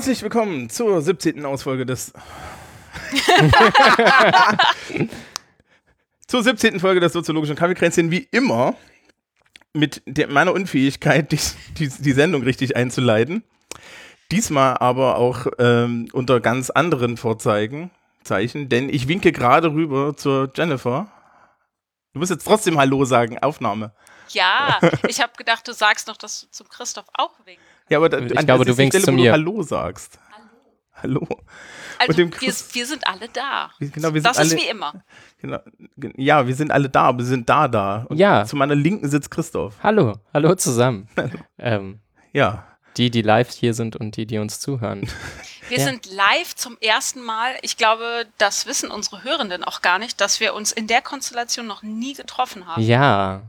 Herzlich 0.00 0.22
willkommen 0.22 0.70
zur 0.70 1.02
17. 1.02 1.44
Ausfolge 1.44 1.84
des. 1.84 2.14
zur 6.26 6.42
17. 6.42 6.80
Folge 6.80 7.00
des 7.00 7.12
soziologischen 7.12 7.54
Kaffeekränzchen, 7.54 8.10
wie 8.10 8.26
immer, 8.30 8.76
mit 9.74 10.00
der, 10.06 10.28
meiner 10.28 10.54
Unfähigkeit, 10.54 11.30
die, 11.32 11.38
die, 11.76 11.90
die 11.90 12.12
Sendung 12.12 12.44
richtig 12.44 12.76
einzuleiten. 12.76 13.44
Diesmal 14.32 14.78
aber 14.78 15.16
auch 15.16 15.46
ähm, 15.58 16.08
unter 16.14 16.40
ganz 16.40 16.70
anderen 16.70 17.18
Vorzeichen, 17.18 17.90
Zeichen, 18.24 18.70
denn 18.70 18.88
ich 18.88 19.06
winke 19.06 19.32
gerade 19.32 19.70
rüber 19.70 20.16
zur 20.16 20.50
Jennifer. 20.56 21.12
Du 22.14 22.20
musst 22.20 22.30
jetzt 22.30 22.46
trotzdem 22.46 22.78
Hallo 22.78 23.04
sagen, 23.04 23.38
Aufnahme. 23.40 23.92
Ja, 24.28 24.80
ich 25.08 25.20
habe 25.20 25.32
gedacht, 25.36 25.68
du 25.68 25.74
sagst 25.74 26.08
noch, 26.08 26.16
dass 26.16 26.40
du 26.40 26.46
zum 26.52 26.70
Christoph 26.70 27.04
auch 27.12 27.34
winkst. 27.44 27.69
Ja, 27.90 27.98
aber 27.98 28.08
da, 28.08 28.18
Ich 28.18 28.38
an 28.38 28.46
glaube, 28.46 28.64
du 28.64 28.76
winkst 28.78 28.96
Stelle, 28.98 29.04
zu 29.04 29.12
wo 29.12 29.16
mir. 29.16 29.32
Du 29.32 29.32
Hallo 29.32 29.62
sagst. 29.62 30.18
Hallo. 31.02 31.26
Also 31.98 32.12
dem 32.14 32.30
wir, 32.40 32.52
wir 32.72 32.86
sind 32.86 33.06
alle 33.06 33.28
da. 33.28 33.70
Genau, 33.78 34.14
wir 34.14 34.20
sind 34.20 34.26
das 34.26 34.38
alle, 34.38 34.48
ist 34.48 34.56
wie 34.56 34.68
immer. 34.68 35.02
Genau, 35.40 35.58
ge- 35.96 36.12
ja, 36.16 36.46
wir 36.46 36.54
sind 36.54 36.70
alle 36.70 36.88
da, 36.88 37.02
aber 37.04 37.18
wir 37.18 37.24
sind 37.26 37.48
da 37.48 37.68
da. 37.68 38.04
Und 38.08 38.16
Ja. 38.18 38.44
Zu 38.44 38.56
meiner 38.56 38.74
Linken 38.74 39.08
sitzt 39.08 39.30
Christoph. 39.30 39.74
Hallo, 39.82 40.14
hallo 40.32 40.54
zusammen. 40.54 41.08
ähm, 41.58 42.00
Ja. 42.32 42.66
die, 42.96 43.10
die 43.10 43.22
live 43.22 43.50
hier 43.50 43.72
sind 43.74 43.96
und 43.96 44.16
die, 44.16 44.26
die 44.26 44.38
uns 44.38 44.60
zuhören. 44.60 45.06
Wir 45.68 45.78
Ja. 45.78 45.84
sind 45.84 46.06
live 46.10 46.56
zum 46.56 46.76
ersten 46.80 47.22
Mal. 47.22 47.52
Ich 47.62 47.76
glaube, 47.76 48.26
das 48.38 48.66
wissen 48.66 48.90
unsere 48.90 49.22
Hörenden 49.22 49.62
auch 49.62 49.82
gar 49.82 50.00
nicht, 50.00 50.20
dass 50.20 50.40
wir 50.40 50.52
uns 50.54 50.72
in 50.72 50.88
der 50.88 51.00
Konstellation 51.00 51.66
noch 51.68 51.82
nie 51.84 52.12
getroffen 52.14 52.66
haben. 52.66 52.82
Ja, 52.82 53.42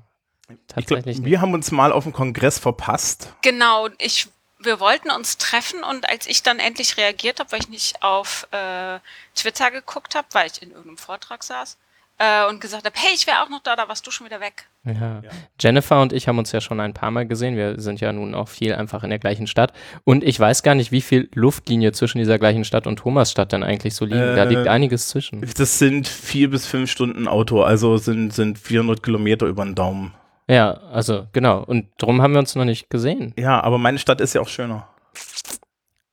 Ich 0.77 0.85
glaub, 0.85 0.99
tatsächlich. 0.99 1.25
wir 1.25 1.41
haben 1.41 1.53
uns 1.53 1.71
mal 1.71 1.91
auf 1.91 2.03
dem 2.03 2.13
Kongress 2.13 2.59
verpasst. 2.59 3.33
Genau, 3.41 3.87
ich, 3.97 4.27
wir 4.59 4.79
wollten 4.79 5.11
uns 5.11 5.37
treffen 5.37 5.83
und 5.83 6.09
als 6.09 6.27
ich 6.27 6.43
dann 6.43 6.59
endlich 6.59 6.97
reagiert 6.97 7.39
habe, 7.39 7.51
weil 7.51 7.59
ich 7.59 7.69
nicht 7.69 8.03
auf 8.03 8.47
äh, 8.51 8.99
Twitter 9.35 9.71
geguckt 9.71 10.15
habe, 10.15 10.27
weil 10.33 10.47
ich 10.47 10.61
in 10.61 10.69
irgendeinem 10.69 10.97
Vortrag 10.97 11.43
saß 11.43 11.77
äh, 12.21 12.47
und 12.47 12.61
gesagt 12.61 12.85
habe, 12.85 12.95
hey, 12.97 13.11
ich 13.15 13.25
wäre 13.25 13.41
auch 13.41 13.49
noch 13.49 13.61
da, 13.63 13.75
da 13.75 13.87
warst 13.87 14.05
du 14.05 14.11
schon 14.11 14.27
wieder 14.27 14.39
weg. 14.39 14.67
Ja. 14.83 15.21
Jennifer 15.59 16.01
und 16.01 16.13
ich 16.13 16.27
haben 16.27 16.37
uns 16.39 16.51
ja 16.51 16.61
schon 16.61 16.79
ein 16.79 16.93
paar 16.93 17.11
Mal 17.11 17.27
gesehen. 17.27 17.55
Wir 17.55 17.79
sind 17.79 18.01
ja 18.01 18.11
nun 18.13 18.33
auch 18.33 18.47
viel 18.47 18.73
einfach 18.73 19.03
in 19.03 19.09
der 19.09 19.19
gleichen 19.19 19.47
Stadt. 19.47 19.73
Und 20.03 20.23
ich 20.23 20.39
weiß 20.39 20.63
gar 20.63 20.75
nicht, 20.75 20.91
wie 20.91 21.01
viel 21.01 21.29
Luftlinie 21.33 21.91
zwischen 21.91 22.17
dieser 22.17 22.39
gleichen 22.39 22.63
Stadt 22.63 22.87
und 22.87 22.97
Thomasstadt 22.97 23.51
denn 23.51 23.63
eigentlich 23.63 23.95
so 23.95 24.05
liegen. 24.05 24.35
da 24.35 24.43
Äh, 24.43 24.47
liegt 24.47 24.67
einiges 24.67 25.09
zwischen. 25.09 25.41
Das 25.57 25.79
sind 25.79 26.07
vier 26.07 26.49
bis 26.49 26.65
fünf 26.65 26.89
Stunden 26.89 27.27
Auto, 27.27 27.61
also 27.63 27.97
sind, 27.97 28.33
sind 28.33 28.57
400 28.57 29.03
Kilometer 29.03 29.45
über 29.47 29.63
den 29.63 29.75
Daumen. 29.75 30.13
Ja, 30.51 30.71
also 30.91 31.27
genau. 31.31 31.63
Und 31.63 31.87
darum 31.97 32.21
haben 32.21 32.33
wir 32.33 32.39
uns 32.39 32.55
noch 32.55 32.65
nicht 32.65 32.89
gesehen. 32.89 33.33
Ja, 33.37 33.61
aber 33.61 33.77
meine 33.77 33.97
Stadt 33.99 34.19
ist 34.19 34.33
ja 34.35 34.41
auch 34.41 34.49
schöner. 34.49 34.87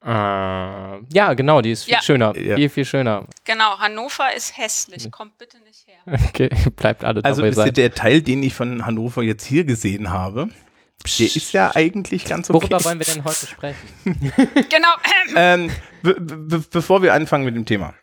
Äh, 0.05 0.09
ja, 0.11 1.35
genau, 1.35 1.61
die 1.61 1.73
ist 1.73 1.85
viel 1.85 1.95
Ja. 1.95 2.03
schöner. 2.03 2.37
Ja. 2.39 2.55
Viel, 2.57 2.69
viel 2.69 2.85
schöner. 2.85 3.25
Genau, 3.45 3.79
Hannover 3.79 4.33
ist 4.37 4.57
hässlich. 4.57 5.11
Kommt 5.11 5.37
bitte 5.39 5.59
nicht 5.61 5.87
her. 5.87 6.19
Okay, 6.29 6.51
bleibt 6.77 7.05
alle 7.05 7.25
Also 7.25 7.41
dabei 7.43 7.51
wisst 7.51 7.59
ihr, 7.59 7.65
sein. 7.65 7.75
der 7.75 7.95
Teil, 7.95 8.23
den 8.23 8.43
ich 8.43 8.55
von 8.55 8.87
Hannover 8.87 9.23
jetzt 9.23 9.45
hier 9.45 9.65
gesehen 9.65 10.11
habe, 10.11 10.49
der 11.19 11.27
ist 11.27 11.53
ja 11.53 11.75
eigentlich 11.75 12.25
ganz 12.25 12.49
okay. 12.49 12.61
Worüber 12.63 12.85
wollen 12.85 12.99
wir 13.01 13.07
denn 13.07 13.25
heute 13.25 13.47
sprechen? 13.47 13.89
Genau. 14.71 14.89
ähm, 15.37 15.71
be 16.03 16.15
be 16.21 16.59
bevor 16.71 17.03
wir 17.03 17.13
anfangen 17.13 17.45
mit 17.45 17.57
dem 17.57 17.67
Thema, 17.67 17.95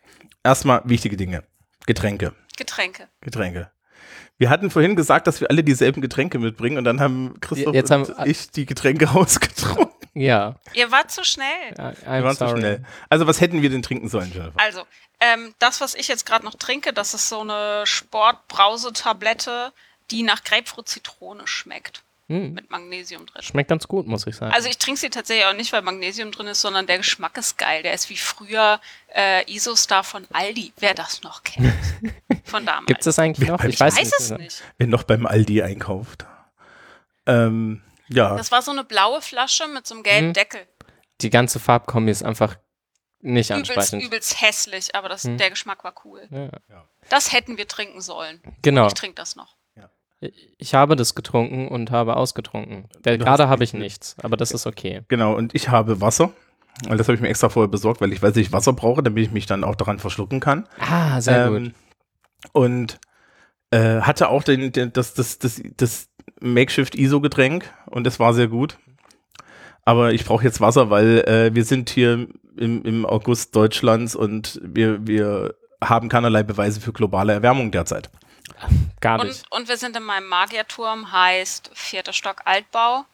erstmal 0.44 0.82
wichtige 0.84 1.16
Dinge. 1.18 1.44
Getränke. 1.88 2.34
Getränke. 2.58 3.08
Getränke. 3.22 3.72
Wir 4.38 4.50
hatten 4.50 4.70
vorhin 4.70 4.96
gesagt, 4.96 5.28
dass 5.28 5.40
wir 5.42 5.50
alle 5.50 5.64
dieselben 5.64 6.02
Getränke 6.02 6.40
mitbringen 6.40 6.78
und 6.78 6.84
dann 6.84 7.00
haben 7.00 7.40
Christoph 7.40 7.74
Jetzt 7.74 7.92
und 7.92 8.10
haben- 8.18 8.30
ich 8.30 8.52
die 8.52 8.66
Getränke 8.66 9.06
rausgetrunken. 9.12 9.94
Ja, 10.14 10.56
Ihr 10.74 10.92
wart 10.92 11.12
zu 11.12 11.24
schnell. 11.26 11.46
I'm 11.78 11.96
Wir 12.06 12.24
waren 12.24 12.36
zu 12.38 12.48
sorry. 12.48 12.60
schnell. 12.60 12.86
Also 13.10 13.28
was 13.28 13.42
hätten 13.42 13.62
wir 13.62 13.70
denn 13.70 13.82
trinken 13.82 14.08
sollen, 14.08 14.32
Jennifer? 14.34 14.54
Also, 14.58 14.84
ähm, 15.20 15.54
das, 15.60 15.82
was 15.82 15.94
ich 15.96 16.08
jetzt 16.08 16.26
gerade 16.26 16.46
noch 16.46 16.56
trinke, 16.56 16.94
das 16.94 17.14
ist 17.14 17.28
so 17.28 17.42
eine 17.42 17.84
Sportbrausetablette, 17.86 19.74
die 20.12 20.24
nach 20.24 20.44
Grapefruit-Zitrone 20.44 21.48
schmeckt. 21.48 22.04
Hm. 22.28 22.54
Mit 22.54 22.72
Magnesium 22.72 23.26
drin. 23.28 23.42
Schmeckt 23.44 23.70
ganz 23.70 23.88
gut, 23.88 24.08
muss 24.08 24.26
ich 24.26 24.36
sagen. 24.36 24.52
Also 24.52 24.68
ich 24.68 24.80
trinke 24.80 25.00
sie 25.00 25.12
tatsächlich 25.12 25.46
auch 25.46 25.54
nicht, 25.54 25.72
weil 25.74 25.84
Magnesium 25.84 26.32
drin 26.32 26.48
ist, 26.48 26.62
sondern 26.62 26.88
der 26.88 26.98
Geschmack 26.98 27.38
ist 27.38 27.58
geil. 27.58 27.84
Der 27.84 27.94
ist 27.94 28.10
wie 28.10 28.18
früher 28.18 28.80
äh, 29.16 29.44
Isostar 29.54 30.04
von 30.04 30.26
Aldi, 30.34 30.74
wer 30.78 30.96
das 30.96 31.22
noch 31.22 31.44
kennt. 31.44 31.72
Von 32.44 32.66
damals. 32.66 32.86
Gibt 32.88 33.02
es 33.02 33.06
das 33.06 33.20
eigentlich 33.20 33.48
noch? 33.50 33.64
Ich 33.64 33.80
weiß, 33.80 33.96
weiß 33.98 34.12
es 34.20 34.30
nicht. 34.32 34.40
nicht. 34.42 34.64
Wer 34.78 34.88
noch 34.88 35.04
beim 35.04 35.26
Aldi 35.26 35.62
einkauft. 35.64 36.26
Ähm, 37.26 37.82
ja. 38.08 38.36
Das 38.36 38.52
war 38.52 38.62
so 38.62 38.72
eine 38.72 38.84
blaue 38.84 39.22
Flasche 39.22 39.68
mit 39.68 39.86
so 39.88 39.96
einem 39.96 40.04
gelben 40.04 40.28
Mhm. 40.30 40.34
Deckel. 40.34 40.68
Die 41.22 41.30
ganze 41.30 41.60
Farbkombi 41.60 42.12
ist 42.12 42.24
einfach 42.24 42.56
nicht 43.22 43.50
Übelst, 43.50 43.70
ansprechend. 43.72 44.04
übelst 44.04 44.42
hässlich, 44.42 44.94
aber 44.96 45.10
das, 45.10 45.24
Mhm. 45.24 45.38
der 45.38 45.50
Geschmack 45.50 45.84
war 45.84 45.96
cool. 46.06 46.28
Ja. 46.30 46.88
Das 47.10 47.32
hätten 47.32 47.58
wir 47.58 47.68
trinken 47.68 48.02
sollen. 48.02 48.42
Genau. 48.62 48.88
Ich 48.88 48.94
trinke 48.94 49.16
das 49.16 49.36
noch. 49.36 49.55
Ich 50.58 50.74
habe 50.74 50.96
das 50.96 51.14
getrunken 51.16 51.68
und 51.68 51.92
habe 51.92 52.16
ausgetrunken. 52.16 52.86
Du 53.04 53.18
Gerade 53.18 53.48
habe 53.50 53.64
ich 53.64 53.74
nichts. 53.74 54.16
aber 54.22 54.38
das 54.38 54.52
ist 54.52 54.66
okay. 54.66 55.02
Genau, 55.08 55.36
und 55.36 55.54
ich 55.54 55.70
habe 55.70 56.02
Wasser. 56.02 56.32
Und 56.90 56.98
das 56.98 57.08
habe 57.08 57.16
ich 57.16 57.22
mir 57.22 57.30
extra 57.30 57.50
vorher 57.50 57.70
besorgt, 57.70 58.02
weil 58.02 58.12
ich 58.12 58.22
weiß, 58.22 58.34
dass 58.34 58.42
ich 58.42 58.52
Wasser 58.52 58.74
brauche, 58.74 59.02
damit 59.04 59.24
ich 59.26 59.32
mich 59.32 59.46
dann 59.46 59.64
auch 59.64 59.76
daran 59.76 60.00
verschlucken 60.00 60.40
kann. 60.40 60.68
Ah, 60.80 61.22
sehr 61.22 61.46
Ähm, 61.48 61.64
gut. 61.64 61.74
Und 62.54 63.00
äh, 63.72 64.02
hatte 64.02 64.30
auch 64.30 64.44
den, 64.44 64.72
den, 64.72 64.92
das, 64.94 65.14
das, 65.14 65.40
das, 65.40 65.62
das 65.78 66.10
Makeshift-ISO-Getränk 66.42 67.72
und 67.88 68.06
es 68.08 68.20
war 68.20 68.34
sehr 68.34 68.48
gut. 68.48 68.78
Aber 69.84 70.14
ich 70.14 70.26
brauche 70.26 70.44
jetzt 70.44 70.62
Wasser, 70.62 70.90
weil 70.90 71.20
äh, 71.28 71.54
wir 71.54 71.64
sind 71.64 71.90
hier 71.90 72.28
im, 72.58 72.84
im 72.84 73.06
August 73.06 73.56
Deutschlands 73.56 74.16
und 74.16 74.60
wir, 74.64 75.06
wir 75.08 75.54
haben 75.84 76.10
keinerlei 76.10 76.44
Beweise 76.44 76.82
für 76.82 76.92
globale 76.94 77.34
Erwärmung 77.34 77.72
derzeit. 77.72 78.10
Gar 79.02 79.20
Und, 79.20 79.28
nicht. 79.28 79.52
und 79.52 79.68
wir 79.68 79.78
sind 79.78 79.96
in 79.96 80.04
meinem 80.04 80.28
Magierturm, 80.28 81.12
heißt 81.12 81.72
vierter 81.74 82.14
Stock 82.14 82.42
Altbau. 82.46 83.06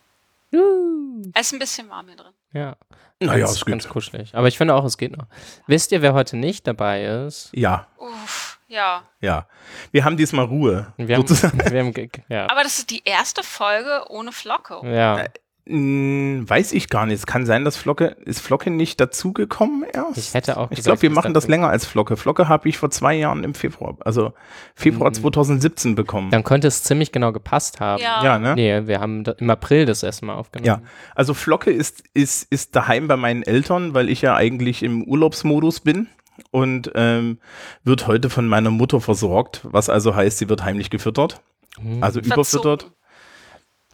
Es 1.34 1.48
ist 1.48 1.54
ein 1.54 1.60
bisschen 1.60 1.90
warm 1.90 2.08
hier 2.08 2.18
drin. 2.18 2.34
Ja. 2.54 2.76
Naja, 3.20 3.46
ganz, 3.46 3.52
es 3.52 3.66
geht. 3.66 3.72
ganz 3.72 3.88
kuschelig. 3.88 4.36
Aber 4.36 4.48
ich 4.48 4.58
finde 4.58 4.74
auch, 4.74 4.84
es 4.84 4.98
geht 4.98 5.16
noch. 5.16 5.28
Wisst 5.68 5.92
ihr, 5.92 6.02
wer 6.02 6.14
heute 6.14 6.38
nicht 6.38 6.66
dabei 6.66 7.04
ist? 7.06 7.50
Ja, 7.54 7.88
Uff, 7.98 8.60
ja. 8.68 9.04
ja. 9.20 9.48
Wir 9.92 10.04
haben 10.04 10.18
diesmal 10.18 10.46
Ruhe. 10.46 10.92
Wir 10.98 11.18
haben, 11.18 11.30
wir 11.30 11.80
haben 11.80 12.12
ja. 12.30 12.50
Aber 12.50 12.64
das 12.64 12.80
ist 12.80 12.90
die 12.90 13.04
erste 13.06 13.44
Folge 13.44 14.06
ohne 14.10 14.32
Flocke. 14.32 14.82
ja. 14.84 15.26
Hm, 15.68 16.44
weiß 16.50 16.72
ich 16.74 16.90
gar 16.90 17.06
nicht. 17.06 17.18
Es 17.20 17.26
kann 17.28 17.46
sein, 17.46 17.64
dass 17.66 17.78
Flocke, 17.78 18.18
ist 18.26 18.42
Flocke 18.42 18.72
nicht 18.72 19.00
dazugekommen 19.00 19.84
erst? 19.84 20.18
Ich 20.18 20.34
hätte 20.34 20.58
auch 20.58 20.72
Ich 20.72 20.78
gesagt, 20.78 20.86
glaube, 20.86 21.02
wir 21.04 21.10
machen 21.12 21.34
das 21.34 21.48
länger 21.48 21.70
als 21.70 21.86
Flocke. 21.86 22.18
Flocke 22.18 22.48
habe 22.50 22.68
ich 22.68 22.78
vor 22.78 22.90
zwei 22.90 23.14
Jahren 23.14 23.44
im 23.44 23.54
Februar, 23.54 23.96
also 24.00 24.34
Februar 24.76 25.10
Mhm. 25.12 25.16
2017 25.16 25.96
bekommen. 25.96 26.32
Dann 26.32 26.44
könnte 26.44 26.68
es 26.68 26.84
ziemlich 26.84 27.12
genau 27.12 27.32
gepasst 27.32 27.80
haben. 27.80 28.02
Ja. 28.02 28.24
Ja, 28.24 28.40
ne? 28.40 28.56
Nee, 28.56 28.88
wir 28.88 29.00
haben 29.00 29.24
im 29.38 29.50
April 29.50 29.86
das 29.86 30.02
erste 30.04 30.26
Mal 30.26 30.34
aufgenommen. 30.34 30.66
Ja, 30.66 30.82
also 31.16 31.34
Flocke 31.34 31.72
ist, 31.72 32.04
ist, 32.14 32.48
ist 32.52 32.76
daheim 32.76 33.08
bei 33.08 33.16
meinen 33.18 33.44
Eltern, 33.44 33.94
weil 33.94 34.10
ich 34.10 34.22
ja 34.22 34.36
eigentlich 34.36 34.82
im 34.84 35.04
Urlaubsmodus 35.04 35.82
bin 35.82 36.08
und 36.50 36.92
ähm, 36.96 37.38
wird 37.84 38.08
heute 38.08 38.30
von 38.32 38.48
meiner 38.48 38.72
Mutter 38.72 39.00
versorgt, 39.00 39.62
was 39.64 39.90
also 39.90 40.16
heißt, 40.16 40.40
sie 40.40 40.50
wird 40.50 40.64
heimlich 40.64 40.90
gefüttert, 40.90 41.42
Mhm. 41.80 42.04
also 42.04 42.20
überfüttert. 42.20 42.92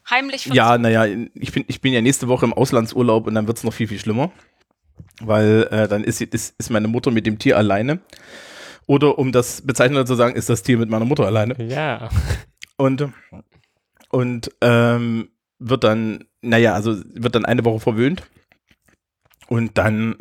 Heimlich 0.10 0.44
verzogen. 0.44 0.56
Ja, 0.56 0.78
naja, 0.78 1.28
ich 1.34 1.52
bin, 1.52 1.66
ich 1.68 1.82
bin 1.82 1.94
ja 1.94 2.02
nächste 2.02 2.28
Woche 2.28 2.46
im 2.46 2.54
Auslandsurlaub 2.54 3.28
und 3.28 3.36
dann 3.36 3.48
wird's 3.48 3.64
noch 3.64 3.74
viel, 3.74 3.88
viel 3.88 4.00
schlimmer, 4.00 4.32
weil 5.22 5.68
äh, 5.72 5.88
dann 5.88 6.04
ist, 6.04 6.22
ist, 6.22 6.56
ist 6.58 6.70
meine 6.70 6.88
Mutter 6.88 7.12
mit 7.12 7.26
dem 7.26 7.40
Tier 7.40 7.58
alleine. 7.58 8.00
Oder 8.86 9.20
um 9.20 9.34
das 9.34 9.62
bezeichnender 9.62 10.06
zu 10.06 10.16
sagen, 10.16 10.36
ist 10.36 10.50
das 10.50 10.64
Tier 10.64 10.78
mit 10.78 10.90
meiner 10.90 11.06
Mutter 11.06 11.26
alleine. 11.26 11.62
Ja. 11.62 12.10
Und, 12.78 13.10
und 14.10 14.52
ähm, 14.62 15.30
wird 15.60 15.84
dann, 15.84 16.24
naja, 16.42 16.74
also 16.74 16.96
wird 17.14 17.36
dann 17.36 17.46
eine 17.46 17.66
Woche 17.66 17.82
verwöhnt. 17.82 18.24
Und 19.50 19.78
dann 19.78 20.18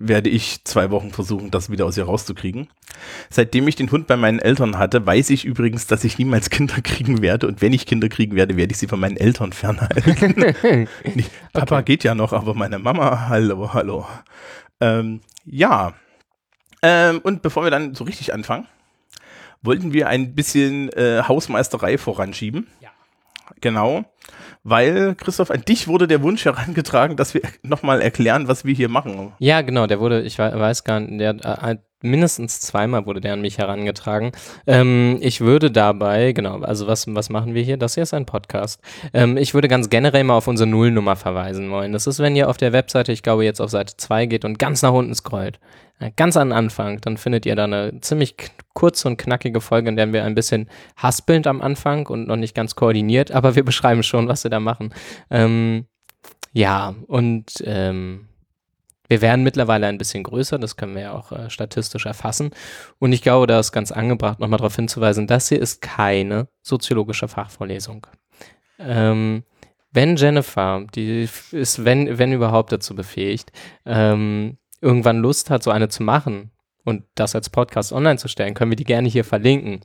werde 0.00 0.30
ich 0.30 0.64
zwei 0.64 0.90
Wochen 0.90 1.10
versuchen, 1.12 1.50
das 1.50 1.70
wieder 1.70 1.84
aus 1.84 1.96
ihr 1.96 2.04
rauszukriegen. 2.04 2.68
Seitdem 3.28 3.68
ich 3.68 3.76
den 3.76 3.90
Hund 3.92 4.06
bei 4.06 4.16
meinen 4.16 4.38
Eltern 4.38 4.78
hatte, 4.78 5.04
weiß 5.06 5.28
ich 5.30 5.44
übrigens, 5.44 5.86
dass 5.86 6.02
ich 6.04 6.18
niemals 6.18 6.50
Kinder 6.50 6.80
kriegen 6.80 7.20
werde. 7.22 7.46
Und 7.46 7.60
wenn 7.60 7.74
ich 7.74 7.86
Kinder 7.86 8.08
kriegen 8.08 8.34
werde, 8.34 8.56
werde 8.56 8.72
ich 8.72 8.78
sie 8.78 8.88
von 8.88 8.98
meinen 8.98 9.18
Eltern 9.18 9.52
fernhalten. 9.52 10.46
Papa 11.52 11.76
Okay. 11.76 11.84
geht 11.84 12.04
ja 12.04 12.14
noch, 12.14 12.32
aber 12.32 12.54
meine 12.54 12.78
Mama, 12.78 13.28
hallo, 13.28 13.72
hallo. 13.74 14.06
Ähm, 14.80 15.20
ja. 15.44 15.92
Ähm, 16.82 17.20
und 17.22 17.42
bevor 17.42 17.62
wir 17.64 17.70
dann 17.70 17.94
so 17.94 18.04
richtig 18.04 18.32
anfangen, 18.32 18.66
wollten 19.62 19.92
wir 19.92 20.08
ein 20.08 20.34
bisschen 20.34 20.88
äh, 20.94 21.22
Hausmeisterei 21.28 21.98
voranschieben. 21.98 22.66
Ja. 22.80 22.88
Genau, 23.60 24.04
weil, 24.62 25.14
Christoph, 25.14 25.50
an 25.50 25.62
dich 25.66 25.88
wurde 25.88 26.06
der 26.06 26.22
Wunsch 26.22 26.44
herangetragen, 26.44 27.16
dass 27.16 27.34
wir 27.34 27.42
nochmal 27.62 28.00
erklären, 28.02 28.48
was 28.48 28.64
wir 28.64 28.74
hier 28.74 28.88
machen. 28.88 29.32
Ja, 29.38 29.62
genau, 29.62 29.86
der 29.86 30.00
wurde, 30.00 30.22
ich 30.22 30.38
wei- 30.38 30.58
weiß 30.58 30.84
gar 30.84 31.00
nicht, 31.00 31.20
der 31.20 31.30
äh, 31.44 31.76
mindestens 32.02 32.60
zweimal 32.60 33.04
wurde 33.06 33.20
der 33.20 33.34
an 33.34 33.40
mich 33.42 33.58
herangetragen. 33.58 34.32
Ähm, 34.66 35.18
ich 35.20 35.40
würde 35.40 35.70
dabei, 35.70 36.32
genau, 36.32 36.60
also 36.60 36.86
was, 36.86 37.06
was 37.14 37.28
machen 37.30 37.54
wir 37.54 37.62
hier? 37.62 37.76
Das 37.76 37.94
hier 37.94 38.02
ist 38.02 38.14
ein 38.14 38.26
Podcast. 38.26 38.80
Ähm, 39.12 39.36
ich 39.36 39.52
würde 39.54 39.68
ganz 39.68 39.90
generell 39.90 40.24
mal 40.24 40.34
auf 40.36 40.46
unsere 40.48 40.68
Nullnummer 40.68 41.16
verweisen 41.16 41.70
wollen. 41.70 41.92
Das 41.92 42.06
ist, 42.06 42.18
wenn 42.18 42.36
ihr 42.36 42.48
auf 42.48 42.56
der 42.56 42.72
Webseite, 42.72 43.12
ich 43.12 43.22
glaube 43.22 43.44
jetzt 43.44 43.60
auf 43.60 43.70
Seite 43.70 43.96
2 43.96 44.26
geht 44.26 44.44
und 44.44 44.58
ganz 44.58 44.82
nach 44.82 44.92
unten 44.92 45.14
scrollt. 45.14 45.58
Ganz 46.16 46.36
an 46.38 46.52
Anfang, 46.52 47.00
dann 47.02 47.18
findet 47.18 47.44
ihr 47.44 47.54
da 47.56 47.64
eine 47.64 48.00
ziemlich 48.00 48.34
kurze 48.72 49.06
und 49.06 49.18
knackige 49.18 49.60
Folge, 49.60 49.90
in 49.90 49.96
der 49.96 50.12
wir 50.12 50.24
ein 50.24 50.34
bisschen 50.34 50.70
haspelnd 50.96 51.46
am 51.46 51.60
Anfang 51.60 52.06
und 52.06 52.26
noch 52.26 52.36
nicht 52.36 52.54
ganz 52.54 52.74
koordiniert, 52.74 53.30
aber 53.32 53.54
wir 53.54 53.64
beschreiben 53.64 54.02
schon, 54.02 54.26
was 54.26 54.44
wir 54.44 54.50
da 54.50 54.60
machen. 54.60 54.94
Ähm, 55.30 55.86
ja, 56.52 56.94
und 57.06 57.62
ähm, 57.66 58.28
wir 59.08 59.20
werden 59.20 59.42
mittlerweile 59.42 59.88
ein 59.88 59.98
bisschen 59.98 60.22
größer, 60.22 60.58
das 60.58 60.76
können 60.76 60.94
wir 60.94 61.02
ja 61.02 61.12
auch 61.12 61.32
äh, 61.32 61.50
statistisch 61.50 62.06
erfassen. 62.06 62.50
Und 62.98 63.12
ich 63.12 63.22
glaube, 63.22 63.46
da 63.46 63.58
ist 63.58 63.72
ganz 63.72 63.92
angebracht, 63.92 64.40
nochmal 64.40 64.58
darauf 64.58 64.76
hinzuweisen, 64.76 65.26
das 65.26 65.48
hier 65.48 65.60
ist 65.60 65.82
keine 65.82 66.48
soziologische 66.62 67.28
Fachvorlesung. 67.28 68.06
Ähm, 68.78 69.42
wenn 69.92 70.16
Jennifer, 70.16 70.86
die 70.94 71.28
ist, 71.50 71.84
wenn, 71.84 72.18
wenn 72.18 72.32
überhaupt 72.32 72.72
dazu 72.72 72.94
befähigt, 72.94 73.52
ähm, 73.84 74.56
irgendwann 74.80 75.18
Lust 75.18 75.50
hat, 75.50 75.62
so 75.62 75.70
eine 75.70 75.88
zu 75.88 76.02
machen 76.02 76.50
und 76.84 77.04
das 77.14 77.34
als 77.34 77.50
Podcast 77.50 77.92
online 77.92 78.18
zu 78.18 78.28
stellen, 78.28 78.54
können 78.54 78.70
wir 78.70 78.76
die 78.76 78.84
gerne 78.84 79.08
hier 79.08 79.24
verlinken. 79.24 79.80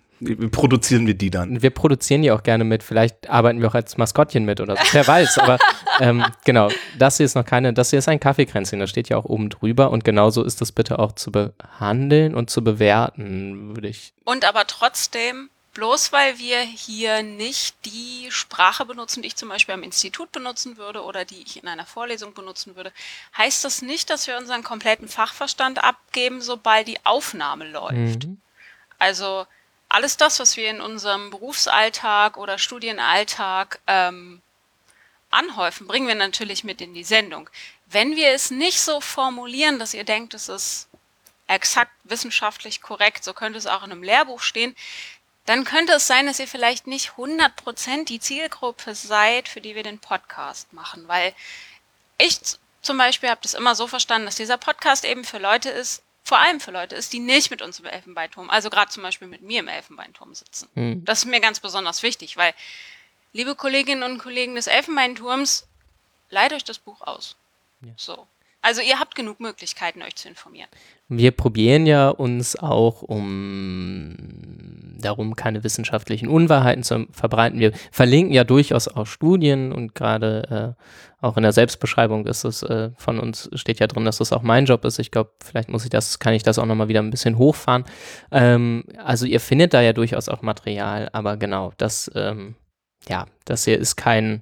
Produzieren 0.52 1.08
wir 1.08 1.14
die 1.14 1.30
dann? 1.30 1.62
Wir 1.62 1.72
produzieren 1.72 2.22
die 2.22 2.32
auch 2.32 2.44
gerne 2.44 2.64
mit. 2.64 2.84
Vielleicht 2.84 3.30
arbeiten 3.30 3.60
wir 3.60 3.68
auch 3.68 3.76
als 3.76 3.98
Maskottchen 3.98 4.46
mit 4.46 4.62
oder 4.62 4.78
so. 4.78 4.84
Wer 4.94 5.06
weiß. 5.06 5.40
Aber 5.40 5.60
ähm, 6.00 6.24
genau, 6.46 6.70
das 6.98 7.18
hier 7.18 7.26
ist 7.26 7.36
noch 7.36 7.44
keine, 7.44 7.74
das 7.74 7.90
hier 7.90 8.00
ist 8.00 8.08
ein 8.08 8.20
Kaffeekränzchen. 8.20 8.80
Das 8.80 8.90
steht 8.90 9.10
ja 9.10 9.18
auch 9.18 9.26
oben 9.26 9.50
drüber. 9.50 9.92
Und 9.92 10.06
genauso 10.06 10.44
ist 10.44 10.62
das 10.62 10.72
bitte 10.72 11.00
auch 11.00 11.12
zu 11.12 11.32
behandeln 11.32 12.34
und 12.34 12.50
zu 12.50 12.64
bewerten, 12.64 13.76
würde 13.76 13.90
ich. 13.90 14.14
Und 14.24 14.48
aber 14.48 14.66
trotzdem, 14.68 15.50
bloß 15.76 16.12
weil 16.14 16.40
wir 16.40 16.62
hier 16.62 17.22
nicht 17.22 17.76
die 17.86 18.32
Sprache 18.32 18.86
benutzen, 18.86 19.22
die 19.22 19.28
ich 19.28 19.36
zum 19.36 19.50
Beispiel 19.50 19.76
am 19.76 19.84
Institut 19.84 20.32
benutzen 20.32 20.78
würde 20.78 21.04
oder 21.04 21.26
die 21.26 21.44
ich 21.44 21.62
in 21.62 21.68
einer 21.68 21.86
Vorlesung 21.86 22.34
benutzen 22.34 22.76
würde, 22.76 22.92
heißt 23.38 23.64
das 23.64 23.84
nicht, 23.84 24.10
dass 24.10 24.26
wir 24.26 24.38
unseren 24.38 24.64
kompletten 24.64 25.08
Fachverstand 25.08 25.84
abgeben, 25.84 26.42
sobald 26.42 26.88
die 26.88 27.06
Aufnahme 27.06 27.70
läuft. 27.70 28.26
Mhm. 28.26 28.42
Also 28.98 29.46
alles 29.90 30.18
das, 30.18 30.40
was 30.40 30.58
wir 30.58 30.70
in 30.70 30.82
unserem 30.82 31.30
Berufsalltag 31.30 32.38
oder 32.38 32.58
Studienalltag 32.58 33.80
ähm, 33.86 34.42
anhäufen, 35.30 35.88
bringen 35.88 36.08
wir 36.08 36.16
natürlich 36.16 36.64
mit 36.64 36.80
in 36.82 36.94
die 36.94 37.04
Sendung. 37.04 37.50
Wenn 37.88 38.16
wir 38.16 38.30
es 38.30 38.50
nicht 38.50 38.80
so 38.80 39.02
formulieren, 39.02 39.78
dass 39.78 39.94
ihr 39.94 40.06
denkt, 40.06 40.34
es 40.34 40.48
ist 40.48 40.88
exakt 41.48 41.92
wissenschaftlich 42.04 42.82
korrekt, 42.82 43.24
so 43.24 43.34
könnte 43.34 43.60
es 43.60 43.68
auch 43.68 43.84
in 43.84 43.92
einem 43.92 44.04
Lehrbuch 44.04 44.42
stehen, 44.42 44.76
dann 45.46 45.64
könnte 45.64 45.94
es 45.94 46.08
sein, 46.08 46.26
dass 46.26 46.40
ihr 46.40 46.48
vielleicht 46.48 46.88
nicht 46.88 47.12
100% 47.12 48.06
die 48.06 48.20
Zielgruppe 48.20 48.96
seid, 48.96 49.48
für 49.48 49.62
die 49.62 49.76
wir 49.76 49.84
den 49.84 50.00
Podcast 50.00 50.74
machen. 50.74 51.08
Weil 51.08 51.34
ich 52.18 52.40
zum 52.82 52.98
Beispiel 52.98 53.30
habe 53.30 53.42
das 53.44 53.54
immer 53.54 53.76
so 53.76 53.88
verstanden, 53.88 54.26
dass 54.26 54.36
dieser 54.36 54.58
Podcast 54.58 55.06
eben 55.06 55.24
für 55.24 55.38
Leute 55.38 55.70
ist, 55.70 56.02
vor 56.24 56.40
allem 56.40 56.60
für 56.60 56.72
Leute 56.72 56.96
ist, 56.96 57.14
die 57.14 57.20
nicht 57.20 57.52
mit 57.52 57.62
uns 57.62 57.80
im 57.80 57.86
Elfenbeinturm, 57.86 58.50
also 58.50 58.72
gerade 58.72 58.90
zum 58.90 59.04
Beispiel 59.04 59.28
mit 59.28 59.44
mir 59.44 59.60
im 59.60 59.68
Elfenbeinturm 59.68 60.34
sitzen. 60.34 60.68
Mhm. 60.74 61.06
Das 61.06 61.20
ist 61.20 61.26
mir 61.26 61.40
ganz 61.40 61.60
besonders 61.60 62.02
wichtig, 62.02 62.36
weil, 62.38 62.54
liebe 63.32 63.54
Kolleginnen 63.54 64.02
und 64.02 64.18
Kollegen 64.18 64.56
des 64.56 64.66
Elfenbeinturms, 64.66 65.68
leiht 66.32 66.54
euch 66.54 66.64
das 66.64 66.80
Buch 66.80 67.02
aus. 67.02 67.36
So. 67.98 68.28
Also 68.66 68.82
ihr 68.82 69.00
habt 69.00 69.14
genug 69.14 69.40
Möglichkeiten, 69.40 70.02
euch 70.02 70.16
zu 70.16 70.28
informieren. 70.28 70.68
Wir 71.08 71.30
probieren 71.30 71.86
ja 71.86 72.10
uns 72.10 72.56
auch 72.56 73.04
um 73.04 74.16
darum, 74.98 75.36
keine 75.36 75.64
wissenschaftlichen 75.64 76.28
Unwahrheiten 76.28 76.82
zu 76.82 77.06
verbreiten. 77.12 77.60
Wir 77.60 77.74
verlinken 77.92 78.34
ja 78.34 78.44
durchaus 78.44 78.88
auch 78.88 79.06
Studien 79.06 79.72
und 79.72 79.94
gerade 79.94 80.76
äh, 80.80 81.24
auch 81.24 81.38
in 81.38 81.44
der 81.44 81.52
Selbstbeschreibung 81.52 82.26
ist 82.26 82.44
es 82.44 82.64
äh, 82.64 82.90
von 82.98 83.20
uns 83.20 83.52
steht 83.54 83.80
ja 83.80 83.86
drin, 83.86 84.04
dass 84.04 84.18
das 84.18 84.34
auch 84.34 84.42
mein 84.42 84.66
Job 84.66 84.84
ist. 84.84 84.98
Ich 84.98 85.12
glaube, 85.12 85.30
vielleicht 85.44 85.70
muss 85.70 85.84
ich 85.84 85.92
das, 85.92 86.18
kann 86.18 86.34
ich 86.34 86.42
das 86.42 86.58
auch 86.58 86.66
nochmal 86.66 86.88
wieder 86.88 87.04
ein 87.04 87.12
bisschen 87.12 87.38
hochfahren. 87.38 87.84
Ähm, 88.32 88.86
also 88.98 89.28
ihr 89.28 89.42
findet 89.42 89.76
da 89.76 89.82
ja 89.82 89.94
durchaus 89.94 90.28
auch 90.28 90.42
Material, 90.42 91.08
aber 91.14 91.38
genau, 91.38 91.72
das, 91.78 92.10
ähm, 92.16 92.56
ja, 93.08 93.28
das 93.46 93.66
hier 93.66 93.78
ist 93.78 93.96
kein, 93.96 94.42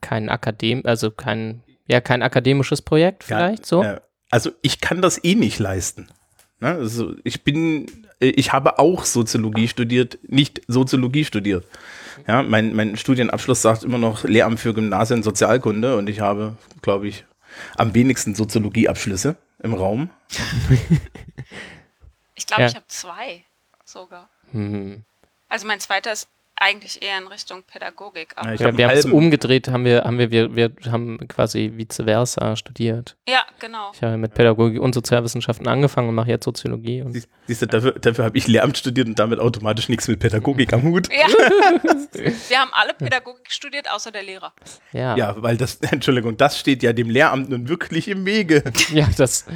kein 0.00 0.30
Akadem, 0.30 0.80
also 0.86 1.10
kein, 1.10 1.62
ja, 1.86 2.00
kein 2.00 2.22
akademisches 2.22 2.82
Projekt 2.82 3.24
vielleicht 3.24 3.66
so. 3.66 3.82
Ja, 3.82 4.00
also 4.30 4.50
ich 4.62 4.80
kann 4.80 5.02
das 5.02 5.22
eh 5.24 5.34
nicht 5.34 5.58
leisten. 5.58 6.08
Ne? 6.60 6.68
Also 6.68 7.14
ich 7.24 7.42
bin, 7.44 7.86
äh, 8.20 8.26
ich 8.28 8.52
habe 8.52 8.78
auch 8.78 9.04
Soziologie 9.04 9.68
studiert, 9.68 10.18
nicht 10.22 10.62
Soziologie 10.68 11.24
studiert. 11.24 11.66
Ja, 12.26 12.42
mein, 12.42 12.74
mein 12.74 12.96
Studienabschluss 12.96 13.62
sagt 13.62 13.82
immer 13.84 13.98
noch 13.98 14.24
Lehramt 14.24 14.60
für 14.60 14.74
Gymnasien 14.74 15.22
Sozialkunde 15.22 15.96
und 15.96 16.08
ich 16.08 16.20
habe, 16.20 16.56
glaube 16.82 17.08
ich, 17.08 17.24
am 17.76 17.94
wenigsten 17.94 18.34
Soziologieabschlüsse 18.34 19.36
im 19.62 19.74
Raum. 19.74 20.10
Ich 22.34 22.46
glaube, 22.46 22.62
Ja. 22.62 22.68
ich 22.68 22.74
habe 22.76 22.86
zwei 22.88 23.44
sogar. 23.84 24.28
Mhm. 24.52 25.04
Also 25.48 25.66
mein 25.66 25.80
zweiter 25.80 26.12
ist 26.12 26.28
eigentlich 26.62 27.02
eher 27.02 27.18
in 27.18 27.26
Richtung 27.26 27.62
Pädagogik. 27.64 28.32
Aber 28.36 28.48
Ja, 28.48 28.54
ich 28.54 28.60
Ja, 28.60 28.76
wir 28.78 28.88
haben 28.88 28.96
es 28.96 29.04
umgedreht, 29.06 29.68
haben 29.68 29.84
wir, 29.84 30.04
haben 30.04 30.18
wir, 30.18 30.30
wir, 30.30 30.54
wir 30.56 30.70
haben 30.90 31.18
quasi 31.28 31.72
vice 31.74 32.02
versa 32.04 32.56
studiert. 32.56 33.16
ja, 33.28 33.40
genau. 33.60 33.90
Ich 33.94 34.02
habe 34.02 34.16
mit 34.16 34.34
Pädagogik 34.34 34.80
und 34.80 34.94
Sozialwissenschaften 34.94 35.66
angefangen 35.68 36.08
und 36.08 36.14
mache 36.14 36.30
jetzt 36.30 36.44
Soziologie. 36.44 37.02
Und 37.02 37.12
Sie- 37.12 37.22
Siehst 37.48 37.62
du, 37.62 37.66
dafür, 37.66 37.92
dafür 37.92 38.24
habe 38.26 38.38
ich 38.38 38.46
Lehramt 38.46 38.78
studiert 38.78 39.08
und 39.08 39.18
damit 39.18 39.40
automatisch 39.40 39.88
nichts 39.88 40.06
mit 40.08 40.20
Pädagogik 40.20 40.72
am 40.72 40.82
Hut. 40.84 41.08
Ja. 41.12 41.26
Wir 42.48 42.58
haben 42.58 42.70
alle 42.72 42.94
Pädagogik 42.94 43.50
studiert, 43.50 43.90
außer 43.90 44.10
der 44.12 44.22
Lehrer. 44.22 44.52
ja, 44.92 45.16
ja. 45.16 45.16
Ja, 45.16 45.42
weil 45.42 45.56
das, 45.56 45.76
Entschuldigung, 45.80 46.36
das 46.36 46.58
steht 46.58 46.82
ja 46.82 46.92
dem 46.92 47.10
Lehramt 47.10 47.50
nun 47.50 47.68
wirklich 47.68 48.08
im 48.08 48.24
Wege. 48.26 48.62
das, 49.16 49.46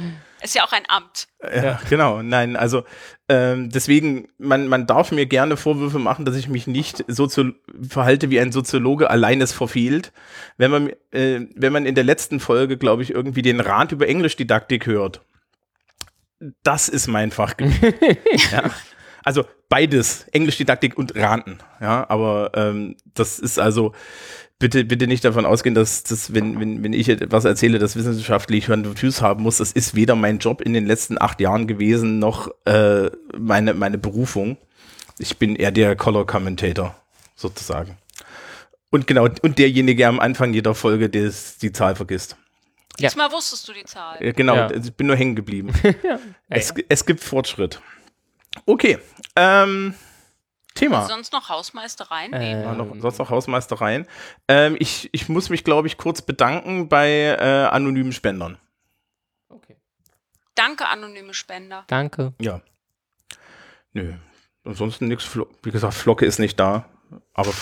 Ist 0.41 0.55
ja 0.55 0.63
auch 0.63 0.71
ein 0.71 0.83
Amt. 0.87 1.27
Ja, 1.43 1.79
genau. 1.89 2.21
Nein, 2.21 2.55
also 2.55 2.83
ähm, 3.27 3.69
deswegen, 3.69 4.27
man, 4.37 4.67
man 4.67 4.85
darf 4.85 5.11
mir 5.11 5.25
gerne 5.25 5.57
Vorwürfe 5.57 5.99
machen, 5.99 6.25
dass 6.25 6.35
ich 6.35 6.47
mich 6.47 6.67
nicht 6.67 7.03
sozio 7.07 7.51
verhalte 7.87 8.29
wie 8.29 8.39
ein 8.39 8.51
Soziologe 8.51 9.09
allein 9.09 9.41
es 9.41 9.51
verfehlt. 9.51 10.13
Wenn 10.57 10.71
man, 10.71 10.89
äh, 11.11 11.41
wenn 11.55 11.73
man 11.73 11.85
in 11.85 11.95
der 11.95 12.03
letzten 12.03 12.39
Folge, 12.39 12.77
glaube 12.77 13.03
ich, 13.03 13.11
irgendwie 13.11 13.41
den 13.41 13.59
Rat 13.59 13.91
über 13.91 14.07
Englischdidaktik 14.07 14.85
hört, 14.85 15.21
das 16.63 16.87
ist 16.87 17.07
mein 17.07 17.31
Fachgebiet. 17.31 17.95
ja. 18.51 18.69
Also 19.23 19.43
beides, 19.67 20.25
Englischdidaktik 20.31 20.97
und 20.97 21.15
Ranten. 21.15 21.57
Ja, 21.81 22.09
aber 22.09 22.51
ähm, 22.53 22.95
das 23.13 23.39
ist 23.39 23.59
also 23.59 23.93
bitte, 24.59 24.85
bitte 24.85 25.07
nicht 25.07 25.23
davon 25.25 25.45
ausgehen, 25.45 25.75
dass 25.75 26.03
das, 26.03 26.33
wenn, 26.33 26.59
wenn, 26.59 26.83
wenn 26.83 26.93
ich 26.93 27.09
etwas 27.09 27.45
erzähle, 27.45 27.79
das 27.79 27.95
wissenschaftlich 27.95 28.69
Hand 28.69 28.87
und 28.87 28.99
Füße 28.99 29.21
haben 29.21 29.43
muss, 29.43 29.57
das 29.57 29.71
ist 29.71 29.95
weder 29.95 30.15
mein 30.15 30.39
Job 30.39 30.61
in 30.61 30.73
den 30.73 30.85
letzten 30.85 31.21
acht 31.21 31.39
Jahren 31.39 31.67
gewesen, 31.67 32.19
noch 32.19 32.49
äh, 32.65 33.09
meine, 33.37 33.73
meine 33.73 33.97
Berufung. 33.97 34.57
Ich 35.19 35.37
bin 35.37 35.55
eher 35.55 35.71
der 35.71 35.95
Color 35.95 36.25
Commentator, 36.27 36.95
sozusagen. 37.35 37.97
Und 38.89 39.07
genau, 39.07 39.27
und 39.41 39.57
derjenige 39.59 39.97
der 39.97 40.09
am 40.09 40.19
Anfang 40.19 40.53
jeder 40.53 40.73
Folge 40.75 41.09
des, 41.09 41.57
die 41.57 41.71
Zahl 41.71 41.95
vergisst. 41.95 42.37
Ja. 42.99 43.09
Diesmal 43.09 43.31
wusstest 43.31 43.67
du 43.67 43.73
die 43.73 43.83
Zahl. 43.83 44.17
Äh, 44.19 44.33
Genau, 44.33 44.55
Ja. 44.55 44.71
ich 44.71 44.93
bin 44.93 45.07
nur 45.07 45.15
hängen 45.15 45.35
geblieben. 45.35 45.71
es, 46.49 46.73
es 46.89 47.05
gibt 47.05 47.23
Fortschritt. 47.23 47.81
Okay, 48.65 48.97
ähm, 49.35 49.93
Thema. 50.77 51.05
Sonst 51.07 51.33
noch 51.33 51.49
Hausmeistereien? 51.49 52.31
Nee. 52.31 52.53
äh, 52.53 52.63
Ja, 52.63 52.73
noch, 52.73 52.87
sonst 52.99 53.17
noch 53.19 53.29
Hausmeistereien. 53.29 54.07
Ähm, 54.47 54.75
ich, 54.79 55.09
ich 55.11 55.29
muss 55.29 55.49
mich, 55.49 55.63
glaube 55.63 55.87
ich, 55.87 55.97
kurz 55.97 56.21
bedanken 56.21 56.89
bei 56.89 57.09
äh, 57.09 57.65
anonymen 57.71 58.11
Spendern. 58.11 58.57
okay. 59.49 59.75
Danke, 60.55 60.87
anonyme 60.87 61.33
Spender. 61.33 61.83
Danke. 61.87 62.33
Ja. 62.39 62.61
Nö. 63.93 64.13
Ansonsten 64.63 65.07
nichts. 65.07 65.29
Wie 65.63 65.71
gesagt, 65.71 65.93
Flocke 65.93 66.25
ist 66.25 66.39
nicht 66.39 66.59
da. 66.59 66.85
Aber 67.33 67.53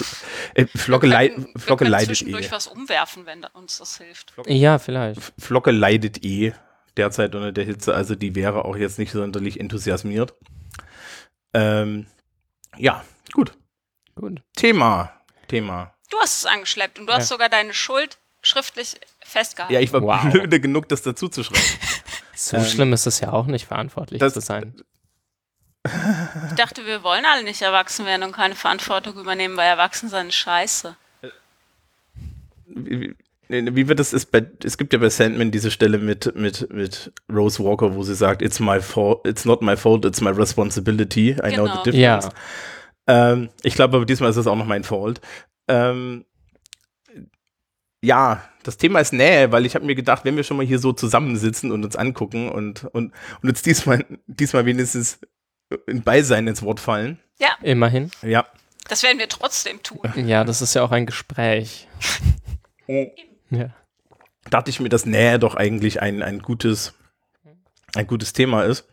äh, 0.55 0.65
Flocke, 0.65 1.05
Wir 1.07 1.13
leid, 1.13 1.33
wir 1.37 1.61
Flocke 1.61 1.85
leidet 1.85 2.21
eh. 2.23 2.51
was 2.51 2.67
umwerfen, 2.67 3.25
wenn 3.25 3.43
uns 3.53 3.77
das 3.77 3.97
hilft. 3.97 4.33
Ja, 4.47 4.79
vielleicht. 4.79 5.21
Flocke 5.37 5.69
leidet 5.71 6.23
eh 6.25 6.53
derzeit 6.97 7.35
unter 7.35 7.51
der 7.51 7.65
Hitze. 7.65 7.93
Also 7.93 8.15
die 8.15 8.33
wäre 8.35 8.65
auch 8.65 8.75
jetzt 8.75 8.97
nicht 8.97 9.11
sonderlich 9.11 9.59
enthusiasmiert. 9.59 10.33
Ähm, 11.53 12.07
ja, 12.77 13.03
gut. 13.33 13.53
Gut. 14.15 14.41
Thema. 14.55 15.11
Thema. 15.47 15.93
Du 16.09 16.17
hast 16.19 16.39
es 16.39 16.45
angeschleppt 16.45 16.99
und 16.99 17.07
du 17.07 17.13
hast 17.13 17.27
sogar 17.27 17.49
deine 17.49 17.73
Schuld 17.73 18.17
schriftlich 18.41 18.95
festgehalten. 19.19 19.73
Ja, 19.73 19.79
ich 19.79 19.91
war 19.91 20.01
Wow. 20.01 20.31
blöde 20.31 20.59
genug, 20.59 20.87
das 20.89 21.01
dazu 21.01 21.27
zu 21.29 21.43
schreiben. 21.43 21.61
So 22.37 22.57
Ähm, 22.57 22.65
schlimm 22.65 22.91
ist 22.91 23.05
es 23.07 23.21
ja 23.21 23.31
auch 23.31 23.45
nicht, 23.45 23.65
verantwortlich 23.65 24.19
das- 24.19 24.33
zu 24.33 24.41
sein. 24.41 24.75
Ich 26.49 26.55
dachte, 26.55 26.85
wir 26.85 27.01
wollen 27.03 27.25
alle 27.25 27.43
nicht 27.43 27.61
erwachsen 27.61 28.05
werden 28.05 28.23
und 28.23 28.31
keine 28.33 28.55
Verantwortung 28.55 29.17
übernehmen, 29.17 29.55
weil 29.55 29.67
Erwachsensein 29.67 30.27
ist 30.29 30.35
scheiße. 30.35 30.97
Wie, 33.47 33.87
wird 33.87 33.99
das? 33.99 34.13
Ist 34.13 34.31
bei, 34.31 34.45
es 34.63 34.77
gibt 34.77 34.93
ja 34.93 34.99
bei 34.99 35.09
Sandman 35.09 35.51
diese 35.51 35.69
Stelle 35.71 35.97
mit, 35.97 36.35
mit, 36.35 36.71
mit 36.73 37.11
Rose 37.31 37.63
Walker, 37.63 37.95
wo 37.95 38.03
sie 38.03 38.15
sagt, 38.15 38.41
it's 38.41 38.59
my 38.59 38.81
fault, 38.81 39.25
it's 39.27 39.45
not 39.45 39.61
my 39.61 39.77
fault, 39.77 40.05
it's 40.05 40.21
my 40.21 40.31
responsibility. 40.31 41.31
I 41.31 41.53
know 41.53 41.65
Genau. 41.65 41.83
the 41.83 41.91
difference. 41.91 42.25
Ja. 42.25 42.31
Ähm, 43.07 43.49
ich 43.63 43.75
glaube 43.75 43.97
aber 43.97 44.05
diesmal 44.05 44.31
ist 44.31 44.37
es 44.37 44.47
auch 44.47 44.55
noch 44.55 44.65
mein 44.65 44.83
Fault. 44.83 45.21
Ähm, 45.67 46.25
ja, 48.01 48.43
das 48.63 48.77
Thema 48.77 48.99
ist 48.99 49.13
Nähe, 49.13 49.51
weil 49.51 49.65
ich 49.65 49.75
habe 49.75 49.85
mir 49.85 49.95
gedacht, 49.95 50.25
wenn 50.25 50.35
wir 50.35 50.43
schon 50.43 50.57
mal 50.57 50.65
hier 50.65 50.79
so 50.79 50.91
zusammensitzen 50.93 51.71
und 51.71 51.83
uns 51.85 51.95
angucken 51.95 52.49
und, 52.49 52.83
und, 52.85 53.13
und 53.41 53.49
uns 53.49 53.61
diesmal, 53.61 54.05
diesmal 54.27 54.65
wenigstens 54.65 55.19
in 55.87 56.03
Beisein 56.03 56.47
ins 56.47 56.61
Wort 56.63 56.79
fallen. 56.79 57.19
Immerhin. 57.61 58.11
Ja. 58.21 58.45
Das 58.87 59.01
werden 59.01 59.17
wir 59.17 59.27
trotzdem 59.27 59.81
tun. 59.81 60.01
Ja, 60.27 60.43
das 60.43 60.61
ist 60.61 60.75
ja 60.75 60.83
auch 60.83 60.91
ein 60.91 61.05
Gespräch. 61.07 61.87
Ja. 63.49 63.69
Dachte 64.49 64.69
ich 64.69 64.79
mir, 64.79 64.89
dass 64.89 65.05
Nähe 65.05 65.39
doch 65.39 65.55
eigentlich 65.55 66.01
ein, 66.01 66.21
ein 66.21 66.39
gutes, 66.39 66.93
ein 67.95 68.07
gutes 68.07 68.33
Thema 68.33 68.63
ist. 68.63 68.85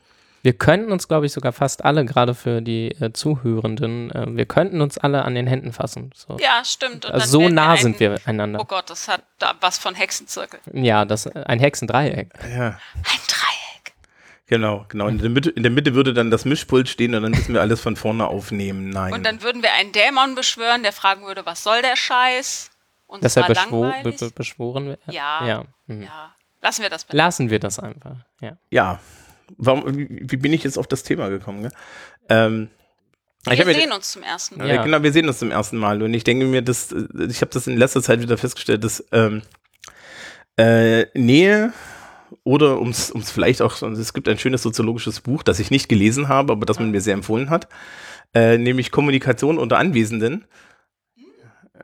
Wir 0.45 0.55
könnten 0.55 0.91
uns, 0.91 1.07
glaube 1.07 1.27
ich, 1.27 1.33
sogar 1.33 1.53
fast 1.53 1.85
alle, 1.85 2.05
gerade 2.05 2.35
für 2.35 2.63
die 2.63 2.91
äh, 3.01 3.13
Zuhörenden, 3.13 4.11
äh, 4.11 4.27
wir 4.29 4.47
könnten 4.47 4.81
uns 4.81 4.99
alle 4.99 5.25
an 5.25 5.37
den 5.37 5.47
Händen 5.47 5.73
fassen. 5.73 6.11
So, 6.17 6.37
Ja, 6.41 6.65
stimmt. 6.65 7.05
Und 7.05 7.13
also 7.13 7.39
dann 7.41 7.49
so 7.49 7.55
nah 7.55 7.77
sind 7.77 8.01
wir 8.01 8.15
Oh 8.15 8.29
einander. 8.29 8.65
Gott, 8.67 8.91
das 8.91 9.07
hat 9.07 9.23
da 9.39 9.55
was 9.61 9.79
von 9.79 9.95
Hexenzirkel. 9.95 10.59
Ja, 10.73 11.05
das 11.05 11.29
ein 11.29 11.61
Hexendreieck. 11.61 12.31
Ja. 12.51 12.67
Ein 12.67 13.21
Dreieck. 13.29 13.95
Genau, 14.47 14.85
genau. 14.89 15.07
In 15.07 15.19
der, 15.19 15.31
Mitte, 15.31 15.51
in 15.51 15.63
der 15.63 15.71
Mitte 15.71 15.95
würde 15.95 16.13
dann 16.13 16.33
das 16.33 16.45
Mischpult 16.45 16.89
stehen 16.89 17.15
und 17.15 17.23
dann 17.23 17.31
müssen 17.31 17.55
wir 17.55 17.61
alles 17.61 17.81
von 17.81 17.95
vorne 17.95 18.27
aufnehmen. 18.27 18.91
Nein. 18.91 19.13
Und 19.13 19.25
dann 19.25 19.43
würden 19.43 19.63
wir 19.63 19.73
einen 19.75 19.93
Dämon 19.93 20.35
beschwören, 20.35 20.83
der 20.83 20.93
fragen 20.93 21.25
würde, 21.25 21.47
was 21.47 21.63
soll 21.63 21.83
der 21.83 21.95
Scheiß? 21.95 22.72
Und 23.13 23.23
Dass 23.23 23.37
es 23.37 23.43
er 23.43 23.47
beschwo 23.47 23.93
be 24.03 24.31
beschworen 24.35 24.87
wird. 24.87 25.01
Ja. 25.07 25.47
ja. 25.47 25.65
Mhm. 25.87 26.03
ja, 26.05 26.35
lassen 26.63 26.81
wir 26.83 26.89
das 26.89 27.05
bitte. 27.05 27.17
Lassen 27.19 27.51
wir 27.51 27.59
das 27.59 27.79
einfach. 27.79 28.17
Ja. 28.41 28.57
ja. 28.71 29.01
Warum, 29.59 29.85
wie, 29.99 30.09
wie 30.31 30.37
bin 30.39 30.53
ich 30.55 30.65
jetzt 30.65 30.79
auf 30.79 30.87
das 30.87 31.03
Thema 31.03 31.29
gekommen? 31.29 31.61
Gell? 31.63 31.73
Ähm, 32.31 32.71
ich 33.45 33.53
Wir 33.53 33.59
hab 33.59 33.67
mir- 33.67 33.75
sehen 33.75 33.93
uns 33.93 34.13
zum 34.13 34.23
ersten 34.23 34.57
Mal. 34.57 34.69
Ja. 34.69 34.83
Genau, 34.83 35.03
wir 35.03 35.13
sehen 35.13 35.29
uns 35.29 35.39
zum 35.41 35.51
ersten 35.51 35.77
Mal 35.77 36.03
und 36.03 36.15
ich 36.15 36.25
denke 36.25 36.47
mir, 36.47 36.63
dass 36.63 36.91
äh, 36.93 37.05
ich 37.29 37.43
habe 37.43 37.51
das 37.53 37.67
in 37.67 37.77
letzter 37.77 38.03
Zeit 38.03 38.23
wieder 38.23 38.39
festgestellt, 38.39 38.83
dass 38.83 39.05
ähm, 39.13 39.43
äh, 40.57 41.07
Nähe 41.19 41.75
oder 42.45 42.79
ums 42.79 43.11
ums 43.13 43.31
vielleicht 43.31 43.61
auch, 43.61 43.81
es 43.83 44.15
gibt 44.15 44.27
ein 44.27 44.39
schönes 44.39 44.63
soziologisches 44.63 45.21
Buch, 45.21 45.43
das 45.43 45.59
ich 45.59 45.71
nicht 45.71 45.89
gelesen 45.89 46.29
habe, 46.29 46.53
aber 46.53 46.65
das 46.65 46.79
man 46.79 46.91
mir 46.91 47.03
sehr 47.03 47.15
empfohlen 47.15 47.51
hat, 47.51 47.69
äh, 48.35 48.57
nämlich 48.57 48.91
Kommunikation 48.91 49.59
unter 49.59 49.77
Anwesenden. 49.79 50.47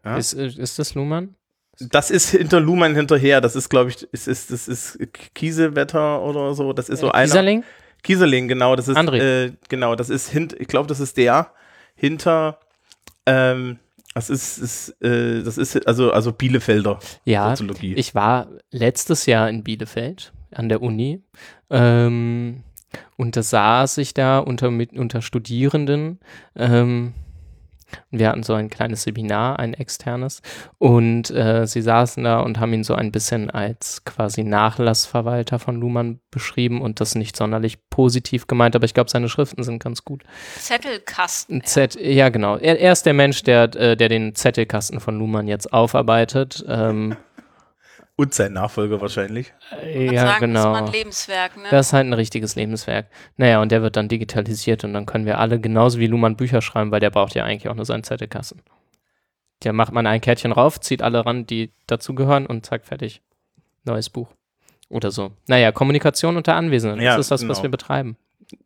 Ja. 0.04 0.16
Ist, 0.16 0.34
äh, 0.34 0.46
ist 0.46 0.78
das 0.78 0.94
Luhmann? 0.94 1.34
Das 1.80 2.10
ist 2.10 2.30
hinter 2.30 2.60
Luhmann 2.60 2.94
hinterher. 2.94 3.40
Das 3.40 3.54
ist, 3.54 3.68
glaube 3.68 3.90
ich, 3.90 4.02
ist, 4.12 4.26
ist, 4.26 4.50
das 4.50 4.66
ist 4.66 4.98
Kiesewetter 5.34 6.22
oder 6.22 6.54
so. 6.54 6.72
Das 6.72 6.88
ist 6.88 7.00
so 7.00 7.12
einer. 7.12 7.24
Kieserling? 7.26 7.64
Kieserling, 8.02 8.48
genau. 8.48 8.74
Das 8.74 8.88
ist 8.88 8.96
André. 8.96 9.18
Äh, 9.46 9.52
genau. 9.68 9.94
Das 9.94 10.10
ist 10.10 10.28
hint. 10.28 10.56
Ich 10.58 10.68
glaube, 10.68 10.88
das 10.88 10.98
ist 11.00 11.16
der 11.16 11.52
hinter. 11.94 12.58
Ähm, 13.26 13.78
das 14.14 14.30
ist, 14.30 14.58
ist 14.58 15.00
äh, 15.00 15.44
das 15.44 15.58
ist 15.58 15.86
also 15.86 16.10
also 16.10 16.32
Bielefelder 16.32 16.98
Ja, 17.24 17.50
Soziologie. 17.50 17.94
ich 17.94 18.16
war 18.16 18.48
letztes 18.72 19.26
Jahr 19.26 19.48
in 19.48 19.62
Bielefeld 19.62 20.32
an 20.50 20.68
der 20.68 20.82
Uni 20.82 21.22
ähm, 21.70 22.64
und 23.16 23.36
da 23.36 23.42
saß 23.44 23.98
ich 23.98 24.14
da 24.14 24.38
unter, 24.40 24.72
mit, 24.72 24.92
unter 24.94 25.22
Studierenden. 25.22 26.18
Ähm, 26.56 27.14
wir 28.10 28.28
hatten 28.28 28.42
so 28.42 28.54
ein 28.54 28.70
kleines 28.70 29.02
Seminar, 29.02 29.58
ein 29.58 29.74
externes. 29.74 30.42
Und 30.78 31.30
äh, 31.30 31.66
sie 31.66 31.82
saßen 31.82 32.22
da 32.24 32.40
und 32.40 32.60
haben 32.60 32.72
ihn 32.72 32.84
so 32.84 32.94
ein 32.94 33.12
bisschen 33.12 33.50
als 33.50 34.04
quasi 34.04 34.44
Nachlassverwalter 34.44 35.58
von 35.58 35.76
Luhmann 35.76 36.20
beschrieben 36.30 36.80
und 36.80 37.00
das 37.00 37.14
nicht 37.14 37.36
sonderlich 37.36 37.78
positiv 37.90 38.46
gemeint, 38.46 38.76
aber 38.76 38.84
ich 38.84 38.94
glaube, 38.94 39.10
seine 39.10 39.28
Schriften 39.28 39.62
sind 39.62 39.82
ganz 39.82 40.04
gut. 40.04 40.22
Zettelkasten. 40.58 41.64
Z, 41.64 41.98
ja, 42.00 42.28
genau. 42.28 42.56
Er, 42.56 42.78
er 42.78 42.92
ist 42.92 43.06
der 43.06 43.14
Mensch, 43.14 43.42
der, 43.42 43.74
äh, 43.74 43.96
der 43.96 44.08
den 44.08 44.34
Zettelkasten 44.34 45.00
von 45.00 45.18
Luhmann 45.18 45.48
jetzt 45.48 45.72
aufarbeitet. 45.72 46.64
Ähm, 46.68 47.16
Und 48.20 48.34
sein 48.34 48.52
Nachfolger 48.52 49.00
wahrscheinlich. 49.00 49.52
Man 49.70 50.12
ja, 50.12 50.26
sagen, 50.26 50.46
genau. 50.46 50.54
Das 50.54 50.64
ist 50.64 50.80
mal 50.80 50.86
ein 50.86 50.92
Lebenswerk, 50.92 51.56
ne? 51.56 51.68
Das 51.70 51.86
ist 51.86 51.92
halt 51.92 52.06
ein 52.08 52.12
richtiges 52.12 52.56
Lebenswerk. 52.56 53.06
Naja, 53.36 53.62
und 53.62 53.70
der 53.70 53.80
wird 53.80 53.94
dann 53.94 54.08
digitalisiert 54.08 54.82
und 54.82 54.92
dann 54.92 55.06
können 55.06 55.24
wir 55.24 55.38
alle 55.38 55.60
genauso 55.60 56.00
wie 56.00 56.08
Luhmann 56.08 56.34
Bücher 56.34 56.60
schreiben, 56.60 56.90
weil 56.90 56.98
der 56.98 57.10
braucht 57.10 57.36
ja 57.36 57.44
eigentlich 57.44 57.68
auch 57.68 57.76
nur 57.76 57.84
seinen 57.84 58.02
Zettelkasten. 58.02 58.60
Da 59.60 59.72
macht 59.72 59.92
man 59.92 60.04
ein 60.08 60.20
Kärtchen 60.20 60.50
rauf, 60.50 60.80
zieht 60.80 61.00
alle 61.00 61.24
ran, 61.24 61.46
die 61.46 61.70
dazugehören 61.86 62.46
und 62.46 62.66
zack, 62.66 62.86
fertig. 62.86 63.22
Neues 63.84 64.10
Buch. 64.10 64.32
Oder 64.88 65.12
so. 65.12 65.30
Naja, 65.46 65.70
Kommunikation 65.70 66.36
unter 66.36 66.56
Anwesenden. 66.56 67.00
Ja, 67.00 67.16
das 67.16 67.26
ist 67.26 67.30
das, 67.30 67.42
was 67.46 67.58
genau. 67.58 67.62
wir 67.62 67.70
betreiben. 67.70 68.16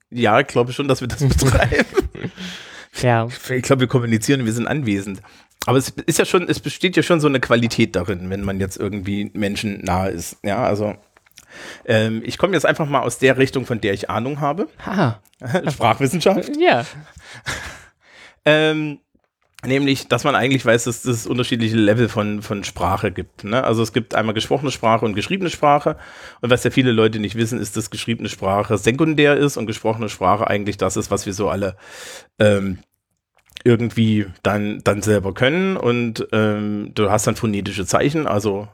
Ja, 0.08 0.40
ich 0.40 0.46
glaube 0.46 0.72
schon, 0.72 0.88
dass 0.88 1.02
wir 1.02 1.08
das 1.08 1.18
betreiben. 1.28 1.84
Ja. 3.02 3.28
ich 3.50 3.62
glaube, 3.62 3.80
wir 3.80 3.88
kommunizieren, 3.88 4.46
wir 4.46 4.52
sind 4.52 4.66
anwesend. 4.66 5.20
Aber 5.66 5.78
es 5.78 5.90
ist 5.90 6.18
ja 6.18 6.24
schon, 6.24 6.48
es 6.48 6.60
besteht 6.60 6.96
ja 6.96 7.02
schon 7.02 7.20
so 7.20 7.28
eine 7.28 7.40
Qualität 7.40 7.94
darin, 7.94 8.30
wenn 8.30 8.42
man 8.42 8.58
jetzt 8.58 8.76
irgendwie 8.76 9.30
Menschen 9.34 9.84
nahe 9.84 10.10
ist. 10.10 10.38
Ja, 10.42 10.64
also 10.64 10.96
ähm, 11.84 12.22
ich 12.24 12.38
komme 12.38 12.54
jetzt 12.54 12.66
einfach 12.66 12.88
mal 12.88 13.00
aus 13.00 13.18
der 13.18 13.38
Richtung, 13.38 13.66
von 13.66 13.80
der 13.80 13.92
ich 13.92 14.10
Ahnung 14.10 14.40
habe. 14.40 14.68
Ha. 14.84 15.20
Sprachwissenschaft. 15.70 16.50
Ja. 16.58 16.84
Ähm, 18.44 18.98
nämlich, 19.64 20.08
dass 20.08 20.24
man 20.24 20.34
eigentlich 20.34 20.64
weiß, 20.66 20.84
dass 20.84 21.04
es 21.04 21.26
unterschiedliche 21.26 21.76
Level 21.76 22.08
von, 22.08 22.42
von 22.42 22.64
Sprache 22.64 23.12
gibt. 23.12 23.44
Ne? 23.44 23.62
Also 23.62 23.82
es 23.82 23.92
gibt 23.92 24.14
einmal 24.14 24.34
gesprochene 24.34 24.72
Sprache 24.72 25.04
und 25.04 25.14
geschriebene 25.14 25.50
Sprache. 25.50 25.96
Und 26.40 26.50
was 26.50 26.64
ja 26.64 26.70
viele 26.70 26.92
Leute 26.92 27.20
nicht 27.20 27.36
wissen, 27.36 27.60
ist, 27.60 27.76
dass 27.76 27.90
geschriebene 27.90 28.28
Sprache 28.28 28.78
sekundär 28.78 29.36
ist 29.36 29.56
und 29.56 29.66
gesprochene 29.66 30.08
Sprache 30.08 30.46
eigentlich 30.48 30.76
das 30.76 30.96
ist, 30.96 31.10
was 31.10 31.26
wir 31.26 31.34
so 31.34 31.48
alle 31.48 31.76
ähm, 32.38 32.78
irgendwie 33.64 34.26
dann, 34.42 34.80
dann 34.84 35.02
selber 35.02 35.34
können. 35.34 35.76
Und 35.76 36.26
ähm, 36.32 36.90
du 36.94 37.10
hast 37.10 37.26
dann 37.26 37.36
phonetische 37.36 37.86
Zeichen, 37.86 38.26
also 38.26 38.68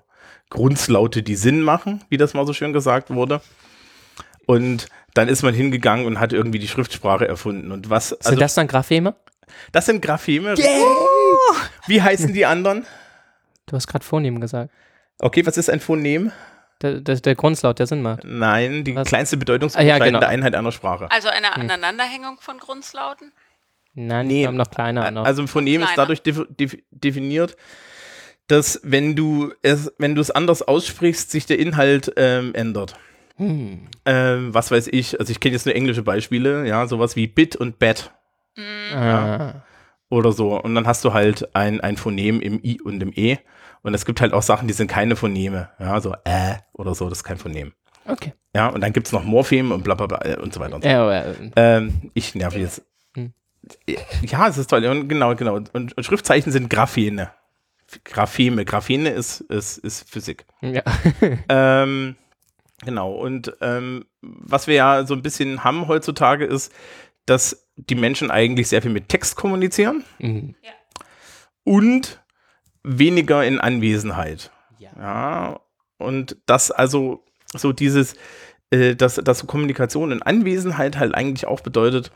Grundlaute, 0.50 1.22
die 1.22 1.36
Sinn 1.36 1.62
machen, 1.62 2.04
wie 2.08 2.16
das 2.16 2.34
mal 2.34 2.46
so 2.46 2.52
schön 2.52 2.72
gesagt 2.72 3.10
wurde. 3.10 3.40
Und 4.46 4.86
dann 5.14 5.28
ist 5.28 5.42
man 5.42 5.52
hingegangen 5.54 6.06
und 6.06 6.20
hat 6.20 6.32
irgendwie 6.32 6.58
die 6.58 6.68
Schriftsprache 6.68 7.28
erfunden. 7.28 7.70
Und 7.72 7.90
was, 7.90 8.12
also 8.14 8.30
Sind 8.30 8.40
das 8.40 8.54
dann 8.54 8.66
Grapheme? 8.66 9.14
das 9.72 9.86
sind 9.86 10.00
Grapheme. 10.02 10.54
Wie 11.86 12.02
heißen 12.02 12.32
die 12.32 12.46
anderen? 12.46 12.86
Du 13.66 13.76
hast 13.76 13.86
gerade 13.86 14.04
Phonem 14.04 14.40
gesagt. 14.40 14.70
Okay, 15.20 15.44
was 15.44 15.56
ist 15.56 15.68
ein 15.68 15.80
Phonem? 15.80 16.32
Der, 16.80 17.00
der, 17.00 17.16
der 17.16 17.34
Grundlaut, 17.34 17.78
der 17.80 17.86
Sinn 17.86 18.02
macht. 18.02 18.22
Nein, 18.24 18.84
die 18.84 18.94
Was? 18.94 19.08
kleinste 19.08 19.36
Ah, 19.74 19.82
ja, 19.82 19.98
genau. 19.98 20.20
Einheit 20.20 20.54
einer 20.54 20.70
Sprache. 20.70 21.10
Also 21.10 21.28
eine 21.28 21.48
Hm. 21.54 21.62
Aneinanderhängung 21.62 22.38
von 22.40 22.58
Grundlauten? 22.58 23.32
Nein, 24.06 24.26
Nee. 24.28 24.40
wir 24.40 24.48
haben 24.48 24.56
noch 24.56 24.70
kleiner. 24.70 25.10
Noch. 25.10 25.24
Also 25.24 25.42
ein 25.42 25.48
Phonem 25.48 25.82
ist 25.82 25.92
dadurch 25.96 26.22
def 26.22 26.46
def 26.50 26.76
definiert, 26.90 27.56
dass 28.46 28.80
wenn 28.84 29.16
du 29.16 29.52
es, 29.62 29.92
wenn 29.98 30.14
du 30.14 30.20
es 30.20 30.30
anders 30.30 30.62
aussprichst, 30.62 31.30
sich 31.30 31.46
der 31.46 31.58
Inhalt 31.58 32.12
ähm, 32.16 32.54
ändert. 32.54 32.94
hm. 33.36 33.88
Ähm, 34.04 34.54
was 34.54 34.70
weiß 34.70 34.88
ich, 34.88 35.18
also 35.20 35.30
ich 35.30 35.40
kenne 35.40 35.54
jetzt 35.54 35.66
nur 35.66 35.74
englische 35.74 36.02
Beispiele, 36.02 36.66
ja, 36.66 36.86
sowas 36.86 37.14
wie 37.16 37.26
Bit 37.26 37.56
und 37.56 37.78
Bat 37.78 38.12
Ah. 38.94 39.62
oder 40.10 40.32
so. 40.32 40.60
Und 40.60 40.74
dann 40.74 40.86
hast 40.86 41.04
du 41.04 41.12
halt 41.12 41.54
ein, 41.54 41.80
ein 41.80 41.96
Phonem 41.96 42.40
im 42.40 42.58
I 42.64 42.80
und 42.80 43.02
im 43.02 43.12
E. 43.14 43.38
Und 43.82 43.94
es 43.94 44.04
gibt 44.04 44.20
halt 44.20 44.32
auch 44.32 44.42
Sachen, 44.42 44.66
die 44.66 44.74
sind 44.74 44.88
keine 44.88 45.14
Phoneme, 45.16 45.70
ja, 45.78 46.00
so 46.00 46.14
äh 46.24 46.54
oder 46.72 46.94
so, 46.94 47.08
das 47.08 47.18
ist 47.18 47.24
kein 47.24 47.36
Phonem. 47.38 47.72
Okay. 48.06 48.32
Ja, 48.54 48.68
und 48.68 48.80
dann 48.80 48.92
gibt 48.92 49.06
es 49.06 49.12
noch 49.12 49.22
Morphem 49.24 49.70
und 49.72 49.84
bla 49.84 49.94
bla 49.94 50.06
bla 50.06 50.18
äh, 50.24 50.36
und 50.36 50.52
so 50.54 50.60
weiter 50.60 50.76
und 50.76 50.82
so 50.82 50.88
Ja, 50.88 51.02
aber, 51.02 51.26
äh, 51.26 51.34
Ähm, 51.56 52.10
ich 52.14 52.34
nerv 52.34 52.56
jetzt. 52.56 52.82
Hm. 53.14 53.32
Ja, 54.22 54.48
es 54.48 54.58
ist 54.58 54.68
toll. 54.70 54.84
Und 54.86 55.08
genau, 55.08 55.34
genau. 55.34 55.56
Und, 55.56 55.72
und 55.96 56.04
Schriftzeichen 56.04 56.52
sind 56.52 56.70
Graphene. 56.70 57.30
Grapheme. 58.04 58.64
Graphene 58.64 59.10
ist, 59.10 59.40
ist, 59.42 59.78
ist 59.78 60.08
Physik. 60.08 60.44
ja. 60.60 60.82
Ähm, 61.48 62.16
genau. 62.84 63.12
Und 63.12 63.54
ähm, 63.60 64.04
was 64.20 64.66
wir 64.66 64.74
ja 64.74 65.06
so 65.06 65.14
ein 65.14 65.22
bisschen 65.22 65.64
haben 65.64 65.88
heutzutage 65.88 66.44
ist, 66.44 66.72
dass 67.26 67.66
die 67.76 67.94
Menschen 67.94 68.30
eigentlich 68.30 68.68
sehr 68.68 68.82
viel 68.82 68.90
mit 68.90 69.08
Text 69.08 69.36
kommunizieren 69.36 70.04
Mhm. 70.18 70.54
und 71.64 72.20
weniger 72.82 73.44
in 73.44 73.60
Anwesenheit. 73.60 74.50
Ja. 74.78 74.90
Ja, 74.96 75.60
und 75.98 76.36
das 76.46 76.70
also 76.70 77.24
so 77.54 77.72
dieses, 77.72 78.14
äh, 78.70 78.94
dass, 78.94 79.16
dass 79.16 79.46
Kommunikation 79.46 80.12
in 80.12 80.22
Anwesenheit 80.22 80.98
halt 80.98 81.14
eigentlich 81.14 81.46
auch 81.46 81.60
bedeutet, 81.60 82.10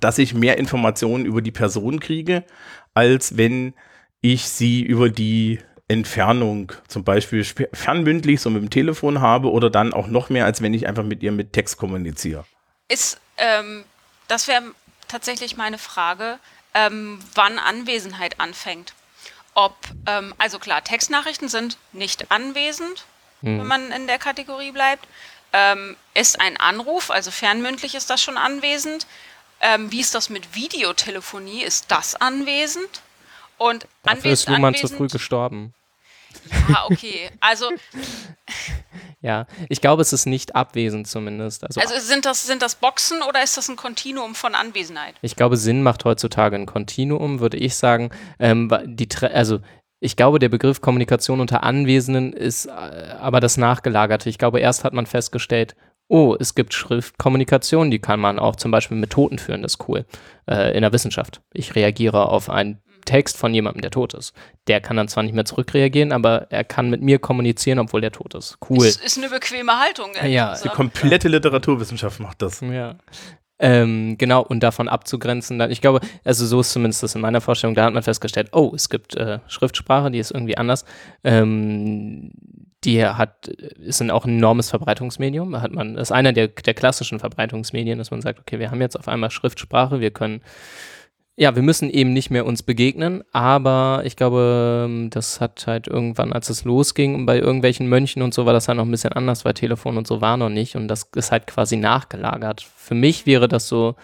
dass 0.00 0.18
ich 0.18 0.34
mehr 0.34 0.58
Informationen 0.58 1.26
über 1.26 1.42
die 1.42 1.50
Person 1.50 2.00
kriege, 2.00 2.44
als 2.94 3.36
wenn 3.36 3.74
ich 4.20 4.48
sie 4.48 4.82
über 4.82 5.10
die 5.10 5.60
Entfernung 5.88 6.72
zum 6.88 7.04
Beispiel 7.04 7.40
sp- 7.44 7.68
fernmündlich 7.72 8.40
so 8.40 8.50
mit 8.50 8.62
dem 8.62 8.70
Telefon 8.70 9.20
habe 9.20 9.50
oder 9.50 9.68
dann 9.68 9.92
auch 9.92 10.06
noch 10.06 10.30
mehr, 10.30 10.44
als 10.44 10.62
wenn 10.62 10.74
ich 10.74 10.86
einfach 10.86 11.02
mit 11.02 11.22
ihr 11.22 11.32
mit 11.32 11.52
Text 11.52 11.76
kommuniziere. 11.76 12.44
Ist 12.88 13.20
ähm, 13.36 13.84
das 14.28 14.48
wäre 14.48 14.62
tatsächlich 15.08 15.56
meine 15.56 15.78
Frage, 15.78 16.38
ähm, 16.74 17.18
wann 17.34 17.58
Anwesenheit 17.58 18.40
anfängt. 18.40 18.94
Ob, 19.54 19.76
ähm, 20.06 20.32
also 20.38 20.58
klar, 20.58 20.82
Textnachrichten 20.82 21.48
sind 21.48 21.76
nicht 21.92 22.30
anwesend, 22.30 23.04
wenn 23.44 23.66
man 23.66 23.90
in 23.90 24.06
der 24.06 24.18
Kategorie 24.18 24.70
bleibt. 24.70 25.04
Ähm, 25.52 25.96
ist 26.14 26.40
ein 26.40 26.56
Anruf, 26.58 27.10
also 27.10 27.32
fernmündlich 27.32 27.96
ist 27.96 28.08
das 28.08 28.22
schon 28.22 28.36
anwesend. 28.36 29.08
Ähm, 29.62 29.90
wie 29.90 30.00
ist 30.00 30.14
das 30.14 30.28
mit 30.28 30.54
Videotelefonie? 30.54 31.62
Ist 31.62 31.90
das 31.90 32.14
anwesend? 32.14 33.02
Und 33.58 33.86
Dafür 34.02 34.32
ist 34.32 34.48
anwesend, 34.48 34.48
Luhmann 34.48 34.74
zu 34.74 34.80
anwesend, 34.80 34.98
früh 34.98 35.06
gestorben. 35.06 35.74
Ja, 36.68 36.86
okay. 36.90 37.30
Also, 37.40 37.70
Ja, 39.22 39.46
ich 39.68 39.80
glaube, 39.80 40.02
es 40.02 40.12
ist 40.12 40.26
nicht 40.26 40.56
abwesend 40.56 41.06
zumindest. 41.06 41.62
Also, 41.64 41.80
also 41.80 41.94
sind, 42.00 42.26
das, 42.26 42.44
sind 42.44 42.60
das 42.60 42.74
Boxen 42.74 43.22
oder 43.22 43.40
ist 43.42 43.56
das 43.56 43.68
ein 43.68 43.76
Kontinuum 43.76 44.34
von 44.34 44.56
Anwesenheit? 44.56 45.14
ich 45.22 45.36
glaube, 45.36 45.56
Sinn 45.56 45.84
macht 45.84 46.04
heutzutage 46.04 46.56
ein 46.56 46.66
Kontinuum, 46.66 47.38
würde 47.38 47.56
ich 47.56 47.76
sagen. 47.76 48.10
Ähm, 48.40 48.68
die, 48.84 49.08
also 49.32 49.60
ich 50.00 50.16
glaube, 50.16 50.40
der 50.40 50.48
Begriff 50.48 50.80
Kommunikation 50.80 51.40
unter 51.40 51.62
Anwesenden 51.62 52.32
ist 52.32 52.66
äh, 52.66 52.70
aber 52.70 53.38
das 53.38 53.56
Nachgelagerte. 53.56 54.28
Ich 54.28 54.38
glaube, 54.38 54.58
erst 54.58 54.82
hat 54.82 54.92
man 54.92 55.06
festgestellt, 55.06 55.76
oh, 56.12 56.36
es 56.38 56.54
gibt 56.54 56.74
Schriftkommunikation, 56.74 57.90
die 57.90 57.98
kann 57.98 58.20
man 58.20 58.38
auch 58.38 58.56
zum 58.56 58.70
Beispiel 58.70 58.98
mit 58.98 59.10
Toten 59.10 59.38
führen, 59.38 59.62
das 59.62 59.74
ist 59.74 59.88
cool. 59.88 60.04
Äh, 60.46 60.76
in 60.76 60.82
der 60.82 60.92
Wissenschaft. 60.92 61.40
Ich 61.54 61.74
reagiere 61.74 62.28
auf 62.28 62.50
einen 62.50 62.82
Text 63.06 63.38
von 63.38 63.54
jemandem, 63.54 63.80
der 63.80 63.90
tot 63.90 64.12
ist. 64.12 64.34
Der 64.66 64.80
kann 64.80 64.96
dann 64.96 65.08
zwar 65.08 65.22
nicht 65.22 65.34
mehr 65.34 65.46
zurückreagieren, 65.46 66.12
aber 66.12 66.48
er 66.50 66.64
kann 66.64 66.90
mit 66.90 67.00
mir 67.00 67.18
kommunizieren, 67.18 67.78
obwohl 67.78 68.02
der 68.02 68.12
tot 68.12 68.34
ist. 68.34 68.58
Cool. 68.68 68.84
Ist, 68.84 69.02
ist 69.02 69.16
eine 69.16 69.30
bequeme 69.30 69.72
Haltung. 69.78 70.10
Ja. 70.24 70.54
Die 70.62 70.68
komplette 70.68 71.28
Literaturwissenschaft 71.28 72.20
macht 72.20 72.42
das. 72.42 72.60
Ja. 72.60 72.96
Ähm, 73.64 74.18
genau, 74.18 74.42
und 74.42 74.60
davon 74.60 74.88
abzugrenzen, 74.88 75.56
dann, 75.56 75.70
ich 75.70 75.80
glaube, 75.80 76.00
also 76.24 76.44
so 76.44 76.58
ist 76.60 76.72
zumindest 76.72 77.04
das 77.04 77.14
in 77.14 77.20
meiner 77.20 77.40
Vorstellung, 77.40 77.76
da 77.76 77.84
hat 77.84 77.94
man 77.94 78.02
festgestellt, 78.02 78.48
oh, 78.50 78.72
es 78.74 78.88
gibt 78.88 79.14
äh, 79.14 79.38
Schriftsprache, 79.46 80.10
die 80.10 80.18
ist 80.18 80.32
irgendwie 80.32 80.58
anders. 80.58 80.84
Ähm, 81.22 82.32
die 82.82 83.06
hat, 83.06 83.46
ist 83.46 84.02
ein, 84.02 84.10
auch 84.10 84.24
ein 84.24 84.38
enormes 84.38 84.70
Verbreitungsmedium. 84.70 85.62
Hat 85.62 85.70
man, 85.70 85.96
ist 85.96 86.10
einer 86.10 86.32
der, 86.32 86.48
der 86.48 86.74
klassischen 86.74 87.20
Verbreitungsmedien, 87.20 87.98
dass 87.98 88.10
man 88.10 88.20
sagt, 88.20 88.40
okay, 88.40 88.58
wir 88.58 88.72
haben 88.72 88.80
jetzt 88.80 88.98
auf 88.98 89.06
einmal 89.06 89.30
Schriftsprache, 89.30 90.00
wir 90.00 90.10
können 90.10 90.42
ja, 91.36 91.54
wir 91.56 91.62
müssen 91.62 91.88
eben 91.88 92.12
nicht 92.12 92.30
mehr 92.30 92.44
uns 92.44 92.62
begegnen, 92.62 93.24
aber 93.32 94.02
ich 94.04 94.16
glaube, 94.16 94.84
ähm, 94.86 95.08
das 95.10 95.40
hat 95.40 95.66
halt 95.66 95.86
irgendwann, 95.88 96.32
als 96.32 96.50
es 96.50 96.64
losging, 96.64 97.24
bei 97.24 97.38
irgendwelchen 97.38 97.88
Mönchen 97.88 98.22
und 98.22 98.34
so 98.34 98.44
war 98.44 98.52
das 98.52 98.68
halt 98.68 98.76
noch 98.76 98.84
ein 98.84 98.90
bisschen 98.90 99.12
anders, 99.14 99.44
weil 99.44 99.54
Telefon 99.54 99.96
und 99.96 100.06
so 100.06 100.20
war 100.20 100.36
noch 100.36 100.50
nicht 100.50 100.76
und 100.76 100.88
das 100.88 101.08
ist 101.16 101.32
halt 101.32 101.46
quasi 101.46 101.76
nachgelagert. 101.76 102.60
Für 102.76 102.94
mich 102.94 103.24
wäre 103.24 103.48
das 103.48 103.66
so 103.66 103.94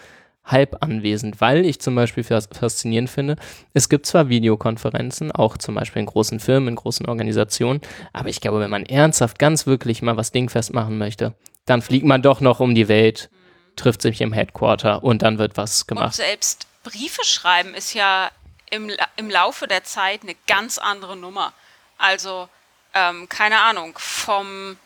halb 0.43 0.77
anwesend, 0.83 1.39
weil 1.41 1.63
ich 1.65 1.79
zum 1.79 1.93
Beispiel 1.93 2.23
fas- 2.23 2.49
faszinierend 2.51 3.11
finde, 3.11 3.35
es 3.73 3.87
gibt 3.89 4.07
zwar 4.07 4.29
Videokonferenzen, 4.29 5.31
auch 5.31 5.57
zum 5.57 5.75
Beispiel 5.75 5.99
in 5.99 6.07
großen 6.07 6.39
Firmen, 6.39 6.69
in 6.69 6.75
großen 6.75 7.05
Organisationen, 7.05 7.81
aber 8.11 8.29
ich 8.29 8.41
glaube, 8.41 8.59
wenn 8.59 8.71
man 8.71 8.87
ernsthaft 8.87 9.37
ganz 9.37 9.67
wirklich 9.67 10.01
mal 10.01 10.17
was 10.17 10.31
dingfest 10.31 10.73
machen 10.73 10.97
möchte, 10.97 11.35
dann 11.65 11.83
fliegt 11.83 12.05
man 12.07 12.23
doch 12.23 12.41
noch 12.41 12.59
um 12.59 12.73
die 12.73 12.87
Welt, 12.87 13.29
trifft 13.75 14.01
sich 14.01 14.21
im 14.21 14.33
Headquarter 14.33 15.03
und 15.03 15.21
dann 15.21 15.37
wird 15.37 15.55
was 15.55 15.81
Und 15.83 15.87
gemacht. 15.89 16.15
selbst 16.15 16.65
Briefe 16.83 17.23
schreiben 17.23 17.73
ist 17.73 17.93
ja 17.93 18.31
im, 18.69 18.91
im 19.15 19.29
Laufe 19.29 19.67
der 19.67 19.83
Zeit 19.83 20.23
eine 20.23 20.35
ganz 20.47 20.77
andere 20.77 21.15
Nummer. 21.15 21.53
Also, 21.97 22.49
ähm, 22.93 23.27
keine 23.29 23.59
Ahnung, 23.59 23.97
vom 23.97 24.77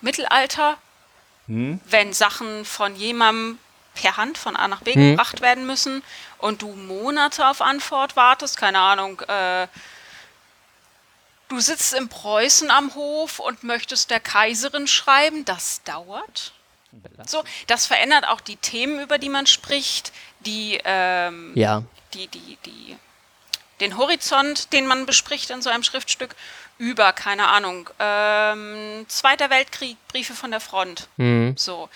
Mittelalter, 0.00 0.76
wenn 1.46 2.12
Sachen 2.12 2.64
von 2.64 2.96
jemandem 2.96 3.58
per 3.94 4.16
Hand 4.16 4.38
von 4.38 4.56
A 4.56 4.68
nach 4.68 4.80
B 4.82 4.94
Hm. 4.94 5.10
gebracht 5.10 5.40
werden 5.40 5.66
müssen 5.66 6.02
und 6.38 6.62
du 6.62 6.72
Monate 6.74 7.46
auf 7.46 7.60
Antwort 7.60 8.16
wartest, 8.16 8.56
keine 8.56 8.78
Ahnung, 8.78 9.20
äh, 9.20 9.66
du 11.48 11.60
sitzt 11.60 11.92
in 11.94 12.08
Preußen 12.08 12.70
am 12.70 12.94
Hof 12.94 13.38
und 13.38 13.64
möchtest 13.64 14.10
der 14.10 14.20
Kaiserin 14.20 14.86
schreiben, 14.86 15.44
das 15.44 15.82
dauert. 15.84 16.52
So, 17.26 17.42
das 17.66 17.86
verändert 17.86 18.28
auch 18.28 18.40
die 18.40 18.56
Themen, 18.56 19.00
über 19.00 19.18
die 19.18 19.28
man 19.28 19.46
spricht, 19.46 20.12
die, 20.40 20.78
ähm, 20.84 21.52
Ja, 21.54 21.82
die, 22.14 22.26
die, 22.28 22.58
die, 22.66 22.96
den 23.80 23.96
Horizont, 23.96 24.72
den 24.72 24.86
man 24.86 25.06
bespricht 25.06 25.50
in 25.50 25.62
so 25.62 25.70
einem 25.70 25.82
Schriftstück, 25.82 26.34
über, 26.78 27.12
keine 27.12 27.48
Ahnung, 27.48 27.88
ähm, 27.98 29.04
Zweiter 29.08 29.50
Weltkrieg, 29.50 29.96
Briefe 30.08 30.34
von 30.34 30.50
der 30.50 30.60
Front. 30.60 31.08
Mhm. 31.16 31.54
So, 31.56 31.88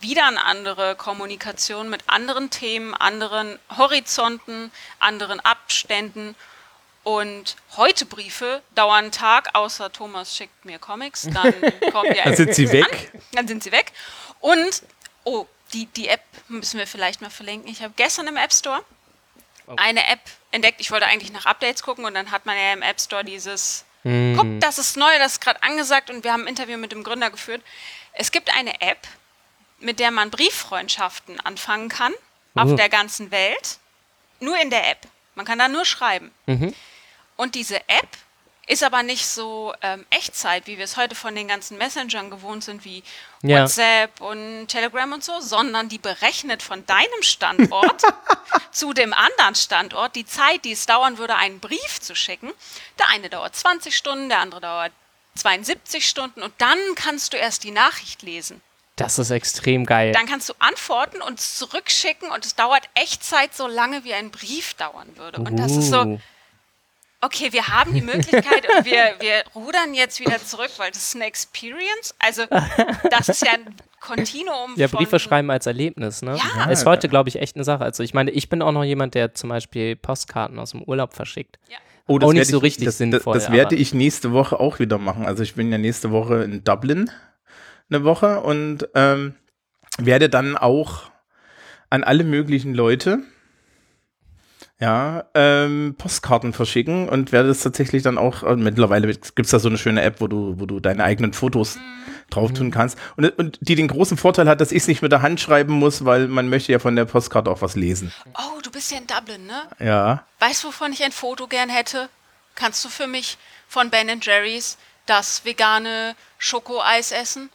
wieder 0.00 0.26
eine 0.26 0.44
andere 0.44 0.94
Kommunikation 0.94 1.88
mit 1.88 2.02
anderen 2.06 2.50
Themen, 2.50 2.94
anderen 2.94 3.58
Horizonten, 3.76 4.70
anderen 4.98 5.40
Abständen. 5.40 6.34
Und 7.02 7.56
heute 7.76 8.04
Briefe 8.04 8.62
dauern 8.74 9.04
einen 9.04 9.12
Tag, 9.12 9.50
außer 9.54 9.92
Thomas 9.92 10.36
schickt 10.36 10.64
mir 10.64 10.78
Comics, 10.80 11.22
dann 11.32 11.52
kommen 11.92 12.12
die 12.12 12.20
Dann 12.22 12.34
sind 12.34 12.54
sie 12.54 12.70
weg. 12.72 13.12
dann 13.32 13.46
sind 13.46 13.62
sie 13.62 13.70
weg. 13.70 13.92
Und, 14.40 14.82
oh, 15.24 15.46
die, 15.72 15.86
die 15.86 16.08
App 16.08 16.22
müssen 16.48 16.78
wir 16.78 16.86
vielleicht 16.86 17.20
mal 17.20 17.30
verlinken. 17.30 17.68
Ich 17.70 17.82
habe 17.82 17.92
gestern 17.96 18.26
im 18.28 18.36
App 18.36 18.52
Store 18.52 18.84
eine 19.76 20.06
App 20.06 20.20
entdeckt. 20.52 20.80
Ich 20.80 20.90
wollte 20.92 21.06
eigentlich 21.06 21.32
nach 21.32 21.44
Updates 21.46 21.82
gucken 21.82 22.04
und 22.04 22.14
dann 22.14 22.30
hat 22.30 22.46
man 22.46 22.56
ja 22.56 22.72
im 22.72 22.82
App 22.82 23.00
Store 23.00 23.24
dieses, 23.24 23.84
guck, 24.04 24.60
das 24.60 24.78
ist 24.78 24.96
neu, 24.96 25.10
das 25.18 25.32
ist 25.32 25.40
gerade 25.40 25.60
angesagt 25.62 26.08
und 26.10 26.22
wir 26.22 26.32
haben 26.32 26.42
ein 26.42 26.48
Interview 26.48 26.78
mit 26.78 26.92
dem 26.92 27.02
Gründer 27.02 27.30
geführt. 27.30 27.62
Es 28.12 28.30
gibt 28.30 28.54
eine 28.56 28.80
App, 28.80 28.98
mit 29.80 29.98
der 29.98 30.12
man 30.12 30.30
Brieffreundschaften 30.30 31.40
anfangen 31.40 31.88
kann 31.88 32.12
auf 32.54 32.70
Oh. 32.70 32.76
der 32.76 32.88
ganzen 32.88 33.30
Welt. 33.32 33.78
Nur 34.38 34.56
in 34.58 34.70
der 34.70 34.88
App. 34.88 34.98
Man 35.34 35.44
kann 35.44 35.58
da 35.58 35.66
nur 35.68 35.84
schreiben. 35.84 36.30
Und 37.36 37.54
diese 37.56 37.76
App 37.88 38.08
ist 38.66 38.82
aber 38.82 39.02
nicht 39.04 39.26
so 39.26 39.72
ähm, 39.80 40.04
Echtzeit, 40.10 40.66
wie 40.66 40.76
wir 40.76 40.84
es 40.84 40.96
heute 40.96 41.14
von 41.14 41.34
den 41.34 41.46
ganzen 41.48 41.78
Messengern 41.78 42.30
gewohnt 42.30 42.64
sind, 42.64 42.84
wie 42.84 43.02
Ja. 43.42 43.62
WhatsApp 43.62 44.20
und 44.20 44.66
Telegram 44.68 45.12
und 45.12 45.22
so, 45.22 45.40
sondern 45.40 45.88
die 45.88 45.98
berechnet 45.98 46.62
von 46.62 46.84
deinem 46.86 47.22
Standort 47.22 48.02
zu 48.72 48.92
dem 48.92 49.12
anderen 49.14 49.54
Standort 49.54 50.16
die 50.16 50.26
Zeit, 50.26 50.64
die 50.64 50.72
es 50.72 50.86
dauern 50.86 51.18
würde, 51.18 51.36
einen 51.36 51.60
Brief 51.60 52.00
zu 52.00 52.14
schicken. 52.16 52.50
Der 52.98 53.08
eine 53.10 53.28
dauert 53.30 53.54
20 53.54 53.96
Stunden, 53.96 54.28
der 54.28 54.40
andere 54.40 54.60
dauert 54.60 54.92
72 55.36 56.08
Stunden 56.08 56.42
und 56.42 56.52
dann 56.58 56.78
kannst 56.96 57.32
du 57.32 57.36
erst 57.36 57.62
die 57.64 57.70
Nachricht 57.70 58.22
lesen. 58.22 58.62
das 58.96 59.18
ist 59.18 59.30
extrem 59.30 59.84
geil. 59.84 60.12
Dann 60.12 60.26
kannst 60.26 60.48
du 60.48 60.54
antworten 60.58 61.20
und 61.20 61.38
es 61.38 61.56
zurückschicken 61.58 62.30
und 62.30 62.44
es 62.46 62.54
dauert 62.56 62.88
Echtzeit 62.94 63.54
so 63.54 63.66
lange, 63.68 64.02
wie 64.04 64.14
ein 64.14 64.30
Brief 64.30 64.72
dauern 64.74 65.16
würde. 65.16 65.38
Und 65.42 65.56
das 65.58 65.72
ist 65.72 65.90
so, 65.90 66.00
Uh. 66.02 66.18
Okay, 67.20 67.52
wir 67.52 67.68
haben 67.68 67.94
die 67.94 68.02
Möglichkeit 68.02 68.66
und 68.76 68.84
wir, 68.84 69.14
wir 69.20 69.42
rudern 69.54 69.94
jetzt 69.94 70.20
wieder 70.20 70.38
zurück, 70.38 70.70
weil 70.76 70.90
das 70.90 71.02
ist 71.08 71.14
eine 71.16 71.24
Experience. 71.26 72.14
Also, 72.18 72.42
das 73.10 73.28
ist 73.28 73.42
ja 73.44 73.52
ein 73.52 73.74
Kontinuum. 74.00 74.74
Ja, 74.76 74.88
von, 74.88 74.98
Briefe 74.98 75.18
schreiben 75.18 75.50
als 75.50 75.66
Erlebnis, 75.66 76.22
ne? 76.22 76.38
Ja. 76.56 76.70
Ist 76.70 76.86
heute, 76.86 77.08
glaube 77.08 77.28
ich, 77.28 77.36
echt 77.36 77.56
eine 77.56 77.64
Sache. 77.64 77.84
Also 77.84 78.02
ich 78.02 78.14
meine, 78.14 78.30
ich 78.30 78.48
bin 78.48 78.62
auch 78.62 78.72
noch 78.72 78.84
jemand, 78.84 79.14
der 79.14 79.34
zum 79.34 79.50
Beispiel 79.50 79.96
Postkarten 79.96 80.58
aus 80.58 80.70
dem 80.70 80.82
Urlaub 80.82 81.14
verschickt. 81.14 81.58
Ja. 81.68 81.78
Oh, 82.08 82.20
Auch 82.20 82.32
nicht 82.32 82.46
so 82.48 82.58
ich, 82.58 82.62
richtig 82.62 82.84
das, 82.84 82.98
sinnvoll, 82.98 83.34
Das, 83.34 83.44
das 83.46 83.52
werde 83.52 83.74
aber- 83.74 83.80
ich 83.82 83.92
nächste 83.92 84.30
Woche 84.32 84.60
auch 84.60 84.78
wieder 84.78 84.98
machen. 84.98 85.26
Also 85.26 85.42
ich 85.42 85.54
bin 85.54 85.72
ja 85.72 85.78
nächste 85.78 86.12
Woche 86.12 86.44
in 86.44 86.62
Dublin 86.62 87.10
eine 87.90 88.04
Woche 88.04 88.40
und 88.40 88.88
ähm, 88.94 89.34
werde 89.98 90.28
dann 90.28 90.56
auch 90.56 91.10
an 91.90 92.04
alle 92.04 92.22
möglichen 92.22 92.74
Leute 92.74 93.20
ja, 94.78 95.24
ähm, 95.34 95.94
Postkarten 95.96 96.52
verschicken 96.52 97.08
und 97.08 97.32
werde 97.32 97.48
es 97.48 97.62
tatsächlich 97.62 98.02
dann 98.02 98.18
auch, 98.18 98.42
äh, 98.42 98.56
mittlerweile 98.56 99.08
gibt 99.08 99.40
es 99.46 99.50
da 99.50 99.58
so 99.58 99.68
eine 99.68 99.78
schöne 99.78 100.02
App, 100.02 100.20
wo 100.20 100.26
du, 100.26 100.60
wo 100.60 100.66
du 100.66 100.80
deine 100.80 101.02
eigenen 101.02 101.32
Fotos 101.32 101.78
drauf 102.30 102.52
tun 102.52 102.70
kannst. 102.70 102.98
Und, 103.16 103.26
und 103.38 103.58
die 103.60 103.74
den 103.74 103.88
großen 103.88 104.16
Vorteil 104.16 104.48
hat, 104.48 104.60
dass 104.60 104.72
ich 104.72 104.82
es 104.82 104.88
nicht 104.88 105.00
mit 105.00 105.12
der 105.12 105.22
Hand 105.22 105.40
schreiben 105.40 105.72
muss, 105.72 106.04
weil 106.04 106.28
man 106.28 106.48
möchte 106.48 106.72
ja 106.72 106.78
von 106.78 106.94
der 106.94 107.06
Postkarte 107.06 107.50
auch 107.50 107.62
was 107.62 107.76
lesen. 107.76 108.12
Oh, 108.34 108.60
du 108.62 108.70
bist 108.70 108.90
ja 108.90 108.98
in 108.98 109.06
Dublin, 109.06 109.46
ne? 109.46 109.62
Ja. 109.78 110.24
Weißt 110.40 110.64
du, 110.64 110.68
wovon 110.68 110.92
ich 110.92 111.02
ein 111.04 111.12
Foto 111.12 111.46
gern 111.46 111.70
hätte? 111.70 112.08
Kannst 112.54 112.84
du 112.84 112.88
für 112.88 113.06
mich 113.06 113.38
von 113.68 113.90
Ben 113.90 114.08
Jerry's 114.20 114.76
das 115.06 115.44
vegane 115.44 116.14
Schokoeis 116.38 117.12
essen? 117.12 117.48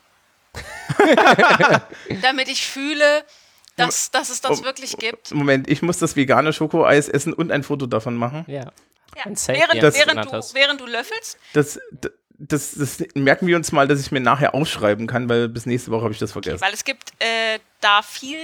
Damit 2.21 2.49
ich 2.49 2.65
fühle, 2.65 3.23
dass, 3.87 4.11
dass 4.11 4.29
es 4.29 4.41
das 4.41 4.61
Oh, 4.61 4.63
wirklich 4.63 4.97
gibt. 4.97 5.31
Moment, 5.33 5.69
ich 5.69 5.81
muss 5.81 5.97
das 5.99 6.15
vegane 6.15 6.53
Schokoeis 6.53 7.09
essen 7.09 7.33
und 7.33 7.51
ein 7.51 7.63
Foto 7.63 7.85
davon 7.85 8.15
machen. 8.15 8.45
Ja. 8.47 8.71
Ja. 9.15 9.25
Während, 9.25 9.83
das 9.83 9.95
während, 9.95 10.25
du, 10.31 10.41
während 10.53 10.79
du 10.79 10.85
löffelst, 10.85 11.37
Das, 11.53 11.79
das, 12.39 12.71
das 12.75 13.03
merken 13.13 13.45
wir 13.45 13.57
uns 13.57 13.71
mal, 13.73 13.87
dass 13.87 13.99
ich 13.99 14.11
mir 14.11 14.21
nachher 14.21 14.55
aufschreiben 14.55 15.05
kann, 15.05 15.27
weil 15.27 15.49
bis 15.49 15.65
nächste 15.65 15.91
Woche 15.91 16.03
habe 16.03 16.13
ich 16.13 16.19
das 16.19 16.31
vergessen. 16.31 16.61
weil 16.61 16.73
es 16.73 16.85
gibt 16.85 17.11
äh, 17.19 17.59
da 17.81 18.01
viel 18.01 18.37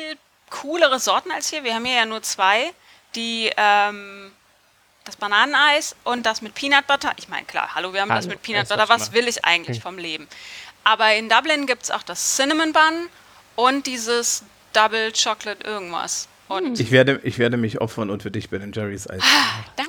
coolere 0.50 1.00
Sorten 1.00 1.32
als 1.32 1.50
hier. 1.50 1.64
Wir 1.64 1.74
haben 1.74 1.86
hier 1.86 1.96
ja 1.96 2.06
nur 2.06 2.22
zwei. 2.22 2.72
Die, 3.16 3.50
ähm, 3.56 4.32
das 5.06 5.16
Bananeneis 5.16 5.96
und 6.04 6.26
das 6.26 6.42
mit 6.42 6.54
Peanut 6.54 6.86
Butter. 6.86 7.14
Ich 7.18 7.30
meine, 7.30 7.46
klar, 7.46 7.74
hallo, 7.74 7.94
wir 7.94 8.02
haben 8.02 8.10
das 8.10 8.26
Hallo, 8.26 8.30
mit 8.32 8.42
Peanut 8.42 8.68
Butter. 8.68 8.90
was 8.90 9.14
will 9.14 9.28
ich 9.28 9.46
eigentlich 9.46 9.82
vom 9.82 9.98
Leben? 9.98 10.28
Aber 10.84 11.14
in 11.16 11.30
Dublin 11.30 11.66
gibt 11.66 11.84
es 11.84 11.92
auch 11.92 12.04
das 12.04 12.36
Cinnamon 12.36 12.74
Bun 12.74 13.10
und 13.56 13.88
dieses 13.88 14.44
Double 14.78 15.12
Chocolate 15.12 15.68
irgendwas. 15.68 16.28
Und 16.50 16.80
Ich 16.80 16.92
werde, 16.92 17.20
ich 17.24 17.40
werde 17.40 17.58
mich 17.58 17.82
opfern 17.82 18.10
und 18.10 18.24
für 18.24 18.32
dich 18.32 18.50
Ben 18.50 18.72
Jerry's 18.74 19.10
Eis. 19.10 19.22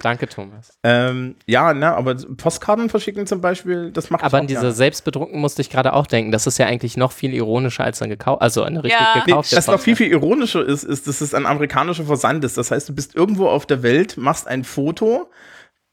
Danke, 0.02 0.28
Thomas. 0.28 0.76
ähm, 0.82 1.36
ja, 1.46 1.72
ne, 1.72 1.94
aber 1.94 2.16
Postkarten 2.16 2.88
verschicken 2.90 3.28
zum 3.28 3.40
Beispiel, 3.40 3.92
das 3.92 4.10
macht 4.10 4.24
Aber 4.24 4.38
ich 4.38 4.40
an 4.40 4.44
auch 4.44 4.48
diese 4.48 4.60
gerne. 4.62 4.74
Selbstbedruckten 4.74 5.40
musste 5.40 5.62
ich 5.62 5.70
gerade 5.70 5.92
auch 5.92 6.08
denken. 6.08 6.32
Das 6.32 6.48
ist 6.48 6.58
ja 6.58 6.66
eigentlich 6.66 6.96
noch 6.96 7.12
viel 7.12 7.32
ironischer 7.32 7.84
als 7.84 8.02
ein 8.02 8.08
gekauft, 8.08 8.42
also 8.42 8.64
eine 8.64 8.82
richtig 8.82 9.00
Ja. 9.00 9.12
Nee, 9.16 9.22
gekaufte. 9.26 9.56
was 9.56 9.68
noch 9.68 9.78
viel, 9.78 9.94
viel 9.94 10.08
ironischer 10.08 10.64
ist, 10.64 10.82
ist, 10.82 11.06
dass 11.06 11.20
es 11.20 11.32
ein 11.32 11.46
amerikanischer 11.46 12.04
Versand 12.04 12.42
ist. 12.44 12.58
Das 12.58 12.72
heißt, 12.72 12.88
du 12.88 12.94
bist 12.94 13.14
irgendwo 13.14 13.46
auf 13.48 13.64
der 13.66 13.84
Welt, 13.84 14.16
machst 14.16 14.48
ein 14.48 14.64
Foto, 14.64 15.30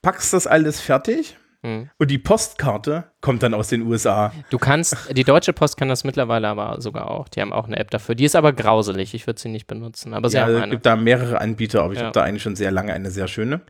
packst 0.02 0.32
das 0.32 0.48
alles 0.48 0.80
fertig 0.80 1.36
Hm. 1.66 1.90
und 1.98 2.10
die 2.10 2.18
Postkarte 2.18 3.04
kommt 3.20 3.42
dann 3.42 3.52
aus 3.54 3.66
den 3.68 3.82
USA. 3.82 4.32
Du 4.50 4.58
kannst, 4.58 4.96
die 5.16 5.24
Deutsche 5.24 5.52
Post 5.52 5.76
kann 5.76 5.88
das 5.88 6.04
mittlerweile 6.04 6.46
aber 6.46 6.80
sogar 6.80 7.10
auch. 7.10 7.28
Die 7.28 7.40
haben 7.40 7.52
auch 7.52 7.66
eine 7.66 7.76
App 7.78 7.90
dafür. 7.90 8.14
Die 8.14 8.24
ist 8.24 8.36
aber 8.36 8.52
grauselig. 8.52 9.14
Ich 9.14 9.26
würde 9.26 9.40
sie 9.40 9.48
nicht 9.48 9.66
benutzen. 9.66 10.14
Aber 10.14 10.28
sie 10.30 10.36
Ja, 10.36 10.44
haben 10.44 10.54
es 10.54 10.62
eine. 10.62 10.70
gibt 10.70 10.86
da 10.86 10.94
mehrere 10.94 11.40
Anbieter, 11.40 11.82
aber 11.82 11.92
ich 11.92 11.98
Ja. 11.98 12.04
habe 12.06 12.14
da 12.14 12.22
eigentlich 12.22 12.42
schon 12.44 12.54
sehr 12.54 12.70
lange 12.70 12.92
eine 12.92 13.10
sehr 13.10 13.26
schöne. 13.26 13.62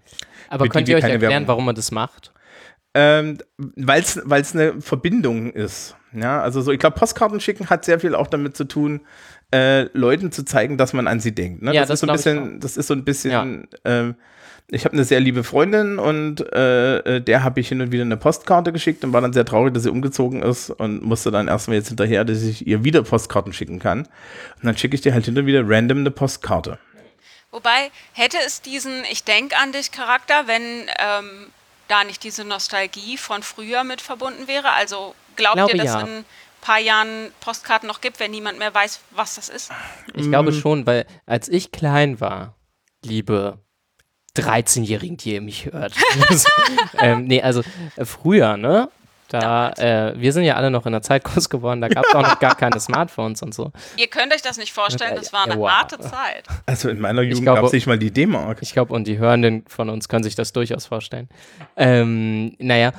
Aber 0.51 0.65
die 0.65 0.69
könnt 0.71 0.89
ihr 0.89 0.97
euch 0.97 1.05
erklären, 1.05 1.23
Werbung- 1.33 1.49
warum 1.49 1.65
man 1.65 1.75
das 1.75 1.91
macht? 1.91 2.33
Ähm, 2.95 3.39
weil 3.59 4.01
es 4.03 4.55
eine 4.55 4.81
Verbindung 4.81 5.51
ist. 5.53 5.97
Ja, 6.13 6.41
also 6.41 6.61
so, 6.63 6.73
ich 6.73 6.79
glaube, 6.79 6.99
Postkarten 6.99 7.41
schicken 7.41 7.69
hat 7.71 7.85
sehr 7.85 8.01
viel 8.01 8.15
auch 8.15 8.27
damit 8.27 8.57
zu 8.57 8.65
tun, 8.65 9.03
äh, 9.55 9.83
Leuten 9.97 10.33
zu 10.33 10.45
zeigen, 10.45 10.79
dass 10.79 10.93
man 10.93 11.07
an 11.07 11.21
sie 11.21 11.35
denkt. 11.35 11.63
Ne? 11.63 11.75
Ja, 11.75 11.85
das, 11.85 12.01
das 12.01 12.01
ist 12.01 12.01
so 12.01 12.07
ein 12.07 12.13
bisschen, 12.17 12.61
das 12.61 12.77
ist 12.77 12.87
so 12.87 12.95
ein 12.95 13.05
bisschen, 13.05 13.69
ähm, 13.85 14.15
ich 14.69 14.85
habe 14.85 14.95
eine 14.95 15.05
sehr 15.05 15.21
liebe 15.21 15.45
Freundin 15.45 15.99
und 15.99 16.41
äh, 16.53 16.99
äh, 16.99 17.21
der 17.21 17.45
habe 17.45 17.61
ich 17.61 17.69
hin 17.69 17.81
und 17.81 17.93
wieder 17.93 18.03
eine 18.03 18.17
Postkarte 18.17 18.73
geschickt 18.73 19.05
und 19.05 19.13
war 19.13 19.21
dann 19.21 19.33
sehr 19.33 19.45
traurig, 19.45 19.75
dass 19.75 19.85
sie 19.85 19.91
umgezogen 19.91 20.43
ist 20.43 20.71
und 20.71 21.03
musste 21.03 21.31
dann 21.31 21.47
erstmal 21.47 21.77
jetzt 21.77 21.89
hinterher, 21.89 22.25
dass 22.25 22.43
ich 22.43 22.67
ihr 22.67 22.83
wieder 22.83 23.03
Postkarten 23.03 23.53
schicken 23.53 23.79
kann. 23.79 24.01
Und 24.01 24.65
dann 24.65 24.77
schicke 24.77 24.97
ich 24.97 25.03
dir 25.03 25.15
halt 25.15 25.25
hinter 25.25 25.47
wieder 25.47 25.63
random 25.65 25.99
eine 25.99 26.11
Postkarte. 26.11 26.79
Wobei, 27.53 27.91
hätte 28.13 28.39
es 28.45 28.61
diesen 28.61 29.05
Ich 29.11 29.23
denk 29.23 29.59
an 29.61 29.71
dich 29.71 29.93
Charakter, 29.93 30.47
wenn 30.49 30.63
ähm, 30.99 31.47
da 31.87 32.03
nicht 32.03 32.25
diese 32.25 32.45
Nostalgie 32.45 33.17
von 33.17 33.45
früher 33.45 33.85
mit 33.85 34.01
verbunden 34.01 34.49
wäre? 34.49 34.73
Also 34.73 35.15
glaubt 35.37 35.57
Glaube 35.57 35.73
ihr, 35.73 35.79
dass 35.79 35.95
ja. 35.95 36.01
in 36.01 36.09
ein 36.09 36.25
paar 36.61 36.81
Jahren 36.81 37.31
Postkarten 37.41 37.87
noch 37.87 38.01
gibt, 38.01 38.19
wenn 38.19 38.33
niemand 38.33 38.59
mehr 38.59 38.75
weiß, 38.75 38.99
was 39.13 39.37
das 39.37 39.49
ist? 39.49 39.71
Ich 40.13 40.29
glaube 40.29 40.51
Mm. 40.51 40.55
schon, 40.55 40.87
weil 40.87 41.07
als 41.25 41.49
ich 41.49 41.71
klein 41.71 42.21
war, 42.21 42.57
liebe 43.05 43.61
13-Jährigen, 44.37 45.17
die 45.17 45.35
ihr 45.35 45.41
mich 45.41 45.67
hört. 45.67 45.95
ähm, 47.01 47.25
nee, 47.25 47.43
also 47.43 47.63
äh, 47.97 48.05
früher, 48.05 48.57
ne? 48.57 48.89
Da, 49.29 49.71
äh, 49.71 50.15
wir 50.17 50.33
sind 50.33 50.45
ja 50.45 50.55
alle 50.55 50.71
noch 50.71 50.87
in 50.87 50.93
der 50.93 51.03
Zeit 51.03 51.25
groß 51.25 51.49
geworden, 51.49 51.81
da 51.81 51.89
gab 51.89 52.05
es 52.07 52.15
auch 52.15 52.23
noch 52.23 52.39
gar 52.39 52.55
keine 52.55 52.79
Smartphones 52.79 53.43
und 53.43 53.55
so. 53.55 53.73
Ihr 53.97 54.07
könnt 54.07 54.33
euch 54.33 54.43
das 54.43 54.57
nicht 54.57 54.73
vorstellen, 54.73 55.17
das 55.17 55.33
war 55.33 55.45
eine 55.45 55.59
wow. 55.59 55.71
harte 55.71 55.99
Zeit. 55.99 56.45
Also 56.65 56.89
in 56.89 57.01
meiner 57.01 57.23
Jugend 57.23 57.45
gab 57.45 57.65
es 57.65 57.73
nicht 57.73 57.89
mal 57.89 57.99
die 57.99 58.13
D-Mark. 58.13 58.59
Ich 58.61 58.73
glaube, 58.73 58.95
und 58.95 59.07
die 59.07 59.19
Hörenden 59.19 59.65
von 59.67 59.91
uns 59.91 60.09
können 60.09 60.23
sich 60.23 60.37
das 60.37 60.53
durchaus 60.53 60.87
vorstellen. 60.87 61.29
Ähm, 61.77 62.55
naja, 62.59 62.93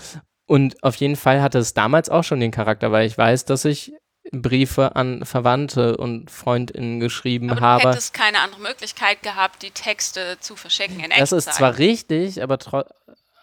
und 0.48 0.84
auf 0.84 0.96
jeden 0.96 1.16
Fall 1.16 1.42
hatte 1.42 1.60
es 1.60 1.74
damals 1.74 2.10
auch 2.10 2.24
schon 2.24 2.40
den 2.40 2.52
Charakter, 2.52 2.92
weil 2.92 3.08
ich 3.08 3.18
weiß, 3.18 3.46
dass 3.46 3.64
ich 3.64 3.94
Briefe 4.32 4.96
an 4.96 5.26
Verwandte 5.26 5.98
und 5.98 6.30
Freundinnen 6.32 7.00
geschrieben 7.00 7.50
Aber 7.52 7.60
du 7.60 7.66
habe. 7.66 7.90
hättest 7.90 8.14
keine 8.14 8.40
andere 8.40 8.62
Möglichkeit 8.62 9.24
gehabt, 9.24 9.64
die 9.64 9.72
Texte 9.72 10.38
zu 10.40 10.56
verschicken 10.56 11.00
in 11.00 11.12
Das 11.18 11.32
ist 11.32 11.54
zwar 11.54 11.78
richtig, 11.78 12.42
aber 12.42 12.58
trotzdem. 12.58 12.96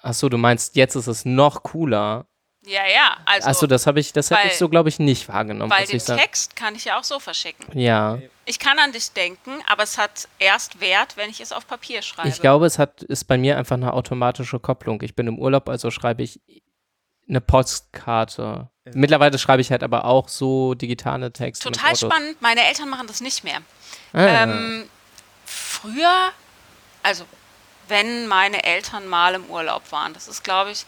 Achso, 0.02 0.28
du 0.28 0.36
meinst, 0.36 0.76
jetzt 0.76 0.96
ist 0.96 1.06
es 1.06 1.24
noch 1.24 1.62
cooler. 1.62 2.26
Ja, 2.66 2.82
ja, 2.86 3.16
also 3.26 3.48
Achso, 3.48 3.66
das 3.66 3.86
habe 3.86 4.00
ich, 4.00 4.12
das 4.12 4.30
hätte 4.30 4.46
ich 4.46 4.56
so, 4.56 4.68
glaube 4.70 4.88
ich, 4.88 4.98
nicht 4.98 5.28
wahrgenommen. 5.28 5.70
weil 5.70 5.86
den. 5.86 5.98
Text 6.00 6.56
kann 6.56 6.74
ich 6.74 6.86
ja 6.86 6.98
auch 6.98 7.04
so 7.04 7.18
verschicken. 7.18 7.78
Ja, 7.78 8.18
Ich 8.46 8.58
kann 8.58 8.78
an 8.78 8.92
dich 8.92 9.12
denken, 9.12 9.50
aber 9.66 9.82
es 9.82 9.98
hat 9.98 10.28
erst 10.38 10.80
Wert, 10.80 11.16
wenn 11.16 11.28
ich 11.30 11.40
es 11.40 11.52
auf 11.52 11.66
Papier 11.66 12.00
schreibe. 12.02 12.28
ich 12.28 12.40
glaube, 12.40 12.64
es 12.66 12.78
hat, 12.78 13.02
ist 13.02 13.24
bei 13.24 13.36
mir 13.36 13.58
einfach 13.58 13.76
eine 13.76 13.92
automatische 13.92 14.60
Kopplung. 14.60 15.02
Ich 15.02 15.14
bin 15.14 15.26
im 15.26 15.38
Urlaub, 15.38 15.68
also 15.68 15.90
schreibe 15.90 16.22
ich 16.22 16.40
eine 17.28 17.40
Postkarte. 17.40 18.70
Mittlerweile 18.92 19.38
schreibe 19.38 19.62
ich 19.62 19.70
halt 19.70 19.82
aber 19.82 20.04
auch 20.04 20.28
so 20.28 20.74
digitale 20.74 21.32
Texte. 21.32 21.70
Total 21.70 21.96
spannend. 21.96 22.40
Meine 22.42 22.64
Eltern 22.66 22.90
machen 22.90 23.06
das 23.06 23.20
nicht 23.20 23.42
mehr. 23.42 23.60
Ah. 24.12 24.42
Ähm, 24.42 24.88
früher, 25.46 26.30
also 27.02 27.24
wenn 27.88 28.26
meine 28.26 28.64
Eltern 28.64 29.06
mal 29.06 29.34
im 29.34 29.46
Urlaub 29.46 29.90
waren, 29.90 30.12
das 30.12 30.28
ist, 30.28 30.44
glaube 30.44 30.70
ich, 30.72 30.84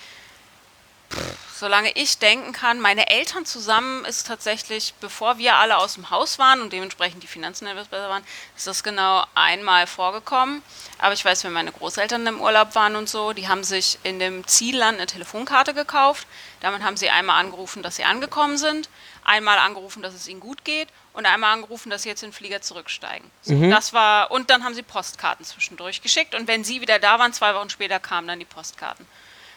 solange 1.59 1.91
ich 1.93 2.19
denken 2.19 2.53
kann, 2.53 2.81
meine 2.81 3.09
Eltern 3.09 3.47
zusammen 3.47 4.05
ist 4.05 4.27
tatsächlich, 4.27 4.95
bevor 5.01 5.39
wir 5.39 5.57
alle 5.57 5.79
aus 5.79 5.95
dem 5.95 6.11
Haus 6.11 6.39
waren 6.39 6.61
und 6.61 6.73
dementsprechend 6.73 7.23
die 7.23 7.27
Finanzen 7.27 7.67
etwas 7.67 7.89
besser 7.89 8.09
waren, 8.09 8.25
ist 8.57 8.67
das 8.67 8.83
genau 8.83 9.25
einmal 9.35 9.87
vorgekommen. 9.87 10.63
Aber 10.99 11.15
ich 11.15 11.25
weiß, 11.25 11.45
wenn 11.45 11.53
meine 11.53 11.73
Großeltern 11.73 12.27
im 12.27 12.41
Urlaub 12.41 12.75
waren 12.75 12.97
und 12.97 13.09
so, 13.09 13.33
die 13.33 13.49
haben 13.49 13.65
sich 13.65 13.99
in 14.03 14.19
dem 14.19 14.47
Zielland 14.47 14.99
eine 14.99 15.07
Telefonkarte 15.07 15.73
gekauft. 15.73 16.27
Damit 16.61 16.83
haben 16.83 16.97
sie 16.97 17.11
einmal 17.11 17.41
angerufen, 17.41 17.83
dass 17.83 17.97
sie 17.97 18.05
angekommen 18.05 18.59
sind, 18.59 18.89
einmal 19.25 19.59
angerufen, 19.59 20.03
dass 20.03 20.15
es 20.15 20.29
ihnen 20.29 20.41
gut 20.41 20.65
geht 20.65 20.89
und 21.13 21.27
einmal 21.27 21.55
angerufen, 21.55 21.91
dass 21.91 22.03
sie 22.03 22.09
jetzt 22.11 22.23
in 22.23 22.31
den 22.31 22.35
Flieger 22.35 22.61
zurücksteigen. 22.61 23.31
So, 23.43 23.71
Das 23.71 23.93
war 23.93 24.31
und 24.31 24.51
dann 24.51 24.65
haben 24.65 24.75
sie 24.75 24.83
Postkarten 24.83 25.45
zwischendurch 25.45 26.03
geschickt 26.03 26.35
und 26.35 26.49
wenn 26.49 26.65
sie 26.65 26.81
wieder 26.81 26.99
da 26.99 27.19
waren, 27.19 27.33
zwei 27.33 27.55
Wochen 27.55 27.71
später 27.71 27.99
kamen 27.99 28.29
dann 28.29 28.39
die 28.39 28.45
Postkarten. 28.45 29.07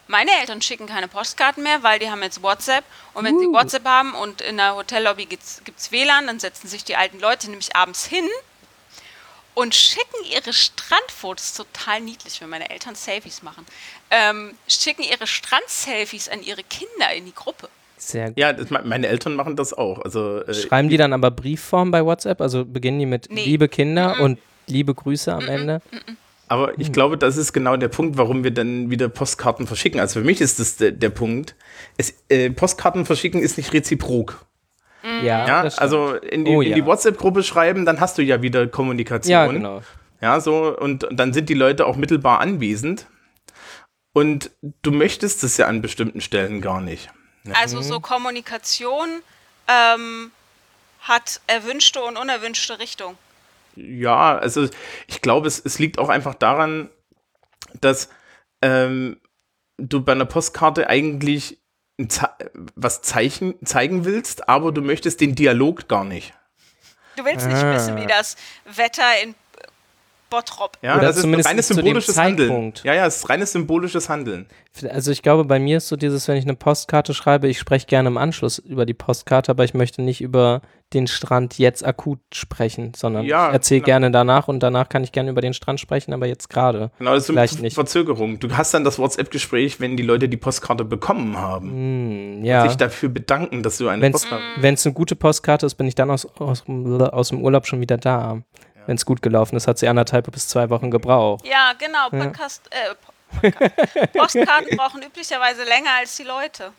Meine 0.10 0.32
Eltern 0.42 0.60
schicken 0.60 0.88
keine 0.88 1.08
Postkarten 1.08 1.62
mehr, 1.62 1.84
weil 1.84 2.00
die 2.00 2.10
haben 2.10 2.24
jetzt 2.24 2.42
WhatsApp. 2.42 2.84
Und 3.14 3.26
wenn 3.26 3.38
sie 3.38 3.46
WhatsApp 3.46 3.86
haben 3.86 4.16
und 4.16 4.42
in 4.42 4.58
der 4.58 4.76
Hotellobby 4.76 5.28
gibt 5.28 5.44
es 5.44 5.92
WLAN, 5.92 6.26
dann 6.26 6.40
setzen 6.40 6.68
sich 6.68 6.84
die 6.84 6.96
alten 6.96 7.20
Leute 7.20 7.48
nämlich 7.48 7.76
abends 7.76 8.08
hin 8.08 8.26
und 9.54 9.76
schicken 9.76 10.24
ihre 10.32 10.52
Strandfotos, 10.52 11.54
total 11.54 12.02
niedlich, 12.02 12.42
wenn 12.42 12.50
meine 12.50 12.72
Eltern 12.72 12.96
Selfies 12.96 13.44
machen, 13.44 13.68
ähm, 14.10 14.56
schicken 14.68 15.04
ihre 15.04 15.28
Strandselfies 15.28 16.28
an 16.28 16.42
ihre 16.42 16.64
Kinder 16.64 17.14
in 17.16 17.26
die 17.26 17.36
Gruppe. 17.36 17.70
Sehr 17.98 18.30
gut. 18.30 18.40
Ja, 18.40 18.52
das, 18.52 18.72
meine 18.72 19.08
Eltern 19.08 19.36
machen 19.36 19.56
das 19.58 19.74
auch. 19.74 20.00
Also, 20.00 20.40
äh, 20.40 20.56
Schreiben 20.56 20.90
die 20.90 20.98
dann 20.98 21.14
aber 21.14 21.30
Briefform 21.30 21.92
bei 21.92 22.04
WhatsApp? 22.04 22.42
Also 22.42 22.66
beginnen 22.66 22.98
die 22.98 23.06
mit 23.06 23.30
Nee. 23.30 23.46
liebe 23.46 23.70
Kinder 23.70 24.20
und 24.22 24.40
liebe 24.66 24.96
Grüße 24.96 25.32
am 25.32 25.48
Ende? 25.48 25.84
Aber 26.50 26.70
Hm. 26.70 26.76
ich 26.80 26.92
glaube, 26.92 27.18
das 27.18 27.38
ist 27.38 27.54
genau 27.54 27.78
der 27.78 27.88
Punkt, 27.88 28.18
warum 28.18 28.44
wir 28.44 28.52
dann 28.52 28.90
wieder 28.90 29.08
Postkarten 29.08 29.68
verschicken. 29.68 30.00
Also 30.02 30.20
für 30.20 30.26
mich 30.26 30.42
ist 30.42 30.60
das 30.60 30.76
der, 30.78 30.92
der 30.92 31.10
Punkt. 31.10 31.56
Es, 31.98 32.14
äh, 32.30 32.50
Postkarten 32.50 33.06
verschicken 33.06 33.42
ist 33.42 33.58
nicht 33.58 33.72
reziprok. 33.72 34.46
Ja, 35.04 35.48
Ja, 35.48 35.64
das 35.64 35.74
stimmt. 35.76 35.82
also 35.82 36.16
in 36.16 36.44
die, 36.44 36.52
Oh, 36.52 36.62
ja. 36.62 36.76
die 36.76 36.86
WhatsApp-Gruppe 36.86 37.44
schreiben, 37.44 37.86
dann 37.86 38.02
hast 38.02 38.18
du 38.18 38.22
ja 38.22 38.42
wieder 38.42 38.68
Kommunikation. 38.68 39.32
ja, 39.32 39.48
genau. 39.48 39.82
Ja, 40.22 40.42
so, 40.42 40.78
und 40.78 41.08
dann 41.12 41.32
sind 41.32 41.48
die 41.48 41.54
Leute 41.54 41.86
auch 41.86 41.96
mittelbar 41.96 42.42
anwesend. 42.42 43.06
Und 44.12 44.52
du 44.82 44.92
möchtest 44.92 45.44
es 45.44 45.56
ja 45.58 45.68
an 45.68 45.82
bestimmten 45.82 46.20
Stellen 46.20 46.60
gar 46.62 46.82
nicht. 46.82 47.10
Also 47.54 47.82
so 47.82 48.00
Kommunikation 48.02 49.08
ähm, 49.68 50.32
hat 51.02 51.40
erwünschte 51.48 52.02
und 52.02 52.18
unerwünschte 52.18 52.80
Richtung. 52.80 53.16
Ja, 53.82 54.38
also 54.38 54.68
ich 55.08 55.22
glaube, 55.22 55.48
es, 55.48 55.60
es 55.64 55.80
liegt 55.80 56.00
auch 56.00 56.10
einfach 56.10 56.36
daran, 56.36 56.90
dass 57.80 58.10
ähm, 58.62 59.20
du 59.78 60.02
bei 60.04 60.12
einer 60.12 60.26
Postkarte 60.26 60.90
eigentlich 60.90 61.60
ein 62.00 62.10
Ze 62.10 62.30
was 62.76 63.02
zeichen, 63.02 63.56
zeigen 63.66 64.06
willst, 64.06 64.50
aber 64.50 64.72
du 64.72 64.82
möchtest 64.82 65.22
den 65.22 65.36
Dialog 65.36 65.88
gar 65.88 66.04
nicht. 66.04 66.34
Du 67.16 67.26
willst 67.26 67.48
nicht 67.48 67.58
Ah. 67.64 67.74
wissen, 67.74 67.98
wie 67.98 68.08
das 68.08 68.36
Wetter 68.66 69.04
in 69.24 69.36
Bottrop 70.30 70.78
Ja, 70.82 70.98
Oder 70.98 71.08
das 71.08 71.18
ist 71.18 71.22
zumindest 71.24 71.50
reines 71.50 71.68
zu 71.68 71.74
dem 71.74 71.84
symbolisches 71.86 72.18
Handeln. 72.18 72.74
Ja, 72.84 72.94
ja, 72.94 73.06
es 73.06 73.18
ist 73.18 73.30
reines 73.30 73.52
symbolisches 73.52 74.10
Handeln. 74.10 74.48
Also 74.90 75.12
ich 75.12 75.22
glaube, 75.24 75.46
bei 75.46 75.60
mir 75.60 75.78
ist 75.78 75.88
so 75.88 75.96
dieses, 75.96 76.28
wenn 76.28 76.38
ich 76.38 76.46
eine 76.46 76.56
Postkarte 76.56 77.14
schreibe, 77.14 77.48
ich 77.48 77.60
spreche 77.60 77.88
gerne 77.88 78.08
im 78.08 78.18
Anschluss 78.18 78.60
über 78.60 78.86
die 78.86 78.94
Postkarte, 78.94 79.52
aber 79.52 79.64
ich 79.64 79.74
möchte 79.74 80.02
nicht 80.02 80.22
über 80.22 80.62
den 80.94 81.06
Strand 81.08 81.58
jetzt 81.60 81.86
akut 81.86 82.20
sprechen, 82.34 82.94
sondern 82.96 83.26
Ja, 83.26 83.50
ich 83.50 83.54
erzähle 83.54 83.82
genau. 83.82 83.86
gerne 83.86 84.12
danach 84.12 84.48
und 84.48 84.62
danach 84.62 84.90
kann 84.90 85.04
ich 85.04 85.12
gerne 85.12 85.30
über 85.30 85.42
den 85.42 85.54
Strand 85.54 85.80
sprechen, 85.80 86.14
aber 86.14 86.26
jetzt 86.26 86.50
gerade. 86.50 86.92
Genau, 86.98 87.14
das 87.14 87.24
ist 87.24 87.28
Vielleicht 87.28 87.56
eine 87.56 87.64
nicht. 87.64 87.76
Verzögerung. 87.76 88.40
Du 88.40 88.52
hast 88.56 88.74
dann 88.74 88.84
das 88.84 88.98
WhatsApp-Gespräch, 88.98 89.80
wenn 89.80 89.98
die 89.98 90.04
Leute 90.04 90.30
die 90.30 90.38
Postkarte 90.38 90.86
bekommen 90.86 91.38
haben. 91.38 91.70
Hm, 91.70 92.46
ja. 92.46 92.68
Sich 92.68 92.78
dafür 92.78 93.10
bedanken, 93.10 93.62
dass 93.62 93.78
du 93.78 93.88
eine 93.88 94.02
Wenn's, 94.02 94.22
Postkarte 94.22 94.44
wenn 94.58 94.74
es 94.74 94.86
eine 94.86 94.94
gute 94.94 95.16
Postkarte 95.16 95.66
ist, 95.66 95.76
bin 95.76 95.88
ich 95.88 95.96
dann 95.96 96.10
aus, 96.10 96.26
aus, 96.40 96.64
aus 96.68 97.30
dem 97.30 97.42
Urlaub 97.44 97.68
schon 97.68 97.82
wieder 97.82 97.98
da. 97.98 98.42
Wenn 98.90 98.96
es 98.96 99.06
gut 99.06 99.22
gelaufen 99.22 99.56
ist, 99.56 99.68
hat 99.68 99.78
sie 99.78 99.88
anderthalb 99.88 100.32
bis 100.32 100.48
zwei 100.48 100.72
Wochen 100.72 100.90
gebraucht. 100.90 101.46
Ja, 101.46 101.74
genau. 101.78 102.10
Podcast, 102.10 102.64
äh, 102.72 102.96
Po- 102.96 103.40
Podcast. 103.40 104.14
Postkarten 104.14 104.78
brauchen 104.78 105.04
üblicherweise 105.04 105.64
länger 105.64 105.92
als 106.00 106.18
die 106.18 106.24
Leute. 106.24 106.72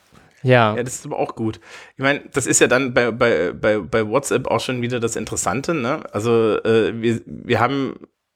Ja, 0.43 0.75
Ja, 0.75 0.83
das 0.83 0.95
ist 0.97 1.07
aber 1.07 1.21
auch 1.21 1.37
gut. 1.37 1.61
Ich 1.97 2.03
meine, 2.03 2.19
das 2.33 2.47
ist 2.47 2.61
ja 2.61 2.67
dann 2.67 2.93
bei, 2.95 3.13
bei, 3.13 3.53
bei, 3.53 3.79
bei 3.79 4.09
WhatsApp 4.09 4.49
auch 4.49 4.59
schon 4.59 4.83
wieder 4.83 4.99
das 4.99 5.15
Interessante. 5.15 5.73
Ne? 5.73 6.03
Also 6.13 6.61
äh, 6.65 7.01
wir, 7.01 7.21
wir 7.27 7.61
haben 7.61 7.95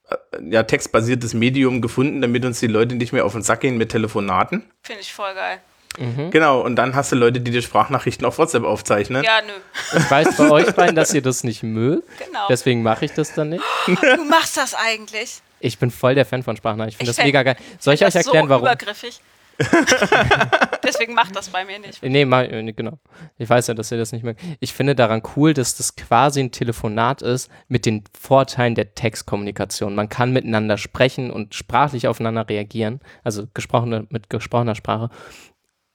äh, 0.09 0.17
ja 0.51 0.63
textbasiertes 0.63 1.35
Medium 1.35 1.83
gefunden, 1.83 2.23
damit 2.23 2.45
uns 2.45 2.61
die 2.61 2.69
Leute 2.69 2.95
nicht 2.95 3.13
mehr 3.13 3.25
auf 3.25 3.33
den 3.33 3.43
Sack 3.43 3.63
gehen 3.63 3.77
mit 3.77 3.91
Telefonaten. 3.91 4.63
Finde 4.85 5.01
ich 5.01 5.13
voll 5.13 5.35
geil. 5.35 5.59
Mhm. 5.99 6.31
Genau, 6.31 6.61
und 6.61 6.77
dann 6.77 6.95
hast 6.95 7.13
du 7.13 7.17
Leute, 7.17 7.41
die 7.41 7.51
dir 7.51 7.63
Sprachnachrichten 7.63 8.27
auf 8.27 8.39
WhatsApp 8.39 8.65
aufzeichnen. 8.65 9.23
Ja, 9.25 9.41
nö. 9.47 9.99
Ich 9.99 10.11
weiß 10.11 10.37
bei 10.37 10.51
euch 10.51 10.73
beiden, 10.75 10.97
dass 10.97 11.15
ihr 11.15 11.23
das 11.23 11.45
nicht 11.45 11.63
mögt. 11.63 12.07
Genau. 12.19 12.47
Deswegen 12.49 12.83
mache 12.83 13.05
ich 13.05 13.13
das 13.13 13.33
dann 13.35 13.51
nicht. 13.51 13.65
Du 13.87 14.25
machst 14.25 14.57
das 14.57 14.75
eigentlich. 14.75 15.41
Ich 15.61 15.79
bin 15.79 15.91
voll 15.91 16.15
der 16.15 16.27
Fan 16.27 16.43
von 16.43 16.57
Sprachnachrichten. 16.57 16.95
Ich 16.95 16.97
finde 16.99 17.11
Ich 17.11 17.17
das 17.17 17.23
fänd- 17.25 17.29
mega 17.29 17.43
geil. 17.43 17.57
Soll 17.79 17.95
ich 17.95 18.01
euch 18.05 18.13
Das 18.13 18.17
ist 18.23 18.27
erklären, 18.27 18.47
so 18.47 18.51
warum? 18.51 18.65
übergriffig. 18.65 19.21
Deswegen 20.83 21.15
macht 21.15 21.35
das 21.37 21.49
bei 21.49 21.65
mir 21.65 21.79
nicht. 21.79 22.03
Nee, 22.03 22.25
mal, 22.25 22.53
äh, 22.53 22.73
genau. 22.73 22.99
Ich 23.39 23.49
weiß 23.49 23.69
ja, 23.69 23.75
dass 23.75 23.91
ihr 23.93 23.99
das 23.99 24.13
nicht 24.13 24.25
mögt. 24.25 24.41
Ich 24.61 24.73
finde 24.73 24.95
daran 24.95 25.23
cool, 25.37 25.55
dass 25.55 25.77
das 25.77 25.97
quasi 25.97 26.41
ein 26.41 26.51
Telefonat 26.51 27.23
ist 27.23 27.51
mit 27.69 27.87
den 27.87 28.05
Vorteilen 28.19 28.75
der 28.75 28.95
Textkommunikation. 28.95 29.95
Man 29.95 30.09
kann 30.09 30.33
miteinander 30.33 30.77
sprechen 30.77 31.31
und 31.31 31.55
sprachlich 31.55 32.09
aufeinander 32.09 32.49
reagieren, 32.49 33.01
also 33.23 33.47
gesprochene, 33.55 34.07
mit 34.11 34.29
gesprochener 34.29 34.75
Sprache, 34.75 35.09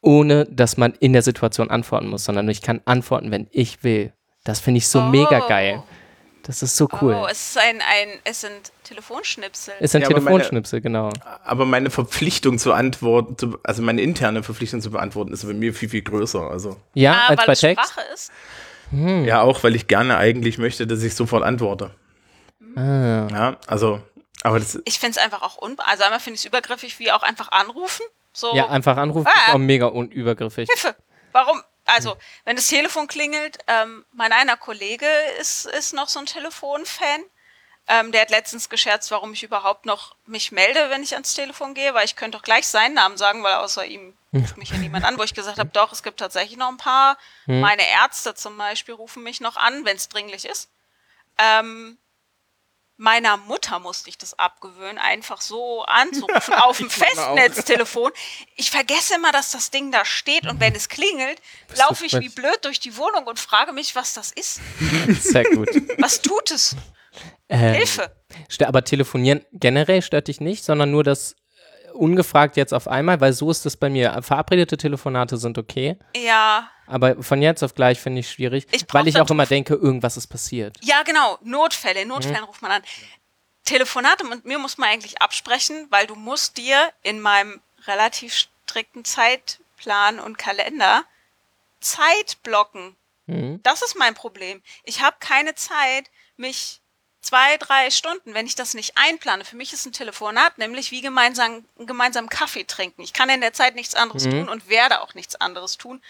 ohne 0.02 0.46
dass 0.46 0.78
man 0.78 0.94
in 1.00 1.14
der 1.14 1.22
Situation 1.22 1.70
antworten 1.70 2.08
muss, 2.08 2.24
sondern 2.26 2.48
ich 2.50 2.62
kann 2.62 2.82
antworten, 2.86 3.32
wenn 3.32 3.48
ich 3.52 3.84
will. 3.84 4.14
Das 4.44 4.60
finde 4.60 4.78
ich 4.80 4.88
so 4.88 5.02
mega 5.02 5.42
Oh. 5.44 5.48
geil. 5.48 5.84
Das 6.44 6.64
ist 6.64 6.78
so 6.78 6.88
cool. 7.02 7.14
Oh, 7.14 7.28
es 7.30 7.50
ist 7.50 7.58
ein, 7.60 7.76
ein, 7.82 8.08
es 8.24 8.42
sind 8.42 8.72
Telefonschnipsel. 8.84 9.74
ist 9.82 9.94
ein 9.96 10.02
Ja, 10.02 10.08
aber 10.08 10.16
meine- 10.22 10.26
Telefonschnipsel, 10.38 10.82
genau. 10.82 11.10
Aber 11.44 11.66
meine 11.66 11.90
Verpflichtung 11.92 12.58
zu 12.58 12.74
antworten, 12.74 13.38
zu, 13.38 13.60
also 13.64 13.82
meine 13.84 14.02
interne 14.02 14.42
Verpflichtung 14.42 14.82
zu 14.82 14.90
beantworten, 14.90 15.34
ist 15.34 15.46
bei 15.46 15.54
mir 15.54 15.74
viel, 15.74 15.90
viel 15.90 16.02
größer. 16.02 16.50
Also 16.50 16.78
Ja, 16.96 17.14
ah, 17.14 17.28
als 17.28 17.40
weil 17.40 17.46
bei 17.46 17.54
es 17.54 17.60
Text. 17.60 17.86
Sprache 17.92 18.02
ist. 18.14 18.32
ja, 18.92 19.42
auch 19.42 19.62
weil 19.64 19.76
ich 19.76 19.88
gerne 19.88 20.18
eigentlich 20.18 20.58
möchte, 20.58 20.88
dass 20.88 21.04
ich 21.04 21.14
sofort 21.14 21.44
antworte. 21.44 21.92
Ah. 22.76 23.28
Ja, 23.32 23.58
also, 23.68 24.02
aber 24.42 24.60
das, 24.60 24.80
Ich 24.86 24.98
finde 25.00 25.18
es 25.20 25.24
einfach 25.24 25.42
auch 25.44 25.62
un 25.62 25.76
also 25.80 26.04
einmal 26.04 26.20
finde 26.20 26.36
ich 26.36 26.42
es 26.42 26.46
übergriffig, 26.46 26.98
wie 27.00 27.12
auch 27.12 27.22
einfach 27.24 27.52
anrufen. 27.52 28.04
So, 28.34 28.56
Ja, 28.56 28.68
einfach 28.70 28.98
anrufen 28.98 29.28
ist 29.28 29.50
Ah. 29.50 29.54
auch 29.54 29.58
mega 29.58 29.88
unübergriffig. 29.88 30.68
Hilfe. 30.70 30.96
Warum? 31.32 31.62
Also, 31.86 32.15
wenn 32.46 32.56
das 32.56 32.68
Telefon 32.68 33.08
klingelt, 33.08 33.58
ähm, 33.68 34.06
mein 34.12 34.32
einer 34.32 34.58
Kollege 34.58 35.08
ist, 35.39 35.65
ist 35.65 35.94
noch 35.94 36.08
so 36.08 36.20
ein 36.20 36.28
Telefonfan. 36.28 37.24
Ähm, 37.88 38.12
der 38.12 38.22
hat 38.22 38.30
letztens 38.30 38.70
gescherzt, 38.70 39.10
warum 39.10 39.34
ich 39.34 39.42
überhaupt 39.42 39.88
noch 39.88 40.15
mich 40.28 40.52
melde, 40.52 40.92
wenn 40.92 41.02
ich 41.02 41.13
ans 41.13 41.34
Telefon 41.34 41.74
gehe, 41.74 41.96
weil 41.96 42.06
ich 42.06 42.15
könnte 42.15 42.38
doch 42.38 42.44
gleich 42.44 42.68
seinen 42.68 42.94
Namen 42.94 43.18
sagen, 43.18 43.42
weil 43.44 43.56
außer 43.56 43.84
ihm 43.86 44.15
ruft 44.32 44.58
mich 44.58 44.70
ja 44.70 44.78
niemand 44.78 45.06
an, 45.06 45.18
wo 45.18 45.24
ich 45.24 45.34
gesagt 45.34 45.58
habe, 45.58 45.72
doch, 45.74 45.92
es 45.92 46.04
gibt 46.04 46.20
tatsächlich 46.20 46.60
noch 46.60 46.70
ein 46.70 46.78
paar. 46.78 47.18
Meine 47.48 47.82
Ärzte 48.04 48.36
zum 48.36 48.56
Beispiel 48.60 48.94
rufen 48.94 49.24
mich 49.24 49.42
noch 49.42 49.58
an, 49.58 49.86
wenn 49.86 49.98
es 49.98 50.08
dringlich 50.08 50.46
ist. 50.46 50.70
Ähm, 51.39 51.98
meiner 53.00 53.38
Mutter 53.38 53.80
musste 53.80 54.10
ich 54.10 54.18
das 54.18 54.38
abgewöhnen, 54.38 54.98
einfach 54.98 55.40
so 55.40 55.84
anzurufen 55.84 56.54
auf 56.58 56.78
dem 56.78 56.90
Festnetztelefon. 56.90 58.12
Ich 58.58 58.70
vergesse 58.70 59.16
immer, 59.16 59.32
dass 59.32 59.52
das 59.52 59.72
Ding 59.72 59.92
da 59.92 60.04
steht 60.04 60.46
und 60.46 60.60
wenn 60.60 60.76
es 60.76 60.90
klingelt, 60.90 61.42
laufe 61.78 62.06
ich 62.06 62.14
wie 62.20 62.28
blöd 62.28 62.60
durch 62.64 62.82
die 62.82 62.98
Wohnung 62.98 63.26
und 63.26 63.40
frage 63.40 63.72
mich, 63.72 63.96
was 63.96 64.14
das 64.14 64.32
ist. 64.34 64.60
Sehr 65.22 65.46
gut. 65.46 65.70
Was 65.98 66.22
tut 66.22 66.52
es? 66.52 66.76
Ähm, 67.48 67.74
Hilfe. 67.74 68.12
Aber 68.66 68.84
telefonieren 68.84 69.46
generell 69.54 70.02
stört 70.02 70.28
dich 70.28 70.42
nicht, 70.42 70.66
sondern 70.66 70.92
nur 70.92 71.06
das 71.06 71.34
äh, 71.86 71.92
ungefragt 71.92 72.58
jetzt 72.58 72.74
auf 72.74 72.90
einmal, 72.90 73.22
weil 73.22 73.32
so 73.32 73.50
ist 73.50 73.66
es 73.66 73.78
bei 73.78 73.90
mir. 73.90 74.22
Verabredete 74.22 74.76
Telefonate 74.76 75.38
sind 75.38 75.58
okay, 75.58 75.98
Ja, 76.18 76.70
aber 76.89 77.21
von 77.23 77.41
jetzt 77.41 77.63
auf 77.63 77.75
gleich 77.75 77.99
finde 77.99 78.19
ich 78.21 78.30
schwierig, 78.32 78.67
Ich 78.71 78.86
weil 78.91 79.08
ich 79.08 79.19
auch 79.19 79.30
immer 79.30 79.45
denke, 79.45 79.75
irgendwas 79.75 80.17
ist 80.17 80.28
passiert. 80.28 80.78
ja 80.82 81.04
genau, 81.04 81.38
Notfälle. 81.43 82.02
In 82.02 82.08
Notfällen 82.10 82.43
ruft 82.43 82.62
man 82.62 82.71
an. 82.71 82.84
Telefonate 83.63 84.23
mit 84.25 84.45
mir 84.45 84.58
muss 84.60 84.78
man 84.78 84.89
eigentlich 84.89 85.21
absprechen, 85.21 85.88
weil 85.89 86.08
du 86.08 86.15
musst 86.15 86.58
dir 86.58 86.91
in 87.04 87.19
meinem 87.21 87.62
relativ 87.86 88.34
strikten 88.34 89.06
Zeitplan 89.06 90.19
und 90.19 90.38
Kalender 90.38 91.04
Zeit 91.80 92.38
blocken. 92.43 92.95
Mhm. 93.28 93.60
Das 93.63 93.82
ist 93.82 93.95
mein 93.95 94.15
Problem. 94.15 94.62
Ich 94.84 95.02
habe 95.02 95.17
keine 95.19 95.56
Zeit, 95.56 96.10
mich 96.36 96.82
zwei, 97.21 97.58
drei 97.58 97.91
Stunden, 97.91 98.34
wenn 98.34 98.47
ich 98.47 98.56
das 98.56 98.73
nicht 98.73 98.93
einplane. 98.97 99.45
Für 99.45 99.56
mich 99.56 99.73
ist 99.73 99.86
ein 99.86 99.91
Telefonat 99.93 100.58
nämlich 100.58 100.91
wie 100.91 101.02
gemeinsam, 101.02 101.65
gemeinsam 101.78 102.30
Kaffee 102.30 102.63
trinken. 102.63 103.02
Ich 103.02 103.13
kann 103.13 103.30
in 103.30 103.41
der 103.41 103.54
Zeit 103.54 103.75
nichts 103.75 103.93
anderes 103.93 104.25
Mhm. 104.25 104.32
tun 104.32 104.49
und 104.49 104.69
werde 104.69 105.02
auch 105.02 105.13
nichts 105.13 105.36
anderes 105.36 105.78
tun, 105.78 106.02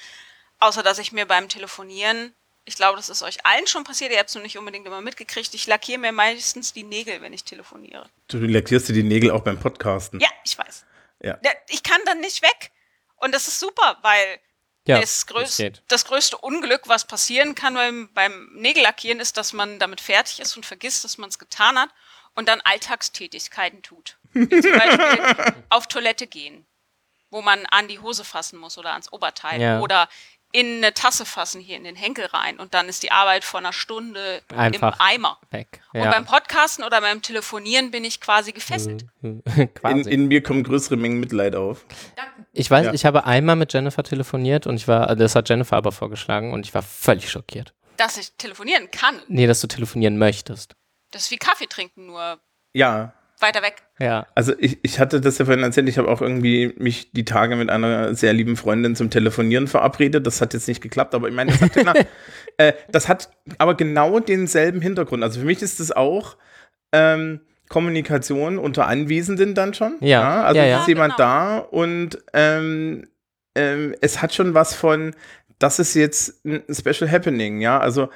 außer 0.59 0.83
dass 0.83 0.99
ich 0.99 1.11
mir 1.11 1.25
beim 1.25 1.49
Telefonieren, 1.49 2.35
ich 2.65 2.75
glaube, 2.75 2.97
das 2.97 3.09
ist 3.09 3.23
euch 3.23 3.45
allen 3.45 3.65
schon 3.67 3.83
passiert, 3.83 4.11
ihr 4.11 4.19
habt 4.19 4.29
es 4.29 4.35
nur 4.35 4.43
nicht 4.43 4.57
unbedingt 4.57 4.85
immer 4.85 5.01
mitgekriegt, 5.01 5.53
ich 5.53 5.65
lackiere 5.67 5.97
mir 5.99 6.11
meistens 6.11 6.73
die 6.73 6.83
Nägel, 6.83 7.21
wenn 7.21 7.33
ich 7.33 7.43
telefoniere. 7.43 8.09
du 8.27 8.37
lackierst 8.39 8.89
dir 8.89 8.93
die 8.93 9.03
Nägel 9.03 9.31
auch 9.31 9.41
beim 9.41 9.59
Podcasten. 9.59 10.19
Ja, 10.19 10.29
ich 10.43 10.57
weiß. 10.57 10.85
Ja. 11.21 11.39
Ich 11.69 11.83
kann 11.83 11.99
dann 12.05 12.19
nicht 12.21 12.41
weg. 12.41 12.71
Und 13.17 13.33
das 13.33 13.47
ist 13.47 13.59
super, 13.59 13.97
weil 14.01 14.39
Ja, 14.87 14.99
das, 15.01 15.25
größ 15.25 15.61
das 15.87 16.05
größte 16.05 16.37
Unglück, 16.37 16.83
was 16.87 17.05
passieren 17.05 17.55
kann 17.55 17.73
beim, 17.73 18.09
beim 18.13 18.49
Nägellackieren, 18.53 19.19
ist, 19.19 19.35
dass 19.37 19.51
man 19.51 19.79
damit 19.79 19.99
fertig 19.99 20.39
ist 20.39 20.55
und 20.55 20.65
vergisst, 20.65 21.03
dass 21.03 21.17
man 21.17 21.29
es 21.29 21.39
getan 21.39 21.77
hat 21.77 21.89
und 22.35 22.47
dann 22.47 22.61
Alltagstätigkeiten 22.61 23.81
tut. 23.81 24.17
Wie 24.33 24.47
zum 24.61 24.71
Beispiel 24.71 25.53
auf 25.69 25.87
Toilette 25.87 26.27
gehen, 26.27 26.65
wo 27.29 27.41
man 27.41 27.65
an 27.65 27.87
die 27.87 27.99
Hose 27.99 28.23
fassen 28.23 28.57
muss 28.59 28.77
oder 28.77 28.91
ans 28.93 29.11
Oberteil 29.11 29.59
Ja. 29.59 29.79
oder 29.81 30.07
in 30.51 30.77
eine 30.77 30.93
Tasse 30.93 31.25
fassen, 31.25 31.61
hier 31.61 31.77
in 31.77 31.83
den 31.83 31.95
Henkel 31.95 32.25
rein 32.25 32.59
und 32.59 32.73
dann 32.73 32.89
ist 32.89 33.03
die 33.03 33.11
Arbeit 33.11 33.43
von 33.43 33.63
einer 33.65 33.73
Stunde 33.73 34.41
Einfach. 34.55 34.95
im 34.95 35.01
Eimer. 35.01 35.37
Weg. 35.51 35.81
Und 35.93 36.01
Ja. 36.01 36.09
beim 36.11 36.25
Podcasten 36.25 36.83
oder 36.83 37.01
beim 37.01 37.21
Telefonieren 37.21 37.91
bin 37.91 38.03
ich 38.03 38.19
quasi 38.19 38.51
gefesselt. 38.51 39.05
In, 39.21 39.43
Quasi. 39.75 40.09
in 40.09 40.27
mir 40.27 40.41
kommen 40.41 40.63
größere 40.63 40.97
Mengen 40.97 41.19
Mitleid 41.19 41.55
auf. 41.55 41.85
ich 42.53 42.69
weiß, 42.71 42.87
Ja. 42.87 42.93
ich 42.93 43.05
habe 43.05 43.25
einmal 43.25 43.55
mit 43.57 43.73
Jennifer 43.73 44.01
telefoniert 44.03 44.65
und 44.65 44.75
ich 44.77 44.87
war, 44.87 45.15
das 45.15 45.35
hat 45.35 45.49
Jennifer 45.49 45.77
aber 45.77 45.91
vorgeschlagen 45.91 46.51
und 46.53 46.65
ich 46.65 46.73
war 46.73 46.81
völlig 46.83 47.29
schockiert. 47.29 47.73
Dass 47.97 48.17
ich 48.17 48.31
telefonieren 48.37 48.89
kann. 48.91 49.21
Nee, 49.27 49.45
dass 49.45 49.59
du 49.61 49.67
telefonieren 49.67 50.17
möchtest. 50.17 50.75
Das 51.11 51.23
ist 51.23 51.31
wie 51.31 51.37
Kaffee 51.37 51.67
trinken, 51.67 52.05
nur 52.07 52.39
Ja, 52.73 53.13
weiter 53.41 53.61
weg. 53.61 53.75
Ja. 53.99 54.27
also 54.35 54.53
ich, 54.59 54.79
ich 54.81 54.99
hatte 54.99 55.19
das 55.21 55.37
ja 55.37 55.45
vorhin 55.45 55.63
erzählt, 55.63 55.89
ich 55.89 55.97
habe 55.97 56.07
auch 56.09 56.21
irgendwie 56.21 56.73
mich 56.77 57.11
die 57.11 57.25
Tage 57.25 57.55
mit 57.55 57.69
einer 57.69 58.15
sehr 58.15 58.33
lieben 58.33 58.55
Freundin 58.57 58.95
zum 58.95 59.09
Telefonieren 59.09 59.67
verabredet. 59.67 60.25
Das 60.25 60.41
hat 60.41 60.53
jetzt 60.53 60.67
nicht 60.67 60.81
geklappt, 60.81 61.13
aber 61.15 61.27
ich 61.27 61.33
meine, 61.35 61.51
das 61.51 61.61
hat, 61.61 61.73
genau, 61.73 61.93
äh, 62.57 62.73
das 62.91 63.07
hat 63.07 63.29
aber 63.57 63.75
genau 63.75 64.19
denselben 64.19 64.81
Hintergrund. 64.81 65.23
Also 65.23 65.39
für 65.39 65.45
mich 65.45 65.61
ist 65.61 65.79
das 65.79 65.91
auch 65.91 66.37
ähm, 66.91 67.41
Kommunikation 67.69 68.57
unter 68.57 68.87
Anwesenden 68.87 69.53
dann 69.55 69.73
schon. 69.73 69.95
Ja. 70.01 70.43
also 70.43 70.57
Ja, 70.59 70.65
es 70.65 70.71
ja. 70.71 70.79
ist 70.81 70.87
jemand 70.87 71.15
Genau. 71.17 71.29
da 71.29 71.57
und 71.59 72.17
ähm, 72.33 73.07
ähm, 73.55 73.95
es 74.01 74.21
hat 74.21 74.33
schon 74.33 74.53
was 74.53 74.73
von, 74.73 75.15
das 75.59 75.79
ist 75.79 75.93
jetzt 75.93 76.45
ein 76.45 76.63
Special 76.71 77.11
Happening, 77.11 77.61
ja. 77.61 77.79
Also 77.79 78.09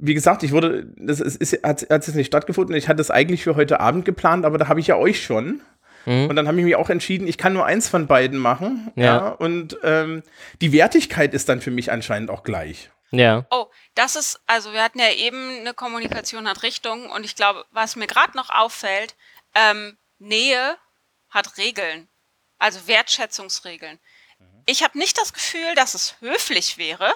wie 0.00 0.14
gesagt, 0.14 0.42
ich 0.42 0.52
wurde, 0.52 0.86
das 0.96 1.20
ist, 1.20 1.36
ist, 1.36 1.62
hat, 1.62 1.82
hat 1.82 2.06
jetzt 2.06 2.14
nicht 2.14 2.28
stattgefunden. 2.28 2.74
Ich 2.74 2.88
hatte 2.88 3.00
es 3.00 3.10
eigentlich 3.10 3.42
für 3.42 3.56
heute 3.56 3.80
Abend 3.80 4.04
geplant, 4.04 4.44
aber 4.44 4.58
da 4.58 4.68
habe 4.68 4.80
ich 4.80 4.86
ja 4.86 4.96
euch 4.96 5.22
schon. 5.22 5.60
Mhm. 6.06 6.28
Und 6.28 6.36
dann 6.36 6.48
habe 6.48 6.58
ich 6.58 6.64
mich 6.64 6.76
auch 6.76 6.88
entschieden, 6.88 7.28
ich 7.28 7.36
kann 7.36 7.52
nur 7.52 7.66
eins 7.66 7.88
von 7.88 8.06
beiden 8.06 8.38
machen. 8.38 8.90
Ja. 8.96 9.04
Ja. 9.04 9.28
und 9.28 9.78
ähm, 9.82 10.22
die 10.60 10.72
Wertigkeit 10.72 11.34
ist 11.34 11.48
dann 11.48 11.60
für 11.60 11.70
mich 11.70 11.92
anscheinend 11.92 12.30
auch 12.30 12.42
gleich. 12.42 12.90
Ja. 13.10 13.44
Oh, 13.50 13.66
das 13.94 14.16
ist, 14.16 14.40
also 14.46 14.72
wir 14.72 14.82
hatten 14.82 15.00
ja 15.00 15.10
eben 15.12 15.60
eine 15.60 15.74
Kommunikation 15.74 16.48
hat 16.48 16.62
Richtung 16.62 17.10
und 17.10 17.24
ich 17.24 17.34
glaube, 17.34 17.64
was 17.72 17.96
mir 17.96 18.06
gerade 18.06 18.36
noch 18.36 18.50
auffällt, 18.50 19.16
ähm, 19.54 19.98
Nähe 20.18 20.76
hat 21.28 21.58
Regeln, 21.58 22.08
also 22.58 22.86
Wertschätzungsregeln. 22.86 23.98
Ich 24.66 24.84
habe 24.84 24.98
nicht 24.98 25.18
das 25.18 25.32
Gefühl, 25.32 25.74
dass 25.74 25.94
es 25.94 26.16
höflich 26.20 26.78
wäre, 26.78 27.12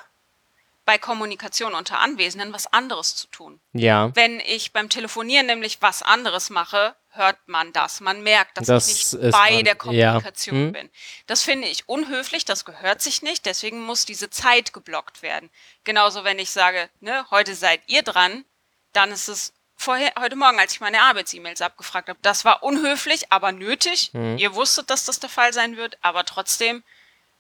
bei 0.85 0.99
Kommunikation 0.99 1.75
unter 1.75 1.99
Anwesenden 2.01 2.53
was 2.53 2.73
anderes 2.73 3.16
zu 3.16 3.27
tun. 3.29 3.61
Ja. 3.73 4.11
Wenn 4.14 4.40
ich 4.40 4.73
beim 4.73 4.88
Telefonieren 4.90 5.47
nämlich 5.47 5.81
was 5.81 6.03
anderes 6.03 6.51
mache, 6.51 6.94
hört 7.11 7.38
man 7.47 7.73
das. 7.73 8.01
Man 8.01 8.23
merkt, 8.23 8.59
dass 8.59 8.66
Das 8.66 8.88
ich 8.88 9.12
nicht 9.12 9.33
bei 9.33 9.53
man- 9.55 9.64
der 9.64 9.73
ja. 9.73 9.75
Kommunikation 9.77 10.57
Hm. 10.57 10.73
bin. 10.73 10.90
Das 11.27 11.42
finde 11.42 11.68
ich 11.68 11.88
unhöflich, 11.88 12.44
das 12.44 12.64
gehört 12.64 13.01
sich 13.01 13.23
nicht, 13.23 13.47
deswegen 13.47 13.85
muss 13.85 14.05
diese 14.05 14.31
Zeit 14.31 14.73
geblockt 14.73 15.23
werden. 15.23 15.49
Genauso, 15.85 16.25
wenn 16.25 16.38
ich 16.38 16.51
sage, 16.51 16.90
ne, 17.01 17.25
heute 17.31 17.55
seid 17.55 17.81
ihr 17.87 18.03
dran, 18.03 18.44
dann 18.92 19.11
ist 19.12 19.29
es 19.29 19.53
vorher, 19.77 20.12
heute 20.18 20.37
Morgen, 20.37 20.59
als 20.59 20.73
ich 20.75 20.81
meine 20.81 21.01
Arbeits-E-Mails 21.03 21.62
abgefragt 21.62 22.09
habe, 22.09 22.18
das 22.23 22.44
war 22.44 22.62
unhöflich, 22.62 23.33
aber 23.33 23.53
nötig. 23.53 24.11
Hm. 24.12 24.37
Ihr 24.38 24.55
wusstet, 24.55 24.90
dass 24.90 25.05
das 25.05 25.18
der 25.20 25.31
Fall 25.31 25.53
sein 25.53 25.77
wird, 25.77 25.97
aber 26.03 26.25
trotzdem 26.25 26.83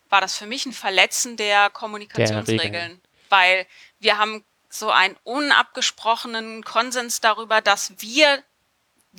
war 0.08 0.20
das 0.20 0.36
für 0.36 0.46
mich 0.46 0.66
ein 0.66 0.72
Verletzen 0.72 1.36
der 1.36 1.68
Kommunikationsregeln, 1.70 3.00
weil 3.30 3.66
wir 4.00 4.18
haben 4.18 4.44
so 4.68 4.90
einen 4.90 5.16
unabgesprochenen 5.24 6.62
Konsens 6.64 7.20
darüber, 7.20 7.60
dass 7.60 7.92
wir 7.98 8.38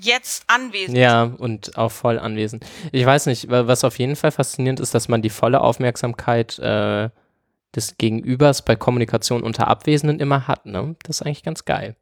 jetzt 0.02 0.44
anwesend 0.48 0.98
Ja, 0.98 1.24
und 1.24 1.78
auch 1.78 1.92
voll 1.92 2.20
anwesend. 2.20 2.66
Ich 2.92 3.06
weiß 3.06 3.28
nicht, 3.28 3.50
wa- 3.50 3.66
was 3.68 3.84
auf 3.86 3.98
jeden 3.98 4.16
Fall 4.18 4.32
faszinierend 4.32 4.80
ist, 4.82 4.94
dass 4.94 5.08
man 5.08 5.22
die 5.22 5.30
volle 5.30 5.62
Aufmerksamkeit 5.62 6.60
äh, 6.60 7.10
des 7.74 7.98
Gegenübers 7.98 8.64
bei 8.64 8.76
Kommunikation 8.76 9.42
unter 9.44 9.68
Abwesenden 9.68 10.20
immer 10.20 10.48
hat, 10.48 10.66
ne? 10.66 10.96
Das 11.04 11.18
ist 11.22 11.26
eigentlich 11.26 11.44
ganz 11.44 11.64
geil. 11.66 11.96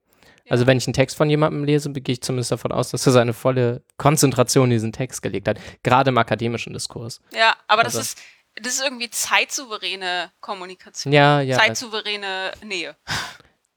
Also 0.49 0.67
wenn 0.67 0.77
ich 0.77 0.85
einen 0.87 0.93
Text 0.93 1.15
von 1.15 1.29
jemandem 1.29 1.63
lese, 1.63 1.91
gehe 1.91 2.13
ich 2.13 2.21
zumindest 2.21 2.51
davon 2.51 2.71
aus, 2.71 2.89
dass 2.89 3.05
er 3.05 3.11
seine 3.13 3.33
volle 3.33 3.81
Konzentration 3.97 4.65
in 4.65 4.71
diesen 4.71 4.91
Text 4.91 5.21
gelegt 5.21 5.47
hat. 5.47 5.57
Gerade 5.83 6.09
im 6.09 6.17
akademischen 6.17 6.73
Diskurs. 6.73 7.21
Ja, 7.33 7.55
aber 7.67 7.85
Also- 7.85 7.99
das 7.99 8.07
ist, 8.07 8.17
das 8.61 8.75
ist 8.75 8.83
irgendwie 8.83 9.09
zeitsouveräne 9.09 10.31
Kommunikation. 10.39 11.13
Ja, 11.13 11.41
ja. 11.41 11.57
Zeitsouveräne 11.57 12.51
Nähe. 12.63 12.95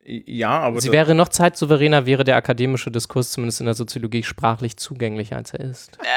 Ja, 0.08 0.60
aber 0.60 0.80
Sie 0.80 0.92
wäre 0.92 1.16
noch 1.16 1.28
zeitsouveräner, 1.28 2.06
wäre 2.06 2.22
der 2.22 2.36
akademische 2.36 2.92
Diskurs 2.92 3.32
zumindest 3.32 3.58
in 3.58 3.66
der 3.66 3.74
Soziologie 3.74 4.22
sprachlich 4.22 4.76
zugänglicher, 4.76 5.36
als 5.36 5.52
er 5.52 5.60
ist. 5.60 5.98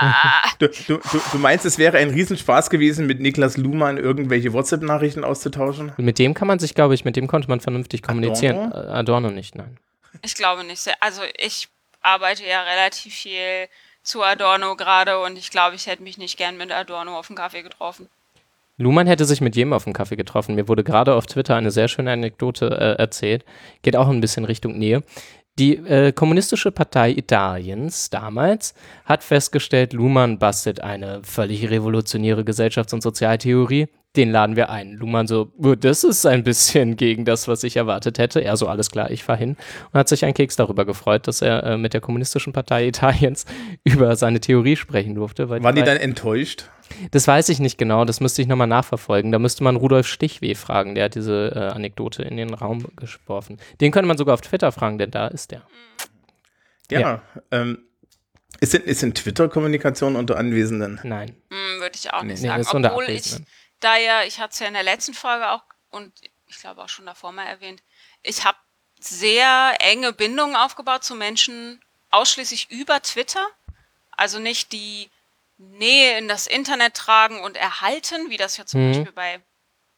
Ah, 0.00 0.48
du, 0.60 0.68
du, 0.68 0.98
du, 0.98 1.20
du 1.32 1.38
meinst, 1.38 1.66
es 1.66 1.76
wäre 1.76 1.98
ein 1.98 2.10
Riesenspaß 2.10 2.70
gewesen, 2.70 3.08
mit 3.08 3.18
Niklas 3.18 3.56
Luhmann 3.56 3.98
irgendwelche 3.98 4.52
WhatsApp-Nachrichten 4.52 5.24
auszutauschen? 5.24 5.90
Mit 5.96 6.20
dem 6.20 6.34
kann 6.34 6.46
man 6.46 6.60
sich, 6.60 6.76
glaube 6.76 6.94
ich, 6.94 7.04
mit 7.04 7.16
dem 7.16 7.26
konnte 7.26 7.48
man 7.48 7.58
vernünftig 7.58 8.04
kommunizieren. 8.04 8.70
Adorno? 8.70 8.90
Äh, 8.90 8.92
Adorno 8.92 9.30
nicht, 9.32 9.56
nein. 9.56 9.76
ich 10.24 10.36
glaube 10.36 10.62
nicht 10.62 10.80
sehr. 10.80 10.94
Also 11.00 11.22
ich 11.36 11.68
arbeite 12.00 12.46
ja 12.46 12.62
relativ 12.62 13.12
viel 13.12 13.68
zu 14.08 14.22
Adorno 14.22 14.74
gerade 14.74 15.20
und 15.20 15.38
ich 15.38 15.50
glaube, 15.50 15.76
ich 15.76 15.86
hätte 15.86 16.02
mich 16.02 16.18
nicht 16.18 16.36
gern 16.38 16.56
mit 16.56 16.72
Adorno 16.72 17.18
auf 17.18 17.28
einen 17.28 17.36
Kaffee 17.36 17.62
getroffen. 17.62 18.08
Luhmann 18.78 19.08
hätte 19.08 19.24
sich 19.24 19.40
mit 19.40 19.56
jedem 19.56 19.72
auf 19.72 19.84
dem 19.84 19.92
Kaffee 19.92 20.16
getroffen. 20.16 20.54
Mir 20.54 20.68
wurde 20.68 20.84
gerade 20.84 21.14
auf 21.14 21.26
Twitter 21.26 21.56
eine 21.56 21.72
sehr 21.72 21.88
schöne 21.88 22.12
Anekdote 22.12 22.66
äh, 22.70 23.00
erzählt. 23.00 23.44
Geht 23.82 23.96
auch 23.96 24.08
ein 24.08 24.20
bisschen 24.20 24.44
Richtung 24.44 24.78
Nähe. 24.78 25.02
Die 25.58 25.76
äh, 25.76 26.12
Kommunistische 26.12 26.70
Partei 26.70 27.10
Italiens 27.10 28.10
damals 28.10 28.74
hat 29.04 29.24
festgestellt, 29.24 29.92
Luhmann 29.92 30.38
bastelt 30.38 30.80
eine 30.80 31.20
völlig 31.24 31.68
revolutionäre 31.68 32.42
Gesellschafts- 32.42 32.94
und 32.94 33.02
Sozialtheorie. 33.02 33.88
Den 34.18 34.30
laden 34.30 34.56
wir 34.56 34.68
ein. 34.68 34.92
Luhmann 34.94 35.26
so, 35.26 35.50
"Oh, 35.56 35.74
das 35.74 36.04
ist 36.04 36.26
ein 36.26 36.42
bisschen 36.44 36.96
gegen 36.96 37.24
das, 37.24 37.48
was 37.48 37.62
ich 37.62 37.76
erwartet 37.76 38.18
hätte. 38.18 38.40
Er 38.40 38.56
so, 38.56 38.66
alles 38.66 38.90
klar, 38.90 39.10
ich 39.10 39.24
fahr 39.24 39.36
hin. 39.36 39.56
Und 39.92 39.98
hat 39.98 40.08
sich 40.08 40.24
ein 40.26 40.34
Keks 40.34 40.56
darüber 40.56 40.84
gefreut, 40.84 41.26
dass 41.28 41.40
er 41.40 41.62
äh, 41.64 41.76
mit 41.78 41.94
der 41.94 42.00
Kommunistischen 42.02 42.52
Partei 42.52 42.88
Italiens 42.88 43.46
über 43.84 44.16
seine 44.16 44.40
Theorie 44.40 44.76
sprechen 44.76 45.14
durfte. 45.14 45.48
Weil 45.48 45.62
Waren 45.62 45.74
die 45.76 45.80
weil- 45.82 45.86
dann 45.86 45.96
enttäuscht? 45.96 46.64
das 47.12 47.28
weiß 47.28 47.48
ich 47.50 47.60
nicht 47.60 47.76
genau, 47.78 48.04
das 48.06 48.18
müsste 48.20 48.40
ich 48.42 48.48
nochmal 48.48 48.66
nachverfolgen. 48.66 49.30
Da 49.30 49.38
müsste 49.38 49.62
man 49.62 49.76
Rudolf 49.76 50.06
Stichweh 50.08 50.54
fragen, 50.54 50.94
der 50.94 51.04
hat 51.04 51.14
diese 51.14 51.52
äh, 51.54 51.58
Anekdote 51.74 52.22
in 52.22 52.36
den 52.36 52.52
Raum 52.54 52.86
geworfen. 52.96 53.58
Den 53.80 53.92
könnte 53.92 54.08
man 54.08 54.18
sogar 54.18 54.34
auf 54.34 54.40
Twitter 54.40 54.72
fragen, 54.72 54.98
denn 54.98 55.10
da 55.10 55.28
ist 55.28 55.50
der. 55.52 55.62
Ja. 56.90 57.00
Ja. 57.00 57.22
Ähm, 57.50 57.78
ist 58.60 58.74
ist 58.74 59.02
denn 59.02 59.14
Twitter-Kommunikation 59.14 60.16
unter 60.16 60.36
Anwesenden? 60.38 60.98
Nein. 61.04 61.36
Hm, 61.50 61.80
Würde 61.80 61.92
ich 61.94 62.12
auch 62.12 62.22
nicht 62.24 62.42
Nee, 62.42 62.48
sagen. 62.62 62.84
Obwohl 62.86 63.04
ich. 63.10 63.36
Da 63.80 63.96
ja, 63.96 64.22
ich 64.22 64.40
hatte 64.40 64.52
es 64.52 64.58
ja 64.58 64.66
in 64.66 64.74
der 64.74 64.82
letzten 64.82 65.14
Folge 65.14 65.50
auch 65.50 65.62
und 65.90 66.12
ich 66.46 66.58
glaube 66.58 66.82
auch 66.82 66.88
schon 66.88 67.06
davor 67.06 67.32
mal 67.32 67.44
erwähnt, 67.46 67.82
ich 68.22 68.44
habe 68.44 68.58
sehr 69.00 69.76
enge 69.80 70.12
Bindungen 70.12 70.56
aufgebaut 70.56 71.04
zu 71.04 71.14
Menschen 71.14 71.80
ausschließlich 72.10 72.70
über 72.70 73.00
Twitter. 73.02 73.46
Also 74.10 74.38
nicht 74.38 74.72
die 74.72 75.10
Nähe 75.58 76.18
in 76.18 76.28
das 76.28 76.46
Internet 76.46 76.94
tragen 76.94 77.40
und 77.40 77.56
erhalten, 77.56 78.30
wie 78.30 78.36
das 78.36 78.56
ja 78.56 78.66
zum 78.66 78.80
Mhm. 78.80 78.92
Beispiel 78.92 79.12
bei, 79.12 79.40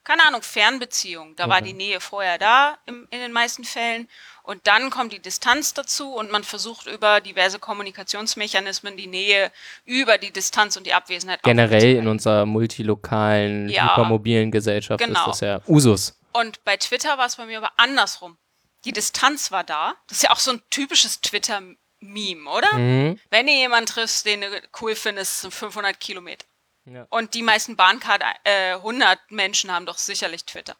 keine 0.05 0.25
Ahnung, 0.25 0.43
Fernbeziehungen. 0.43 1.37
Da 1.37 1.49
war 1.49 1.63
die 1.63 1.73
Nähe 1.73 2.01
vorher 2.01 2.39
da 2.39 2.79
im, 2.87 3.07
in 3.11 3.21
den 3.21 3.33
meisten 3.33 3.65
Fällen. 3.65 4.09
Und 4.51 4.67
dann 4.67 4.91
kommt 4.91 5.13
die 5.13 5.21
Distanz 5.21 5.75
dazu 5.75 6.13
und 6.13 6.33
man 6.33 6.43
versucht 6.43 6.89
über 6.89 7.21
diverse 7.21 7.61
Kommunikationsmechanismen 7.61 8.97
die 8.97 9.07
Nähe 9.07 9.53
über 9.85 10.19
die 10.19 10.33
Distanz 10.33 10.77
und 10.77 10.85
die 10.89 10.93
Abwesenheit 10.93 11.41
Generell 11.45 11.95
in 11.95 12.09
unserer 12.09 12.47
multilokalen, 12.47 13.69
Ja. 13.69 13.93
hypermobilen 13.93 14.51
Gesellschaft 14.51 14.99
Genau. 15.05 15.21
ist 15.21 15.27
das 15.27 15.41
ja 15.41 15.61
Usus. 15.69 16.19
Und 16.33 16.65
bei 16.65 16.77
Twitter 16.77 17.17
war 17.17 17.27
es 17.27 17.37
bei 17.37 17.47
mir 17.47 17.59
aber 17.59 17.71
andersrum. 17.77 18.39
Die 18.85 18.91
Distanz 18.91 19.53
war 19.53 19.63
da. 19.63 19.95
Das 20.09 20.17
ist 20.19 20.23
ja 20.25 20.31
auch 20.31 20.41
so 20.41 20.51
ein 20.51 20.63
typisches 20.69 21.21
Twitter-Meme, 21.21 22.51
oder? 22.51 22.75
Mhm. 22.77 23.21
Wenn 23.31 23.47
ihr 23.47 23.55
jemanden 23.57 23.87
triffst, 23.87 24.27
den 24.27 24.41
du 24.41 24.49
cool 24.81 24.97
findest, 24.97 25.43
sind 25.43 25.55
500 25.55 26.01
Kilometer. 26.01 26.45
Ja. 26.87 27.07
Und 27.11 27.35
die 27.35 27.43
meisten 27.43 27.77
Bahncard 27.77 28.25
äh, 28.43 28.73
100 28.75 29.31
Menschen 29.31 29.71
haben 29.71 29.87
doch 29.87 29.99
sicherlich 29.99 30.45
Twitter. 30.45 30.75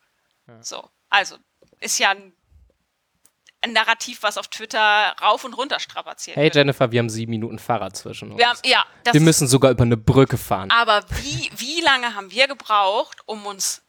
So, 0.61 0.91
also 1.09 1.37
ist 1.79 2.01
ja 2.01 2.11
ein, 2.11 2.33
ein 3.63 3.73
Narrativ, 3.73 4.23
was 4.23 4.39
auf 4.39 4.49
Twitter 4.49 5.15
rauf 5.21 5.45
und 5.45 5.55
runter 5.55 5.81
strapaziert 5.81 6.37
Hey 6.37 6.45
wird. 6.45 6.55
Jennifer, 6.57 6.91
wir 6.93 6.99
haben 6.99 7.11
sieben 7.11 7.31
Minuten 7.31 7.59
Fahrrad 7.59 7.97
zwischen 7.97 8.31
uns. 8.31 8.39
Wir 8.39 8.49
haben, 8.49 8.59
ja, 8.65 8.85
das 9.05 9.15
wir 9.15 9.21
müssen 9.21 9.47
sogar 9.49 9.71
über 9.71 9.83
eine 9.83 9.97
Brücke 9.97 10.39
fahren. 10.39 10.71
Aber 10.71 11.05
wie, 11.23 11.51
wie 11.57 11.81
lange 11.83 12.15
haben 12.15 12.31
wir 12.31 12.49
gebraucht, 12.49 13.19
um 13.27 13.45
uns 13.47 13.83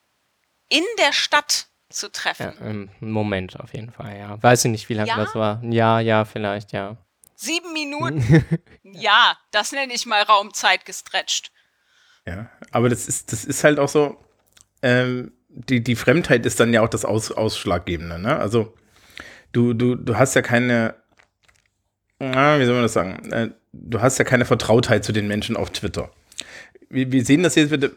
in 0.70 0.84
der 1.00 1.14
Stadt 1.14 1.68
zu 1.90 2.12
treffen? 2.12 2.54
Ja, 2.60 2.66
ähm, 2.66 2.90
Moment, 3.00 3.60
auf 3.60 3.74
jeden 3.74 3.92
Fall, 3.92 4.18
ja. 4.18 4.42
Weiß 4.44 4.66
ich 4.66 4.72
nicht, 4.72 4.90
wie 4.90 4.96
lange 4.96 5.10
Ja? 5.10 5.18
das 5.18 5.36
war. 5.36 5.62
Ja, 5.64 6.00
ja, 6.00 6.26
vielleicht, 6.26 6.74
ja. 6.74 6.98
Sieben 7.36 7.74
Minuten? 7.74 8.46
ja, 8.84 9.38
das 9.52 9.72
nenne 9.72 9.94
ich 9.94 10.06
mal 10.06 10.22
Raumzeit 10.22 10.86
gestretcht. 10.86 11.52
Ja, 12.28 12.50
aber 12.72 12.90
das 12.90 13.08
ist, 13.08 13.32
das 13.32 13.46
ist 13.46 13.64
halt 13.64 13.80
auch 13.80 13.90
so, 13.90 14.24
ähm, 14.84 15.32
die, 15.48 15.84
die 15.84 15.96
Fremdheit 15.96 16.46
ist 16.46 16.60
dann 16.60 16.72
ja 16.74 16.82
auch 16.82 16.90
das 16.90 17.04
Aus, 17.04 17.32
Ausschlaggebende, 17.32 18.20
ne? 18.20 18.38
Also, 18.38 18.78
du, 19.52 19.74
du, 19.74 19.96
du 19.96 20.18
hast 20.18 20.36
ja 20.36 20.42
keine, 20.42 20.96
na, 22.20 22.60
wie 22.60 22.66
soll 22.66 22.76
man 22.76 22.84
das 22.84 22.94
sagen? 22.94 23.32
Äh, 23.32 23.50
du 23.74 24.02
hast 24.02 24.18
ja 24.18 24.26
keine 24.26 24.46
Vertrautheit 24.46 25.04
zu 25.04 25.12
den 25.12 25.28
Menschen 25.28 25.58
auf 25.58 25.72
Twitter. 25.72 26.12
Wir, 26.90 27.12
wir 27.12 27.26
sehen 27.26 27.44
das 27.44 27.56
jetzt 27.56 27.70
bitte, 27.70 27.96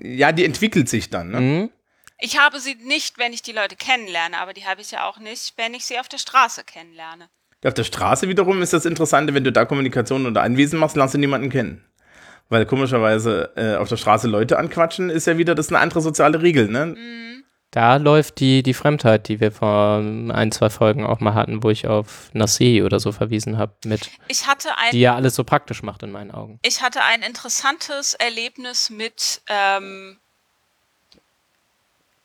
ja, 0.00 0.32
die 0.32 0.44
entwickelt 0.44 0.88
sich 0.88 1.10
dann, 1.10 1.30
ne? 1.30 1.40
Mhm. 1.40 1.70
Ich 2.18 2.38
habe 2.38 2.60
sie 2.60 2.76
nicht, 2.76 3.18
wenn 3.18 3.34
ich 3.34 3.42
die 3.42 3.52
Leute 3.52 3.76
kennenlerne, 3.76 4.38
aber 4.38 4.54
die 4.54 4.64
habe 4.64 4.80
ich 4.80 4.90
ja 4.90 5.06
auch 5.06 5.18
nicht, 5.18 5.52
wenn 5.58 5.74
ich 5.74 5.84
sie 5.84 5.98
auf 5.98 6.08
der 6.08 6.16
Straße 6.16 6.64
kennenlerne. 6.64 7.28
Auf 7.64 7.74
der 7.74 7.84
Straße 7.84 8.28
wiederum 8.28 8.62
ist 8.62 8.72
das 8.72 8.86
Interessante, 8.86 9.34
wenn 9.34 9.44
du 9.44 9.52
da 9.52 9.64
Kommunikation 9.64 10.24
oder 10.24 10.42
Anwesen 10.42 10.78
machst, 10.78 10.96
lernst 10.96 11.14
du 11.14 11.18
niemanden 11.18 11.50
kennen. 11.50 11.84
Weil 12.48 12.64
komischerweise 12.64 13.52
äh, 13.56 13.76
auf 13.76 13.88
der 13.88 13.96
Straße 13.96 14.28
Leute 14.28 14.58
anquatschen, 14.58 15.10
ist 15.10 15.26
ja 15.26 15.36
wieder 15.36 15.54
das 15.54 15.66
ist 15.66 15.72
eine 15.72 15.80
andere 15.80 16.00
soziale 16.00 16.40
Regel, 16.40 16.68
ne? 16.68 16.94
Da 17.76 17.96
läuft 17.96 18.40
die, 18.40 18.62
die 18.62 18.72
Fremdheit, 18.72 19.28
die 19.28 19.38
wir 19.38 19.52
vor 19.52 19.98
ein, 19.98 20.50
zwei 20.50 20.70
Folgen 20.70 21.04
auch 21.04 21.20
mal 21.20 21.34
hatten, 21.34 21.62
wo 21.62 21.68
ich 21.68 21.86
auf 21.86 22.30
Nassi 22.32 22.82
oder 22.82 23.00
so 23.00 23.12
verwiesen 23.12 23.58
habe, 23.58 23.74
mit, 23.84 24.10
Ich 24.28 24.46
hatte 24.46 24.74
ein, 24.78 24.92
die 24.92 25.00
ja 25.00 25.14
alles 25.14 25.34
so 25.34 25.44
praktisch 25.44 25.82
macht 25.82 26.02
in 26.02 26.10
meinen 26.10 26.30
Augen. 26.30 26.58
ich 26.62 26.80
hatte 26.80 27.02
ein 27.02 27.20
interessantes 27.20 28.14
Erlebnis 28.14 28.88
mit 28.88 29.42
ähm, 29.48 30.18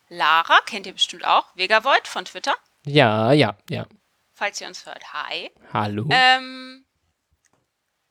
Lara, 0.08 0.58
kennt 0.66 0.88
ihr 0.88 0.94
bestimmt 0.94 1.26
auch, 1.26 1.54
Vegavoid 1.58 2.08
von 2.08 2.24
Twitter, 2.24 2.56
Ja, 2.86 3.34
ja, 3.34 3.58
ja. 3.70 3.86
falls 4.34 4.62
ihr 4.62 4.68
uns 4.68 4.86
hört. 4.86 5.04
Hi. 5.12 5.52
Hallo. 5.74 6.08
Ähm, 6.12 6.86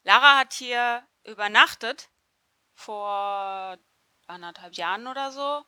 Lara 0.04 0.40
hat 0.40 0.52
hier 0.52 1.02
übernachtet 1.24 2.10
vor 2.74 3.78
anderthalb 4.26 4.74
Jahren 4.74 5.06
oder 5.06 5.32
so, 5.32 5.62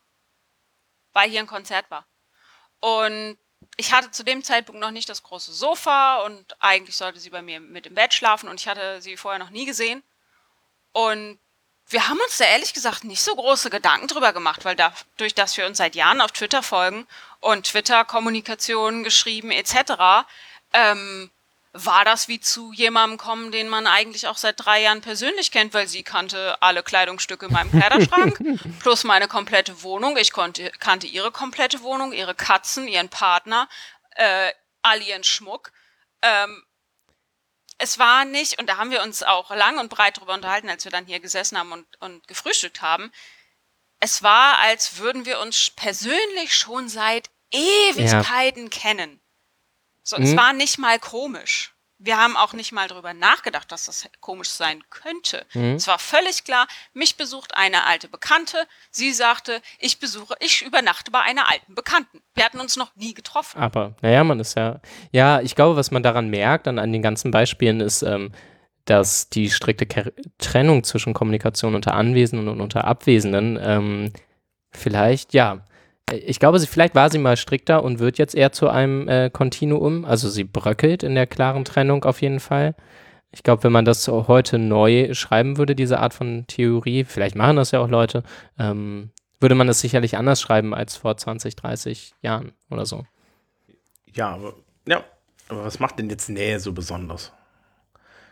weil 1.13 1.31
hier 1.31 1.41
ein 1.41 1.47
Konzert 1.47 1.91
war. 1.91 2.07
Und 2.81 3.39
ich 3.77 3.93
hatte 3.93 4.11
zu 4.11 4.25
dem 4.25 4.43
Zeitpunkt 4.43 4.81
noch 4.81 4.91
nicht 4.91 5.09
das 5.09 5.23
große 5.23 5.53
Sofa 5.53 6.23
und 6.25 6.45
eigentlich 6.61 6.97
sollte 6.97 7.21
sie 7.21 7.31
bei 7.31 7.43
mir 7.43 7.61
mit 7.61 7.87
im 7.87 7.95
Bett 7.95 8.13
schlafen 8.13 8.49
und 8.49 8.61
ich 8.61 8.69
hatte 8.69 9.01
sie 9.01 9.17
vorher 9.17 9.39
noch 9.39 9.51
nie 9.51 9.67
gesehen. 9.67 10.03
Und 10.93 11.39
wir 11.89 12.09
haben 12.09 12.21
uns 12.21 12.39
da 12.39 12.45
ehrlich 12.45 12.75
gesagt 12.75 13.05
nicht 13.05 13.23
so 13.23 13.35
große 13.35 13.71
Gedanken 13.71 14.09
drüber 14.09 14.33
gemacht, 14.33 14.65
weil 14.65 14.77
dadurch, 14.77 15.35
dass 15.35 15.57
wir 15.57 15.67
uns 15.67 15.79
seit 15.79 15.95
Jahren 15.95 16.21
auf 16.21 16.33
Twitter 16.33 16.63
folgen 16.63 17.07
und 17.41 17.67
Twitter-Kommunikation 17.67 19.05
geschrieben 19.05 19.51
etc., 19.51 20.27
ähm, 20.73 21.31
war 21.73 22.05
das 22.05 22.29
wie 22.29 22.39
zu 22.39 22.73
jemandem 22.73 23.19
kommen, 23.19 23.51
den 23.51 23.69
man 23.69 23.87
eigentlich 23.87 24.27
auch 24.27 24.37
seit 24.37 24.63
drei 24.65 24.83
Jahren 24.83 25.01
persönlich 25.01 25.51
kennt, 25.51 25.73
weil 25.73 25.89
sie 25.89 26.03
kannte 26.03 26.61
alle 26.61 26.83
Kleidungsstücke 26.83 27.47
in 27.47 27.53
meinem 27.53 27.71
Kleiderschrank, 27.71 28.39
plus 28.81 29.05
meine 29.05 29.27
komplette 29.27 29.83
Wohnung. 29.83 30.19
Ich 30.19 30.33
konnte, 30.33 30.71
kannte 30.79 31.07
ihre 31.07 31.31
komplette 31.31 31.81
Wohnung, 31.81 32.13
ihre 32.13 32.35
Katzen, 32.35 32.89
ihren 32.89 33.09
Partner, 33.09 33.69
äh, 34.17 34.53
all 34.83 35.01
ihren 35.01 35.25
Schmuck. 35.25 35.73
Ähm, 36.21 36.63
es 37.79 37.99
war 37.99 38.27
nicht, 38.27 38.61
und 38.61 38.69
da 38.69 38.77
haben 38.77 38.91
wir 38.91 39.03
uns 39.03 39.23
auch 39.23 39.51
lang 39.51 39.79
und 39.79 39.89
breit 39.89 40.21
drüber 40.21 40.35
unterhalten, 40.35 40.69
als 40.69 40.85
wir 40.85 40.93
dann 40.93 41.07
hier 41.07 41.21
gesessen 41.21 41.57
haben 41.57 41.73
und, 41.73 41.87
und 42.01 42.29
gefrühstückt 42.29 42.83
haben. 42.83 43.11
Es 43.99 44.23
war, 44.23 44.59
als 44.59 44.99
würden 44.99 45.25
wir 45.25 45.41
uns 45.41 45.71
persönlich 45.71 46.55
schon 46.55 46.91
seit 46.91 47.31
Ewigkeiten 47.51 48.69
kennen. 48.69 49.22
So, 50.03 50.17
es 50.17 50.33
Mhm. 50.33 50.37
war 50.37 50.53
nicht 50.53 50.79
mal 50.79 50.99
komisch. 50.99 51.75
Wir 52.05 52.17
haben 52.19 52.37
auch 52.37 52.53
nicht 52.53 52.73
mal 52.73 52.89
drüber 52.89 53.15
nachgedacht, 53.15 53.71
dass 53.71 53.85
das 53.87 54.09
komisch 54.19 54.49
sein 54.49 54.83
könnte. 54.91 55.47
Mhm. 55.55 55.77
Es 55.77 55.87
war 55.87 56.01
völlig 56.01 56.43
klar, 56.43 56.67
mich 56.95 57.17
besucht 57.17 57.55
eine 57.55 57.87
alte 57.87 58.09
Bekannte. 58.09 58.57
Sie 58.91 59.13
sagte, 59.13 59.63
ich 59.79 60.01
besuche, 60.01 60.35
ich 60.41 60.63
übernachte 60.67 61.13
bei 61.13 61.21
einer 61.21 61.49
alten 61.49 61.77
Bekannten. 61.77 62.21
Wir 62.35 62.45
hatten 62.45 62.59
uns 62.59 62.77
noch 62.77 62.91
nie 62.97 63.15
getroffen. 63.15 63.57
Aber, 63.61 63.95
naja, 64.03 64.25
man 64.25 64.41
ist 64.41 64.57
ja. 64.57 64.81
Ja, 65.13 65.41
ich 65.41 65.55
glaube, 65.55 65.77
was 65.77 65.93
man 65.93 66.03
daran 66.03 66.29
merkt, 66.29 66.67
an, 66.67 66.81
an 66.81 66.93
den 66.93 67.03
ganzen 67.03 67.31
Beispielen, 67.31 67.79
ist, 67.81 68.03
ähm, 68.03 68.33
dass 68.85 69.29
die 69.29 69.49
strikte 69.49 69.87
Ker 69.87 70.11
Trennung 70.39 70.83
zwischen 70.83 71.15
Kommunikation 71.15 71.77
unter 71.77 71.95
Anwesenden 71.95 72.49
und 72.49 72.61
unter 72.61 72.85
Abwesenden 72.85 73.57
ähm, 73.63 74.13
vielleicht, 74.73 75.35
ja. 75.35 75.65
Ich 76.11 76.41
glaube, 76.41 76.59
sie, 76.59 76.67
vielleicht 76.67 76.95
war 76.95 77.11
sie 77.11 77.19
mal 77.19 77.37
strikter 77.37 77.83
und 77.83 77.99
wird 77.99 78.19
jetzt 78.19 78.35
eher 78.35 78.53
zu 78.53 78.69
einem 78.69 79.09
äh, 79.09 79.31
Kontinuum. 79.31 80.05
Also 80.05 80.29
sie 80.29 80.45
bröckelt 80.45 81.03
in 81.03 81.15
der 81.15 81.27
klaren 81.27 81.65
Trennung 81.65 82.05
auf 82.05 82.21
jeden 82.21 82.41
Fall. 82.41 82.75
Ich 83.31 83.43
glaube, 83.43 83.65
wenn 83.65 83.73
man 83.73 83.87
das 83.87 84.07
heute 84.09 84.59
neu 84.59 85.15
schreiben 85.15 85.57
würde, 85.57 85.75
diese 85.75 86.01
Art 86.01 86.13
von 86.13 86.47
Theorie, 86.49 87.05
vielleicht 87.05 87.35
machen 87.35 87.57
das 87.57 87.71
ja 87.71 87.81
auch 87.81 87.89
Leute, 87.89 88.25
ähm, 88.59 89.11
würde 89.41 89.55
man 89.55 89.67
das 89.67 89.81
sicherlich 89.81 90.19
anders 90.19 90.41
schreiben 90.41 90.75
als 90.75 90.97
vor 90.97 91.17
20, 91.17 91.57
30 91.57 92.13
Jahren 92.21 92.53
oder 92.69 92.85
so. 92.85 93.07
Ja, 94.13 94.35
aber, 94.35 94.55
ja, 94.87 95.03
aber 95.49 95.65
was 95.65 95.79
macht 95.79 95.99
denn 95.99 96.11
jetzt 96.11 96.29
Nähe 96.29 96.61
so 96.61 96.73
besonders? 96.73 97.33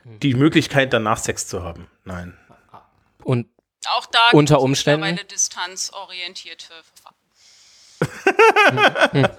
Die 0.04 0.34
Möglichkeit, 0.34 0.92
danach 0.92 1.18
Sex 1.18 1.46
zu 1.46 1.62
haben. 1.62 1.86
Nein. 2.04 2.36
Und 3.24 3.48
Auch 3.88 4.04
da 4.06 4.18
Unter 4.32 4.60
Umständen- 4.60 5.00
mittlerweile 5.00 5.26
distanzorientierte 5.28 6.66
Verfahren. 6.68 7.14
Ja. 9.12 9.30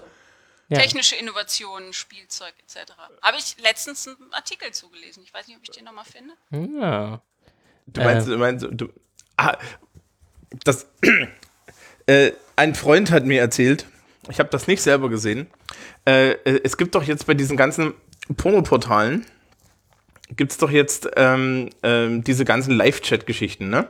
Technische 0.70 1.16
Innovationen, 1.16 1.93
Spielzeug 1.93 2.53
etc. 2.59 2.93
Habe 3.22 3.38
ich 3.38 3.57
letztens 3.62 4.07
einen 4.07 4.34
Artikel 4.34 4.72
zugelesen. 4.72 5.24
Ich 5.24 5.34
weiß 5.34 5.47
nicht, 5.47 5.57
ob 5.57 5.64
ich 5.64 5.72
den 5.72 5.86
nochmal 5.86 6.05
finde. 6.05 6.34
ja. 6.80 7.22
Du 7.88 8.01
meinst, 8.01 8.28
du 8.28 8.38
meinst, 8.38 8.68
du, 8.72 8.89
ah, 9.38 9.57
das, 10.64 10.88
äh, 12.05 12.32
ein 12.55 12.76
Freund 12.76 13.12
hat 13.12 13.26
mir 13.26 13.41
erzählt, 13.41 13.86
ich 14.30 14.39
habe 14.39 14.49
das 14.49 14.68
nicht 14.68 14.82
selber 14.82 15.09
gesehen, 15.09 15.47
äh, 16.05 16.32
äh, 16.32 16.62
es 16.64 16.78
gibt 16.78 16.95
doch 16.95 17.03
jetzt 17.03 17.26
bei 17.26 17.34
diesen 17.34 17.57
ganzen 17.57 17.93
Pornoportalen, 18.38 19.26
gibt 20.30 20.51
es 20.51 20.57
doch 20.57 20.70
jetzt 20.70 21.09
ähm, 21.16 21.70
ähm, 21.84 22.24
diese 22.24 22.45
ganzen 22.45 22.72
Live-Chat-Geschichten, 22.72 23.70
ne? 23.70 23.89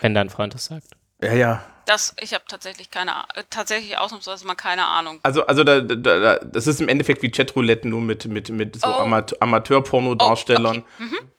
Wenn 0.00 0.14
dein 0.14 0.28
Freund 0.28 0.54
das 0.54 0.66
sagt. 0.66 0.88
Ja, 1.22 1.32
ja. 1.32 1.64
Das, 1.88 2.14
ich 2.20 2.34
habe 2.34 2.44
tatsächlich 2.46 2.90
keine, 2.90 3.12
äh, 3.34 3.44
tatsächlich 3.48 3.96
ausnahmsweise 3.96 4.46
mal 4.46 4.54
keine 4.54 4.84
Ahnung. 4.84 5.20
Also, 5.22 5.46
also 5.46 5.64
da, 5.64 5.80
da, 5.80 5.94
da, 5.96 6.34
das 6.36 6.66
ist 6.66 6.82
im 6.82 6.88
Endeffekt 6.88 7.22
wie 7.22 7.30
Chatroulette 7.30 7.88
nur 7.88 8.02
mit, 8.02 8.26
mit, 8.26 8.50
mit 8.50 8.78
so 8.78 8.88
Oh. 8.88 9.00
Amat 9.00 9.40
Amateur-Porno-Darstellern. 9.40 10.84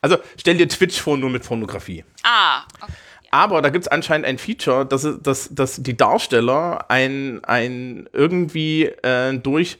Also 0.01 0.17
stell 0.37 0.57
dir 0.57 0.67
Twitch 0.67 0.99
vor, 0.99 1.17
nur 1.17 1.29
mit 1.29 1.43
Pornografie. 1.43 2.03
Ah, 2.23 2.63
okay. 2.81 2.91
Aber 3.31 3.61
da 3.61 3.69
gibt 3.69 3.85
es 3.85 3.87
anscheinend 3.87 4.25
ein 4.25 4.39
Feature, 4.39 4.87
dass, 4.87 5.07
dass, 5.21 5.53
dass 5.53 5.83
die 5.83 5.95
Darsteller 5.95 6.89
ein, 6.89 7.43
ein 7.43 8.09
irgendwie 8.11 8.85
äh, 8.85 9.37
durch, 9.37 9.77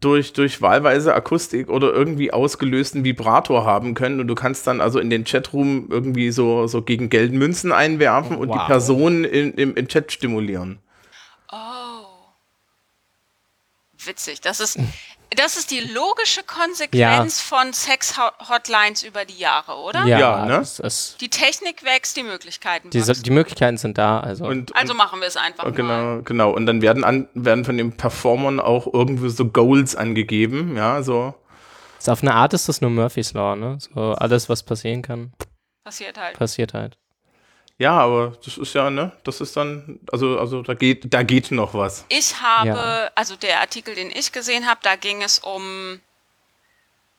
durch, 0.00 0.32
durch 0.32 0.62
wahlweise 0.62 1.14
Akustik 1.14 1.68
oder 1.68 1.92
irgendwie 1.92 2.32
ausgelösten 2.32 3.04
Vibrator 3.04 3.64
haben 3.64 3.94
können. 3.94 4.20
Und 4.20 4.28
du 4.28 4.34
kannst 4.34 4.66
dann 4.66 4.80
also 4.80 4.98
in 4.98 5.10
den 5.10 5.24
Chatroom 5.24 5.88
irgendwie 5.90 6.30
so, 6.30 6.66
so 6.66 6.82
gegen 6.82 7.10
Geld 7.10 7.32
Münzen 7.32 7.72
einwerfen 7.72 8.36
und 8.36 8.48
die 8.48 8.58
Wow. 8.58 8.66
Person 8.66 9.24
in, 9.24 9.52
im, 9.54 9.74
im 9.74 9.88
Chat 9.88 10.12
stimulieren. 10.12 10.78
Oh. 11.52 11.56
Witzig. 14.06 14.40
Das 14.40 14.60
ist, 14.60 14.78
das 15.36 15.56
ist 15.56 15.70
die 15.70 15.80
logische 15.80 16.42
Konsequenz 16.44 16.94
Ja. 17.50 17.58
von 17.58 17.72
Sex-Hotlines 17.72 19.02
über 19.02 19.24
die 19.24 19.38
Jahre, 19.38 19.76
oder? 19.76 20.04
Ja, 20.06 20.18
Ja, 20.18 20.44
ne? 20.46 20.58
Das, 20.58 20.76
das, 20.76 21.16
Die 21.20 21.28
Technik 21.30 21.84
wächst, 21.84 22.16
die 22.16 22.22
Möglichkeiten 22.22 22.90
die, 22.90 23.00
die 23.02 23.30
Möglichkeiten 23.30 23.76
sind 23.76 23.98
da. 23.98 24.20
Also, 24.20 24.44
Und, 24.46 24.74
Also 24.76 24.92
und, 24.92 24.96
machen 24.98 25.20
wir 25.20 25.28
es 25.28 25.36
einfach 25.36 25.64
mal. 25.64 25.72
Genau, 25.72 26.22
genau. 26.22 26.50
Und 26.52 26.66
dann 26.66 26.82
werden, 26.82 27.04
an, 27.04 27.28
werden 27.34 27.64
von 27.64 27.76
den 27.76 27.96
Performern 27.96 28.60
auch 28.60 28.86
irgendwie 28.92 29.30
so 29.30 29.46
Goals 29.46 29.96
angegeben, 29.96 30.76
ja, 30.76 31.02
so. 31.02 31.34
ist 31.98 32.08
auf 32.08 32.22
eine 32.22 32.34
Art 32.34 32.54
ist 32.54 32.68
das 32.68 32.80
nur 32.80 32.90
Murphy's 32.90 33.32
Law, 33.32 33.56
ne? 33.56 33.78
So 33.80 34.12
alles, 34.12 34.48
was 34.48 34.62
passieren 34.62 35.02
kann, 35.02 35.32
Passiert 35.84 36.18
halt. 36.18 36.38
passiert 36.38 36.74
halt. 36.74 36.96
Ja, 37.78 37.98
aber 37.98 38.36
das 38.44 38.56
ist 38.56 38.72
ja, 38.74 38.88
ne, 38.88 39.10
das 39.24 39.40
ist 39.40 39.56
dann, 39.56 39.98
also, 40.12 40.38
also 40.38 40.62
da 40.62 40.74
geht, 40.74 41.12
da 41.12 41.24
geht 41.24 41.50
noch 41.50 41.74
was. 41.74 42.04
Ich 42.08 42.40
habe, 42.40 42.68
Ja. 42.68 43.10
also 43.16 43.34
der 43.34 43.60
Artikel, 43.60 43.96
den 43.96 44.10
ich 44.10 44.30
gesehen 44.30 44.66
habe, 44.66 44.78
da 44.82 44.94
ging 44.94 45.22
es 45.22 45.40
um 45.40 46.00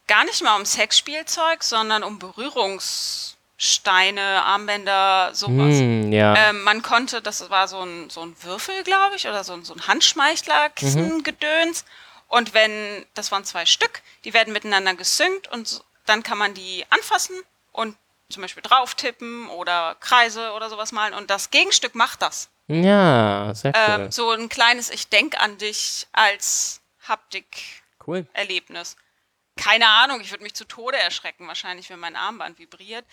gar 0.08 0.24
nicht 0.24 0.42
mal 0.44 0.56
um 0.56 0.66
Sexspielzeug, 0.66 1.62
sondern 1.64 2.04
um 2.04 2.20
Berührungssteine, 2.20 4.44
Armbänder, 4.44 5.32
sowas. 5.34 5.76
Hm, 5.80 6.14
ja. 6.14 6.36
Ähm, 6.50 6.64
man 6.64 6.82
konnte, 6.82 7.22
das 7.22 7.50
war 7.50 7.68
so 7.68 7.82
ein, 7.82 8.10
so 8.10 8.22
ein 8.22 8.34
Würfel, 8.42 8.84
glaube 8.84 9.18
ich, 9.18 9.28
oder 9.28 9.44
so 9.44 9.52
ein, 9.54 9.66
so 9.66 9.74
ein 9.74 9.86
Handschmeichler-Kissen-Gedöns. 9.88 11.84
Und 12.28 12.54
wenn, 12.54 13.06
das 13.14 13.32
waren 13.32 13.46
zwei 13.46 13.66
Stück, 13.66 14.02
die 14.24 14.34
werden 14.34 14.54
miteinander 14.54 14.94
gesynkt 14.96 15.52
und 15.52 15.68
so, 15.68 15.82
dann 16.06 16.24
kann 16.24 16.38
man 16.38 16.54
die 16.54 16.86
anfassen 16.90 17.36
und 17.72 17.96
zum 18.30 18.42
Beispiel 18.42 18.64
drauf 18.64 18.96
tippen 18.96 19.50
oder 19.50 19.96
Kreise 20.00 20.52
oder 20.54 20.70
sowas 20.70 20.92
malen. 20.92 21.14
Und 21.14 21.30
das 21.30 21.52
Gegenstück 21.52 21.96
macht 21.96 22.22
das. 22.22 22.50
ja, 22.68 23.54
sehr 23.54 23.72
cool. 23.76 24.04
Ähm, 24.06 24.12
so 24.12 24.32
ein 24.32 24.50
kleines 24.50 24.90
Ich 24.90 25.10
denk 25.10 25.40
an 25.40 25.58
dich 25.58 26.08
als 26.12 26.82
Haptik-Erlebnis. 27.08 28.96
cool. 28.98 29.64
Keine 29.64 29.88
Ahnung, 29.88 30.20
ich 30.22 30.32
würde 30.32 30.44
mich 30.44 30.54
zu 30.54 30.66
Tode 30.66 30.98
erschrecken, 30.98 31.48
wahrscheinlich, 31.48 31.90
wenn 31.90 32.00
mein 32.00 32.16
Armband 32.16 32.60
vibriert. 32.60 33.06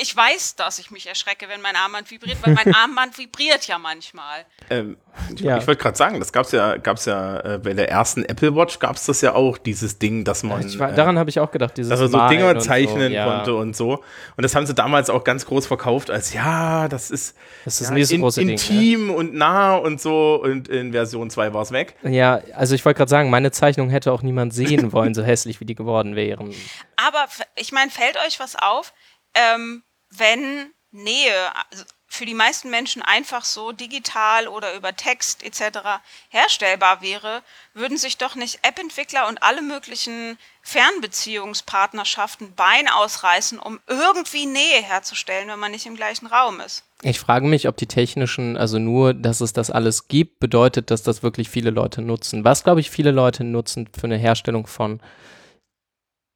Ich 0.00 0.14
weiß, 0.14 0.56
dass 0.56 0.78
ich 0.78 0.90
mich 0.90 1.06
erschrecke, 1.06 1.48
wenn 1.48 1.60
mein 1.60 1.74
Armband 1.76 2.10
vibriert, 2.10 2.38
weil 2.42 2.54
mein 2.54 2.74
Armband 2.74 3.18
vibriert 3.18 3.66
ja 3.66 3.78
manchmal. 3.78 4.44
Ähm, 4.70 4.96
ich 5.34 5.40
Ja. 5.40 5.58
ich 5.58 5.66
wollte 5.66 5.82
gerade 5.82 5.96
sagen, 5.96 6.18
das 6.20 6.32
gab's 6.32 6.52
ja, 6.52 6.76
gab's 6.76 7.04
ja 7.06 7.40
äh, 7.40 7.58
bei 7.58 7.74
der 7.74 7.90
ersten 7.90 8.24
Apple 8.24 8.54
Watch 8.54 8.78
gab's 8.78 9.06
das 9.06 9.20
ja 9.20 9.34
auch, 9.34 9.58
dieses 9.58 9.98
Ding, 9.98 10.24
dass 10.24 10.42
man, 10.42 10.66
Ich 10.66 10.78
war, 10.78 10.92
äh, 10.92 10.94
daran 10.94 11.18
habe 11.18 11.30
ich 11.30 11.40
auch 11.40 11.50
gedacht, 11.50 11.76
dieses 11.76 11.90
dass 11.90 12.00
er 12.00 12.08
so 12.08 12.28
Dinger 12.28 12.58
zeichnen 12.60 13.08
so, 13.08 13.14
ja. 13.14 13.24
konnte 13.24 13.54
und 13.54 13.76
so. 13.76 13.94
Und 14.36 14.42
das 14.42 14.54
haben 14.54 14.66
sie 14.66 14.74
damals 14.74 15.10
auch 15.10 15.24
ganz 15.24 15.46
groß 15.46 15.66
verkauft 15.66 16.10
als, 16.10 16.32
ja, 16.32 16.88
das 16.88 17.10
ist, 17.10 17.36
Das 17.64 17.80
ist 17.80 17.88
ja, 17.88 17.94
nicht 17.94 18.08
so 18.08 18.14
in, 18.14 18.20
große 18.20 18.40
Ding. 18.40 18.48
ne? 18.48 18.52
intim 18.54 19.10
und 19.10 19.34
nah 19.34 19.74
und 19.76 20.00
so. 20.00 20.40
Und 20.42 20.68
in 20.68 20.92
Version 20.92 21.30
2 21.30 21.52
war's 21.54 21.72
weg. 21.72 21.96
Ja, 22.02 22.40
also 22.54 22.74
ich 22.74 22.84
wollte 22.84 22.98
gerade 22.98 23.10
sagen, 23.10 23.30
meine 23.30 23.50
Zeichnung 23.50 23.90
hätte 23.90 24.12
auch 24.12 24.22
niemand 24.22 24.54
sehen 24.54 24.92
wollen, 24.92 25.14
so 25.14 25.22
hässlich 25.22 25.60
wie 25.60 25.64
die 25.64 25.74
geworden 25.74 26.14
wären. 26.16 26.54
Aber 26.96 27.26
ich 27.56 27.72
meine, 27.72 27.90
fällt 27.90 28.16
euch 28.26 28.38
was 28.40 28.54
auf, 28.56 28.92
ähm, 29.34 29.82
wenn 30.10 30.72
Nähe 30.90 31.54
also 31.70 31.84
für 32.10 32.24
die 32.24 32.34
meisten 32.34 32.70
Menschen 32.70 33.02
einfach 33.02 33.44
so 33.44 33.70
digital 33.70 34.48
oder 34.48 34.74
über 34.74 34.96
Text 34.96 35.42
etc. 35.42 36.00
herstellbar 36.30 37.02
wäre, 37.02 37.42
würden 37.74 37.98
sich 37.98 38.16
doch 38.16 38.34
nicht 38.34 38.60
App-Entwickler 38.62 39.28
und 39.28 39.42
alle 39.42 39.60
möglichen 39.60 40.38
Fernbeziehungspartnerschaften 40.62 42.54
Bein 42.54 42.88
ausreißen, 42.88 43.58
um 43.58 43.78
irgendwie 43.86 44.46
Nähe 44.46 44.82
herzustellen, 44.82 45.48
wenn 45.48 45.58
man 45.58 45.70
nicht 45.70 45.84
im 45.84 45.96
gleichen 45.96 46.26
Raum 46.26 46.60
ist. 46.60 46.82
Ich 47.02 47.20
frage 47.20 47.46
mich, 47.46 47.68
ob 47.68 47.76
die 47.76 47.86
technischen, 47.86 48.56
also 48.56 48.78
nur, 48.78 49.12
dass 49.12 49.42
es 49.42 49.52
das 49.52 49.70
alles 49.70 50.08
gibt, 50.08 50.40
bedeutet, 50.40 50.90
dass 50.90 51.02
das 51.02 51.22
wirklich 51.22 51.50
viele 51.50 51.70
Leute 51.70 52.00
nutzen. 52.00 52.42
Was, 52.42 52.64
glaube 52.64 52.80
ich, 52.80 52.90
viele 52.90 53.10
Leute 53.10 53.44
nutzen 53.44 53.88
für 53.96 54.06
eine 54.06 54.16
Herstellung 54.16 54.66
von 54.66 55.00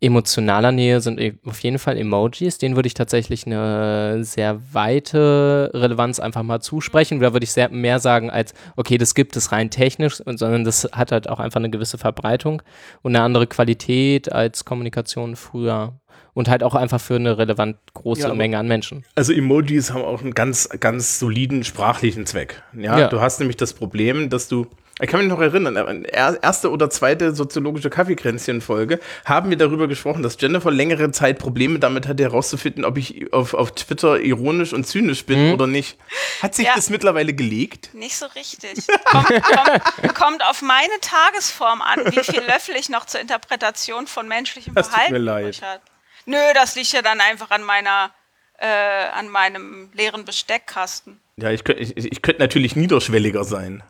emotionaler 0.02 0.72
Nähe 0.72 1.00
sind 1.00 1.20
e- 1.20 1.34
auf 1.46 1.60
jeden 1.60 1.78
Fall 1.78 1.96
Emojis. 1.96 2.58
Denen 2.58 2.76
würde 2.76 2.86
ich 2.88 2.94
tatsächlich 2.94 3.46
eine 3.46 4.24
sehr 4.24 4.60
weite 4.72 5.70
Relevanz 5.74 6.20
einfach 6.20 6.42
mal 6.42 6.60
zusprechen. 6.60 7.20
Da 7.20 7.32
würde 7.32 7.44
ich 7.44 7.52
sehr 7.52 7.68
mehr 7.70 7.98
sagen 8.00 8.30
als, 8.30 8.52
okay, 8.76 8.98
das 8.98 9.14
gibt 9.14 9.36
es 9.36 9.52
rein 9.52 9.70
technisch, 9.70 10.16
sondern 10.24 10.64
das 10.64 10.88
hat 10.92 11.12
halt 11.12 11.28
auch 11.28 11.40
einfach 11.40 11.60
eine 11.60 11.70
gewisse 11.70 11.98
Verbreitung 11.98 12.62
und 13.02 13.14
eine 13.14 13.24
andere 13.24 13.46
Qualität 13.46 14.32
als 14.32 14.64
Kommunikation 14.64 15.36
früher. 15.36 15.94
Und 16.34 16.48
halt 16.48 16.62
auch 16.62 16.74
einfach 16.74 16.98
für 17.00 17.16
eine 17.16 17.36
relevant 17.36 17.76
große 17.92 18.22
Ja, 18.28 18.32
Menge 18.34 18.56
an 18.56 18.66
Menschen. 18.66 19.04
Also 19.14 19.34
Emojis 19.34 19.92
haben 19.92 20.02
auch 20.02 20.22
einen 20.22 20.32
ganz, 20.32 20.66
ganz 20.80 21.18
soliden 21.18 21.62
sprachlichen 21.62 22.24
Zweck. 22.24 22.62
Ja, 22.74 22.98
Ja. 23.00 23.08
du 23.08 23.20
hast 23.20 23.38
nämlich 23.38 23.58
das 23.58 23.74
Problem, 23.74 24.30
dass 24.30 24.48
du 24.48 24.66
ich 25.00 25.08
kann 25.08 25.20
mich 25.20 25.28
noch 25.28 25.40
erinnern, 25.40 26.04
erste 26.04 26.70
oder 26.70 26.90
zweite 26.90 27.34
soziologische 27.34 27.88
Kaffeekränzchen-Folge 27.90 29.00
haben 29.24 29.50
wir 29.50 29.56
darüber 29.56 29.88
gesprochen, 29.88 30.22
dass 30.22 30.36
Jennifer 30.40 30.70
längere 30.70 31.10
Zeit 31.12 31.38
Probleme 31.38 31.78
damit 31.78 32.06
hatte, 32.06 32.22
herauszufinden, 32.22 32.84
ob 32.84 32.98
ich 32.98 33.32
auf, 33.32 33.54
auf 33.54 33.72
Twitter 33.74 34.20
ironisch 34.20 34.72
und 34.72 34.86
zynisch 34.86 35.24
bin 35.24 35.52
oder 35.54 35.66
nicht. 35.66 35.98
Hat 36.42 36.54
sich 36.54 36.66
Ja. 36.66 36.74
das 36.76 36.90
mittlerweile 36.90 37.32
gelegt? 37.34 37.94
Nicht 37.94 38.16
so 38.16 38.26
richtig. 38.26 38.86
Kommt, 39.04 39.26
kommt, 39.42 40.14
kommt 40.14 40.44
auf 40.46 40.62
meine 40.62 40.92
Tagesform 41.00 41.80
an, 41.82 42.00
wie 42.14 42.22
viel 42.22 42.42
Löffel 42.46 42.76
ich 42.76 42.88
noch 42.88 43.06
zur 43.06 43.20
Interpretation 43.20 44.06
von 44.06 44.28
menschlichem 44.28 44.74
Das 44.74 44.86
tut 44.86 44.92
Verhalten 44.94 45.12
mir 45.14 45.18
leid. 45.18 45.62
hat. 45.62 45.80
Nö, 46.26 46.36
das 46.54 46.76
liegt 46.76 46.92
ja 46.92 47.02
dann 47.02 47.20
einfach 47.20 47.50
an 47.50 47.62
meiner, 47.64 48.10
äh, 48.58 48.66
an 48.66 49.28
meinem 49.28 49.90
leeren 49.94 50.24
Besteckkasten. 50.24 51.18
Ja, 51.36 51.50
ich 51.50 51.64
könnte 51.64 51.82
ich, 51.82 51.96
ich 51.96 52.22
könnt 52.22 52.38
natürlich 52.38 52.76
niederschwelliger 52.76 53.44
sein. 53.44 53.82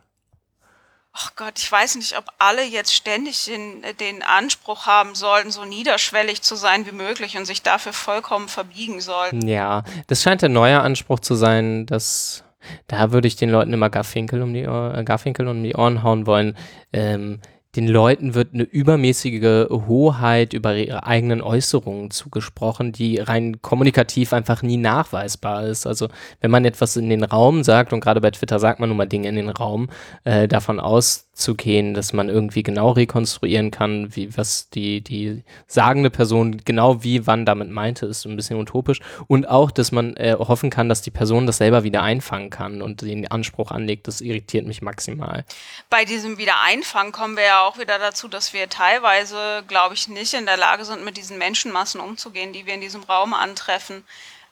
Ach 1.14 1.36
Gott, 1.36 1.58
ich 1.58 1.70
weiß 1.70 1.96
nicht, 1.96 2.16
ob 2.16 2.24
alle 2.38 2.64
jetzt 2.64 2.94
ständig 2.94 3.44
den, 3.44 3.82
den 4.00 4.22
Anspruch 4.22 4.86
haben 4.86 5.14
sollten, 5.14 5.50
so 5.50 5.66
niederschwellig 5.66 6.40
zu 6.40 6.56
sein 6.56 6.86
wie 6.86 6.92
möglich 6.92 7.36
und 7.36 7.44
sich 7.44 7.60
dafür 7.62 7.92
vollkommen 7.92 8.48
verbiegen 8.48 9.00
sollten. 9.02 9.46
Ja, 9.46 9.84
das 10.06 10.22
scheint 10.22 10.40
der 10.40 10.48
neue 10.48 10.80
Anspruch 10.80 11.20
zu 11.20 11.34
sein, 11.34 11.84
dass 11.84 12.44
da 12.86 13.12
würde 13.12 13.28
ich 13.28 13.36
den 13.36 13.50
Leuten 13.50 13.72
immer 13.72 13.90
Garfinkel 13.90 14.40
um 14.40 14.54
die 14.54 14.66
Ohr, 14.66 14.94
äh, 14.96 15.04
Garfinkel 15.04 15.48
um 15.48 15.62
die 15.62 15.74
Ohren 15.74 16.02
hauen 16.02 16.26
wollen. 16.26 16.56
Ähm, 16.92 17.40
den 17.74 17.88
Leuten 17.88 18.34
wird 18.34 18.52
eine 18.52 18.64
übermäßige 18.64 19.68
Hoheit 19.70 20.52
über 20.52 20.74
ihre 20.76 21.06
eigenen 21.06 21.40
Äußerungen 21.40 22.10
zugesprochen, 22.10 22.92
die 22.92 23.18
rein 23.18 23.62
kommunikativ 23.62 24.34
einfach 24.34 24.62
nie 24.62 24.76
nachweisbar 24.76 25.66
ist. 25.66 25.86
Also 25.86 26.08
wenn 26.42 26.50
man 26.50 26.66
etwas 26.66 26.96
in 26.96 27.08
den 27.08 27.24
Raum 27.24 27.64
sagt, 27.64 27.94
und 27.94 28.00
gerade 28.00 28.20
bei 28.20 28.30
Twitter 28.30 28.58
sagt 28.58 28.78
man 28.78 28.90
nun 28.90 28.98
mal 28.98 29.06
Dinge 29.06 29.28
in 29.28 29.36
den 29.36 29.48
Raum, 29.48 29.88
äh, 30.24 30.48
davon 30.48 30.80
aus 30.80 31.30
auszugehen, 31.34 31.94
dass 31.94 32.12
man 32.12 32.28
irgendwie 32.28 32.62
genau 32.62 32.90
rekonstruieren 32.90 33.70
kann, 33.70 34.14
wie 34.14 34.36
was 34.36 34.68
die, 34.68 35.00
die 35.00 35.42
sagende 35.66 36.10
Person 36.10 36.58
genau 36.64 37.02
wie 37.02 37.26
wann 37.26 37.46
damit 37.46 37.70
meinte, 37.70 38.06
ist 38.06 38.24
ein 38.26 38.36
bisschen 38.36 38.58
utopisch. 38.58 39.00
Und 39.26 39.48
auch, 39.48 39.70
dass 39.70 39.92
man 39.92 40.16
äh, 40.16 40.36
hoffen 40.38 40.70
kann, 40.70 40.88
dass 40.88 41.02
die 41.02 41.10
Person 41.10 41.46
das 41.46 41.58
selber 41.58 41.84
wieder 41.84 42.02
einfangen 42.02 42.50
kann 42.50 42.82
und 42.82 43.02
den 43.02 43.30
Anspruch 43.30 43.70
anlegt, 43.70 44.08
das 44.08 44.20
irritiert 44.20 44.66
mich 44.66 44.82
maximal. 44.82 45.44
Bei 45.90 46.04
diesem 46.04 46.38
Wiedereinfangen 46.38 47.12
kommen 47.12 47.36
wir 47.36 47.44
ja 47.44 47.66
auch 47.66 47.78
wieder 47.78 47.98
dazu, 47.98 48.28
dass 48.28 48.52
wir 48.52 48.68
teilweise, 48.68 49.64
glaube 49.66 49.94
ich, 49.94 50.08
nicht 50.08 50.34
in 50.34 50.46
der 50.46 50.56
Lage 50.56 50.84
sind, 50.84 51.04
mit 51.04 51.16
diesen 51.16 51.38
Menschenmassen 51.38 52.00
umzugehen, 52.00 52.52
die 52.52 52.66
wir 52.66 52.74
in 52.74 52.80
diesem 52.80 53.02
Raum 53.02 53.34
antreffen. 53.34 54.04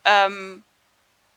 Ähm, 0.04 0.62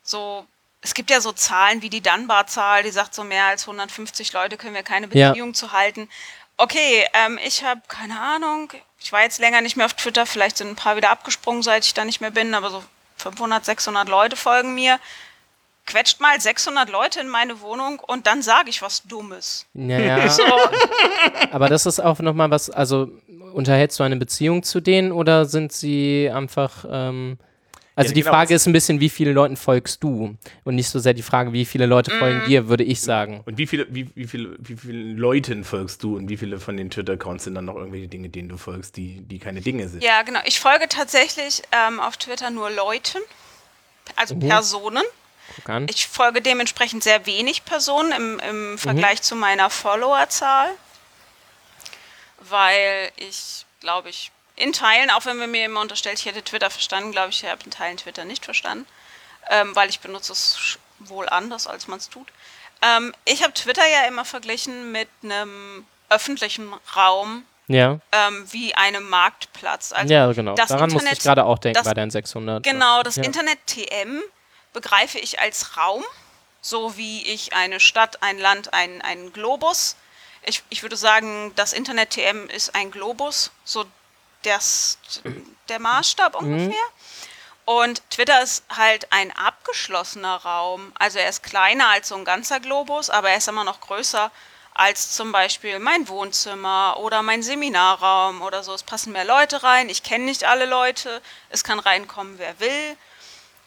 so, 0.02 0.46
es 0.84 0.94
gibt 0.94 1.10
ja 1.10 1.20
so 1.20 1.32
Zahlen 1.32 1.82
wie 1.82 1.90
die 1.90 2.02
Dunbar-Zahl, 2.02 2.82
die 2.84 2.90
sagt, 2.90 3.14
so 3.14 3.24
mehr 3.24 3.46
als 3.46 3.62
150 3.62 4.32
Leute 4.32 4.56
können 4.56 4.74
wir 4.74 4.82
keine 4.84 5.08
Ja. 5.12 5.30
Beziehung 5.30 5.54
zu 5.54 5.72
halten. 5.72 6.08
Okay, 6.56 7.04
ähm, 7.14 7.38
ich 7.44 7.64
habe 7.64 7.80
keine 7.88 8.20
Ahnung. 8.20 8.70
Ich 9.00 9.10
war 9.12 9.22
jetzt 9.22 9.40
länger 9.40 9.60
nicht 9.60 9.76
mehr 9.76 9.86
auf 9.86 9.94
Twitter. 9.94 10.24
Vielleicht 10.26 10.58
sind 10.58 10.68
ein 10.68 10.76
paar 10.76 10.96
wieder 10.96 11.10
abgesprungen, 11.10 11.62
seit 11.62 11.84
ich 11.84 11.94
da 11.94 12.04
nicht 12.04 12.20
mehr 12.20 12.30
bin. 12.30 12.54
Aber 12.54 12.70
so 12.70 12.84
500, 13.16 13.64
600 13.64 14.08
Leute 14.08 14.36
folgen 14.36 14.74
mir. 14.74 15.00
Quetscht 15.86 16.20
mal 16.20 16.40
600 16.40 16.88
Leute 16.88 17.20
in 17.20 17.28
meine 17.28 17.60
Wohnung 17.60 17.98
und 18.00 18.26
dann 18.26 18.40
sage 18.40 18.70
ich 18.70 18.80
was 18.82 19.02
Dummes. 19.02 19.66
Ja, 19.74 19.98
ja. 19.98 20.28
So, 20.30 20.42
Aber 21.50 21.68
das 21.68 21.86
ist 21.86 22.00
auch 22.00 22.20
nochmal 22.20 22.50
was, 22.50 22.70
also 22.70 23.08
unterhältst 23.52 23.98
du 24.00 24.04
eine 24.04 24.16
Beziehung 24.16 24.62
zu 24.62 24.80
denen 24.80 25.12
oder 25.12 25.44
sind 25.44 25.72
sie 25.72 26.30
einfach, 26.32 26.84
ähm, 26.90 27.38
also 27.96 28.08
Ja, 28.10 28.14
die 28.14 28.20
genau, 28.22 28.32
Frage 28.32 28.54
ist 28.54 28.66
ein 28.66 28.72
bisschen, 28.72 29.00
wie 29.00 29.08
viele 29.08 29.32
Leuten 29.32 29.56
folgst 29.56 30.02
du? 30.02 30.36
Und 30.64 30.74
nicht 30.74 30.88
so 30.88 30.98
sehr 30.98 31.14
die 31.14 31.22
Frage, 31.22 31.52
wie 31.52 31.64
viele 31.64 31.86
Leute 31.86 32.10
folgen 32.10 32.40
Mhm. 32.40 32.44
dir, 32.44 32.68
würde 32.68 32.82
ich 32.84 33.00
sagen. 33.00 33.42
Und 33.46 33.56
wie 33.58 33.66
viele, 33.66 33.86
wie, 33.90 34.08
wie 34.14 34.26
viele, 34.26 34.56
wie 34.58 34.76
vielen 34.76 35.16
Leuten 35.16 35.64
folgst 35.64 36.02
du 36.02 36.16
und 36.16 36.28
wie 36.28 36.36
viele 36.36 36.58
von 36.58 36.76
den 36.76 36.90
Twitter-Accounts 36.90 37.44
sind 37.44 37.54
dann 37.54 37.64
noch 37.66 37.76
irgendwelche 37.76 38.08
Dinge, 38.08 38.28
denen 38.28 38.48
du 38.48 38.56
folgst, 38.56 38.96
die, 38.96 39.20
die 39.20 39.38
keine 39.38 39.60
Dinge 39.60 39.88
sind? 39.88 40.02
ja, 40.02 40.22
genau. 40.22 40.40
Ich 40.44 40.58
folge 40.60 40.88
tatsächlich 40.88 41.62
ähm, 41.72 42.00
auf 42.00 42.16
Twitter 42.16 42.50
nur 42.50 42.70
Leuten, 42.70 43.18
also 44.16 44.34
Personen. 44.36 45.02
Guck 45.56 45.68
an. 45.68 45.86
Ich 45.88 46.06
folge 46.06 46.40
dementsprechend 46.40 47.04
sehr 47.04 47.26
wenig 47.26 47.64
Personen 47.64 48.12
im, 48.12 48.40
im 48.40 48.78
Vergleich 48.78 49.20
zu 49.22 49.36
meiner 49.36 49.68
Followerzahl, 49.70 50.70
weil 52.40 53.10
ich, 53.16 53.64
glaube 53.80 54.08
ich, 54.08 54.30
in 54.56 54.72
Teilen, 54.72 55.10
auch 55.10 55.24
wenn 55.26 55.36
man 55.36 55.50
mir 55.50 55.64
immer 55.64 55.80
unterstellt, 55.80 56.18
ich 56.18 56.26
hätte 56.26 56.42
Twitter 56.42 56.70
verstanden, 56.70 57.12
glaube 57.12 57.30
ich, 57.30 57.42
ich 57.42 57.50
habe 57.50 57.62
in 57.64 57.70
Teilen 57.70 57.96
Twitter 57.96 58.24
nicht 58.24 58.44
verstanden, 58.44 58.86
ähm, 59.50 59.74
weil 59.74 59.88
ich 59.88 60.00
benutze 60.00 60.32
es 60.32 60.78
wohl 61.00 61.28
anders, 61.28 61.66
als 61.66 61.88
man 61.88 61.98
es 61.98 62.08
tut. 62.08 62.28
Ähm, 62.82 63.14
ich 63.24 63.42
habe 63.42 63.52
Twitter 63.52 63.86
ja 63.86 64.06
immer 64.06 64.24
verglichen 64.24 64.92
mit 64.92 65.08
einem 65.22 65.86
öffentlichen 66.08 66.72
Raum 66.94 67.44
ja, 67.66 67.98
ähm, 68.12 68.46
wie 68.52 68.74
einem 68.74 69.08
Marktplatz. 69.08 69.92
Also 69.92 70.12
ja, 70.12 70.30
genau. 70.32 70.54
das 70.54 70.68
Daran 70.68 70.90
musste 70.92 71.06
ich 71.08 71.12
Internet- 71.14 71.22
gerade 71.24 71.44
auch 71.44 71.58
denken 71.58 71.76
das- 71.78 71.86
bei 71.86 71.94
deinen 71.94 72.10
600. 72.10 72.62
Genau, 72.62 73.02
das 73.02 73.16
ja. 73.16 73.24
Internet 73.24 73.58
TM 73.66 74.22
begreife 74.74 75.18
ich 75.18 75.40
als 75.40 75.76
Raum, 75.78 76.04
so 76.60 76.96
wie 76.96 77.26
ich 77.26 77.54
eine 77.54 77.80
Stadt, 77.80 78.22
ein 78.22 78.38
Land, 78.38 78.74
ein, 78.74 79.00
einen 79.02 79.32
Globus. 79.32 79.96
Ich, 80.44 80.62
ich 80.68 80.82
würde 80.82 80.96
sagen, 80.96 81.52
das 81.56 81.72
Internet 81.72 82.10
TM 82.10 82.48
ist 82.50 82.74
ein 82.74 82.90
Globus, 82.90 83.50
so 83.64 83.84
das, 84.44 84.98
der 85.68 85.80
Maßstab 85.80 86.36
ungefähr. 86.36 86.84
Und 87.64 88.02
Twitter 88.10 88.42
ist 88.42 88.64
halt 88.68 89.10
ein 89.10 89.32
abgeschlossener 89.32 90.36
Raum. 90.36 90.92
Also 90.98 91.18
er 91.18 91.28
ist 91.28 91.42
kleiner 91.42 91.88
als 91.88 92.08
so 92.08 92.14
ein 92.14 92.24
ganzer 92.24 92.60
Globus, 92.60 93.08
aber 93.08 93.30
er 93.30 93.38
ist 93.38 93.48
immer 93.48 93.64
noch 93.64 93.80
größer 93.80 94.30
als 94.74 95.12
zum 95.12 95.30
Beispiel 95.30 95.78
mein 95.78 96.08
Wohnzimmer 96.08 96.96
oder 96.98 97.22
mein 97.22 97.42
Seminarraum 97.42 98.42
oder 98.42 98.62
so. 98.64 98.74
Es 98.74 98.82
passen 98.82 99.12
mehr 99.12 99.24
Leute 99.24 99.62
rein. 99.62 99.88
Ich 99.88 100.02
kenne 100.02 100.24
nicht 100.24 100.44
alle 100.44 100.66
Leute. 100.66 101.22
Es 101.48 101.62
kann 101.64 101.78
reinkommen, 101.78 102.38
wer 102.38 102.58
will. 102.58 102.96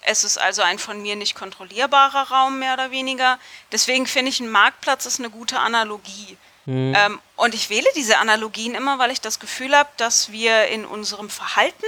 Es 0.02 0.24
ist 0.24 0.38
also 0.38 0.62
ein 0.62 0.80
von 0.80 1.02
mir 1.02 1.16
nicht 1.16 1.36
kontrollierbarer 1.36 2.30
Raum, 2.30 2.60
mehr 2.60 2.74
oder 2.74 2.92
weniger. 2.92 3.40
Deswegen 3.72 4.06
finde 4.06 4.30
ich, 4.30 4.40
ein 4.40 4.50
Marktplatz 4.50 5.06
ist 5.06 5.20
eine 5.20 5.30
gute 5.30 5.60
Analogie. 5.60 6.38
Ähm, 6.68 7.20
und 7.38 7.56
ich 7.56 7.70
wähle 7.70 7.88
diese 7.96 8.18
Analogien 8.18 8.76
immer, 8.76 9.00
weil 9.00 9.12
ich 9.12 9.22
das 9.22 9.40
Gefühl 9.40 9.76
habe, 9.76 9.90
dass 9.98 10.32
wir 10.32 10.68
in 10.68 10.86
unserem 10.86 11.30
Verhalten 11.30 11.86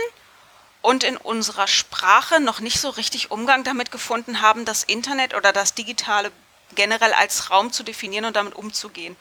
und 0.82 1.03
in 1.03 1.17
unserer 1.17 1.67
Sprache 1.67 2.39
noch 2.39 2.61
nicht 2.61 2.80
so 2.80 2.89
richtig 2.89 3.32
Umgang 3.32 3.65
damit 3.65 3.91
gefunden 3.91 4.41
haben, 4.41 4.63
das 4.63 4.84
Internet 4.84 5.34
oder 5.34 5.51
das 5.51 5.73
Digitale 5.73 6.32
generell 6.75 7.13
als 7.13 7.51
Raum 7.51 7.73
zu 7.73 7.84
definieren 7.84 8.25
und 8.25 8.36
damit 8.36 8.55
umzugehen. 8.55 9.17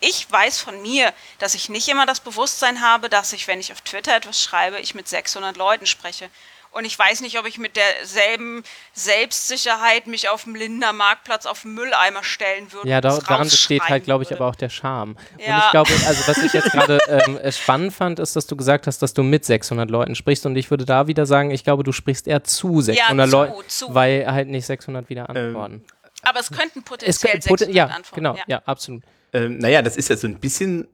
Ich 0.00 0.30
weiß 0.30 0.60
von 0.60 0.80
mir, 0.82 1.12
dass 1.38 1.54
ich 1.54 1.68
nicht 1.68 1.88
immer 1.88 2.06
das 2.06 2.20
Bewusstsein 2.20 2.82
habe, 2.82 3.08
dass 3.08 3.32
ich, 3.32 3.48
wenn 3.48 3.60
ich 3.60 3.72
auf 3.72 3.80
Twitter 3.80 4.14
etwas 4.14 4.42
schreibe, 4.42 4.78
ich 4.78 4.94
mit 4.94 5.08
600 5.08 5.56
Leuten 5.56 5.86
spreche. 5.86 6.30
Und 6.70 6.84
ich 6.84 6.98
weiß 6.98 7.22
nicht, 7.22 7.38
ob 7.38 7.46
ich 7.46 7.58
mit 7.58 7.76
derselben 7.76 8.62
Selbstsicherheit 8.92 10.06
mich 10.06 10.28
auf 10.28 10.44
dem 10.44 10.54
Lindener 10.54 10.92
Marktplatz 10.92 11.46
auf 11.46 11.62
den 11.62 11.74
Mülleimer 11.74 12.22
stellen 12.22 12.72
würde. 12.72 12.88
Ja, 12.88 12.96
und 12.98 13.04
da, 13.04 13.08
es 13.16 13.24
daran 13.24 13.48
besteht 13.48 13.82
halt, 13.82 14.04
glaube 14.04 14.22
ich, 14.24 14.30
würde. 14.30 14.42
aber 14.42 14.50
auch 14.50 14.56
der 14.56 14.68
Charme. 14.68 15.16
Und 15.36 15.40
Ja. 15.46 15.64
ich 15.64 15.70
glaube, 15.70 15.90
also 16.06 16.26
was 16.28 16.38
ich 16.38 16.52
jetzt 16.52 16.70
gerade 16.70 16.98
ähm, 17.26 17.38
äh, 17.38 17.50
spannend 17.52 17.92
fand, 17.92 18.18
ist, 18.18 18.36
dass 18.36 18.46
du 18.46 18.54
gesagt 18.56 18.86
hast, 18.86 19.00
dass 19.02 19.14
du 19.14 19.22
mit 19.22 19.44
600 19.44 19.90
Leuten 19.90 20.14
sprichst. 20.14 20.46
Und 20.46 20.56
ich 20.56 20.70
würde 20.70 20.84
da 20.84 21.06
wieder 21.06 21.26
sagen, 21.26 21.50
ich 21.50 21.64
glaube, 21.64 21.82
du 21.84 21.92
sprichst 21.92 22.26
eher 22.28 22.44
zu 22.44 22.80
600 22.80 23.28
zu, 23.28 23.36
Leuten, 23.36 23.94
weil 23.94 24.26
halt 24.30 24.48
nicht 24.48 24.66
600 24.66 25.08
wieder 25.08 25.28
antworten. 25.30 25.84
Aber 26.22 26.40
es 26.40 26.50
könnten 26.50 26.80
es 26.80 26.84
potenziell 26.84 27.32
könnte, 27.32 27.48
pot- 27.48 27.58
600 27.60 27.74
ja, 27.76 27.84
Antworten. 27.86 28.14
genau, 28.14 28.36
ja, 28.46 28.62
absolut. 28.66 29.02
Ähm, 29.32 29.58
naja, 29.58 29.82
das 29.82 29.96
ist 29.96 30.08
ja 30.10 30.16
so 30.16 30.26
ein 30.26 30.38
bisschen 30.38 30.88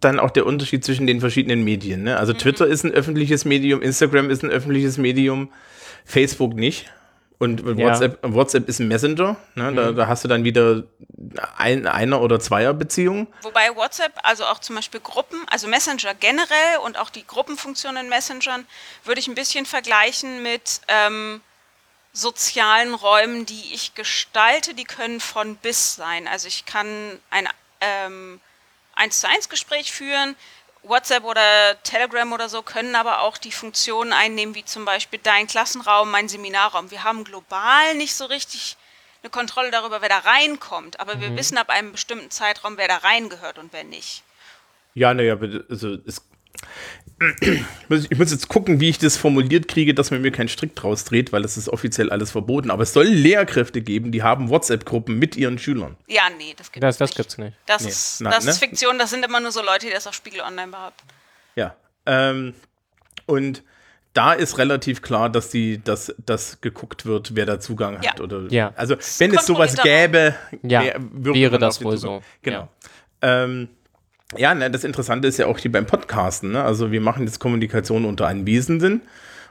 dann 0.00 0.18
auch 0.18 0.30
der 0.30 0.46
Unterschied 0.46 0.84
zwischen 0.84 1.06
den 1.06 1.20
verschiedenen 1.20 1.64
Medien. 1.64 2.02
Ne? 2.02 2.12
Mhm. 2.12 2.16
Also 2.18 2.32
Twitter 2.32 2.66
ist 2.66 2.84
ein 2.84 2.92
öffentliches 2.92 3.44
Medium, 3.44 3.82
Instagram 3.82 4.30
ist 4.30 4.42
ein 4.42 4.50
öffentliches 4.50 4.98
Medium, 4.98 5.50
Facebook 6.04 6.54
nicht. 6.54 6.90
Und 7.38 7.60
Ja. 7.60 7.72
Mhm. 7.72 7.78
WhatsApp, 7.78 8.18
WhatsApp 8.22 8.68
ist 8.68 8.78
ein 8.78 8.86
Messenger. 8.86 9.36
Ne? 9.56 9.72
Da, 9.74 9.90
da 9.90 10.06
hast 10.06 10.22
du 10.22 10.28
dann 10.28 10.44
wieder 10.44 10.84
ein, 11.56 11.88
einer 11.88 12.20
oder 12.20 12.38
zweier 12.38 12.72
Beziehungen. 12.72 13.26
Wobei 13.42 13.74
WhatsApp, 13.74 14.12
also 14.22 14.44
auch 14.44 14.60
zum 14.60 14.76
Beispiel 14.76 15.00
Gruppen, 15.00 15.40
also 15.50 15.66
Messenger 15.66 16.14
generell 16.14 16.78
und 16.84 16.98
auch 16.98 17.10
die 17.10 17.26
Gruppenfunktion 17.26 17.96
in 17.96 18.08
Messengern, 18.08 18.64
würde 19.04 19.20
ich 19.20 19.26
ein 19.26 19.34
bisschen 19.34 19.66
vergleichen 19.66 20.44
mit 20.44 20.82
ähm, 20.86 21.40
sozialen 22.12 22.94
Räumen, 22.94 23.44
die 23.44 23.74
ich 23.74 23.94
gestalte, 23.94 24.74
die 24.74 24.84
können 24.84 25.18
von 25.18 25.56
bis 25.56 25.96
sein. 25.96 26.28
Also 26.28 26.46
ich 26.46 26.64
kann 26.64 26.86
ein 27.30 27.48
ähm, 27.80 28.40
1 29.02 29.20
zu 29.20 29.28
1 29.28 29.48
Gespräch 29.48 29.90
führen, 29.92 30.36
WhatsApp 30.84 31.24
oder 31.24 31.76
Telegram 31.82 32.32
oder 32.32 32.48
so 32.48 32.62
können 32.62 32.94
aber 32.94 33.20
auch 33.20 33.36
die 33.36 33.52
Funktionen 33.52 34.12
einnehmen, 34.12 34.54
wie 34.54 34.64
zum 34.64 34.84
Beispiel 34.84 35.18
dein 35.22 35.46
Klassenraum, 35.46 36.10
mein 36.10 36.28
Seminarraum. 36.28 36.90
Wir 36.90 37.04
haben 37.04 37.24
global 37.24 37.94
nicht 37.96 38.14
so 38.14 38.26
richtig 38.26 38.76
eine 39.22 39.30
Kontrolle 39.30 39.70
darüber, 39.70 40.02
wer 40.02 40.08
da 40.08 40.18
reinkommt, 40.18 40.98
aber 40.98 41.20
wir 41.20 41.36
wissen 41.36 41.56
ab 41.56 41.70
einem 41.70 41.92
bestimmten 41.92 42.30
Zeitraum, 42.30 42.76
wer 42.76 42.88
da 42.88 42.96
reingehört 42.96 43.58
und 43.58 43.72
wer 43.72 43.84
nicht. 43.84 44.24
Ja, 44.94 45.14
naja, 45.14 45.38
also 45.68 45.96
es, 46.06 46.22
ich, 48.10 48.18
muss, 48.18 48.30
jetzt 48.30 48.48
gucken, 48.48 48.80
wie 48.80 48.88
ich 48.88 48.98
das 48.98 49.16
formuliert 49.16 49.68
kriege, 49.68 49.94
dass 49.94 50.10
man 50.10 50.22
mir 50.22 50.30
keinen 50.32 50.48
Strick 50.48 50.74
draus 50.76 51.04
dreht, 51.04 51.32
weil 51.32 51.42
das 51.42 51.56
ist 51.56 51.68
offiziell 51.68 52.10
alles 52.10 52.30
verboten. 52.30 52.70
Aber 52.70 52.82
es 52.82 52.92
soll 52.92 53.06
Lehrkräfte 53.06 53.80
geben, 53.82 54.12
die 54.12 54.22
haben 54.22 54.48
WhatsApp-Gruppen 54.48 55.18
mit 55.18 55.36
ihren 55.36 55.58
Schülern. 55.58 55.96
Ja, 56.06 56.22
nee, 56.38 56.54
das 56.56 56.72
gibt 56.72 56.84
es 56.84 56.98
das 56.98 57.10
nicht. 57.10 57.16
gibt's 57.16 57.38
nicht. 57.38 57.56
Das, 57.66 57.82
Nee. 57.82 57.88
ist, 57.90 58.20
Nein, 58.20 58.32
das 58.32 58.44
ne? 58.44 58.50
ist 58.50 58.58
Fiktion, 58.58 58.98
das 58.98 59.10
sind 59.10 59.24
immer 59.24 59.40
nur 59.40 59.52
so 59.52 59.62
Leute, 59.62 59.86
die 59.86 59.92
das 59.92 60.06
auf 60.06 60.14
Spiegel 60.14 60.40
Online 60.40 60.70
behaupten. 60.70 61.06
Ja. 61.56 61.74
Ähm, 62.06 62.54
und 63.26 63.62
da 64.14 64.32
ist 64.34 64.58
relativ 64.58 65.00
klar, 65.00 65.30
dass 65.30 65.48
die, 65.48 65.82
dass, 65.82 66.14
dass 66.26 66.60
geguckt 66.60 67.06
wird, 67.06 67.34
wer 67.34 67.46
da 67.46 67.60
Zugang 67.60 67.96
hat. 67.98 68.04
Ja. 68.04 68.20
Oder, 68.22 68.42
Ja. 68.50 68.72
Also 68.76 68.96
wenn 69.18 69.34
es 69.34 69.46
sowas 69.46 69.76
gäbe, 69.82 70.34
Ja, 70.62 70.82
wäre 71.10 71.50
man 71.52 71.60
das 71.60 71.82
wohl 71.82 71.96
Zugang- 71.96 72.20
so. 72.20 72.22
Genau. 72.42 72.68
Ähm, 73.22 73.68
ja, 74.36 74.54
ne, 74.54 74.70
das 74.70 74.84
Interessante 74.84 75.28
ist 75.28 75.38
ja 75.38 75.46
auch 75.46 75.58
hier 75.58 75.72
beim 75.72 75.86
Podcasten. 75.86 76.52
Ne? 76.52 76.62
Also 76.62 76.90
wir 76.92 77.00
machen 77.00 77.24
jetzt 77.26 77.38
Kommunikation 77.38 78.04
unter 78.04 78.26
Anwesenden 78.28 79.02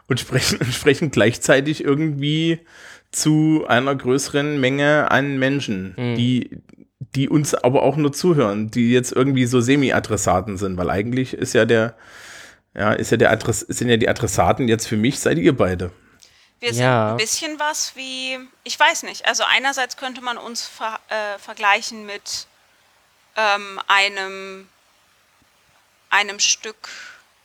und 0.07 0.19
sprechen, 0.19 0.59
sprechen 0.71 1.11
gleichzeitig 1.11 1.83
irgendwie 1.83 2.59
zu 3.11 3.65
einer 3.67 3.93
größeren 3.95 4.59
Menge 4.59 5.11
an 5.11 5.37
Menschen, 5.37 5.93
Mhm. 5.97 6.15
die, 6.15 6.49
die 7.15 7.27
uns 7.29 7.53
aber 7.53 7.83
auch 7.83 7.97
nur 7.97 8.13
zuhören, 8.13 8.71
die 8.71 8.91
jetzt 8.91 9.11
irgendwie 9.11 9.45
so 9.45 9.59
Semi-Adressaten 9.59 10.57
sind, 10.57 10.77
weil 10.77 10.89
eigentlich 10.89 11.33
ist 11.33 11.53
ja 11.53 11.65
der, 11.65 11.95
ja, 12.73 12.93
ist 12.93 13.11
ja 13.11 13.17
der 13.17 13.31
Adress, 13.31 13.59
sind 13.61 13.89
ja 13.89 13.97
die 13.97 14.07
Adressaten 14.07 14.67
jetzt 14.69 14.87
für 14.87 14.95
mich, 14.97 15.19
seid 15.19 15.37
ihr 15.37 15.55
beide. 15.55 15.91
Wir 16.61 16.73
sind 16.73 16.83
Ja. 16.83 17.11
ein 17.11 17.17
bisschen 17.17 17.59
was 17.59 17.93
wie, 17.95 18.37
ich 18.63 18.79
weiß 18.79 19.03
nicht, 19.03 19.25
also 19.27 19.43
einerseits 19.45 19.97
könnte 19.97 20.21
man 20.21 20.37
uns 20.37 20.65
ver, 20.65 20.99
äh, 21.09 21.37
vergleichen 21.39 22.05
mit 22.05 22.47
ähm, 23.41 23.81
einem, 23.87 24.69
einem 26.09 26.39
Stück 26.39 26.89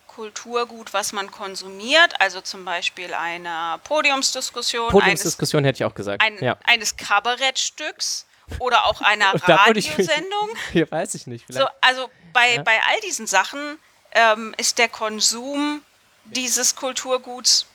Kulturgut, 0.07 0.95
was 0.95 1.13
man 1.13 1.31
konsumiert, 1.31 2.19
also 2.21 2.41
zum 2.41 2.65
Beispiel 2.65 3.13
einer 3.13 3.79
Podiumsdiskussion, 3.85 4.85
eines, 4.85 4.93
Podiumsdiskussion 4.93 5.65
hätte 5.65 5.77
ich 5.77 5.85
auch 5.85 5.95
gesagt. 5.95 6.23
ein, 6.23 6.43
ja. 6.43 6.57
eines 6.65 6.97
Kabarettstücks 6.97 8.27
oder 8.59 8.87
auch 8.87 9.03
einer 9.03 9.35
Radiosendung. 9.49 10.49
Hier 10.73 10.91
weiß 10.91 11.15
ich 11.15 11.27
nicht. 11.27 11.45
So, 11.49 11.67
also 11.83 12.09
bei, 12.33 12.55
Ja. 12.55 12.63
bei 12.63 12.81
all 12.89 13.01
diesen 13.01 13.27
Sachen 13.27 13.79
ähm, 14.13 14.55
ist 14.57 14.79
der 14.79 14.89
Konsum 14.89 15.83
dieses 16.25 16.77
Kulturguts 16.77 17.67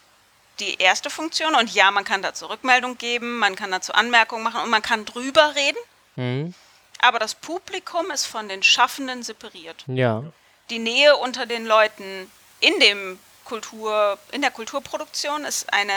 die 0.59 0.75
erste 0.79 1.09
Funktion. 1.09 1.53
Und 1.53 1.73
ja, 1.73 1.91
man 1.91 2.03
kann 2.03 2.21
dazu 2.23 2.47
Rückmeldung 2.47 2.97
geben, 2.97 3.37
man 3.37 3.55
kann 3.55 3.71
dazu 3.71 3.93
Anmerkungen 3.93 4.43
machen 4.43 4.61
und 4.61 4.69
man 4.69 4.81
kann 4.81 5.05
drüber 5.05 5.53
reden. 5.55 5.77
Mhm. 6.15 6.53
Aber 7.01 7.19
das 7.19 7.35
Publikum 7.35 8.11
ist 8.11 8.25
von 8.25 8.47
den 8.47 8.63
Schaffenden 8.63 9.23
separiert. 9.23 9.83
Ja. 9.87 10.23
Die 10.69 10.79
Nähe 10.79 11.17
unter 11.17 11.45
den 11.45 11.65
Leuten 11.65 12.31
in 12.59 12.79
dem 12.79 13.19
Kultur, 13.43 14.17
in 14.31 14.41
der 14.41 14.51
Kulturproduktion 14.51 15.43
ist 15.43 15.73
eine 15.73 15.93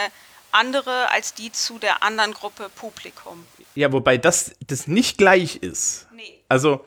andere 0.51 1.11
als 1.11 1.35
die 1.35 1.53
zu 1.53 1.79
der 1.79 2.03
anderen 2.03 2.33
Gruppe 2.33 2.71
Publikum. 2.75 3.47
Ja, 3.75 3.93
wobei 3.93 4.19
das, 4.19 4.53
das 4.67 4.87
nicht 4.87 5.19
gleich 5.19 5.57
ist. 5.57 6.07
Nee. 6.15 6.41
Also, 6.49 6.85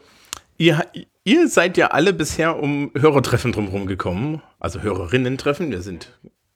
ihr, 0.57 0.89
ihr 1.23 1.47
seid 1.47 1.77
ja 1.77 1.87
alle 1.87 2.13
bisher 2.13 2.57
um 2.57 2.91
Hörertreffen 2.95 3.51
drumherum 3.51 3.85
gekommen. 3.85 4.41
Also 4.59 4.81
Hörerinnen-Treffen. 4.81 5.69
Wir 5.69 5.81
sind. 5.81 6.09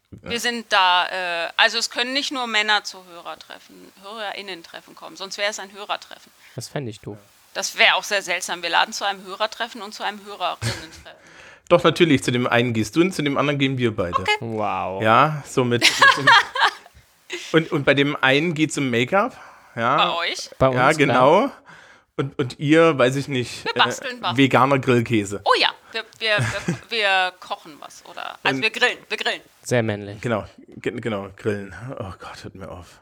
Wir 0.10 0.40
sind 0.42 0.66
da, 0.70 1.08
äh, 1.46 1.50
also 1.56 1.78
es 1.78 1.90
können 1.90 2.12
nicht 2.12 2.32
nur 2.32 2.46
Männer 2.46 2.84
zu 2.84 3.06
Hörertreffen, 3.06 3.94
HörerInnen-Treffen 4.02 4.94
kommen, 4.94 5.16
sonst 5.16 5.38
wäre 5.38 5.50
es 5.50 5.60
ein 5.60 5.72
Hörertreffen. 5.72 6.34
Das 6.54 6.68
fände 6.68 6.92
ich 6.92 7.00
doof. 7.00 7.18
Das 7.54 7.78
wäre 7.78 7.96
auch 7.96 8.04
sehr 8.04 8.22
seltsam. 8.22 8.62
Wir 8.64 8.70
laden 8.70 8.94
zu 8.94 9.06
einem 9.06 9.26
Hörertreffen 9.26 9.82
und 9.82 9.94
zu 9.94 10.04
einem 10.04 10.24
Hörerinnen-Treffen. 10.26 11.18
Doch, 11.70 11.84
natürlich, 11.84 12.24
zu 12.24 12.32
dem 12.32 12.48
einen 12.48 12.74
gehst 12.74 12.96
du 12.96 13.02
und 13.02 13.14
zu 13.14 13.22
dem 13.22 13.38
anderen 13.38 13.58
gehen 13.60 13.78
wir 13.78 13.96
beide. 13.96 14.24
Wow. 14.40 15.02
Ja, 15.02 15.44
so 15.48 15.64
mit. 15.64 15.82
mit 15.82 16.18
dem, 16.18 16.28
und, 17.54 17.72
und 17.72 17.86
bei 17.86 17.94
dem 17.94 18.16
einen 18.22 18.54
geht 18.54 18.72
es 18.72 18.78
um 18.78 18.90
Make-up. 18.90 19.38
Ja, 19.76 19.96
Bei 19.98 20.16
euch? 20.30 20.50
Bei 20.60 20.68
uns, 20.68 20.76
ja, 20.76 20.82
klar. 20.82 20.94
genau. 20.96 21.52
Und, 22.18 22.38
und 22.38 22.60
ihr, 22.60 22.98
weiß 22.98 23.16
ich 23.16 23.30
nicht, 23.30 23.64
Wir 23.64 23.74
basteln 23.74 24.18
was. 24.22 24.36
veganer 24.36 24.80
Grillkäse. 24.80 25.42
Oh 25.46 25.54
ja, 25.58 25.70
wir, 25.94 26.04
wir, 26.20 26.38
wir, 26.40 26.76
wir 26.90 27.34
kochen 27.40 27.78
was, 27.80 28.04
oder? 28.06 28.38
Also 28.44 28.58
Und- 28.58 28.64
wir 28.64 28.70
grillen, 28.70 28.98
wir 29.08 29.18
grillen. 29.18 29.42
Sehr 29.64 29.82
männlich. 29.82 30.20
Genau, 30.20 30.46
ge- 30.68 31.00
genau, 31.00 31.30
grillen. 31.38 31.74
Oh 32.00 32.12
Gott, 32.20 32.44
hört 32.44 32.56
mir 32.56 32.70
auf. 32.70 33.00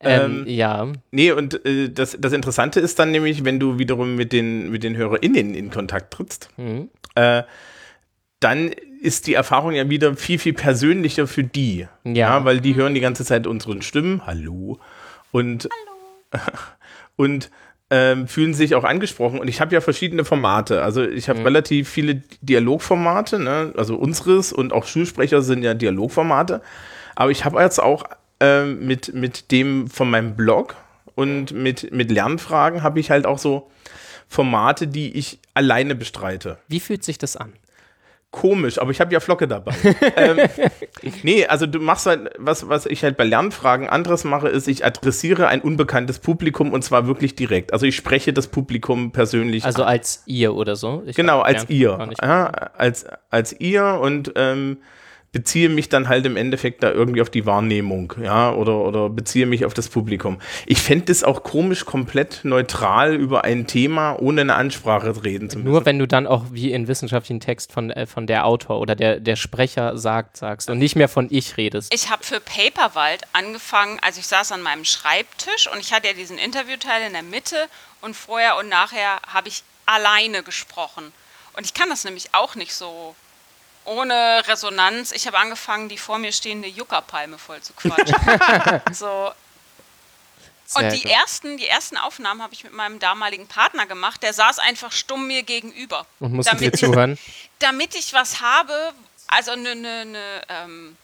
Ähm, 0.00 0.42
Ähm, 0.42 0.44
ja. 0.46 0.86
Nee, 1.10 1.32
und 1.32 1.64
äh, 1.66 1.90
das, 1.90 2.16
das 2.20 2.32
Interessante 2.32 2.80
ist 2.80 2.98
dann 2.98 3.10
nämlich, 3.10 3.44
wenn 3.44 3.58
du 3.60 3.78
wiederum 3.78 4.16
mit 4.16 4.32
den, 4.32 4.70
mit 4.70 4.82
den 4.82 4.96
HörerInnen 4.96 5.54
in 5.54 5.70
Kontakt 5.70 6.12
trittst, 6.14 6.48
Mhm. 6.56 6.88
äh, 7.14 7.42
dann 8.40 8.70
ist 9.00 9.26
die 9.26 9.34
Erfahrung 9.34 9.72
ja 9.72 9.88
wieder 9.88 10.14
viel, 10.16 10.38
viel 10.38 10.52
persönlicher 10.52 11.26
für 11.26 11.44
die. 11.44 11.86
Ja. 12.04 12.44
weil 12.44 12.60
die 12.60 12.74
hören 12.74 12.94
die 12.94 13.00
ganze 13.00 13.24
Zeit 13.24 13.46
unseren 13.46 13.82
Stimmen. 13.82 14.22
Hallo. 14.26 14.78
Und, 15.32 15.68
und 17.16 17.50
ähm, 17.88 18.26
fühlen 18.26 18.52
sich 18.52 18.74
auch 18.74 18.84
angesprochen. 18.84 19.38
Und 19.38 19.48
ich 19.48 19.60
habe 19.60 19.74
ja 19.74 19.80
verschiedene 19.80 20.24
Formate. 20.24 20.82
Also 20.82 21.02
ich 21.04 21.28
habe 21.28 21.44
relativ 21.44 21.88
viele 21.88 22.22
Dialogformate, 22.42 23.38
ne? 23.38 23.72
also 23.76 23.96
unseres 23.96 24.52
und 24.52 24.72
auch 24.72 24.86
Schulsprecher 24.86 25.40
sind 25.42 25.62
ja 25.62 25.74
Dialogformate. 25.74 26.62
Aber 27.14 27.30
ich 27.30 27.44
habe 27.44 27.60
jetzt 27.62 27.80
auch 27.80 28.04
ähm, 28.40 28.86
mit, 28.86 29.14
mit 29.14 29.50
dem 29.50 29.88
von 29.88 30.10
meinem 30.10 30.36
Blog 30.36 30.76
und 31.14 31.52
mit, 31.52 31.92
mit 31.92 32.10
Lernfragen 32.10 32.82
habe 32.82 33.00
ich 33.00 33.10
halt 33.10 33.26
auch 33.26 33.38
so 33.38 33.70
Formate, 34.28 34.88
die 34.88 35.16
ich 35.16 35.38
alleine 35.54 35.94
bestreite 35.94 36.58
Wie 36.68 36.80
fühlt 36.80 37.04
sich 37.04 37.18
das 37.18 37.36
an? 37.36 37.52
komisch, 38.36 38.78
aber 38.78 38.90
ich 38.90 39.00
habe 39.00 39.12
ja 39.12 39.20
Flocke 39.20 39.48
dabei. 39.48 39.72
ähm, 40.16 40.38
nee, 41.22 41.46
also 41.46 41.66
du 41.66 41.80
machst 41.80 42.06
halt, 42.06 42.30
was, 42.38 42.68
was 42.68 42.84
ich 42.84 43.02
halt 43.02 43.16
bei 43.16 43.24
Lernfragen 43.24 43.88
anderes 43.88 44.24
mache, 44.24 44.48
ist, 44.48 44.68
ich 44.68 44.84
adressiere 44.84 45.48
ein 45.48 45.62
unbekanntes 45.62 46.18
Publikum 46.18 46.72
und 46.72 46.82
zwar 46.82 47.06
wirklich 47.06 47.34
direkt. 47.34 47.72
Also 47.72 47.86
ich 47.86 47.96
spreche 47.96 48.34
das 48.34 48.48
Publikum 48.48 49.10
persönlich 49.10 49.64
Also 49.64 49.82
an. 49.82 49.88
als 49.88 50.22
ihr 50.26 50.54
oder 50.54 50.76
so? 50.76 51.02
Ich 51.06 51.16
Genau, 51.16 51.40
als 51.40 51.68
ihr. 51.70 51.98
Ja, 52.22 52.46
als, 52.76 53.06
als 53.30 53.58
ihr 53.58 53.98
und 54.02 54.32
ähm, 54.36 54.78
beziehe 55.32 55.68
mich 55.68 55.88
dann 55.88 56.08
halt 56.08 56.24
im 56.26 56.36
Endeffekt 56.36 56.82
da 56.82 56.90
irgendwie 56.90 57.20
auf 57.20 57.30
die 57.30 57.46
Wahrnehmung, 57.46 58.14
ja, 58.22 58.52
oder, 58.52 58.78
oder 58.78 59.10
beziehe 59.10 59.46
mich 59.46 59.64
auf 59.64 59.74
das 59.74 59.88
Publikum. 59.88 60.38
Ich 60.66 60.78
fände 60.80 61.12
es 61.12 61.24
auch 61.24 61.42
komisch, 61.42 61.84
komplett 61.84 62.40
neutral 62.44 63.14
über 63.14 63.44
ein 63.44 63.66
Thema 63.66 64.16
ohne 64.18 64.40
eine 64.40 64.54
Ansprache 64.54 65.24
reden 65.24 65.50
zu 65.50 65.58
müssen. 65.58 65.70
Nur 65.70 65.84
wenn 65.84 65.98
du 65.98 66.06
dann 66.06 66.26
auch 66.26 66.44
wie 66.52 66.72
in 66.72 66.88
wissenschaftlichen 66.88 67.40
Text 67.40 67.72
von, 67.72 67.90
äh, 67.90 68.06
von 68.06 68.26
der 68.26 68.46
Autor 68.46 68.80
oder 68.80 68.94
der, 68.94 69.20
der 69.20 69.36
Sprecher 69.36 69.98
sagt, 69.98 70.36
sagst 70.36 70.70
und 70.70 70.78
nicht 70.78 70.96
mehr 70.96 71.08
von 71.08 71.28
ich 71.30 71.56
redest. 71.56 71.92
Ich 71.92 72.10
habe 72.10 72.24
für 72.24 72.40
Paperwald 72.40 73.22
angefangen, 73.32 73.98
also 74.02 74.20
ich 74.20 74.26
saß 74.26 74.52
an 74.52 74.62
meinem 74.62 74.84
Schreibtisch 74.84 75.70
und 75.72 75.80
ich 75.80 75.92
hatte 75.92 76.08
ja 76.08 76.14
diesen 76.14 76.38
Interviewteil 76.38 77.06
in 77.06 77.12
der 77.12 77.22
Mitte 77.22 77.56
und 78.00 78.16
vorher 78.16 78.56
und 78.56 78.68
nachher 78.68 79.20
habe 79.26 79.48
ich 79.48 79.62
alleine 79.84 80.42
gesprochen. 80.42 81.12
Und 81.56 81.64
ich 81.64 81.74
kann 81.74 81.88
das 81.88 82.04
nämlich 82.04 82.28
auch 82.32 82.54
nicht 82.54 82.74
so 82.74 83.14
ohne 83.86 84.42
Resonanz. 84.46 85.12
Ich 85.12 85.26
habe 85.26 85.38
angefangen, 85.38 85.88
die 85.88 85.98
vor 85.98 86.18
mir 86.18 86.32
stehende 86.32 86.68
Juckerpalme 86.68 87.38
voll 87.38 87.60
zu 87.62 87.72
quatschen. 87.76 88.14
so. 88.92 89.32
Sehr 90.68 90.82
Und 90.84 90.92
die 90.94 91.02
gut. 91.02 91.12
ersten, 91.12 91.56
die 91.58 91.68
ersten 91.68 91.96
Aufnahmen 91.96 92.42
habe 92.42 92.52
ich 92.52 92.64
mit 92.64 92.72
meinem 92.72 92.98
damaligen 92.98 93.46
Partner 93.46 93.86
gemacht. 93.86 94.22
Der 94.24 94.32
saß 94.32 94.58
einfach 94.58 94.90
stumm 94.90 95.28
mir 95.28 95.44
gegenüber. 95.44 96.06
und 96.18 96.32
musst 96.32 96.50
du 96.52 96.56
dir 96.56 96.60
damit 96.70 96.74
ich- 96.74 96.80
zuhören. 96.80 97.18
damit 97.60 97.94
ich 97.94 98.12
was 98.12 98.40
habe, 98.40 98.92
also 99.28 99.52
eine 99.52 99.76
ne, 99.76 100.04
ne, 100.04 100.42
ähm, 100.48 100.96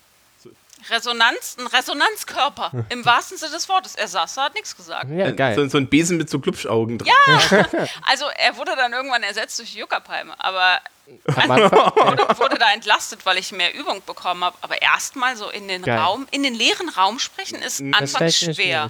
Resonanz, 0.91 1.57
ein 1.59 1.67
Resonanzkörper 1.67 2.73
im 2.89 3.05
wahrsten 3.05 3.39
Sinne 3.39 3.53
des 3.53 3.69
Wortes. 3.69 3.95
Er 3.95 4.09
saß 4.09 4.35
da, 4.35 4.45
hat 4.45 4.55
nichts 4.55 4.77
gesagt. 4.77 5.11
Ja, 5.11 5.31
geil. 5.31 5.55
So, 5.55 5.67
so 5.69 5.79
ein 5.79 5.89
Besen 5.89 6.19
mit 6.19 6.29
so 6.31 6.39
Glubschaugen 6.39 6.99
drin. 6.99 7.13
Also 8.03 8.27
er 8.37 8.57
wurde 8.57 8.73
dann 8.77 8.93
irgendwann 8.93 9.23
ersetzt 9.23 9.59
durch 9.59 9.75
Juckerpalme, 9.75 10.35
aber 10.39 10.81
Anfang, 11.27 11.59
wurde, 11.61 12.39
wurde 12.39 12.57
da 12.59 12.73
entlastet, 12.73 13.27
weil 13.27 13.37
ich 13.37 13.53
mehr 13.53 13.75
Übung 13.75 14.03
bekommen 14.07 14.45
habe. 14.45 14.57
Aber 14.61 14.81
erstmal 14.81 15.37
so 15.37 15.51
in 15.51 15.69
den 15.69 15.83
Geil. 15.83 15.99
Raum, 15.99 16.27
in 16.31 16.43
den 16.43 16.55
leeren 16.55 16.89
Raum 16.89 17.19
sprechen 17.19 17.61
ist 17.61 17.81
das 17.81 18.15
anfangs 18.15 18.39
schwer. 18.39 18.89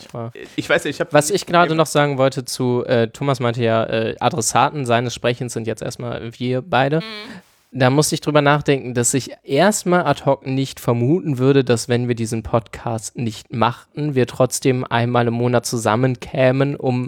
Ich 0.57 0.68
weiß 0.68 0.84
nicht, 0.84 0.97
ich 0.97 1.01
habe 1.01 1.12
Was 1.12 1.30
ich 1.30 1.47
gerade 1.47 1.74
noch 1.74 1.86
sagen 1.86 2.18
wollte 2.18 2.45
zu, 2.45 2.84
äh, 2.86 3.09
Thomas 3.09 3.40
meinte 3.40 3.62
ja, 3.62 3.84
äh, 3.84 4.16
Adressaten 4.20 4.84
seines 4.84 5.14
Sprechens 5.14 5.55
sind 5.55 5.66
jetzt 5.66 5.82
erstmal 5.82 6.32
wir 6.38 6.62
beide. 6.62 7.01
Mhm. 7.01 7.43
Da 7.74 7.88
musste 7.88 8.14
ich 8.14 8.20
drüber 8.20 8.42
nachdenken, 8.42 8.92
dass 8.92 9.14
ich 9.14 9.30
erstmal 9.44 10.04
ad 10.04 10.26
hoc 10.26 10.46
nicht 10.46 10.78
vermuten 10.78 11.38
würde, 11.38 11.64
dass 11.64 11.88
wenn 11.88 12.06
wir 12.06 12.14
diesen 12.14 12.42
Podcast 12.42 13.16
nicht 13.16 13.50
machten, 13.50 14.14
wir 14.14 14.26
trotzdem 14.26 14.84
einmal 14.84 15.26
im 15.26 15.32
Monat 15.34 15.64
zusammenkämen, 15.64 16.76
um 16.76 17.04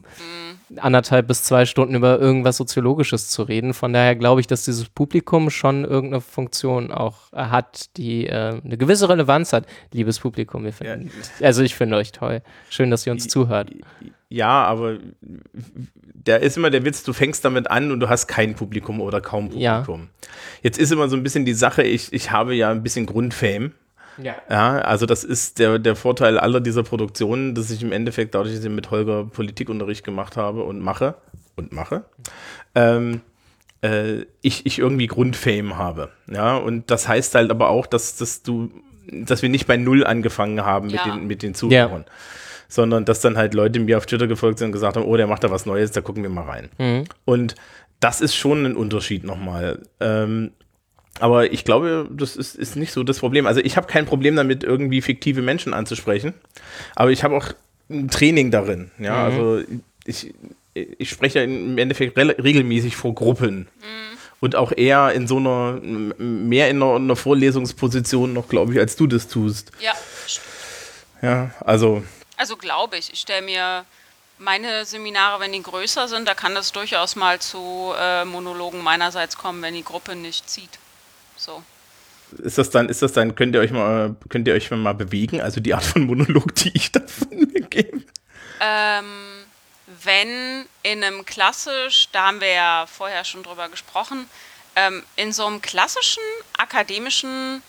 Mhm. 0.70 0.78
anderthalb 0.78 1.28
bis 1.28 1.42
zwei 1.42 1.66
Stunden 1.66 1.94
über 1.94 2.18
irgendwas 2.18 2.56
Soziologisches 2.56 3.28
zu 3.28 3.42
reden. 3.42 3.74
Von 3.74 3.92
daher 3.92 4.16
glaube 4.16 4.40
ich, 4.40 4.46
dass 4.46 4.64
dieses 4.64 4.88
Publikum 4.88 5.50
schon 5.50 5.84
irgendeine 5.84 6.22
Funktion 6.22 6.90
auch 6.90 7.30
äh, 7.34 7.44
hat, 7.44 7.96
die 7.98 8.26
äh, 8.26 8.60
eine 8.64 8.78
gewisse 8.78 9.08
Relevanz 9.10 9.52
hat. 9.52 9.66
Liebes 9.92 10.18
Publikum, 10.18 10.64
wir 10.64 10.72
finden, 10.72 11.10
also 11.42 11.62
ich 11.62 11.74
finde 11.74 11.96
euch 11.96 12.12
toll. 12.12 12.40
Schön, 12.70 12.90
dass 12.90 13.06
ihr 13.06 13.12
uns 13.12 13.28
zuhört. 13.28 13.70
Ja, 14.28 14.64
aber 14.64 14.98
da 16.14 16.36
ist 16.36 16.56
immer 16.56 16.70
der 16.70 16.84
Witz, 16.84 17.02
du 17.04 17.12
fängst 17.12 17.44
damit 17.44 17.70
an 17.70 17.92
und 17.92 18.00
du 18.00 18.08
hast 18.08 18.26
kein 18.26 18.54
Publikum 18.54 19.00
oder 19.00 19.20
kaum 19.20 19.50
Ja. 19.52 19.80
Publikum. 19.80 20.08
Jetzt 20.62 20.78
ist 20.78 20.90
immer 20.92 21.08
so 21.08 21.16
ein 21.16 21.22
bisschen 21.22 21.44
die 21.44 21.54
Sache, 21.54 21.82
ich, 21.82 22.12
ich 22.12 22.30
habe 22.30 22.54
ja 22.54 22.70
ein 22.70 22.82
bisschen 22.82 23.06
Grundfame. 23.06 23.72
Ja. 24.22 24.34
Ja, 24.48 24.78
also 24.78 25.06
das 25.06 25.24
ist 25.24 25.58
der, 25.58 25.78
der 25.78 25.96
Vorteil 25.96 26.38
aller 26.38 26.60
dieser 26.60 26.82
Produktionen, 26.84 27.54
dass 27.54 27.70
ich 27.70 27.82
im 27.82 27.92
Endeffekt 27.92 28.34
dadurch, 28.34 28.54
dass 28.54 28.64
ich 28.64 28.70
mit 28.70 28.90
Holger 28.90 29.24
Politikunterricht 29.24 30.04
gemacht 30.04 30.36
habe 30.36 30.62
und 30.64 30.80
mache 30.80 31.14
und 31.56 31.72
mache, 31.72 32.04
ähm, 32.74 33.20
äh, 33.82 34.22
ich, 34.40 34.66
ich 34.66 34.78
irgendwie 34.78 35.06
Grundfame 35.08 35.76
habe. 35.76 36.10
Ja, 36.32 36.56
und 36.56 36.90
das 36.90 37.06
heißt 37.08 37.34
halt 37.34 37.50
aber 37.50 37.68
auch, 37.70 37.86
dass, 37.86 38.16
dass 38.16 38.42
du, 38.42 38.70
dass 39.12 39.42
wir 39.42 39.48
nicht 39.48 39.66
bei 39.66 39.76
Null 39.76 40.04
angefangen 40.06 40.64
haben 40.64 40.86
mit 40.86 40.96
Ja. 40.96 41.04
den, 41.16 41.26
mit 41.26 41.42
den 41.42 41.54
Zuhörern. 41.54 42.04
Sondern 42.74 43.04
dass 43.04 43.20
dann 43.20 43.36
halt 43.36 43.54
Leute 43.54 43.78
mir 43.78 43.98
auf 43.98 44.06
Twitter 44.06 44.26
gefolgt 44.26 44.58
sind 44.58 44.66
und 44.66 44.72
gesagt 44.72 44.96
haben, 44.96 45.04
oh, 45.04 45.16
der 45.16 45.28
macht 45.28 45.44
da 45.44 45.50
was 45.50 45.64
Neues, 45.64 45.92
da 45.92 46.00
gucken 46.00 46.24
wir 46.24 46.30
mal 46.30 46.42
rein. 46.42 46.70
Mhm. 46.78 47.04
Und 47.24 47.54
das 48.00 48.20
ist 48.20 48.34
schon 48.34 48.66
ein 48.66 48.74
Unterschied 48.74 49.22
nochmal. 49.22 49.82
Ähm, 50.00 50.50
aber 51.20 51.52
ich 51.52 51.64
glaube, 51.64 52.08
das 52.10 52.34
ist, 52.34 52.56
ist 52.56 52.74
nicht 52.74 52.90
so 52.90 53.04
das 53.04 53.20
Problem. 53.20 53.46
Also 53.46 53.60
ich 53.60 53.76
habe 53.76 53.86
kein 53.86 54.06
Problem 54.06 54.34
damit, 54.34 54.64
irgendwie 54.64 55.02
fiktive 55.02 55.40
Menschen 55.40 55.72
anzusprechen. 55.72 56.34
Aber 56.96 57.12
ich 57.12 57.22
habe 57.22 57.36
auch 57.36 57.52
ein 57.88 58.08
Training 58.08 58.50
darin. 58.50 58.90
Ja, 58.98 59.24
also 59.24 59.62
ich, 60.04 60.34
ich 60.74 61.10
spreche 61.10 61.38
ja 61.38 61.44
im 61.44 61.78
Endeffekt 61.78 62.18
regelmäßig 62.18 62.96
vor 62.96 63.14
Gruppen. 63.14 63.68
Und 64.40 64.56
auch 64.56 64.72
eher 64.76 65.12
in 65.12 65.28
so 65.28 65.36
einer, 65.36 65.80
mehr 66.18 66.68
in 66.68 66.82
einer, 66.82 66.96
einer 66.96 67.16
Vorlesungsposition 67.16 68.32
noch, 68.32 68.48
glaube 68.48 68.72
ich, 68.72 68.80
als 68.80 68.96
du 68.96 69.06
das 69.06 69.28
tust. 69.28 69.70
Ja, 69.80 69.92
Ja, 71.22 71.54
also 71.60 72.02
also 72.36 72.56
glaube 72.56 72.96
ich. 72.96 73.12
Ich 73.12 73.20
stelle 73.20 73.42
mir 73.42 73.84
meine 74.38 74.84
Seminare, 74.84 75.40
wenn 75.40 75.52
die 75.52 75.62
größer 75.62 76.08
sind, 76.08 76.26
da 76.26 76.34
kann 76.34 76.54
das 76.54 76.72
durchaus 76.72 77.16
mal 77.16 77.40
zu 77.40 77.92
äh, 77.96 78.24
Monologen 78.24 78.82
meinerseits 78.82 79.36
kommen, 79.36 79.62
wenn 79.62 79.74
die 79.74 79.84
Gruppe 79.84 80.16
nicht 80.16 80.48
zieht. 80.48 80.78
So. 81.36 81.62
ist 82.38 82.58
das 82.58 82.70
dann, 82.70 82.88
ist 82.88 83.02
das 83.02 83.12
dann, 83.12 83.34
könnt 83.34 83.54
ihr 83.54 83.60
euch 83.60 83.70
mal, 83.70 84.16
könnt 84.28 84.48
ihr 84.48 84.54
euch 84.54 84.70
mal 84.70 84.94
bewegen? 84.94 85.40
Also 85.40 85.60
die 85.60 85.74
Art 85.74 85.84
von 85.84 86.04
Monolog, 86.06 86.54
die 86.56 86.72
ich 86.74 86.90
da 86.92 87.00
von 87.06 87.38
mir 87.38 87.62
gebe. 87.62 88.02
Ähm, 88.60 89.44
wenn 90.02 90.66
in 90.82 91.04
einem 91.04 91.24
klassisch, 91.24 92.08
da 92.12 92.28
haben 92.28 92.40
wir 92.40 92.52
ja 92.52 92.86
vorher 92.86 93.24
schon 93.24 93.42
drüber 93.42 93.68
gesprochen, 93.68 94.28
ähm, 94.76 95.02
in 95.16 95.32
so 95.32 95.46
einem 95.46 95.62
klassischen 95.62 96.22
akademischen 96.56 97.62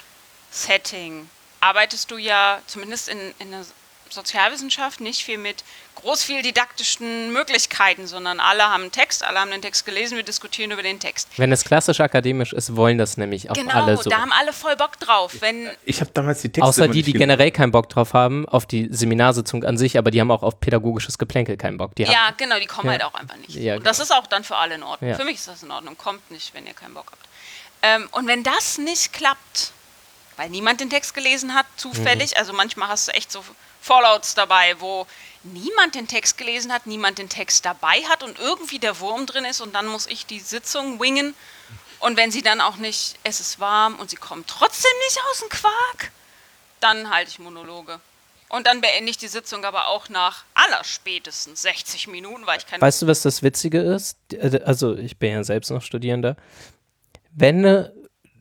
Setting 0.49 1.29
arbeitest 1.59 2.11
du 2.11 2.17
ja 2.17 2.61
zumindest 2.67 3.09
in, 3.09 3.33
in 3.39 3.53
Sozialwissenschaft 4.15 4.99
nicht 4.99 5.23
viel 5.23 5.37
mit 5.37 5.63
groß 5.95 6.23
viel 6.23 6.41
didaktischen 6.41 7.31
Möglichkeiten, 7.31 8.07
sondern 8.07 8.39
alle 8.39 8.63
haben 8.63 8.81
einen 8.83 8.91
Text, 8.91 9.23
alle 9.23 9.39
haben 9.39 9.51
den 9.51 9.61
Text 9.61 9.85
gelesen, 9.85 10.15
wir 10.17 10.23
diskutieren 10.23 10.71
über 10.71 10.83
den 10.83 10.99
Text. 10.99 11.29
Wenn 11.37 11.51
es 11.51 11.63
klassisch 11.63 11.99
akademisch 11.99 12.51
ist, 12.53 12.75
wollen 12.75 12.97
das 12.97 13.17
nämlich 13.17 13.49
auch 13.49 13.53
Genau, 13.53 13.73
alle 13.85 13.97
so. 13.97 14.09
da 14.09 14.17
haben 14.21 14.31
alle 14.33 14.51
voll 14.53 14.75
Bock 14.75 14.99
drauf. 14.99 15.33
Wenn, 15.39 15.69
Ich 15.85 16.01
habe 16.01 16.11
damals 16.13 16.41
die 16.41 16.49
Texte 16.49 16.67
Außer 16.67 16.87
die, 16.87 17.03
die 17.03 17.13
generell 17.13 17.51
keinen 17.51 17.71
Bock 17.71 17.89
drauf 17.89 18.13
haben, 18.13 18.47
auf 18.49 18.65
die 18.65 18.87
Seminarsitzung 18.91 19.63
an 19.63 19.77
sich, 19.77 19.97
aber 19.97 20.11
die 20.11 20.19
haben 20.19 20.31
auch 20.31 20.43
auf 20.43 20.59
pädagogisches 20.59 21.17
Geplänkel 21.17 21.57
keinen 21.57 21.77
Bock. 21.77 21.95
Die 21.95 22.03
ja, 22.03 22.27
haben, 22.27 22.37
genau, 22.37 22.59
die 22.59 22.65
kommen 22.65 22.87
Ja. 22.87 22.91
halt 22.93 23.03
auch 23.03 23.13
einfach 23.13 23.37
nicht. 23.37 23.55
Ja, 23.55 23.75
und 23.77 23.85
das 23.85 23.99
ist 23.99 24.11
auch 24.11 24.27
dann 24.27 24.43
für 24.43 24.55
alle 24.57 24.75
in 24.75 24.83
Ordnung. 24.83 25.09
Ja. 25.11 25.15
Für 25.17 25.25
mich 25.25 25.35
ist 25.35 25.47
das 25.47 25.63
in 25.63 25.71
Ordnung. 25.71 25.97
Kommt 25.97 26.29
nicht, 26.31 26.53
wenn 26.53 26.65
ihr 26.65 26.73
keinen 26.73 26.93
Bock 26.93 27.07
habt. 27.11 27.25
Ähm, 27.81 28.07
und 28.11 28.27
wenn 28.27 28.43
das 28.43 28.77
nicht 28.77 29.13
klappt, 29.13 29.71
weil 30.37 30.49
niemand 30.49 30.81
den 30.81 30.89
Text 30.89 31.13
gelesen 31.13 31.53
hat, 31.53 31.65
zufällig, 31.77 32.31
Mhm. 32.31 32.37
also 32.37 32.53
manchmal 32.53 32.89
hast 32.89 33.07
du 33.07 33.13
echt 33.13 33.31
so 33.31 33.43
Fallouts 33.85 34.33
dabei, 34.33 34.75
wo 34.79 35.05
niemand 35.43 35.93
den 35.93 36.07
Text 36.07 36.39
gelesen 36.39 36.73
hat, 36.73 36.87
niemand 36.87 37.19
den 37.19 37.29
Text 37.29 37.65
dabei 37.65 38.01
hat 38.09 38.23
und 38.23 38.39
irgendwie 38.39 38.79
der 38.79 38.99
Wurm 38.99 39.27
drin 39.27 39.45
ist 39.45 39.61
und 39.61 39.75
dann 39.75 39.85
muss 39.85 40.07
ich 40.07 40.25
die 40.25 40.39
Sitzung 40.39 40.99
wingen. 40.99 41.35
Und 41.99 42.17
wenn 42.17 42.31
sie 42.31 42.41
dann 42.41 42.61
auch 42.61 42.77
nicht, 42.77 43.19
es 43.23 43.39
ist 43.39 43.59
warm 43.59 43.95
und 43.99 44.09
sie 44.09 44.15
kommen 44.15 44.43
trotzdem 44.47 44.91
nicht 45.07 45.19
aus 45.29 45.39
dem 45.39 45.49
Quark, 45.49 46.11
dann 46.79 47.11
halte 47.11 47.29
ich 47.29 47.37
Monologe. 47.37 47.99
Und 48.49 48.65
dann 48.65 48.81
beende 48.81 49.11
ich 49.11 49.19
die 49.19 49.27
Sitzung 49.27 49.63
aber 49.65 49.87
auch 49.87 50.09
nach 50.09 50.45
allerspätestens 50.55 51.61
60 51.61 52.07
Minuten, 52.07 52.47
weil 52.47 52.57
ich 52.57 52.65
keine 52.65 52.81
Weißt 52.81 53.03
du, 53.03 53.07
was 53.07 53.21
das 53.21 53.43
Witzige 53.43 53.81
ist? 53.81 54.17
Äh, 54.33 54.61
Also, 54.65 54.95
ich 54.95 55.17
bin 55.17 55.31
ja 55.31 55.43
selbst 55.43 55.69
noch 55.69 55.83
Studierender. 55.83 56.37
Wenn 57.31 57.61
du 57.61 57.93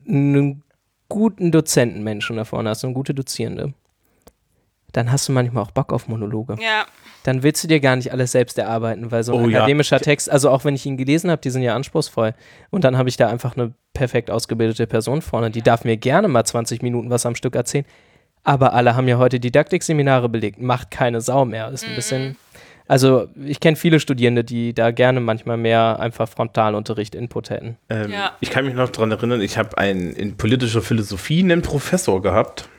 einen 0.07 0.63
guten 1.07 1.51
Dozentenmenschen 1.51 2.37
da 2.37 2.45
vorne 2.45 2.71
hast, 2.71 2.83
eine 2.83 2.93
gute 2.93 3.13
Dozierende, 3.13 3.73
dann 4.95 5.11
hast 5.11 5.27
du 5.27 5.31
manchmal 5.33 5.63
auch 5.63 5.71
Bock 5.71 5.91
auf 5.93 6.07
Monologe. 6.07 6.55
Ja, 6.61 6.85
Dann 7.23 7.41
willst 7.43 7.63
du 7.63 7.67
dir 7.67 7.79
gar 7.79 7.95
nicht 7.95 8.11
alles 8.11 8.31
selbst 8.33 8.57
erarbeiten, 8.57 9.11
weil 9.11 9.23
so 9.23 9.35
ein 9.35 9.45
Oh 9.45 9.49
ja. 9.49 9.57
akademischer 9.59 9.99
Text, 9.99 10.29
also 10.31 10.49
auch 10.49 10.63
wenn 10.63 10.75
ich 10.75 10.85
ihn 10.85 10.95
gelesen 10.97 11.29
habe, 11.31 11.41
die 11.41 11.49
sind 11.49 11.63
ja 11.63 11.75
anspruchsvoll. 11.75 12.33
Und 12.69 12.83
dann 12.83 12.97
habe 12.97 13.09
ich 13.09 13.17
da 13.17 13.27
einfach 13.29 13.57
eine 13.57 13.73
perfekt 13.93 14.29
ausgebildete 14.29 14.85
Person 14.87 15.21
vorne, 15.21 15.49
die 15.51 15.61
darf 15.61 15.83
mir 15.85 15.97
gerne 15.97 16.27
mal 16.27 16.43
20 16.45 16.81
Minuten 16.83 17.09
was 17.09 17.25
am 17.25 17.35
Stück 17.35 17.55
erzählen. 17.55 17.85
Aber 18.43 18.73
alle 18.73 18.95
haben 18.95 19.07
ja 19.07 19.17
heute 19.17 19.39
Didaktikseminare 19.39 20.29
belegt. 20.29 20.61
Macht 20.61 20.91
keine 20.91 21.19
Sau 21.19 21.45
mehr. 21.45 21.69
Ist 21.71 21.83
ein 21.83 21.95
bisschen. 21.95 22.35
Also, 22.87 23.27
ich 23.43 23.59
kenne 23.59 23.75
viele 23.75 23.99
Studierende, 23.99 24.43
die 24.43 24.75
da 24.75 24.91
gerne 24.91 25.19
manchmal 25.19 25.57
mehr 25.57 25.99
einfach 25.99 26.29
Frontalunterricht 26.29 27.15
Input 27.15 27.49
hätten. 27.49 27.77
Ähm, 27.89 28.11
Ja. 28.11 28.33
Ich 28.41 28.51
kann 28.51 28.65
mich 28.65 28.75
noch 28.75 28.89
daran 28.89 29.09
erinnern, 29.11 29.41
ich 29.41 29.57
habe 29.57 29.75
einen 29.79 30.11
in 30.13 30.37
politischer 30.37 30.83
Philosophie 30.83 31.39
einen 31.39 31.63
Professor 31.63 32.21
gehabt. 32.21 32.69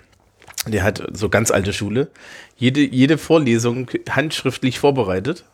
Der 0.66 0.82
hat 0.82 1.02
so 1.12 1.28
ganz 1.28 1.50
alte 1.50 1.72
Schule. 1.72 2.10
Jede, 2.56 2.80
jede 2.80 3.18
Vorlesung 3.18 3.90
handschriftlich 4.10 4.78
vorbereitet. 4.78 5.44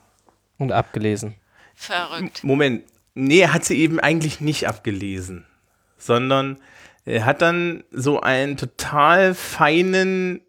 Und 0.59 0.73
abgelesen. 0.73 1.35
verrückt. 1.75 2.45
Moment, 2.45 2.85
nee, 3.15 3.41
er 3.41 3.53
hat 3.53 3.65
sie 3.65 3.79
eben 3.79 3.99
eigentlich 4.01 4.41
nicht 4.41 4.69
abgelesen, 4.69 5.45
sondern 5.99 6.59
er 7.05 7.25
hat 7.25 7.43
dann 7.43 7.85
so 7.91 8.21
einen 8.21 8.57
total 8.57 9.35
feinen 9.35 10.41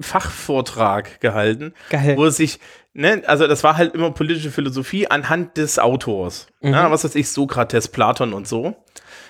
Fachvortrag 0.00 1.20
gehalten, 1.20 1.72
Geil. 1.90 2.16
wo 2.16 2.24
er 2.24 2.30
sich, 2.30 2.60
ne, 2.92 3.22
also 3.26 3.46
das 3.46 3.64
war 3.64 3.76
halt 3.76 3.94
immer 3.94 4.10
politische 4.10 4.50
Philosophie 4.50 5.08
anhand 5.08 5.56
des 5.56 5.78
Autors. 5.78 6.46
Ja, 6.60 6.90
was 6.90 7.04
weiß 7.04 7.14
ich, 7.14 7.30
Sokrates, 7.30 7.88
Platon 7.88 8.32
und 8.32 8.46
so. 8.46 8.76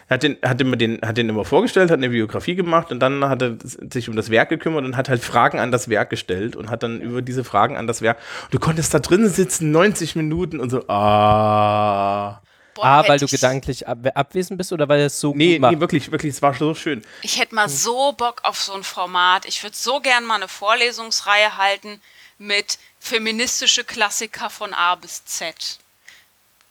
Er 0.08 0.14
hat 0.14 0.22
den, 0.22 0.36
hat, 0.44 0.60
immer 0.60 0.76
den, 0.76 1.00
hat 1.02 1.16
den 1.16 1.28
immer 1.30 1.44
vorgestellt, 1.46 1.90
hat 1.90 1.98
eine 1.98 2.10
Biografie 2.10 2.54
gemacht 2.54 2.90
und 2.92 3.00
dann 3.00 3.24
hat 3.28 3.40
er 3.40 3.56
sich 3.90 4.08
um 4.08 4.16
das 4.16 4.28
Werk 4.30 4.50
gekümmert 4.50 4.84
und 4.84 4.96
hat 4.96 5.08
halt 5.08 5.24
Fragen 5.24 5.58
an 5.58 5.72
das 5.72 5.88
Werk 5.88 6.10
gestellt 6.10 6.56
und 6.56 6.70
hat 6.70 6.82
dann 6.82 7.00
über 7.00 7.22
diese 7.22 7.42
Fragen 7.42 7.76
an 7.78 7.86
das 7.86 8.02
Werk. 8.02 8.18
Du 8.50 8.58
konntest 8.58 8.92
da 8.92 8.98
drin 8.98 9.26
sitzen, 9.28 9.70
90 9.70 10.14
Minuten 10.16 10.60
und 10.60 10.68
so, 10.70 10.86
ah. 10.88 12.40
Boah, 12.74 12.84
A, 12.84 12.98
hätte 12.98 13.08
weil 13.08 13.18
du 13.20 13.24
ich- 13.26 13.30
gedanklich 13.30 13.86
ab 13.86 13.98
abwesend 14.14 14.58
bist 14.58 14.72
oder 14.72 14.88
weil 14.88 15.00
es 15.02 15.20
so 15.20 15.32
Nee, 15.34 15.52
gut 15.54 15.60
macht? 15.60 15.74
nee, 15.74 15.80
wirklich, 15.80 16.10
wirklich, 16.10 16.34
es 16.34 16.42
war 16.42 16.54
so 16.54 16.74
schön. 16.74 17.02
Ich 17.22 17.38
hätte 17.38 17.54
mal 17.54 17.68
so 17.68 18.12
Bock 18.12 18.40
auf 18.42 18.60
so 18.60 18.72
ein 18.74 18.82
Format. 18.82 19.46
Ich 19.46 19.62
würde 19.62 19.76
so 19.76 20.00
gern 20.00 20.24
mal 20.24 20.34
eine 20.36 20.48
Vorlesungsreihe 20.48 21.56
halten 21.56 22.00
mit 22.36 22.78
feministische 22.98 23.84
Klassiker 23.84 24.50
von 24.50 24.74
A 24.74 24.96
bis 24.96 25.24
Z. 25.24 25.78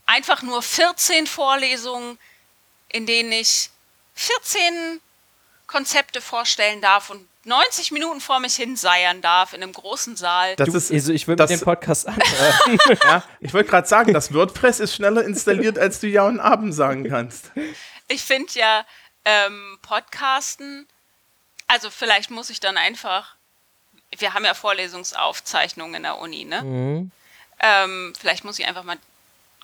Einfach 0.06 0.42
nur 0.44 0.62
14 0.62 1.26
Vorlesungen, 1.26 2.18
in 2.94 3.06
denen 3.06 3.32
ich 3.34 3.70
14 4.16 5.02
Konzepte 5.68 6.22
vorstellen 6.22 6.80
darf 6.80 7.10
und 7.10 7.28
90 7.46 7.92
Minuten 7.92 8.22
vor 8.22 8.40
mich 8.40 8.56
hin 8.56 8.78
seiern 8.78 9.22
darf 9.22 9.52
in 9.52 9.62
einem 9.62 9.74
großen 9.74 10.16
Saal. 10.16 10.56
Das 10.56 10.70
Du, 10.70 10.78
ist, 10.78 10.92
also 10.92 11.12
ich 11.12 11.28
würde 11.28 11.44
das- 11.44 11.50
den 11.50 11.60
Podcast 11.60 12.08
anhören. 12.08 12.80
ja, 13.04 13.24
ich 13.42 13.54
wollte 13.54 13.70
gerade 13.70 13.88
sagen, 13.88 14.14
das 14.14 14.34
WordPress 14.34 14.80
ist 14.80 14.96
schneller 14.96 15.26
installiert, 15.26 15.78
als 15.78 16.00
du 16.00 16.08
Ja 16.08 16.24
und 16.26 16.40
Abend 16.40 16.74
sagen 16.74 17.10
kannst. 17.10 17.52
Ich 18.08 18.24
finde 18.24 18.54
ja 18.54 18.86
ähm, 19.26 19.78
Podcasten, 19.82 20.88
also 21.68 21.90
vielleicht 21.90 22.30
muss 22.32 22.50
ich 22.50 22.60
dann 22.62 22.78
einfach, 22.78 23.36
wir 24.18 24.34
haben 24.34 24.46
ja 24.46 24.54
Vorlesungsaufzeichnungen 24.54 25.96
in 25.96 26.04
der 26.04 26.20
Uni, 26.20 26.46
ne? 26.46 26.62
Mhm. 26.62 27.12
Ähm, 27.60 28.14
vielleicht 28.20 28.44
muss 28.46 28.60
ich 28.60 28.66
einfach 28.68 28.84
mal 28.84 28.98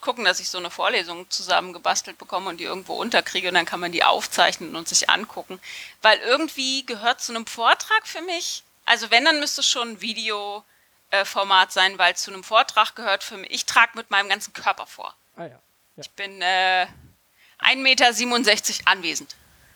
gucken, 0.02 0.26
dass 0.26 0.40
ich 0.40 0.50
so 0.50 0.58
eine 0.58 0.70
Vorlesung 0.70 1.30
zusammengebastelt 1.30 2.18
bekomme 2.18 2.50
und 2.50 2.58
die 2.58 2.64
irgendwo 2.66 2.94
unterkriege 2.94 3.48
und 3.50 3.54
dann 3.56 3.66
kann 3.66 3.80
man 3.80 3.92
die 3.92 4.04
aufzeichnen 4.04 4.76
und 4.76 4.88
sich 4.88 5.10
angucken. 5.10 5.60
Weil 6.02 6.20
irgendwie 6.20 6.86
gehört 6.86 7.22
zu 7.22 7.34
einem 7.34 7.46
Vortrag 7.46 8.08
für 8.08 8.22
mich, 8.22 8.64
also 8.86 9.12
wenn, 9.12 9.26
dann 9.26 9.40
müsste 9.40 9.62
es 9.62 9.68
schon 9.68 9.90
ein 9.92 10.02
Videoformat 10.02 11.72
sein, 11.72 11.98
weil 11.98 12.16
zu 12.16 12.32
einem 12.32 12.44
Vortrag 12.44 12.96
gehört 12.96 13.24
für 13.24 13.38
mich, 13.38 13.52
ich 13.52 13.66
trage 13.66 13.92
mit 13.96 14.10
meinem 14.12 14.30
ganzen 14.30 14.54
Körper 14.54 14.88
vor. 14.88 15.14
Ah, 15.36 15.46
ja. 15.46 15.60
Ich 15.98 16.10
bin 16.12 16.42
äh, 16.42 16.88
1,67 17.60 17.76
Meter 17.78 18.06
anwesend. 18.86 19.36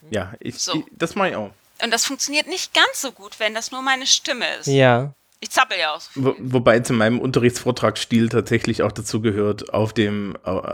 Ja, 0.09 0.33
ich, 0.39 0.57
So. 0.59 0.75
ich 0.75 0.85
das 0.91 1.15
mache 1.15 1.29
ich 1.29 1.35
auch. 1.35 1.51
Und 1.81 1.91
das 1.91 2.05
funktioniert 2.05 2.47
nicht 2.47 2.73
ganz 2.73 3.01
so 3.01 3.11
gut, 3.11 3.39
wenn 3.39 3.53
das 3.53 3.71
nur 3.71 3.81
meine 3.81 4.07
Stimme 4.07 4.55
ist. 4.55 4.67
ja. 4.67 5.13
Ich 5.43 5.51
zappel 5.51 5.77
ja 5.77 5.93
aus. 5.93 6.09
Wo, 6.15 6.35
wobei 6.39 6.79
zu 6.79 6.93
meinem 6.93 7.19
Unterrichtsvortragsstil 7.19 8.29
tatsächlich 8.29 8.81
auch 8.81 8.93
dazu 8.93 9.19
gehört, 9.19 9.73
auf, 9.73 9.91
dem, 9.91 10.37
äh, 10.45 10.71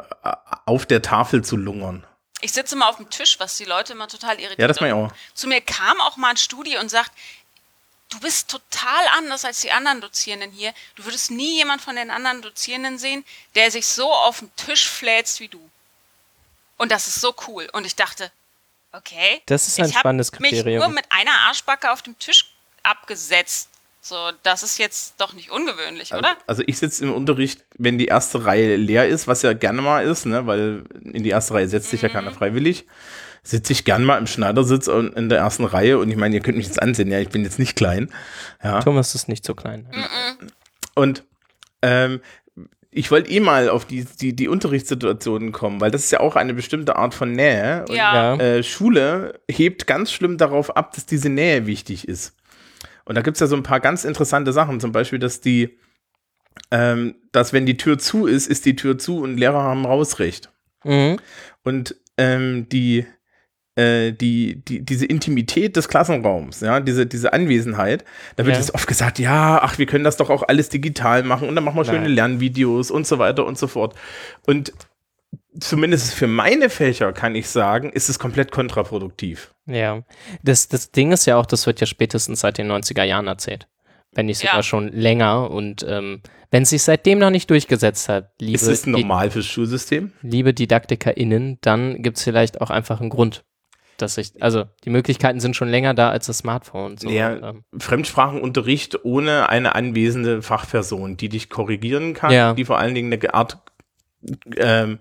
auf 0.67 0.85
der 0.85 1.01
Tafel 1.01 1.43
zu 1.43 1.57
lungern. 1.57 2.05
Ich 2.41 2.51
sitze 2.51 2.75
immer 2.75 2.87
auf 2.87 2.97
dem 2.97 3.09
Tisch, 3.09 3.39
was 3.39 3.57
die 3.57 3.65
Leute 3.65 3.93
immer 3.93 4.07
total 4.07 4.35
irritiert. 4.35 4.59
Ja, 4.59 4.67
das 4.67 4.79
mache 4.79 4.89
ich 4.89 4.93
auch. 4.93 5.11
Zu 5.33 5.47
mir 5.47 5.59
kam 5.61 5.99
auch 6.01 6.17
mal 6.17 6.29
ein 6.29 6.37
Studi 6.37 6.77
und 6.77 6.89
sagt, 6.89 7.11
du 8.09 8.19
bist 8.19 8.51
total 8.51 9.07
anders 9.17 9.43
als 9.43 9.61
die 9.61 9.71
anderen 9.71 10.01
Dozierenden 10.01 10.51
hier. 10.51 10.71
Du 10.95 11.03
würdest 11.03 11.31
nie 11.31 11.55
jemand 11.55 11.81
von 11.81 11.95
den 11.95 12.11
anderen 12.11 12.43
Dozierenden 12.43 12.99
sehen, 12.99 13.25
der 13.55 13.71
sich 13.71 13.87
so 13.87 14.13
auf 14.13 14.37
den 14.37 14.55
Tisch 14.55 14.87
fläzt 14.87 15.39
wie 15.39 15.47
du. 15.47 15.67
Und 16.77 16.91
das 16.91 17.07
ist 17.07 17.21
so 17.21 17.33
cool. 17.47 17.67
Und 17.73 17.87
ich 17.87 17.95
dachte, 17.95 18.31
okay. 18.91 19.41
Das 19.47 19.67
ist 19.67 19.79
ein 19.79 19.87
ich 19.87 19.95
hab 19.95 20.01
spannendes 20.01 20.31
mich 20.33 20.51
Kriterium. 20.51 20.83
nur 20.83 20.89
mit 20.89 21.05
einer 21.09 21.33
Arschbacke 21.47 21.91
auf 21.91 22.03
dem 22.03 22.19
Tisch 22.19 22.53
abgesetzt. 22.83 23.68
So, 24.01 24.15
das 24.43 24.63
ist 24.63 24.77
jetzt 24.77 25.15
doch 25.19 25.33
nicht 25.33 25.51
ungewöhnlich, 25.51 26.13
oder? 26.13 26.37
Also 26.47 26.63
ich 26.65 26.77
sitze 26.77 27.03
im 27.03 27.13
Unterricht, 27.13 27.65
wenn 27.77 27.97
die 27.97 28.05
erste 28.05 28.45
Reihe 28.45 28.75
leer 28.77 29.07
ist, 29.07 29.27
was 29.27 29.41
ja 29.41 29.53
gerne 29.53 29.81
mal 29.81 30.05
ist, 30.05 30.25
ne, 30.25 30.47
weil 30.47 30.83
in 31.03 31.23
die 31.23 31.29
erste 31.29 31.53
Reihe 31.53 31.67
setzt 31.67 31.89
sich 31.89 32.01
ja 32.01 32.07
Mhm. 32.09 32.13
keiner 32.13 32.31
freiwillig, 32.31 32.85
sitze 33.43 33.73
ich 33.73 33.83
gern 33.83 34.03
mal 34.05 34.17
im 34.17 34.25
Schneidersitz 34.27 34.87
und 34.87 35.13
in 35.15 35.27
der 35.27 35.39
ersten 35.39 35.65
Reihe 35.65 35.97
und 35.99 36.09
ich 36.09 36.15
meine, 36.17 36.35
ihr 36.35 36.41
könnt 36.41 36.57
mich 36.57 36.67
jetzt 36.67 36.81
ansehen, 36.81 37.11
ja, 37.11 37.19
ich 37.19 37.29
bin 37.29 37.43
jetzt 37.43 37.59
nicht 37.59 37.75
klein. 37.75 38.09
Ja. 38.63 38.79
Thomas 38.81 39.15
ist 39.15 39.27
nicht 39.27 39.45
so 39.45 39.53
klein. 39.53 39.87
Und 40.95 41.23
ähm, 41.81 42.21
ich 42.91 43.11
wollte 43.11 43.29
eh 43.29 43.39
mal 43.39 43.69
auf 43.69 43.85
die, 43.85 44.05
die, 44.05 44.35
die 44.35 44.47
Unterrichtssituationen 44.47 45.51
kommen, 45.51 45.79
weil 45.81 45.91
das 45.91 46.05
ist 46.05 46.11
ja 46.11 46.21
auch 46.21 46.35
eine 46.35 46.53
bestimmte 46.53 46.95
Art 46.95 47.13
von 47.13 47.31
Nähe. 47.33 47.85
Und, 47.87 47.95
Ja. 47.95 48.35
Ja. 48.35 48.41
äh, 48.41 48.63
Schule 48.63 49.39
hebt 49.49 49.87
ganz 49.87 50.11
schlimm 50.11 50.37
darauf 50.37 50.75
ab, 50.75 50.93
dass 50.95 51.05
diese 51.05 51.29
Nähe 51.29 51.65
wichtig 51.67 52.07
ist. 52.07 52.33
Und 53.09 53.15
da 53.15 53.23
gibt 53.23 53.37
es 53.37 53.41
ja 53.41 53.47
so 53.47 53.55
ein 53.55 53.63
paar 53.63 53.79
ganz 53.79 54.05
interessante 54.05 54.53
Sachen, 54.53 54.79
zum 54.79 54.91
Beispiel, 54.91 55.17
dass 55.17 55.41
die, 55.41 55.79
ähm, 56.69 57.15
dass 57.31 57.53
wenn 57.53 57.65
die 57.65 57.75
Tür 57.75 57.97
zu 57.97 58.27
ist, 58.27 58.45
ist 58.45 58.67
die 58.67 58.75
Tür 58.75 58.99
zu 58.99 59.21
und 59.23 59.35
Lehrer 59.35 59.63
haben 59.63 59.83
Rausrecht. 59.83 60.51
Mhm. 60.83 61.17
Und 61.63 61.95
ähm, 62.17 62.69
die, 62.69 63.07
äh, 63.73 64.11
die, 64.11 64.63
die, 64.63 64.85
diese 64.85 65.07
Intimität 65.07 65.75
des 65.75 65.87
Klassenraums, 65.87 66.61
ja, 66.61 66.79
diese, 66.81 67.07
diese 67.07 67.33
Anwesenheit, 67.33 68.05
da 68.35 68.45
wird 68.45 68.55
Ja. 68.57 68.61
jetzt 68.61 68.75
oft 68.75 68.87
gesagt, 68.87 69.17
ja, 69.17 69.59
ach, 69.59 69.79
wir 69.79 69.87
können 69.87 70.03
das 70.03 70.17
doch 70.17 70.29
auch 70.29 70.43
alles 70.47 70.69
digital 70.69 71.23
machen 71.23 71.49
und 71.49 71.55
dann 71.55 71.63
machen 71.63 71.77
wir 71.77 71.85
schöne 71.85 72.01
Nein. 72.01 72.11
Lernvideos 72.11 72.91
und 72.91 73.07
so 73.07 73.17
weiter 73.17 73.43
und 73.43 73.57
so 73.57 73.65
fort. 73.65 73.95
Und 74.45 74.71
zumindest 75.59 76.13
für 76.13 76.27
meine 76.27 76.69
Fächer 76.69 77.11
kann 77.11 77.33
ich 77.33 77.49
sagen, 77.49 77.89
ist 77.91 78.07
es 78.07 78.19
komplett 78.19 78.51
kontraproduktiv. 78.51 79.51
Ja. 79.69 80.03
Das, 80.43 80.67
das 80.67 80.91
Ding 80.91 81.11
ist 81.11 81.25
ja 81.25 81.37
auch, 81.37 81.45
das 81.45 81.65
wird 81.65 81.79
ja 81.79 81.87
spätestens 81.87 82.41
seit 82.41 82.57
den 82.57 82.69
90er 82.71 83.03
Jahren 83.03 83.27
erzählt. 83.27 83.67
wenn 84.11 84.25
nicht 84.25 84.41
Ja. 84.41 84.49
sogar 84.51 84.63
schon 84.63 84.87
länger. 84.91 85.51
Und 85.51 85.85
ähm, 85.87 86.21
wenn 86.49 86.63
es 86.63 86.71
sich 86.71 86.81
seitdem 86.81 87.19
noch 87.19 87.29
nicht 87.29 87.47
durchgesetzt 87.51 88.09
hat, 88.09 88.31
liebe, 88.41 88.55
Ist 88.55 88.65
es 88.67 88.87
normal 88.87 89.29
fürs 89.29 89.45
Schulsystem? 89.45 90.13
liebe 90.23 90.51
DidaktikerInnen, 90.53 91.59
dann 91.61 92.01
gibt 92.01 92.17
es 92.17 92.23
vielleicht 92.23 92.59
auch 92.59 92.71
einfach 92.71 92.99
einen 93.01 93.11
Grund. 93.11 93.43
Dass 93.97 94.17
ich, 94.17 94.41
also 94.41 94.63
die 94.85 94.89
Möglichkeiten 94.89 95.39
sind 95.41 95.55
schon 95.55 95.67
länger 95.69 95.93
da 95.93 96.09
als 96.09 96.25
das 96.25 96.39
Smartphone. 96.39 96.97
So, 96.97 97.09
Ja. 97.09 97.49
ähm, 97.49 97.65
Fremdsprachenunterricht 97.77 99.03
ohne 99.05 99.49
eine 99.49 99.75
anwesende 99.75 100.41
Fachperson, 100.41 101.15
die 101.17 101.29
dich 101.29 101.49
korrigieren 101.49 102.13
kann, 102.15 102.31
Ja. 102.31 102.53
die 102.53 102.65
vor 102.65 102.79
allen 102.79 102.95
Dingen 102.95 103.13
eine 103.13 103.33
Art 103.35 103.59
ähm, 104.57 104.97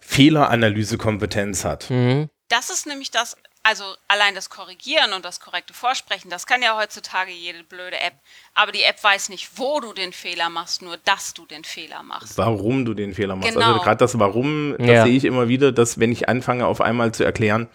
Fehleranalysekompetenz 0.00 1.64
hat. 1.64 1.88
mhm. 1.90 2.28
Das 2.48 2.70
ist 2.70 2.86
nämlich 2.86 3.10
das, 3.10 3.36
also 3.62 3.84
allein 4.08 4.34
das 4.34 4.48
Korrigieren 4.48 5.12
und 5.12 5.24
das 5.24 5.40
korrekte 5.40 5.74
Vorsprechen, 5.74 6.30
das 6.30 6.46
kann 6.46 6.62
ja 6.62 6.78
heutzutage 6.78 7.30
jede 7.30 7.62
blöde 7.62 8.00
App. 8.00 8.14
Aber 8.54 8.72
die 8.72 8.82
App 8.82 9.02
weiß 9.02 9.28
nicht, 9.28 9.50
wo 9.58 9.80
du 9.80 9.92
den 9.92 10.12
Fehler 10.12 10.48
machst, 10.48 10.80
nur 10.82 10.96
dass 11.04 11.34
du 11.34 11.44
den 11.46 11.64
Fehler 11.64 12.02
machst. 12.02 12.38
Warum 12.38 12.84
du 12.84 12.94
den 12.94 13.12
Fehler 13.14 13.36
machst. 13.36 13.52
Genau. 13.52 13.66
Also 13.66 13.80
gerade 13.80 13.98
das 13.98 14.18
Warum, 14.18 14.74
das 14.78 14.86
Ja. 14.88 15.04
sehe 15.04 15.14
ich 15.16 15.24
immer 15.24 15.48
wieder, 15.48 15.72
dass 15.72 16.00
wenn 16.00 16.10
ich 16.10 16.28
anfange 16.28 16.66
auf 16.66 16.80
einmal 16.80 17.12
zu 17.12 17.24
erklären, 17.24 17.68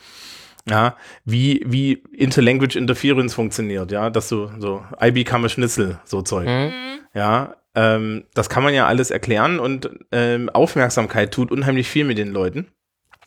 ja, 0.67 0.95
wie, 1.25 1.61
wie 1.65 2.01
Interlanguage 2.13 2.77
Interference 2.77 3.33
funktioniert, 3.33 3.91
ja, 3.91 4.09
dass 4.09 4.29
du 4.29 4.49
so 4.59 4.83
I 5.01 5.11
become 5.11 5.45
a 5.45 5.49
Schnitzel, 5.49 5.99
so 6.05 6.21
Zeug. 6.21 6.47
Mhm. 6.47 6.73
Ja, 7.13 7.57
ähm, 7.75 8.25
das 8.33 8.49
kann 8.49 8.63
man 8.63 8.73
ja 8.73 8.87
alles 8.87 9.11
erklären 9.11 9.59
und 9.59 9.89
ähm, 10.11 10.49
Aufmerksamkeit 10.49 11.33
tut 11.33 11.51
unheimlich 11.51 11.89
viel 11.89 12.05
mit 12.05 12.17
den 12.17 12.31
Leuten. 12.31 12.71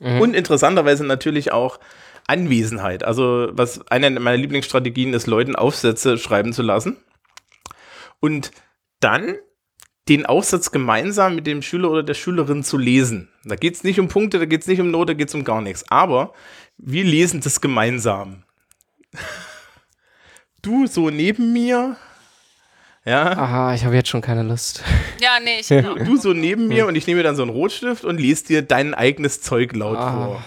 Mhm. 0.01 0.21
Und 0.21 0.35
interessanterweise 0.35 1.05
natürlich 1.05 1.53
auch 1.53 1.79
Anwesenheit. 2.27 3.05
Also, 3.05 3.49
was 3.53 3.87
eine 3.89 4.11
meiner 4.11 4.37
Lieblingsstrategien 4.37 5.15
ist, 5.15 5.27
Leuten 5.27 5.57
Aufsätze 5.57 6.19
schreiben 6.19 6.53
zu 6.53 6.63
lassen. 6.63 6.97
Und 8.21 8.51
dann 9.01 9.37
den 10.09 10.27
Aufsatz 10.27 10.71
gemeinsam 10.71 11.35
mit 11.35 11.47
dem 11.47 11.63
Schüler 11.63 11.91
oder 11.91 12.03
der 12.03 12.15
Schülerin 12.15 12.63
zu 12.63 12.79
lesen. 12.79 13.29
Da 13.45 13.57
geht 13.57 13.75
es 13.75 13.85
nicht 13.85 13.99
um 13.99 14.09
Punkte, 14.09 14.39
da 14.39 14.45
geht 14.45 14.61
es 14.63 14.67
nicht 14.67 14.81
um 14.81 14.91
Note, 14.91 15.13
da 15.13 15.19
geht 15.19 15.29
es 15.29 15.35
um 15.35 15.45
gar 15.45 15.61
nichts. 15.61 15.85
Aber 15.91 16.33
wir 16.77 17.05
lesen 17.05 17.41
das 17.41 17.61
gemeinsam. 17.61 18.45
Du 20.63 20.89
so 20.89 21.11
neben 21.11 21.53
mir. 21.53 21.97
Ja. 23.07 23.23
Ah, 23.39 23.75
ich 23.75 23.85
habe 23.85 23.95
jetzt 23.95 24.09
schon 24.09 24.21
keine 24.21 24.43
Lust. 24.43 24.83
Ja, 25.19 25.39
nee, 25.43 25.61
ich 25.61 25.69
genau. 25.69 25.95
Du 25.95 26.19
so 26.19 26.35
neben 26.35 26.69
mir 26.69 26.87
und 26.87 26.95
ich 26.95 27.07
nehme 27.07 27.23
dann 27.23 27.37
so 27.37 27.43
einen 27.43 27.51
Rotstift 27.51 28.05
und 28.05 28.19
lese 28.21 28.45
dir 28.45 28.61
dein 28.63 28.93
eigenes 28.93 29.41
Zeug 29.41 29.75
laut 29.75 29.97
Ah. 29.97 30.13
vor. 30.13 30.45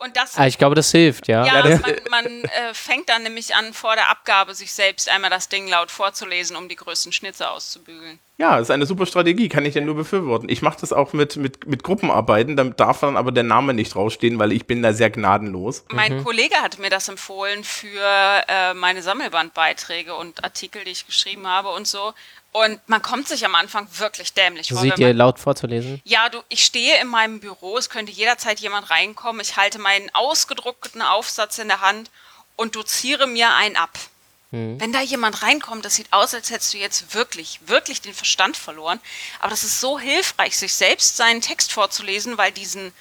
Und 0.00 0.16
das 0.16 0.38
Ah, 0.38 0.46
ich 0.46 0.58
glaube, 0.58 0.76
das 0.76 0.92
hilft, 0.92 1.26
ja. 1.26 1.44
Ja, 1.44 1.60
das- 1.62 1.80
man, 1.82 1.96
man 2.10 2.26
äh, 2.44 2.72
fängt 2.72 3.08
dann 3.08 3.24
nämlich 3.24 3.56
an, 3.56 3.72
vor 3.72 3.94
der 3.96 4.08
Abgabe 4.10 4.54
sich 4.54 4.72
selbst 4.72 5.08
einmal 5.08 5.28
das 5.30 5.48
Ding 5.48 5.66
laut 5.66 5.90
vorzulesen, 5.90 6.56
um 6.56 6.68
die 6.68 6.76
größten 6.76 7.10
Schnitze 7.12 7.50
auszubügeln. 7.50 8.20
Ja, 8.36 8.60
ist 8.60 8.70
eine 8.70 8.86
super 8.86 9.04
Strategie, 9.06 9.48
kann 9.48 9.66
ich 9.66 9.74
ja 9.74 9.80
nur 9.80 9.96
befürworten. 9.96 10.48
Ich 10.48 10.62
mache 10.62 10.78
das 10.80 10.92
auch 10.92 11.12
mit, 11.12 11.34
mit, 11.34 11.66
mit 11.66 11.82
Gruppenarbeiten, 11.82 12.56
da 12.56 12.62
darf 12.62 13.00
dann 13.00 13.16
aber 13.16 13.32
der 13.32 13.42
Name 13.42 13.74
nicht 13.74 13.92
draufstehen, 13.92 14.38
weil 14.38 14.52
ich 14.52 14.66
bin 14.66 14.80
da 14.80 14.92
sehr 14.92 15.10
gnadenlos. 15.10 15.84
Mein 15.90 16.22
Kollege 16.22 16.54
hatte 16.62 16.80
mir 16.80 16.90
das 16.90 17.08
empfohlen 17.08 17.64
für 17.64 18.00
äh, 18.46 18.74
meine 18.74 19.02
Sammelbandbeiträge 19.02 20.14
und 20.14 20.44
Artikel, 20.44 20.84
die 20.84 20.92
ich 20.92 21.06
geschrieben 21.06 21.48
habe 21.48 21.70
und 21.70 21.88
so. 21.88 22.12
Und 22.52 22.80
man 22.88 23.02
kommt 23.02 23.28
sich 23.28 23.44
am 23.44 23.54
Anfang 23.54 23.86
wirklich 23.98 24.32
dämlich 24.32 24.68
vor. 24.70 24.78
Sieht 24.80 24.98
man- 24.98 25.16
laut 25.16 25.38
vorzulesen? 25.38 26.00
Ja, 26.04 26.28
du, 26.28 26.42
ich 26.48 26.64
stehe 26.64 27.00
in 27.00 27.06
meinem 27.06 27.40
Büro, 27.40 27.76
es 27.76 27.90
könnte 27.90 28.10
jederzeit 28.10 28.58
jemand 28.60 28.90
reinkommen. 28.90 29.40
Ich 29.42 29.56
halte 29.56 29.78
meinen 29.78 30.08
ausgedruckten 30.14 31.02
Aufsatz 31.02 31.58
in 31.58 31.68
der 31.68 31.80
Hand 31.82 32.10
und 32.56 32.74
doziere 32.74 33.26
mir 33.26 33.54
einen 33.54 33.76
ab. 33.76 33.90
Wenn 34.50 34.94
da 34.94 35.02
jemand 35.02 35.42
reinkommt, 35.42 35.84
das 35.84 35.96
sieht 35.96 36.10
aus, 36.10 36.32
als 36.32 36.48
hättest 36.50 36.72
du 36.72 36.78
jetzt 36.78 37.12
wirklich, 37.14 37.60
wirklich 37.66 38.00
den 38.00 38.14
Verstand 38.14 38.56
verloren. 38.56 38.98
Aber 39.40 39.50
das 39.50 39.62
ist 39.62 39.78
so 39.78 39.98
hilfreich, 39.98 40.56
sich 40.56 40.72
selbst 40.74 41.18
seinen 41.18 41.42
Text 41.42 41.70
vorzulesen, 41.70 42.38
weil 42.38 42.50
diesen, 42.50 42.94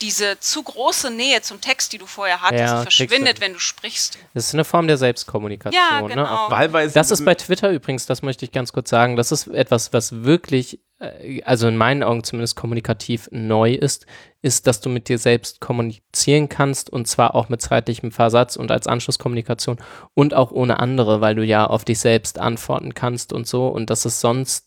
diese 0.00 0.38
zu 0.40 0.62
große 0.62 1.10
Nähe 1.10 1.40
zum 1.42 1.60
Text, 1.60 1.92
die 1.92 1.98
du 1.98 2.06
vorher 2.06 2.42
hattest, 2.42 2.60
Ja, 2.60 2.82
verschwindet, 2.82 3.40
wenn 3.40 3.52
du 3.54 3.58
sprichst. 3.58 4.18
Das 4.34 4.48
ist 4.48 4.54
eine 4.54 4.64
Form 4.64 4.86
der 4.86 4.96
Selbstkommunikation. 4.98 5.82
Ja, 5.82 6.02
Ne? 6.02 6.08
genau. 6.08 6.24
Auch 6.26 6.50
Wahlweise. 6.50 6.94
Das 6.94 7.10
ist 7.10 7.24
bei 7.24 7.34
Twitter 7.34 7.70
übrigens, 7.70 8.06
das 8.06 8.22
möchte 8.22 8.44
ich 8.44 8.52
ganz 8.52 8.72
kurz 8.72 8.90
sagen, 8.90 9.16
das 9.16 9.32
ist 9.32 9.46
etwas, 9.48 9.92
was 9.92 10.24
wirklich, 10.24 10.80
äh, 10.98 11.42
also 11.42 11.66
in 11.68 11.76
meinen 11.76 12.02
Augen 12.02 12.24
zumindest 12.24 12.56
kommunikativ 12.56 13.28
neu 13.30 13.72
ist, 13.72 14.06
ist, 14.42 14.66
dass 14.66 14.80
du 14.80 14.88
mit 14.90 15.08
dir 15.08 15.18
selbst 15.18 15.60
kommunizieren 15.60 16.48
kannst 16.48 16.90
und 16.90 17.06
zwar 17.08 17.34
auch 17.34 17.48
mit 17.48 17.62
zeitlichem 17.62 18.12
Versatz 18.12 18.56
und 18.56 18.70
als 18.70 18.86
Anschlusskommunikation 18.86 19.78
und 20.14 20.34
auch 20.34 20.50
ohne 20.52 20.78
andere, 20.78 21.20
weil 21.20 21.34
du 21.34 21.42
ja 21.44 21.66
auf 21.66 21.84
dich 21.84 21.98
selbst 21.98 22.38
antworten 22.38 22.94
kannst 22.94 23.32
und 23.32 23.46
so 23.48 23.68
und 23.68 23.90
das 23.90 24.04
ist 24.04 24.20
sonst 24.20 24.65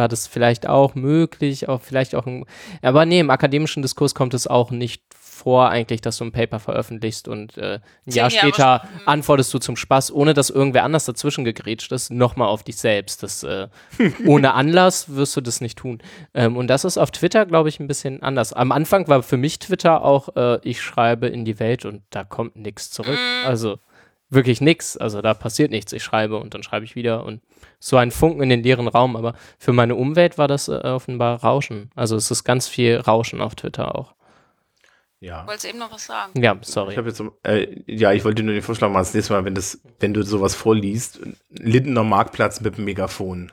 war 0.00 0.08
das 0.08 0.26
vielleicht 0.26 0.66
auch 0.66 0.94
möglich, 0.96 1.68
auch 1.68 1.80
vielleicht 1.80 2.14
auch, 2.16 2.26
im, 2.26 2.44
aber 2.82 3.04
nee, 3.06 3.20
im 3.20 3.30
akademischen 3.30 3.82
Diskurs 3.82 4.14
kommt 4.16 4.34
es 4.34 4.46
auch 4.48 4.70
nicht 4.72 5.02
vor 5.12 5.70
eigentlich, 5.70 6.00
dass 6.00 6.18
du 6.18 6.24
ein 6.24 6.32
Paper 6.32 6.58
veröffentlichst 6.58 7.28
und 7.28 7.56
äh, 7.56 7.80
ein 8.06 8.12
Jahr 8.12 8.28
später 8.30 8.80
sp- 8.84 8.88
antwortest 9.06 9.54
du 9.54 9.58
zum 9.58 9.76
Spaß, 9.76 10.12
ohne 10.12 10.34
dass 10.34 10.50
irgendwer 10.50 10.84
anders 10.84 11.04
dazwischen 11.06 11.44
gegrätscht 11.44 11.92
ist, 11.92 12.10
nochmal 12.10 12.48
auf 12.48 12.62
dich 12.62 12.76
selbst. 12.76 13.22
Das, 13.22 13.42
äh, 13.42 13.68
ohne 14.26 14.52
Anlass 14.54 15.14
wirst 15.14 15.36
du 15.36 15.40
das 15.40 15.60
nicht 15.62 15.78
tun. 15.78 16.02
Ähm, 16.34 16.56
und 16.56 16.66
das 16.66 16.84
ist 16.84 16.98
auf 16.98 17.10
Twitter, 17.10 17.46
glaube 17.46 17.68
ich, 17.70 17.80
ein 17.80 17.86
bisschen 17.86 18.22
anders. 18.22 18.52
Am 18.52 18.70
Anfang 18.72 19.08
war 19.08 19.22
für 19.22 19.36
mich 19.38 19.58
Twitter 19.60 20.02
auch, 20.04 20.34
äh, 20.36 20.58
ich 20.62 20.82
schreibe 20.82 21.28
in 21.28 21.44
die 21.46 21.58
Welt 21.58 21.84
und 21.86 22.02
da 22.10 22.24
kommt 22.24 22.56
nichts 22.56 22.90
zurück. 22.90 23.18
Also 23.46 23.78
wirklich 24.28 24.60
nichts. 24.60 24.98
Also 24.98 25.22
da 25.22 25.32
passiert 25.34 25.70
nichts. 25.70 25.92
Ich 25.94 26.04
schreibe 26.04 26.36
und 26.38 26.52
dann 26.52 26.62
schreibe 26.62 26.84
ich 26.84 26.96
wieder 26.96 27.24
und 27.24 27.40
so 27.78 27.96
ein 27.96 28.10
Funken 28.10 28.42
in 28.42 28.48
den 28.50 28.62
leeren 28.62 28.88
Raum. 28.88 29.16
Aber 29.16 29.34
für 29.58 29.72
meine 29.72 29.94
Umwelt 29.94 30.38
war 30.38 30.48
das 30.48 30.68
äh, 30.68 30.72
offenbar 30.72 31.42
Rauschen. 31.42 31.90
Also 31.94 32.16
es 32.16 32.30
ist 32.30 32.44
ganz 32.44 32.68
viel 32.68 32.96
Rauschen 32.96 33.40
auf 33.40 33.54
Twitter 33.54 33.94
auch. 33.94 34.14
ja. 35.20 35.42
Ich 35.42 35.48
wollte 35.48 35.68
eben 35.68 35.78
noch 35.78 35.92
was 35.92 36.06
sagen. 36.06 36.40
Ja, 36.40 36.56
sorry. 36.62 36.98
Ich 36.98 37.04
jetzt, 37.04 37.16
so- 37.18 37.36
äh, 37.44 37.66
ja, 37.86 38.12
ich 38.12 38.24
wollte 38.24 38.42
nur 38.42 38.54
den 38.54 38.62
Vorschlag 38.62 38.88
machen, 38.88 39.02
das 39.02 39.14
nächste 39.14 39.32
Mal, 39.34 39.44
wenn, 39.44 39.54
das, 39.54 39.80
wenn 39.98 40.14
du 40.14 40.22
sowas 40.22 40.54
vorliest, 40.54 41.20
Lindener 41.50 42.04
Marktplatz 42.04 42.60
mit 42.60 42.76
dem 42.76 42.84
Megafon. 42.86 43.50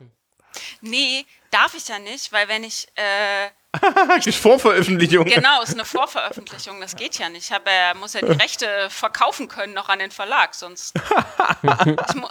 Nee, 0.80 1.24
darf 1.50 1.74
ich 1.76 1.86
ja 1.88 1.98
nicht, 1.98 2.32
weil 2.32 2.48
wenn 2.48 2.64
ich 2.64 2.86
äh, 2.96 3.48
Vorveröffentlichung. 4.32 5.24
Genau, 5.24 5.62
ist 5.62 5.74
eine 5.74 5.84
Vorveröffentlichung, 5.84 6.80
das 6.80 6.96
geht 6.96 7.18
ja 7.18 7.28
nicht. 7.28 7.44
Ich 7.44 7.52
habe, 7.52 7.70
ja- 7.70 7.94
muss 7.94 8.14
ja 8.14 8.20
die 8.20 8.32
Rechte 8.32 8.66
verkaufen 8.90 9.48
können 9.48 9.74
noch 9.74 9.88
an 9.88 9.98
den 9.98 10.10
Verlag, 10.10 10.54
sonst. 10.54 10.94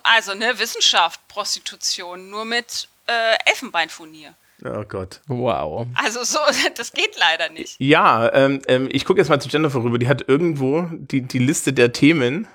Also, 0.03 0.33
ne, 0.33 0.57
Wissenschaft, 0.59 1.19
Prostitution, 1.27 2.29
nur 2.29 2.45
mit 2.45 2.87
äh, 3.07 3.35
Elfenbeinfurnier. 3.49 4.33
Oh 4.65 4.83
Gott. 4.83 5.21
Wow. 5.27 5.87
Also 5.95 6.23
so, 6.23 6.39
das 6.75 6.91
geht 6.91 7.17
leider 7.19 7.49
nicht. 7.49 7.75
Ja, 7.79 8.31
ähm, 8.33 8.61
ähm, 8.67 8.89
ich 8.91 9.05
gucke 9.05 9.19
jetzt 9.19 9.29
mal 9.29 9.39
zu 9.39 9.49
Jennifer 9.49 9.83
rüber. 9.83 9.99
Die 9.99 10.07
hat 10.07 10.27
irgendwo 10.27 10.87
die, 10.91 11.21
die 11.21 11.39
Liste 11.39 11.73
der 11.73 11.93
Themen. 11.93 12.47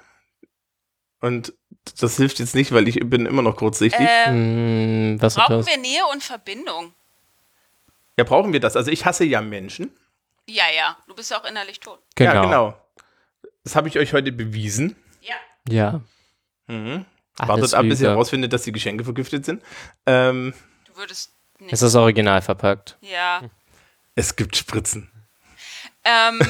Und 1.20 1.52
das 2.00 2.16
hilft 2.16 2.40
jetzt 2.40 2.54
nicht, 2.56 2.72
weil 2.72 2.88
ich 2.88 2.98
bin 3.04 3.26
immer 3.26 3.42
noch 3.42 3.56
kurzsichtig. 3.56 4.06
Ähm, 4.26 5.18
Hm, 5.20 5.28
brauchen 5.28 5.66
wir 5.66 5.76
Nähe 5.78 6.04
und 6.12 6.22
Verbindung? 6.24 6.92
Ja, 8.18 8.24
brauchen 8.24 8.52
wir 8.52 8.60
das? 8.60 8.76
Also 8.76 8.90
ich 8.90 9.04
hasse 9.04 9.24
ja 9.24 9.40
Menschen. 9.40 9.90
Ja, 10.46 10.64
ja, 10.74 10.96
du 11.06 11.14
bist 11.14 11.30
ja 11.30 11.40
auch 11.40 11.44
innerlich 11.44 11.80
tot. 11.80 12.00
Genau. 12.14 12.32
Ja, 12.34 12.42
genau. 12.42 12.78
Das 13.64 13.76
habe 13.76 13.88
ich 13.88 13.98
euch 13.98 14.12
heute 14.12 14.32
bewiesen. 14.32 14.96
Ja. 15.20 15.34
Ja. 15.68 16.00
Mhm. 16.66 17.04
Alles 17.38 17.48
Wartet 17.48 17.74
ab, 17.74 17.82
bis 17.84 18.00
ihr 18.00 18.10
herausfindet, 18.10 18.52
dass 18.52 18.62
die 18.62 18.72
Geschenke 18.72 19.04
vergiftet 19.04 19.44
sind. 19.44 19.62
Ähm, 20.06 20.52
Du 20.86 20.96
würdest 20.96 21.32
nicht. 21.58 21.72
Es 21.72 21.80
ist 21.82 21.94
original 21.94 22.42
verpackt. 22.42 22.98
ja. 23.00 23.42
es 24.14 24.36
gibt 24.36 24.56
Spritzen. 24.56 25.10
Ähm, 26.04 26.40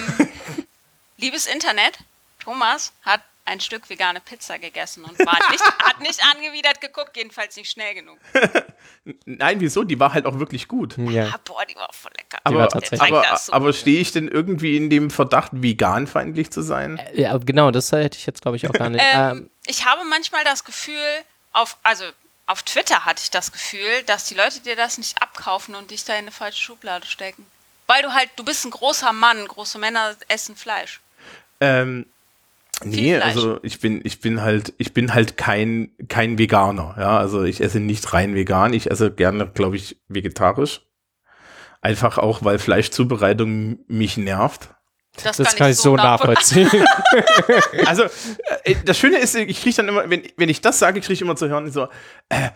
liebes 1.18 1.46
Internet, 1.46 1.98
Thomas 2.40 2.92
hat 3.02 3.20
ein 3.44 3.60
Stück 3.60 3.90
vegane 3.90 4.20
Pizza 4.20 4.58
gegessen 4.58 5.04
und 5.04 5.18
war 5.18 5.50
nicht, 5.50 5.64
hat 5.82 6.00
nicht 6.00 6.20
angewidert 6.32 6.80
geguckt, 6.80 7.16
jedenfalls 7.16 7.56
nicht 7.56 7.70
schnell 7.70 7.94
genug. 7.94 8.18
Nein, 9.24 9.60
wieso? 9.60 9.82
Die 9.82 9.98
war 9.98 10.14
halt 10.14 10.26
auch 10.26 10.38
wirklich 10.38 10.68
gut. 10.68 10.96
Ja. 10.98 11.30
Ah, 11.34 11.40
boah, 11.44 11.64
die 11.66 11.74
war 11.74 11.88
voll 11.92 12.12
lecker. 12.16 12.38
Aber, 12.44 12.68
aber, 13.00 13.40
aber 13.50 13.72
stehe 13.72 14.00
ich 14.00 14.12
denn 14.12 14.28
irgendwie 14.28 14.76
in 14.76 14.90
dem 14.90 15.10
Verdacht, 15.10 15.50
veganfeindlich 15.54 16.50
zu 16.50 16.62
sein? 16.62 17.00
ja, 17.14 17.36
genau, 17.38 17.70
das 17.70 17.90
hätte 17.90 18.16
ich 18.16 18.26
jetzt, 18.26 18.42
glaube 18.42 18.56
ich, 18.56 18.68
auch 18.68 18.72
gar 18.72 18.90
nicht. 18.90 19.02
Ähm, 19.12 19.38
ähm, 19.38 19.50
ich 19.66 19.84
habe 19.84 20.04
manchmal 20.04 20.44
das 20.44 20.64
Gefühl, 20.64 20.94
auf, 21.52 21.76
also 21.82 22.04
auf 22.46 22.62
Twitter 22.62 23.04
hatte 23.04 23.22
ich 23.22 23.30
das 23.30 23.52
Gefühl, 23.52 24.02
dass 24.06 24.24
die 24.24 24.34
Leute 24.34 24.60
dir 24.60 24.76
das 24.76 24.96
nicht 24.96 25.20
abkaufen 25.20 25.74
und 25.74 25.90
dich 25.90 26.04
da 26.04 26.14
in 26.14 26.20
eine 26.20 26.30
falsche 26.30 26.62
Schublade 26.62 27.06
stecken. 27.06 27.46
Weil 27.86 28.02
du 28.02 28.14
halt, 28.14 28.30
du 28.36 28.44
bist 28.44 28.64
ein 28.64 28.70
großer 28.70 29.12
Mann, 29.12 29.46
große 29.46 29.78
Männer 29.78 30.16
essen 30.28 30.56
Fleisch. 30.56 31.00
Ähm, 31.60 32.06
nee, 32.84 33.16
Fleisch. 33.16 33.24
also 33.24 33.58
ich 33.62 33.80
bin, 33.80 34.00
ich 34.04 34.20
bin 34.20 34.42
halt, 34.42 34.74
ich 34.78 34.92
bin 34.92 35.14
halt 35.14 35.36
kein, 35.36 35.92
kein 36.08 36.38
Veganer. 36.38 36.94
Ja, 36.98 37.18
also 37.18 37.42
ich 37.42 37.60
esse 37.60 37.80
nicht 37.80 38.12
rein 38.12 38.34
vegan. 38.34 38.72
Ich 38.72 38.90
esse 38.90 39.10
gerne, 39.10 39.48
glaube 39.48 39.76
ich, 39.76 40.00
vegetarisch. 40.08 40.82
Einfach 41.80 42.18
auch, 42.18 42.44
weil 42.44 42.58
Fleischzubereitung 42.58 43.80
mich 43.88 44.16
nervt. 44.16 44.70
Das, 45.22 45.36
Das 45.36 45.56
kann 45.56 45.70
ich 45.70 45.76
so 45.76 45.96
nachvollziehen. 45.96 46.70
Also, 47.86 48.04
äh, 48.64 48.76
das 48.84 48.98
Schöne 48.98 49.18
ist, 49.18 49.34
ich 49.34 49.60
kriege 49.60 49.76
dann 49.76 49.88
immer, 49.88 50.08
wenn, 50.08 50.22
wenn 50.36 50.48
ich 50.48 50.60
das 50.60 50.78
sage, 50.78 51.00
kriege 51.00 51.12
ich 51.12 51.20
immer 51.20 51.36
zu 51.36 51.48
hören, 51.48 51.70
so, 51.70 51.88
äh, 52.28 52.48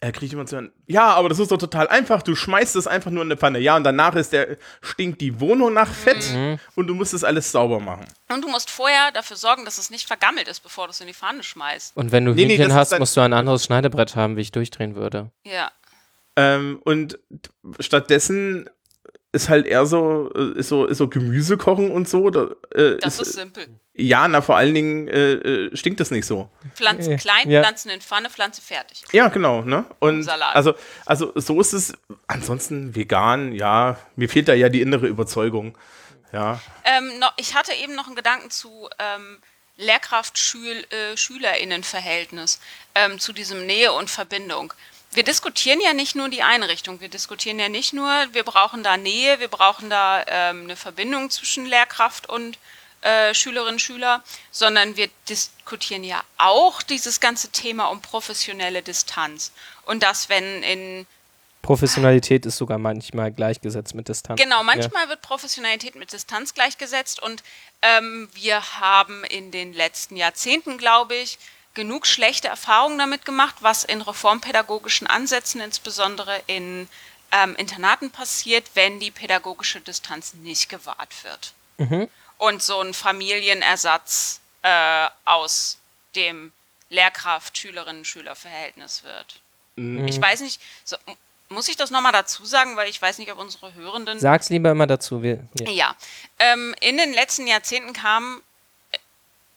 äh 0.00 0.12
kriege 0.12 0.26
ich 0.26 0.32
immer 0.32 0.46
zu 0.46 0.56
hören, 0.56 0.72
ja, 0.86 1.08
aber 1.14 1.28
das 1.28 1.38
ist 1.38 1.50
doch 1.50 1.58
total 1.58 1.88
einfach, 1.88 2.22
du 2.22 2.34
schmeißt 2.34 2.74
es 2.76 2.86
einfach 2.86 3.10
nur 3.10 3.22
in 3.22 3.28
eine 3.28 3.36
Pfanne. 3.36 3.58
Ja, 3.58 3.76
und 3.76 3.84
danach 3.84 4.14
ist 4.14 4.32
der, 4.32 4.56
stinkt 4.80 5.20
die 5.20 5.40
Wohnung 5.40 5.72
nach 5.74 5.88
Fett 5.92 6.34
und 6.74 6.86
du 6.86 6.94
musst 6.94 7.12
es 7.12 7.22
alles 7.22 7.52
sauber 7.52 7.80
machen. 7.80 8.06
Und 8.28 8.42
du 8.42 8.48
musst 8.48 8.70
vorher 8.70 9.12
dafür 9.12 9.36
sorgen, 9.36 9.64
dass 9.64 9.78
es 9.78 9.90
nicht 9.90 10.06
vergammelt 10.06 10.48
ist, 10.48 10.60
bevor 10.60 10.86
du 10.86 10.92
es 10.92 11.00
in 11.00 11.06
die 11.06 11.14
Pfanne 11.14 11.42
schmeißt. 11.42 11.96
Und 11.96 12.12
wenn 12.12 12.24
du 12.24 12.32
Nee, 12.32 12.46
nee, 12.46 12.52
Hühnchen 12.54 12.68
das 12.70 12.88
ist 12.88 12.92
hast, 12.92 12.98
musst 12.98 13.16
du 13.16 13.20
ein 13.20 13.32
anderes 13.32 13.64
Schneidebrett 13.64 14.16
haben, 14.16 14.36
wie 14.36 14.40
ich 14.40 14.52
durchdrehen 14.52 14.94
würde. 14.94 15.30
Ja. 15.44 15.70
Ähm, 16.36 16.80
und 16.84 17.18
stattdessen 17.80 18.70
ist 19.32 19.48
halt 19.48 19.66
eher 19.66 19.86
so, 19.86 20.30
äh, 20.34 20.58
ist 20.58 20.68
so, 20.68 20.86
ist 20.86 20.98
so 20.98 21.08
Gemüse 21.08 21.56
kochen 21.56 21.90
und 21.90 22.08
so. 22.08 22.30
Da, 22.30 22.48
äh, 22.74 22.96
Das 22.98 23.20
ist 23.20 23.34
simpel. 23.34 23.66
ja, 23.94 24.26
na, 24.26 24.40
vor 24.40 24.56
allen 24.56 24.74
Dingen 24.74 25.06
äh, 25.08 25.32
äh, 25.34 25.76
stinkt 25.76 26.00
das 26.00 26.10
nicht 26.10 26.26
so. 26.26 26.50
Pflanzen 26.74 27.12
Äh, 27.12 27.16
klein, 27.16 27.48
ja. 27.50 27.62
Pflanzen 27.62 27.90
in 27.90 28.00
Pfanne, 28.00 28.28
Pflanze 28.30 28.60
fertig. 28.60 29.04
Ja, 29.12 29.28
genau, 29.28 29.62
ne? 29.62 29.84
Und 30.00 30.24
Salat. 30.24 30.56
also, 30.56 30.74
also 31.06 31.32
so 31.36 31.60
ist 31.60 31.72
es. 31.72 31.92
Ansonsten 32.26 32.96
vegan, 32.96 33.52
ja, 33.52 33.98
mir 34.16 34.28
fehlt 34.28 34.48
da 34.48 34.54
ja 34.54 34.68
die 34.68 34.80
innere 34.80 35.06
Überzeugung. 35.06 35.76
Ja. 36.32 36.60
Ähm, 36.84 37.18
noch, 37.18 37.32
ich 37.36 37.54
hatte 37.54 37.72
eben 37.74 37.94
noch 37.94 38.06
einen 38.06 38.16
Gedanken 38.16 38.50
zu 38.50 38.88
ähm, 38.98 39.38
Lehrkraft-SchülerInnen-Verhältnis, 39.76 42.60
ähm, 42.94 43.18
zu 43.18 43.32
diesem 43.32 43.66
Nähe 43.66 43.92
und 43.92 44.10
Verbindung. 44.10 44.72
Wir 45.12 45.24
diskutieren 45.24 45.80
ja 45.80 45.92
nicht 45.92 46.14
nur 46.14 46.28
die 46.28 46.42
Einrichtung, 46.42 47.00
wir 47.00 47.08
diskutieren 47.08 47.58
ja 47.58 47.68
nicht 47.68 47.92
nur, 47.92 48.08
wir 48.32 48.44
brauchen 48.44 48.84
da 48.84 48.96
Nähe, 48.96 49.40
wir 49.40 49.48
brauchen 49.48 49.90
da 49.90 50.24
ähm, 50.28 50.64
eine 50.64 50.76
Verbindung 50.76 51.30
zwischen 51.30 51.66
Lehrkraft 51.66 52.28
und 52.28 52.58
äh, 53.02 53.34
Schülerinnen 53.34 53.74
und 53.74 53.80
Schüler, 53.80 54.22
sondern 54.52 54.96
wir 54.96 55.08
diskutieren 55.28 56.04
ja 56.04 56.22
auch 56.36 56.82
dieses 56.82 57.18
ganze 57.18 57.50
Thema 57.50 57.86
um 57.86 58.00
professionelle 58.00 58.82
Distanz. 58.82 59.52
Und 59.84 60.02
das, 60.02 60.28
wenn 60.28 60.62
in 60.62 61.06
Professionalität 61.62 62.46
ist 62.46 62.56
sogar 62.56 62.78
manchmal 62.78 63.32
gleichgesetzt 63.32 63.94
mit 63.94 64.08
Distanz. 64.08 64.40
Genau, 64.40 64.62
manchmal 64.62 65.08
wird 65.08 65.20
Professionalität 65.22 65.94
mit 65.94 66.12
Distanz 66.12 66.54
gleichgesetzt 66.54 67.22
und 67.22 67.42
ähm, 67.82 68.28
wir 68.32 68.80
haben 68.80 69.24
in 69.24 69.50
den 69.50 69.74
letzten 69.74 70.16
Jahrzehnten, 70.16 70.78
glaube 70.78 71.16
ich, 71.16 71.38
genug 71.74 72.06
schlechte 72.06 72.48
Erfahrungen 72.48 72.98
damit 72.98 73.24
gemacht, 73.24 73.56
was 73.60 73.84
in 73.84 74.00
reformpädagogischen 74.00 75.06
Ansätzen, 75.06 75.60
insbesondere 75.60 76.42
in 76.46 76.88
ähm, 77.32 77.54
Internaten 77.56 78.10
passiert, 78.10 78.70
wenn 78.74 79.00
die 79.00 79.10
pädagogische 79.10 79.80
Distanz 79.80 80.34
nicht 80.34 80.68
gewahrt 80.68 81.24
wird. 81.24 81.54
Und 82.38 82.62
so 82.62 82.80
ein 82.80 82.92
Familienersatz 82.92 84.40
äh, 84.62 85.06
aus 85.24 85.78
dem 86.14 86.52
Lehrkraft-Schülerinnen-Schüler-Verhältnis 86.90 89.04
wird. 89.04 89.40
Ich 90.08 90.20
weiß 90.20 90.40
nicht, 90.40 90.60
so, 90.84 90.96
muss 91.48 91.68
ich 91.68 91.76
das 91.76 91.90
nochmal 91.90 92.12
dazu 92.12 92.44
sagen, 92.44 92.76
weil 92.76 92.88
ich 92.88 93.00
weiß 93.00 93.18
nicht, 93.18 93.32
ob 93.32 93.38
unsere 93.38 93.74
Hörenden 93.74 94.20
Sag's 94.20 94.50
lieber 94.50 94.70
immer 94.70 94.86
dazu. 94.86 95.22
Wir, 95.22 95.48
ja. 95.58 95.70
ja, 95.70 95.96
ähm, 96.38 96.74
in 96.80 96.98
den 96.98 97.12
letzten 97.12 97.46
Jahrzehnten 97.46 97.92
kamen, 97.92 98.42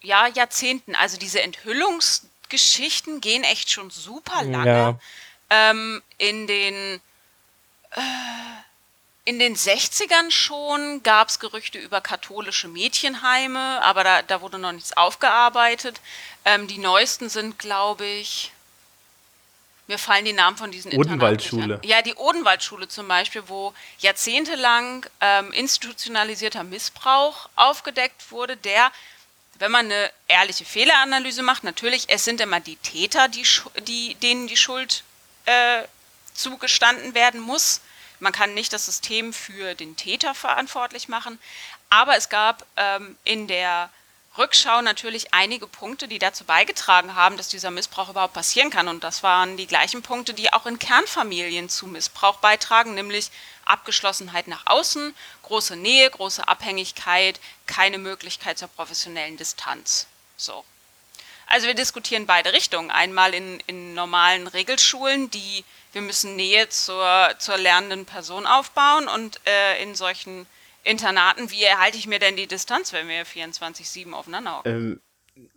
ja, 0.04 0.28
Jahrzehnten, 0.28 0.96
also 0.96 1.18
diese 1.18 1.42
Enthüllungsgeschichten 1.42 3.22
gehen 3.22 3.44
echt 3.44 3.72
schon 3.72 3.90
super 3.90 4.44
lange. 4.44 4.68
Ja. 4.68 5.00
Ähm, 5.50 6.02
in 6.18 6.48
den 6.48 7.02
äh, 7.92 8.02
in 9.26 9.40
den 9.40 9.56
60ern 9.56 10.32
schon 10.32 11.02
gab 11.04 11.30
es 11.30 11.40
Gerüchte 11.40 11.80
über 11.80 12.02
katholische 12.02 12.68
Mädchenheime, 12.68 13.82
aber 13.82 14.04
da, 14.04 14.22
da 14.22 14.42
wurde 14.42 14.60
noch 14.60 14.74
nichts 14.74 14.96
aufgearbeitet. 14.98 16.02
Ähm, 16.44 16.68
die 16.68 16.78
neuesten 16.78 17.30
sind, 17.30 17.58
glaube 17.58 18.06
ich, 18.06 18.52
mir 19.88 19.98
fallen 19.98 20.26
die 20.26 20.34
Namen 20.34 20.58
von 20.58 20.72
diesen 20.72 20.94
Odenwaldschule. 20.94 21.80
Ja, 21.84 22.02
die 22.02 22.16
Odenwaldschule 22.16 22.88
zum 22.88 23.08
Beispiel, 23.08 23.44
wo 23.48 23.74
jahrzehntelang 24.00 25.06
ähm, 25.22 25.52
institutionalisierter 25.54 26.64
Missbrauch 26.64 27.50
aufgedeckt 27.56 28.32
wurde, 28.32 28.56
der, 28.58 28.92
wenn 29.60 29.72
man 29.72 29.86
eine 29.86 30.12
ehrliche 30.28 30.66
Fehleranalyse 30.66 31.44
macht, 31.44 31.64
natürlich, 31.64 32.06
es 32.10 32.26
sind 32.26 32.42
immer 32.42 32.60
die 32.60 32.76
Täter, 32.78 33.28
die, 33.28 33.46
die, 33.88 34.16
denen 34.16 34.48
die 34.48 34.58
Schuld 34.58 35.04
äh, 35.46 35.84
zugestanden 36.34 37.14
werden 37.14 37.40
muss. 37.40 37.82
Man 38.20 38.34
kann 38.34 38.54
nicht 38.54 38.74
das 38.74 38.86
System 38.86 39.34
für 39.34 39.76
den 39.76 39.96
Täter 39.96 40.34
verantwortlich 40.34 41.08
machen, 41.08 41.40
aber 41.90 42.16
es 42.18 42.30
gab 42.30 42.66
ähm, 42.78 43.18
in 43.24 43.48
der 43.48 43.90
Rückschau 44.38 44.82
natürlich 44.82 45.34
einige 45.34 45.68
Punkte, 45.68 46.08
die 46.08 46.18
dazu 46.18 46.44
beigetragen 46.44 47.14
haben, 47.14 47.38
dass 47.38 47.50
dieser 47.50 47.70
Missbrauch 47.70 48.10
überhaupt 48.10 48.34
passieren 48.34 48.72
kann. 48.72 48.88
Und 48.88 49.04
das 49.04 49.22
waren 49.22 49.58
die 49.58 49.68
gleichen 49.68 50.02
Punkte, 50.02 50.34
die 50.34 50.52
auch 50.52 50.66
in 50.66 50.80
Kernfamilien 50.80 51.70
zu 51.70 51.86
Missbrauch 51.86 52.38
beitragen, 52.38 52.96
nämlich 52.96 53.30
Abgeschlossenheit 53.66 54.48
nach 54.48 54.64
außen, 54.66 55.14
große 55.44 55.76
Nähe, 55.76 56.10
große 56.10 56.48
Abhängigkeit, 56.48 57.40
keine 57.66 57.98
Möglichkeit 57.98 58.58
zur 58.58 58.68
professionellen 58.70 59.38
Distanz. 59.38 60.08
So. 60.38 60.64
Also 61.48 61.68
wir 61.68 61.76
diskutieren 61.76 62.26
beide 62.26 62.54
Richtungen. 62.54 62.90
Einmal 62.90 63.34
in, 63.34 63.60
in 63.68 63.94
normalen 63.94 64.48
Regelschulen, 64.48 65.30
die 65.30 65.64
wir 65.92 66.02
müssen 66.02 66.36
Nähe 66.36 66.70
zur, 66.70 67.36
zur 67.38 67.58
lernenden 67.58 68.06
Person 68.06 68.48
aufbauen 68.48 69.08
und 69.08 69.40
äh, 69.46 69.84
in 69.84 69.94
solchen 69.94 70.48
Internaten, 70.84 71.52
wie 71.52 71.64
erhalte 71.64 71.98
ich 71.98 72.08
mir 72.08 72.20
denn 72.20 72.36
die 72.36 72.48
Distanz, 72.48 72.92
wenn 72.92 73.08
wir 73.08 73.26
24-7 73.26 74.12
aufeinander 74.12 74.58
hocken? 74.58 74.72
Ähm, 74.72 75.02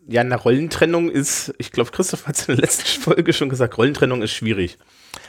ja, 0.07 0.21
eine 0.21 0.37
Rollentrennung 0.37 1.11
ist, 1.11 1.53
ich 1.59 1.73
glaube, 1.73 1.91
Christoph 1.91 2.27
hat 2.27 2.37
es 2.37 2.49
in 2.49 2.57
der 2.57 2.63
letzten 2.65 3.01
Folge 3.03 3.33
schon 3.33 3.49
gesagt, 3.49 3.77
Rollentrennung 3.77 4.23
ist 4.23 4.33
schwierig. 4.33 4.79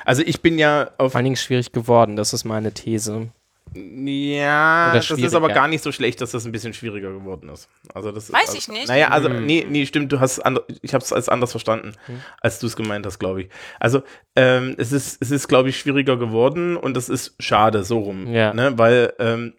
Also 0.07 0.23
ich 0.25 0.41
bin 0.41 0.57
ja 0.57 0.89
auf. 0.97 1.11
Vor 1.11 1.17
allen 1.17 1.25
Dingen 1.25 1.35
schwierig 1.35 1.73
geworden, 1.73 2.15
das 2.15 2.31
ist 2.31 2.45
meine 2.45 2.73
These. 2.73 3.29
Ja, 3.75 4.93
das 4.93 5.11
ist 5.11 5.35
aber 5.35 5.49
gar 5.49 5.67
nicht 5.67 5.83
so 5.83 5.91
schlecht, 5.91 6.21
dass 6.21 6.31
das 6.31 6.45
ein 6.45 6.53
bisschen 6.53 6.73
schwieriger 6.73 7.11
geworden 7.11 7.49
ist. 7.49 7.67
Also 7.93 8.13
das 8.13 8.23
ist, 8.29 8.33
Weiß 8.33 8.47
also, 8.47 8.57
ich 8.57 8.69
nicht. 8.69 8.87
Naja, 8.87 9.09
also 9.09 9.27
nee, 9.27 9.65
nee, 9.69 9.85
stimmt, 9.85 10.13
du 10.13 10.21
hast 10.21 10.41
ich 10.81 10.93
habe 10.93 11.03
es 11.03 11.11
als 11.11 11.27
anders 11.27 11.51
verstanden, 11.51 11.91
als 12.39 12.59
du 12.59 12.67
es 12.67 12.77
gemeint 12.77 13.05
hast, 13.05 13.19
glaube 13.19 13.41
ich. 13.41 13.49
Also 13.81 14.01
ähm, 14.37 14.75
es 14.77 14.93
ist 14.93 15.21
es 15.21 15.31
ist 15.31 15.49
glaube 15.49 15.67
ich 15.69 15.77
schwieriger 15.77 16.15
geworden 16.15 16.77
und 16.77 16.95
das 16.95 17.09
ist 17.09 17.35
schade 17.39 17.83
so 17.83 17.99
rum, 17.99 18.33
Ja. 18.33 18.53
ne, 18.53 18.77
weil 18.77 19.13
ähm, 19.19 19.55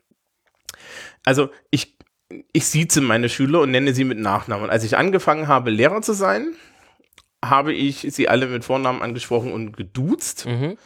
also 1.26 1.50
ich 1.70 1.98
ich 2.52 2.64
sieze 2.66 3.02
meine 3.02 3.28
Schüler 3.28 3.60
und 3.60 3.70
nenne 3.70 3.92
sie 3.92 4.04
mit 4.04 4.18
Nachnamen. 4.18 4.64
Und 4.64 4.70
als 4.70 4.84
ich 4.84 4.96
angefangen 4.96 5.46
habe, 5.48 5.70
Lehrer 5.70 6.00
zu 6.00 6.14
sein, 6.14 6.54
habe 7.44 7.72
ich 7.72 8.06
sie 8.10 8.28
alle 8.28 8.46
mit 8.46 8.64
Vornamen 8.64 9.02
angesprochen 9.02 9.52
und 9.52 9.76
geduzt. 9.76 10.46
Mhm. 10.46 10.76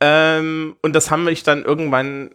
Ähm, 0.00 0.76
und 0.82 0.94
das 0.94 1.10
haben 1.10 1.26
wir 1.26 1.34
dann 1.44 1.64
irgendwann 1.64 2.30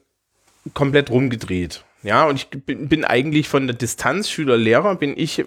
komplett 0.73 1.09
rumgedreht. 1.09 1.83
Ja, 2.03 2.25
und 2.25 2.35
ich 2.35 2.49
bin, 2.49 2.87
bin 2.87 3.03
eigentlich 3.03 3.49
von 3.49 3.65
der 3.65 3.75
Distanz 3.75 4.29
Schüler-Lehrer, 4.29 4.95
bin 4.95 5.17
ich, 5.17 5.39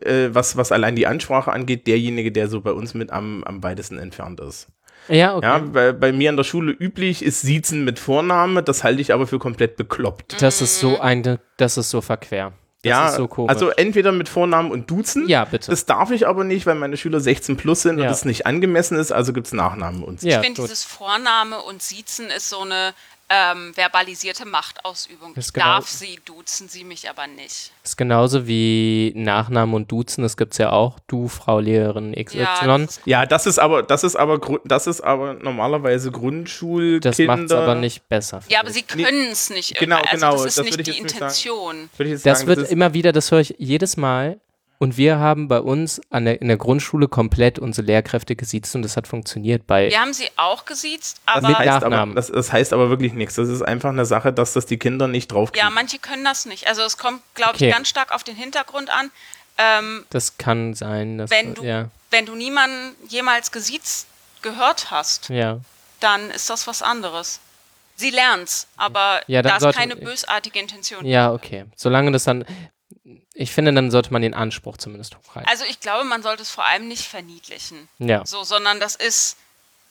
äh, 0.00 0.28
was, 0.30 0.56
was 0.56 0.70
allein 0.70 0.94
die 0.94 1.08
Ansprache 1.08 1.52
angeht, 1.52 1.86
derjenige, 1.88 2.30
der 2.30 2.48
so 2.48 2.60
bei 2.60 2.70
uns 2.70 2.94
mit 2.94 3.10
am, 3.10 3.42
am 3.42 3.62
weitesten 3.64 3.98
entfernt 3.98 4.40
ist. 4.40 4.68
Ja, 5.08 5.36
okay. 5.36 5.46
Ja, 5.46 5.58
bei, 5.58 5.92
bei 5.92 6.12
mir 6.12 6.30
an 6.30 6.36
der 6.36 6.44
Schule 6.44 6.72
üblich 6.72 7.22
ist 7.22 7.42
Siezen 7.42 7.84
mit 7.84 7.98
Vorname, 7.98 8.62
das 8.62 8.84
halte 8.84 9.02
ich 9.02 9.12
aber 9.12 9.26
für 9.26 9.38
komplett 9.38 9.76
bekloppt. 9.76 10.40
Das 10.40 10.62
ist 10.62 10.78
so 10.78 11.00
eine, 11.00 11.40
das 11.56 11.76
ist 11.76 11.90
so 11.90 12.00
verquer. 12.00 12.52
Das 12.84 12.90
ja, 12.90 13.08
ist 13.08 13.16
so 13.16 13.28
komisch. 13.28 13.50
also 13.50 13.70
entweder 13.70 14.12
mit 14.12 14.28
Vornamen 14.28 14.70
und 14.70 14.90
Duzen. 14.90 15.28
ja, 15.28 15.44
bitte. 15.44 15.70
Das 15.70 15.86
darf 15.86 16.10
ich 16.10 16.26
aber 16.26 16.44
nicht, 16.44 16.66
weil 16.66 16.74
meine 16.74 16.96
Schüler 16.96 17.20
16 17.20 17.56
plus 17.56 17.82
sind 17.82 17.98
Ja. 17.98 18.04
und 18.04 18.10
das 18.10 18.24
nicht 18.24 18.46
angemessen 18.46 18.96
ist, 18.98 19.12
also 19.12 19.32
gibt 19.32 19.46
es 19.48 19.52
Nachnamen 19.52 20.02
und 20.02 20.22
ja, 20.22 20.40
ich 20.40 20.44
finde, 20.46 20.62
dieses 20.62 20.84
Vorname 20.84 21.60
und 21.62 21.82
Siezen 21.82 22.26
ist 22.28 22.48
so 22.48 22.60
eine 22.60 22.92
ähm, 23.30 23.72
verbalisierte 23.74 24.44
Machtausübung. 24.46 25.34
Das 25.34 25.44
Ich 25.44 25.48
ist 25.48 25.52
genau- 25.54 25.66
darf 25.66 25.88
sie 25.88 26.18
duzen, 26.24 26.68
sie 26.68 26.84
mich 26.84 27.08
aber 27.08 27.26
nicht. 27.26 27.72
ist 27.82 27.96
genauso 27.96 28.46
wie 28.46 29.12
Nachnamen 29.16 29.74
und 29.74 29.90
Duzen, 29.90 30.22
das 30.22 30.36
gibt 30.36 30.52
es 30.52 30.58
ja 30.58 30.70
auch. 30.72 30.98
Du, 31.06 31.28
Frau 31.28 31.58
Lehrerin 31.60 32.12
XY. 32.14 32.38
Ja, 32.38 32.46
das 32.66 32.96
ist 32.96 33.00
Ja, 33.06 33.26
das 33.26 33.46
ist 33.46 33.58
aber, 33.58 33.82
das 33.82 34.04
ist 34.04 34.16
aber, 34.16 34.38
das 34.64 34.86
ist 34.86 35.00
aber 35.00 35.34
normalerweise 35.34 36.10
Grundschulkinder. 36.10 37.10
Das 37.10 37.18
macht 37.20 37.40
es 37.44 37.52
aber 37.52 37.74
nicht 37.74 38.08
besser. 38.08 38.40
Ja, 38.48 38.60
aber 38.60 38.70
sie 38.70 38.82
können 38.82 39.28
es 39.32 39.50
nicht 39.50 39.74
genau, 39.78 39.96
immer. 40.00 40.10
Also 40.12 40.26
genau, 40.26 40.32
das 40.36 40.44
ist 40.46 40.58
das 40.58 40.64
nicht 40.66 40.72
würde 40.78 40.90
ich 40.90 40.96
die 40.96 41.02
sagen. 41.02 41.14
Intention. 41.14 41.90
Würde 41.96 42.08
ich 42.08 42.10
jetzt 42.14 42.26
Das 42.26 42.38
sagen, 42.40 42.48
wird 42.48 42.58
ist- 42.60 42.72
immer 42.72 42.94
wieder, 42.94 43.12
das 43.12 43.30
höre 43.30 43.40
ich 43.40 43.54
jedes 43.58 43.96
Mal. 43.96 44.38
Und 44.78 44.96
wir 44.96 45.18
haben 45.18 45.48
bei 45.48 45.60
uns 45.60 46.00
an 46.10 46.24
der, 46.24 46.42
in 46.42 46.48
der 46.48 46.56
Grundschule 46.56 47.08
komplett 47.08 47.58
unsere 47.58 47.86
Lehrkräfte 47.86 48.34
gesiezt 48.36 48.74
und 48.74 48.82
das 48.82 48.96
hat 48.96 49.06
funktioniert 49.06 49.66
bei. 49.66 49.88
Wir 49.88 50.00
haben 50.00 50.12
sie 50.12 50.28
auch 50.36 50.64
gesiezt, 50.64 51.20
das, 51.26 51.36
aber 51.36 51.58
heißt 51.58 51.68
aber, 51.68 51.88
Nachnamen. 51.90 52.14
das, 52.16 52.26
das 52.30 52.52
heißt 52.52 52.72
aber 52.72 52.90
wirklich 52.90 53.12
nichts. 53.12 53.36
Das 53.36 53.48
ist 53.48 53.62
einfach 53.62 53.90
eine 53.90 54.04
Sache, 54.04 54.32
dass 54.32 54.52
das 54.52 54.66
die 54.66 54.76
Kinder 54.78 55.06
nicht 55.08 55.30
ja, 55.30 55.36
draufkriegen. 55.36 55.72
manche 55.74 55.98
können 55.98 56.24
das 56.24 56.44
nicht. 56.44 56.66
Also 56.66 56.82
es 56.82 56.98
kommt, 56.98 57.22
glaube 57.34 57.54
Okay. 57.54 57.68
ich, 57.68 57.74
ganz 57.74 57.88
stark 57.88 58.12
auf 58.12 58.24
den 58.24 58.36
Hintergrund 58.36 58.90
an. 58.90 59.10
Ähm, 59.58 60.04
Das 60.10 60.36
kann 60.38 60.74
sein, 60.74 61.18
dass. 61.18 61.30
wenn, 61.30 61.54
du, 61.54 61.62
ja, 61.64 61.88
wenn 62.10 62.26
du 62.26 62.34
niemanden 62.34 62.96
jemals 63.08 63.52
gesiezt 63.52 64.08
gehört 64.42 64.90
hast, 64.90 65.28
ja. 65.28 65.60
dann 66.00 66.30
ist 66.30 66.50
das 66.50 66.66
was 66.66 66.82
anderes. 66.82 67.38
Sie 67.96 68.10
lernt's, 68.10 68.66
aber 68.76 69.20
Ja, 69.28 69.40
da 69.42 69.56
ist 69.56 69.76
keine 69.76 69.94
bösartige 69.94 70.58
Intention. 70.58 71.06
Ja, 71.06 71.32
okay. 71.32 71.64
Solange 71.76 72.10
das 72.10 72.24
dann, 72.24 72.44
ich 73.34 73.52
finde, 73.52 73.72
dann 73.72 73.90
sollte 73.90 74.12
man 74.12 74.22
den 74.22 74.32
Anspruch 74.34 74.76
zumindest 74.76 75.16
hochhalten. 75.16 75.50
Also 75.50 75.64
ich 75.68 75.80
glaube, 75.80 76.04
man 76.04 76.22
sollte 76.22 76.42
es 76.42 76.50
vor 76.50 76.64
allem 76.64 76.86
nicht 76.88 77.04
verniedlichen. 77.06 77.88
Ja. 77.98 78.24
So, 78.24 78.44
sondern 78.44 78.78
das 78.80 78.94
ist, 78.96 79.36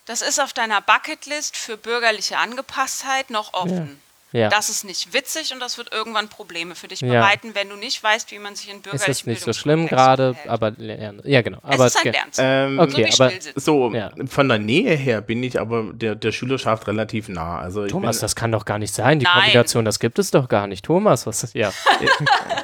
das 0.05 0.21
ist 0.21 0.39
auf 0.41 0.53
deiner 0.53 0.81
Bucketlist 0.81 1.55
für 1.57 1.77
bürgerliche 1.77 2.37
Angepasstheit 2.37 3.29
noch 3.29 3.53
offen. 3.53 3.99
ja. 4.31 4.49
Das 4.49 4.69
ist 4.69 4.83
nicht 4.83 5.13
witzig 5.13 5.53
und 5.53 5.59
das 5.59 5.77
wird 5.77 5.93
irgendwann 5.93 6.27
Probleme 6.29 6.73
für 6.75 6.87
dich 6.87 7.01
Ja. 7.01 7.19
bereiten, 7.19 7.53
wenn 7.53 7.69
du 7.69 7.75
nicht 7.75 8.01
weißt, 8.01 8.31
wie 8.31 8.39
man 8.39 8.55
sich 8.55 8.69
in 8.69 8.77
es 8.77 8.81
bürgerlichen 8.81 9.11
ist 9.11 9.27
nicht 9.27 9.41
so 9.43 9.53
schlimm 9.53 9.87
gerade, 9.87 10.35
aber 10.47 10.71
lernen. 10.71 11.21
Ja, 11.25 11.41
genau. 11.41 11.59
es 11.59 11.73
Aber 11.75 11.85
ist 11.87 11.97
ein 12.05 12.11
Lernziel. 12.13 12.45
Ähm, 12.47 12.79
Okay, 12.79 13.11
so 13.11 13.19
wie 13.19 13.23
aber-. 13.23 13.31
So, 13.59 13.93
Ja. 13.93 14.11
von 14.27 14.47
der 14.49 14.57
Nähe 14.57 14.95
her 14.95 15.21
bin 15.21 15.43
ich 15.43 15.59
aber 15.59 15.91
der, 15.93 16.15
der 16.15 16.31
Schülerschaft 16.31 16.87
relativ 16.87 17.27
nah. 17.29 17.59
Also 17.59 17.83
ich 17.85 17.91
Thomas, 17.91 18.17
bin, 18.17 18.21
das 18.21 18.35
kann 18.35 18.51
doch 18.51 18.65
gar 18.65 18.79
nicht 18.79 18.93
sein. 18.93 19.19
Die 19.19 19.25
Nein. 19.25 19.33
Kombination, 19.35 19.85
das 19.85 19.99
gibt 19.99 20.17
es 20.17 20.31
doch 20.31 20.47
gar 20.49 20.65
nicht. 20.67 20.83
Thomas, 20.85 21.27
was 21.27 21.43
ist, 21.43 21.53
ja, 21.55 21.71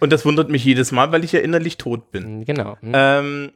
und 0.00 0.12
das 0.12 0.24
wundert 0.24 0.50
mich 0.50 0.64
jedes 0.64 0.92
Mal, 0.92 1.12
weil 1.12 1.24
ich 1.24 1.32
ja 1.32 1.40
innerlich 1.40 1.76
tot 1.78 2.10
bin. 2.10 2.44
genau. 2.44 2.76
Hm. 2.80 2.92
Ähm, 2.94 3.52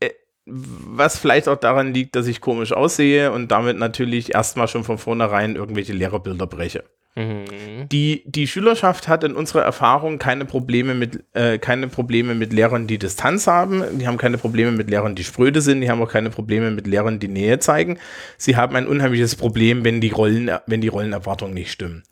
äh, 0.00 0.10
was 0.46 1.18
vielleicht 1.18 1.48
auch 1.48 1.58
daran 1.58 1.94
liegt, 1.94 2.16
dass 2.16 2.26
ich 2.26 2.40
komisch 2.40 2.72
aussehe 2.72 3.32
und 3.32 3.50
damit 3.50 3.78
natürlich 3.78 4.34
erstmal 4.34 4.68
schon 4.68 4.84
von 4.84 4.98
vornherein 4.98 5.56
irgendwelche 5.56 5.92
Lehrerbilder 5.92 6.46
breche. 6.46 6.84
Mhm. 7.16 7.88
Die, 7.92 8.24
die 8.26 8.48
Schülerschaft 8.48 9.06
hat 9.06 9.22
in 9.22 9.36
unserer 9.36 9.62
Erfahrung 9.62 10.18
keine 10.18 10.44
Probleme 10.44 10.94
mit, 10.94 11.24
äh, 11.32 11.58
keine 11.58 11.86
Probleme 11.86 12.34
mit 12.34 12.52
Lehrern, 12.52 12.88
die 12.88 12.98
Distanz 12.98 13.46
haben. 13.46 13.84
Die 13.98 14.08
haben 14.08 14.16
keine 14.16 14.36
Probleme 14.36 14.72
mit 14.72 14.90
Lehrern, 14.90 15.14
die 15.14 15.22
spröde 15.22 15.60
sind. 15.60 15.80
Die 15.80 15.90
haben 15.90 16.02
auch 16.02 16.10
keine 16.10 16.30
Probleme 16.30 16.72
mit 16.72 16.88
Lehrern, 16.88 17.20
die 17.20 17.28
Nähe 17.28 17.60
zeigen. 17.60 17.98
Sie 18.36 18.56
haben 18.56 18.74
ein 18.74 18.88
unheimliches 18.88 19.36
Problem, 19.36 19.84
wenn 19.84 20.00
die 20.00 20.10
Rollen, 20.10 20.50
wenn 20.66 20.80
die 20.80 20.88
Rollenerwartungen 20.88 21.54
nicht 21.54 21.70
stimmen. 21.70 22.02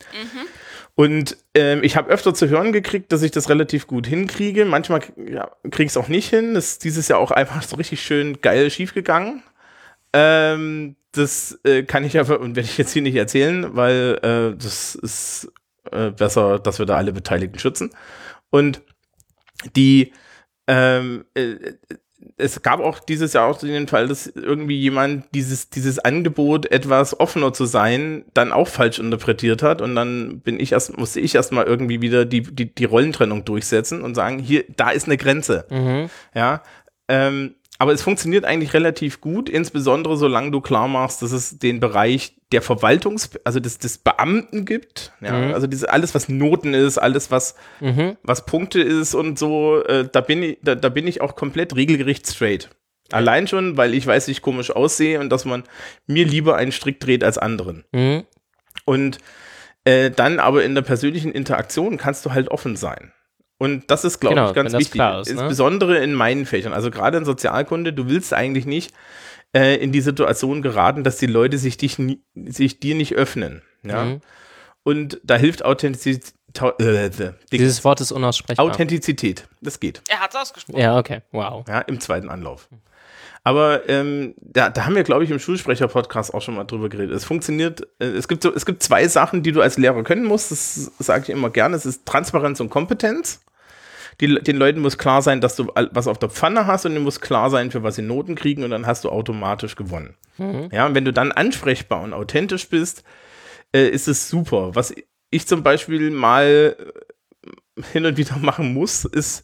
Und 0.94 1.38
ähm, 1.54 1.82
ich 1.82 1.96
habe 1.96 2.10
öfter 2.10 2.34
zu 2.34 2.48
hören 2.48 2.72
gekriegt, 2.72 3.12
dass 3.12 3.22
ich 3.22 3.30
das 3.30 3.48
relativ 3.48 3.86
gut 3.86 4.06
hinkriege. 4.06 4.64
Manchmal 4.66 5.00
ja, 5.16 5.50
kriege 5.70 5.84
ich 5.84 5.92
es 5.92 5.96
auch 5.96 6.08
nicht 6.08 6.28
hin. 6.28 6.54
Das 6.54 6.72
ist 6.72 6.84
dieses 6.84 7.08
Jahr 7.08 7.18
auch 7.18 7.30
einfach 7.30 7.62
so 7.62 7.76
richtig 7.76 8.02
schön 8.02 8.40
geil 8.42 8.70
schiefgegangen. 8.70 9.42
Ähm, 10.12 10.96
das 11.12 11.58
äh, 11.64 11.82
kann 11.84 12.04
ich 12.04 12.18
aber, 12.18 12.40
und 12.40 12.56
werde 12.56 12.68
ich 12.68 12.78
jetzt 12.78 12.92
hier 12.92 13.02
nicht 13.02 13.16
erzählen, 13.16 13.74
weil 13.74 14.18
äh, 14.22 14.56
das 14.56 14.94
ist 14.94 15.52
äh, 15.90 16.10
besser, 16.10 16.58
dass 16.58 16.78
wir 16.78 16.86
da 16.86 16.96
alle 16.96 17.12
Beteiligten 17.12 17.58
schützen. 17.58 17.90
Und 18.50 18.82
die, 19.76 20.12
ähm, 20.66 21.24
äh, 21.34 21.56
es 22.36 22.62
gab 22.62 22.80
auch 22.80 22.98
dieses 22.98 23.32
Jahr 23.32 23.48
auch 23.48 23.58
den 23.58 23.88
Fall, 23.88 24.08
dass 24.08 24.26
irgendwie 24.26 24.78
jemand 24.78 25.26
dieses, 25.34 25.70
dieses 25.70 25.98
Angebot, 25.98 26.70
etwas 26.70 27.18
offener 27.18 27.52
zu 27.52 27.64
sein, 27.64 28.24
dann 28.34 28.52
auch 28.52 28.68
falsch 28.68 28.98
interpretiert 28.98 29.62
hat. 29.62 29.80
Und 29.80 29.94
dann 29.94 30.40
bin 30.40 30.60
ich 30.60 30.72
erst, 30.72 30.96
musste 30.96 31.20
ich 31.20 31.34
erstmal 31.34 31.66
irgendwie 31.66 32.00
wieder 32.00 32.24
die, 32.24 32.42
die, 32.42 32.74
die 32.74 32.84
Rollentrennung 32.84 33.44
durchsetzen 33.44 34.02
und 34.02 34.14
sagen, 34.14 34.38
hier, 34.38 34.64
da 34.76 34.90
ist 34.90 35.06
eine 35.06 35.16
Grenze. 35.16 35.66
Mhm. 35.70 36.10
Ja. 36.34 36.62
Ähm, 37.08 37.54
aber 37.82 37.92
es 37.92 38.00
funktioniert 38.02 38.44
eigentlich 38.44 38.74
relativ 38.74 39.20
gut, 39.20 39.48
insbesondere 39.48 40.16
solange 40.16 40.52
du 40.52 40.60
klar 40.60 40.86
machst, 40.86 41.20
dass 41.20 41.32
es 41.32 41.58
den 41.58 41.80
Bereich 41.80 42.36
der 42.52 42.62
Verwaltungs-, 42.62 43.36
also 43.42 43.58
des, 43.58 43.78
des 43.78 43.98
Beamten 43.98 44.64
gibt. 44.64 45.10
Ja, 45.20 45.32
Mhm. 45.32 45.52
Also 45.52 45.66
diese, 45.66 45.90
alles, 45.92 46.14
was 46.14 46.28
Noten 46.28 46.74
ist, 46.74 46.98
alles, 46.98 47.32
was, 47.32 47.56
Mhm. 47.80 48.16
was 48.22 48.46
Punkte 48.46 48.80
ist 48.80 49.14
und 49.14 49.36
so, 49.36 49.82
äh, 49.84 50.08
da, 50.10 50.20
bin 50.20 50.44
ich, 50.44 50.58
da, 50.62 50.76
da 50.76 50.90
bin 50.90 51.08
ich 51.08 51.20
auch 51.20 51.34
komplett 51.34 51.74
regelgerecht 51.74 52.24
straight. 52.28 52.68
Allein 53.10 53.48
schon, 53.48 53.76
weil 53.76 53.94
ich 53.94 54.06
weiß, 54.06 54.28
ich 54.28 54.42
komisch 54.42 54.70
aussehe 54.70 55.18
und 55.18 55.30
dass 55.30 55.44
man 55.44 55.64
mir 56.06 56.24
lieber 56.24 56.54
einen 56.54 56.70
Strick 56.70 57.00
dreht 57.00 57.24
als 57.24 57.36
anderen. 57.36 57.84
Mhm. 57.90 58.22
Und 58.84 59.18
äh, 59.84 60.12
dann 60.12 60.38
aber 60.38 60.62
in 60.62 60.76
der 60.76 60.82
persönlichen 60.82 61.32
Interaktion 61.32 61.96
kannst 61.96 62.24
du 62.24 62.32
halt 62.32 62.48
offen 62.48 62.76
sein. 62.76 63.12
Und 63.62 63.88
das 63.92 64.04
ist, 64.04 64.18
glaube 64.18 64.34
Genau, 64.34 64.48
ich, 64.48 64.54
ganz 64.54 64.72
das 64.72 64.80
wichtig. 64.80 64.94
klar 64.94 65.20
ist, 65.20 65.28
ne? 65.28 65.34
Insbesondere 65.34 65.98
in 65.98 66.14
meinen 66.14 66.46
Fächern. 66.46 66.72
Also 66.72 66.90
gerade 66.90 67.16
in 67.18 67.24
Sozialkunde, 67.24 67.92
du 67.92 68.08
willst 68.08 68.34
eigentlich 68.34 68.66
nicht 68.66 68.92
äh, 69.56 69.76
in 69.76 69.92
die 69.92 70.00
Situation 70.00 70.62
geraten, 70.62 71.04
dass 71.04 71.18
die 71.18 71.26
Leute 71.26 71.58
sich, 71.58 71.76
dich 71.76 71.96
nie, 71.96 72.20
sich 72.34 72.80
dir 72.80 72.96
nicht 72.96 73.14
öffnen. 73.14 73.62
Ja? 73.84 74.04
Mhm. 74.04 74.20
Und 74.82 75.20
da 75.22 75.36
hilft 75.36 75.64
Authentizität. 75.64 76.34
Äh, 76.80 77.08
die 77.52 77.58
Dieses 77.58 77.84
Wort 77.84 78.00
ist 78.00 78.10
unaussprechbar. 78.10 78.66
Authentizität. 78.66 79.46
Das 79.60 79.78
geht. 79.78 80.02
Er 80.08 80.18
hat 80.18 80.34
es 80.34 80.40
ausgesprochen. 80.40 80.80
Ja, 80.80 80.98
okay. 80.98 81.20
Wow. 81.30 81.64
Ja, 81.68 81.82
im 81.82 82.00
zweiten 82.00 82.30
Anlauf. 82.30 82.68
Aber 83.44 83.88
ähm, 83.88 84.34
da, 84.40 84.70
da 84.70 84.86
haben 84.86 84.96
wir, 84.96 85.04
glaube 85.04 85.22
ich, 85.22 85.30
im 85.30 85.38
Schulsprecher-Podcast 85.38 86.34
auch 86.34 86.42
schon 86.42 86.56
mal 86.56 86.64
drüber 86.64 86.88
geredet. 86.88 87.14
Es 87.14 87.24
funktioniert, 87.24 87.86
äh, 88.00 88.06
es 88.06 88.26
gibt 88.26 88.42
so, 88.42 88.52
es 88.52 88.66
gibt 88.66 88.82
zwei 88.82 89.06
Sachen, 89.06 89.44
die 89.44 89.52
du 89.52 89.60
als 89.60 89.78
Lehrer 89.78 90.02
können 90.02 90.24
musst. 90.24 90.50
Das 90.50 90.90
sage 90.98 91.22
ich 91.22 91.30
immer 91.30 91.50
gerne. 91.50 91.76
Es 91.76 91.86
ist 91.86 92.04
Transparenz 92.06 92.58
und 92.58 92.70
Kompetenz. 92.70 93.40
Die, 94.20 94.34
den 94.34 94.56
Leuten 94.56 94.80
muss 94.80 94.98
klar 94.98 95.22
sein, 95.22 95.40
dass 95.40 95.56
du 95.56 95.72
was 95.74 96.06
auf 96.06 96.18
der 96.18 96.28
Pfanne 96.28 96.66
hast 96.66 96.86
und 96.86 96.94
dir 96.94 97.00
muss 97.00 97.20
klar 97.20 97.50
sein, 97.50 97.70
für 97.70 97.82
was 97.82 97.96
sie 97.96 98.02
Noten 98.02 98.34
kriegen 98.34 98.64
und 98.64 98.70
dann 98.70 98.86
hast 98.86 99.04
du 99.04 99.10
automatisch 99.10 99.76
gewonnen. 99.76 100.14
Ja, 100.72 100.86
und 100.86 100.94
wenn 100.94 101.04
du 101.04 101.12
dann 101.12 101.30
ansprechbar 101.30 102.02
und 102.02 102.12
authentisch 102.12 102.68
bist, 102.68 103.04
äh, 103.74 103.88
ist 103.88 104.08
es 104.08 104.28
super. 104.28 104.74
Was 104.74 104.94
ich 105.30 105.46
zum 105.46 105.62
Beispiel 105.62 106.10
mal 106.10 106.76
äh, 106.78 107.82
hin 107.92 108.06
und 108.06 108.16
wieder 108.16 108.36
machen 108.40 108.72
muss, 108.72 109.04
ist 109.04 109.42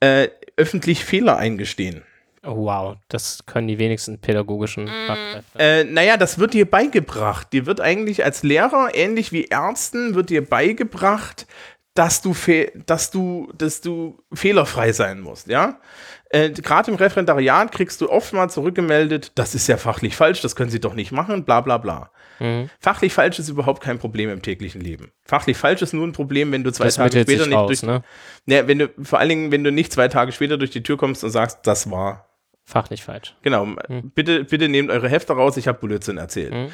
äh, 0.00 0.28
öffentlich 0.56 1.04
Fehler 1.04 1.36
eingestehen. 1.36 2.02
Oh, 2.44 2.64
wow. 2.64 2.96
Das 3.08 3.44
können 3.46 3.68
die 3.68 3.78
wenigsten 3.78 4.20
pädagogischen 4.20 4.86
Fachkräfte. 4.86 5.58
Äh, 5.58 5.84
naja, 5.84 6.16
das 6.16 6.38
wird 6.38 6.54
dir 6.54 6.70
beigebracht. 6.70 7.52
Dir 7.52 7.66
wird 7.66 7.80
eigentlich 7.80 8.24
als 8.24 8.42
Lehrer, 8.42 8.90
ähnlich 8.94 9.32
wie 9.32 9.46
Ärzten, 9.46 10.14
wird 10.14 10.30
dir 10.30 10.44
beigebracht, 10.44 11.46
dass 11.98 12.22
du, 12.22 12.32
dass 12.86 13.10
du, 13.10 13.52
dass 13.58 13.80
du 13.80 14.22
fehlerfrei 14.32 14.92
sein 14.92 15.20
musst, 15.20 15.48
ja. 15.48 15.80
Äh, 16.30 16.50
Gerade 16.50 16.92
im 16.92 16.96
Referendariat 16.96 17.72
kriegst 17.72 18.00
du 18.00 18.08
oft 18.08 18.32
mal 18.32 18.48
zurückgemeldet, 18.48 19.32
das 19.34 19.56
ist 19.56 19.66
ja 19.66 19.78
fachlich 19.78 20.14
falsch, 20.14 20.40
das 20.40 20.54
können 20.54 20.70
sie 20.70 20.78
doch 20.78 20.94
nicht 20.94 21.10
machen, 21.10 21.44
bla 21.44 21.60
bla 21.60 21.78
bla. 21.78 22.12
Mhm. 22.38 22.70
Fachlich 22.78 23.12
falsch 23.12 23.40
ist 23.40 23.48
überhaupt 23.48 23.82
kein 23.82 23.98
Problem 23.98 24.30
im 24.30 24.42
täglichen 24.42 24.80
Leben. 24.80 25.10
Fachlich 25.24 25.56
falsch 25.56 25.82
ist 25.82 25.92
nur 25.92 26.06
ein 26.06 26.12
Problem, 26.12 26.52
wenn 26.52 26.62
du 26.62 26.70
zwei 26.70 26.84
Das 26.84 26.96
Tage 26.96 27.20
später 27.20 27.46
nicht 27.46 27.56
raus, 27.56 27.66
durch, 27.66 27.82
ne? 27.82 28.04
ja, 28.46 28.68
wenn 28.68 28.78
du, 28.78 28.90
vor 29.02 29.18
allen 29.18 29.30
Dingen, 29.30 29.50
wenn 29.50 29.64
du 29.64 29.72
nicht 29.72 29.92
zwei 29.92 30.06
Tage 30.06 30.30
später 30.30 30.56
durch 30.56 30.70
die 30.70 30.84
Tür 30.84 30.98
kommst 30.98 31.24
und 31.24 31.30
sagst, 31.30 31.66
das 31.66 31.90
war 31.90 32.26
Fachlich 32.64 33.02
falsch. 33.02 33.34
Genau, 33.40 33.66
bitte, 34.14 34.44
bitte 34.44 34.68
nehmt 34.68 34.90
eure 34.90 35.08
Hefte 35.08 35.32
raus, 35.32 35.56
ich 35.56 35.66
habe 35.66 35.78
Blödsinn 35.78 36.18
erzählt. 36.18 36.70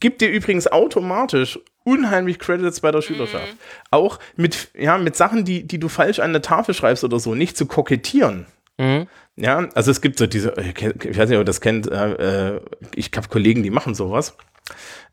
Gibt 0.00 0.20
dir 0.20 0.30
übrigens 0.30 0.66
automatisch 0.66 1.58
unheimlich 1.84 2.38
Credits 2.38 2.80
bei 2.80 2.92
der 2.92 3.02
Schülerschaft. 3.02 3.56
Auch 3.90 4.18
mit, 4.36 4.68
ja, 4.74 4.98
mit 4.98 5.16
Sachen, 5.16 5.44
die, 5.44 5.66
die 5.66 5.80
du 5.80 5.88
falsch 5.88 6.18
an 6.18 6.32
der 6.32 6.42
Tafel 6.42 6.74
schreibst 6.74 7.02
oder 7.02 7.18
so, 7.18 7.34
nicht 7.34 7.56
zu 7.56 7.66
kokettieren. 7.66 8.46
Mhm. 8.76 9.06
Ja, 9.36 9.68
also 9.74 9.90
es 9.90 10.00
gibt 10.00 10.18
so 10.18 10.26
diese, 10.26 10.54
ich 10.58 11.18
weiß 11.18 11.28
nicht, 11.28 11.38
ob 11.38 11.42
ihr 11.42 11.44
das 11.44 11.60
kennt, 11.60 11.90
äh, 11.90 12.56
äh, 12.56 12.60
ich 12.94 13.10
habe 13.16 13.28
Kollegen, 13.28 13.62
die 13.62 13.70
machen 13.70 13.94
sowas. 13.94 14.36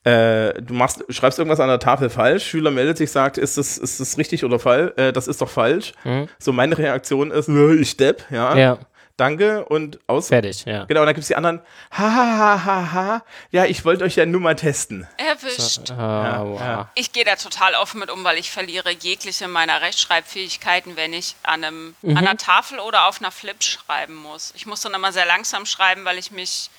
Äh, 0.04 0.62
du 0.62 0.74
machst, 0.74 1.04
schreibst 1.10 1.40
irgendwas 1.40 1.60
an 1.60 1.70
der 1.70 1.80
Tafel 1.80 2.10
falsch, 2.10 2.46
Schüler 2.46 2.72
meldet 2.72 2.98
sich, 2.98 3.10
sagt, 3.10 3.38
ist 3.38 3.58
das, 3.58 3.78
ist 3.78 4.00
das 4.00 4.18
richtig 4.18 4.44
oder 4.44 4.60
falsch? 4.60 4.94
Äh, 4.98 5.14
das 5.14 5.28
ist 5.28 5.42
doch 5.42 5.50
falsch. 5.50 5.94
Mhm. 6.04 6.28
So 6.38 6.52
meine 6.52 6.78
Reaktion 6.78 7.32
ist, 7.32 7.48
äh, 7.48 7.74
ich 7.76 7.90
stepp, 7.92 8.26
ja, 8.30 8.56
Ja, 8.58 8.80
danke 9.18 9.66
und 9.66 10.00
aus. 10.08 10.28
fertig, 10.30 10.66
ja. 10.66 10.86
Genau, 10.86 11.02
und 11.02 11.06
dann 11.08 11.16
gibt 11.16 11.24
es 11.24 11.28
die 11.30 11.36
anderen, 11.36 11.62
ha, 11.92 11.98
ha, 12.14 12.38
ha, 12.38 12.66
ha, 12.66 12.92
ha, 12.94 13.24
ja, 13.52 13.66
ich 13.66 13.86
wollte 13.86 14.04
euch 14.04 14.16
ja 14.16 14.26
nur 14.26 14.42
mal 14.42 14.56
testen. 14.56 15.08
Erwischt. 15.18 15.92
Ah, 15.92 16.44
wow. 16.44 16.60
ja. 16.60 16.92
Ich 16.96 17.12
gehe 17.12 17.24
da 17.24 17.36
total 17.36 17.76
offen 17.76 18.00
mit 18.00 18.10
um, 18.12 18.24
weil 18.24 18.38
ich 18.38 18.52
verliere 18.52 18.92
jegliche 18.92 19.48
meiner 19.48 19.82
Rechtschreibfähigkeiten, 19.82 20.96
wenn 20.96 21.14
ich 21.14 21.36
an, 21.44 21.64
einem, 21.64 21.96
an 22.04 22.18
einer 22.18 22.38
Tafel 22.38 22.80
oder 22.80 23.08
auf 23.08 23.20
einer 23.22 23.32
Flip 23.32 23.62
schreiben 23.64 24.16
muss. 24.16 24.54
Ich 24.56 24.66
muss 24.66 24.82
dann 24.82 24.94
immer 24.94 25.12
sehr 25.12 25.26
langsam 25.26 25.66
schreiben, 25.66 26.06
weil 26.06 26.18
ich 26.18 26.32
mich 26.32 26.70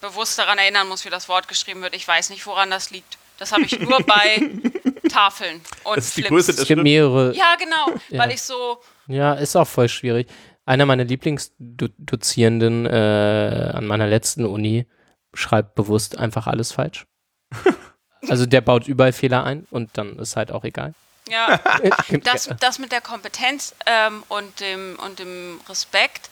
bewusst 0.00 0.38
daran 0.38 0.58
erinnern 0.58 0.86
muss, 0.88 1.04
wie 1.04 1.10
das 1.10 1.28
Wort 1.28 1.48
geschrieben 1.48 1.82
wird. 1.82 1.94
Ich 1.94 2.06
weiß 2.06 2.30
nicht, 2.30 2.46
woran 2.46 2.70
das 2.70 2.90
liegt. 2.90 3.18
Das 3.38 3.50
habe 3.52 3.62
ich 3.62 3.80
nur 3.80 3.98
bei 4.02 4.50
Tafeln 5.10 5.60
und 5.82 5.96
Das 5.96 6.04
ist 6.06 6.16
die 6.16 6.20
Flips. 6.22 6.28
Größe 6.30 6.50
Es 6.52 6.56
des 6.58 6.66
gibt 6.68 6.78
Schritt. 6.78 6.84
mehrere. 6.84 7.34
Ja, 7.34 7.56
genau, 7.56 7.98
Ja. 8.10 8.20
weil 8.20 8.30
ich 8.30 8.42
so 8.42 8.80
Ja, 9.08 9.34
ist 9.34 9.56
auch 9.56 9.66
voll 9.66 9.88
schwierig. 9.88 10.28
Einer 10.66 10.86
meiner 10.86 11.04
Lieblingsdozierenden 11.04 12.86
äh, 12.86 13.72
an 13.74 13.86
meiner 13.86 14.06
letzten 14.06 14.46
Uni 14.46 14.86
schreibt 15.34 15.74
bewusst 15.74 16.16
einfach 16.18 16.46
alles 16.46 16.72
falsch. 16.72 17.06
also 18.28 18.46
der 18.46 18.60
baut 18.62 18.88
überall 18.88 19.12
Fehler 19.12 19.44
ein 19.44 19.66
und 19.70 19.90
dann 19.98 20.18
ist 20.18 20.36
halt 20.36 20.50
auch 20.50 20.64
egal. 20.64 20.94
Ja, 21.28 21.60
das, 22.22 22.50
das 22.60 22.78
mit 22.78 22.92
der 22.92 23.00
Kompetenz 23.00 23.74
ähm, 23.86 24.22
und, 24.28 24.60
dem, 24.60 24.98
und 25.04 25.18
dem 25.18 25.60
Respekt. 25.68 26.30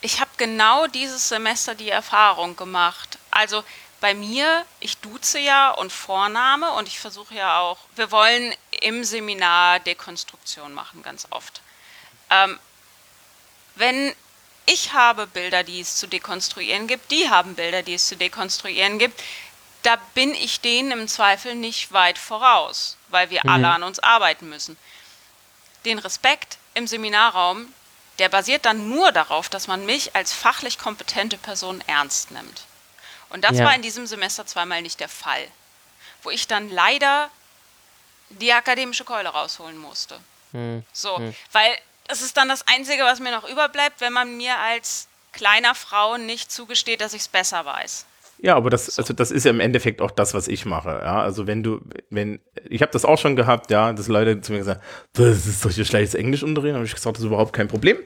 Ich 0.00 0.20
habe 0.20 0.30
genau 0.36 0.86
dieses 0.86 1.28
Semester 1.28 1.74
die 1.74 1.90
Erfahrung 1.90 2.56
gemacht. 2.56 3.18
Also 3.30 3.62
bei 4.00 4.14
mir, 4.14 4.64
ich 4.80 4.98
duze 4.98 5.38
ja 5.38 5.70
und 5.70 5.92
Vorname 5.92 6.72
und 6.72 6.88
ich 6.88 6.98
versuche 6.98 7.34
ja 7.34 7.60
auch, 7.60 7.78
wir 7.94 8.10
wollen 8.10 8.52
im 8.80 9.04
Seminar 9.04 9.80
Dekonstruktion 9.80 10.74
machen, 10.74 11.02
ganz 11.02 11.28
oft. 11.30 11.62
Ähm, 12.28 12.58
wenn 13.74 14.14
ich 14.66 14.92
habe 14.92 15.26
Bilder, 15.26 15.64
die 15.64 15.80
es 15.80 15.96
zu 15.96 16.06
dekonstruieren 16.06 16.86
gibt, 16.86 17.10
die 17.10 17.28
haben 17.28 17.54
Bilder, 17.54 17.82
die 17.82 17.94
es 17.94 18.06
zu 18.06 18.16
dekonstruieren 18.16 18.98
gibt, 18.98 19.20
da 19.82 19.96
bin 20.14 20.34
ich 20.34 20.60
denen 20.60 20.92
im 20.92 21.08
Zweifel 21.08 21.56
nicht 21.56 21.92
weit 21.92 22.16
voraus, 22.18 22.96
weil 23.08 23.30
wir 23.30 23.48
alle 23.48 23.68
an 23.68 23.82
uns 23.82 23.98
arbeiten 23.98 24.48
müssen. 24.48 24.76
Den 25.84 25.98
Respekt 25.98 26.58
im 26.74 26.86
Seminarraum, 26.86 27.72
der 28.20 28.28
basiert 28.28 28.64
dann 28.64 28.88
nur 28.88 29.10
darauf, 29.10 29.48
dass 29.48 29.66
man 29.66 29.84
mich 29.84 30.14
als 30.14 30.32
fachlich 30.32 30.78
kompetente 30.78 31.36
Person 31.36 31.82
ernst 31.88 32.30
nimmt. 32.30 32.62
Und 33.30 33.42
das 33.42 33.58
Ja. 33.58 33.64
war 33.64 33.74
in 33.74 33.82
diesem 33.82 34.06
Semester 34.06 34.46
zweimal 34.46 34.82
nicht 34.82 35.00
der 35.00 35.08
Fall, 35.08 35.48
wo 36.22 36.30
ich 36.30 36.46
dann 36.46 36.70
leider 36.70 37.28
die 38.28 38.52
akademische 38.52 39.04
Keule 39.04 39.30
rausholen 39.30 39.76
musste. 39.76 40.20
Hm. 40.52 40.84
So, 40.92 41.20
weil 41.50 41.76
das 42.08 42.22
ist 42.22 42.36
dann 42.36 42.48
das 42.48 42.66
Einzige, 42.66 43.02
was 43.02 43.20
mir 43.20 43.30
noch 43.30 43.48
überbleibt, 43.48 44.00
wenn 44.00 44.12
man 44.12 44.36
mir 44.36 44.58
als 44.58 45.08
kleiner 45.32 45.74
Frau 45.74 46.18
nicht 46.18 46.52
zugesteht, 46.52 47.00
dass 47.00 47.14
ich 47.14 47.22
es 47.22 47.28
besser 47.28 47.64
weiß. 47.64 48.06
Ja, 48.38 48.56
aber 48.56 48.70
das, 48.70 48.98
also 48.98 49.14
das 49.14 49.30
ist 49.30 49.44
ja 49.44 49.50
im 49.50 49.60
Endeffekt 49.60 50.00
auch 50.00 50.10
das, 50.10 50.34
was 50.34 50.48
ich 50.48 50.66
mache. 50.66 50.88
Ja, 50.88 51.22
also 51.22 51.46
wenn 51.46 51.62
du, 51.62 51.80
wenn, 52.10 52.40
ich 52.68 52.82
habe 52.82 52.90
das 52.90 53.04
auch 53.04 53.18
schon 53.18 53.36
gehabt, 53.36 53.70
ja, 53.70 53.92
dass 53.92 54.08
Leute 54.08 54.40
zu 54.40 54.52
mir 54.52 54.58
gesagt, 54.58 54.82
das 55.12 55.46
ist 55.46 55.64
doch 55.64 55.70
hier 55.70 55.84
schlechtes 55.84 56.14
Englisch 56.14 56.42
unterreden, 56.42 56.74
habe 56.74 56.84
ich 56.84 56.94
gesagt, 56.94 57.16
das 57.16 57.22
ist 57.22 57.28
überhaupt 57.28 57.52
kein 57.52 57.68
Problem. 57.68 57.98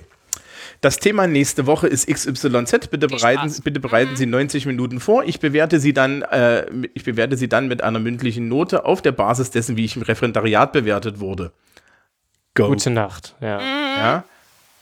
Das 0.82 0.98
Thema 0.98 1.26
nächste 1.26 1.66
Woche 1.66 1.88
ist 1.88 2.06
XYZ. 2.06 2.88
Bitte 2.90 3.06
bereiten, 3.06 3.54
bitte 3.64 3.80
bereiten 3.80 4.16
Sie 4.16 4.26
90 4.26 4.66
Minuten 4.66 5.00
vor. 5.00 5.24
Ich 5.24 5.40
bewerte 5.40 5.80
Sie 5.80 5.94
dann, 5.94 6.20
äh, 6.22 6.66
ich 6.92 7.04
bewerte 7.04 7.38
Sie 7.38 7.48
dann 7.48 7.66
mit 7.66 7.82
einer 7.82 7.98
mündlichen 7.98 8.48
Note 8.48 8.84
auf 8.84 9.00
der 9.00 9.12
Basis 9.12 9.50
dessen, 9.50 9.78
wie 9.78 9.86
ich 9.86 9.96
im 9.96 10.02
Referendariat 10.02 10.72
bewertet 10.72 11.18
wurde. 11.18 11.52
Go. 12.56 12.68
Gute 12.68 12.90
Nacht. 12.90 13.36
Ja. 13.40 13.60
Ja. 13.60 14.24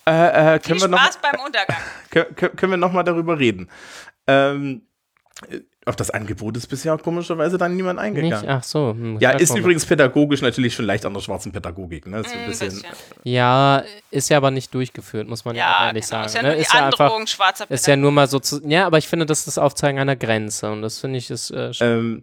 Äh, 0.06 0.54
äh, 0.56 0.60
Viel 0.60 0.68
können 0.78 0.80
wir 0.82 0.88
noch, 0.88 1.02
Spaß 1.04 1.18
beim 1.22 1.40
Untergang. 1.44 1.76
können, 2.36 2.56
können 2.56 2.72
wir 2.72 2.76
noch 2.76 2.92
mal 2.92 3.02
darüber 3.02 3.38
reden? 3.38 3.68
Ähm, 4.26 4.82
äh, 5.50 5.60
auf 5.86 5.96
das 5.96 6.10
Angebot 6.10 6.56
ist 6.56 6.66
bisher 6.68 6.96
komischerweise 6.96 7.58
dann 7.58 7.76
niemand 7.76 7.98
Nicht? 8.00 8.06
eingegangen. 8.06 8.48
Ach 8.48 8.62
so. 8.62 8.90
hm, 8.92 9.18
Ja, 9.20 9.32
ist 9.32 9.48
kommen 9.48 9.58
wir. 9.58 9.64
übrigens 9.64 9.84
pädagogisch 9.84 10.40
natürlich 10.40 10.74
schon 10.74 10.86
leicht 10.86 11.04
an 11.04 11.12
der 11.12 11.20
schwarzen 11.20 11.52
Pädagogik. 11.52 12.06
Ne? 12.06 12.20
Ist 12.20 12.30
so 12.30 12.34
ein 12.36 12.40
Ein 12.44 12.48
bisschen, 12.48 12.68
bisschen. 12.68 12.88
Ja, 13.24 13.82
ist 14.10 14.30
ja 14.30 14.38
aber 14.38 14.50
nicht 14.50 14.72
durchgeführt, 14.72 15.28
muss 15.28 15.44
man 15.44 15.56
ja, 15.56 15.86
ehrlich 15.88 16.08
genau. 16.08 16.22
sagen. 16.22 16.26
Ist 16.26 16.34
ja 16.36 16.42
ne? 16.42 16.48
nur 16.48 16.54
die 16.56 16.62
ist 16.62 16.72
ja 16.72 16.86
einfach, 16.86 17.00
Androhung 17.00 17.26
schwarzer 17.26 17.70
ist 17.70 17.86
ja 17.86 17.96
nur 17.96 18.12
mal 18.12 18.28
so 18.28 18.38
zu, 18.40 18.62
ja, 18.66 18.86
aber 18.86 18.96
ich 18.98 19.08
finde, 19.08 19.26
das 19.26 19.40
ist 19.40 19.48
das 19.48 19.58
Aufzeigen 19.58 19.98
einer 19.98 20.16
Grenze 20.16 20.70
und 20.70 20.80
das 20.80 21.00
finde 21.00 21.18
ich 21.18 21.30
ist 21.30 21.50
äh, 21.50 21.74
schon- 21.74 21.86
Ähm, 21.86 22.22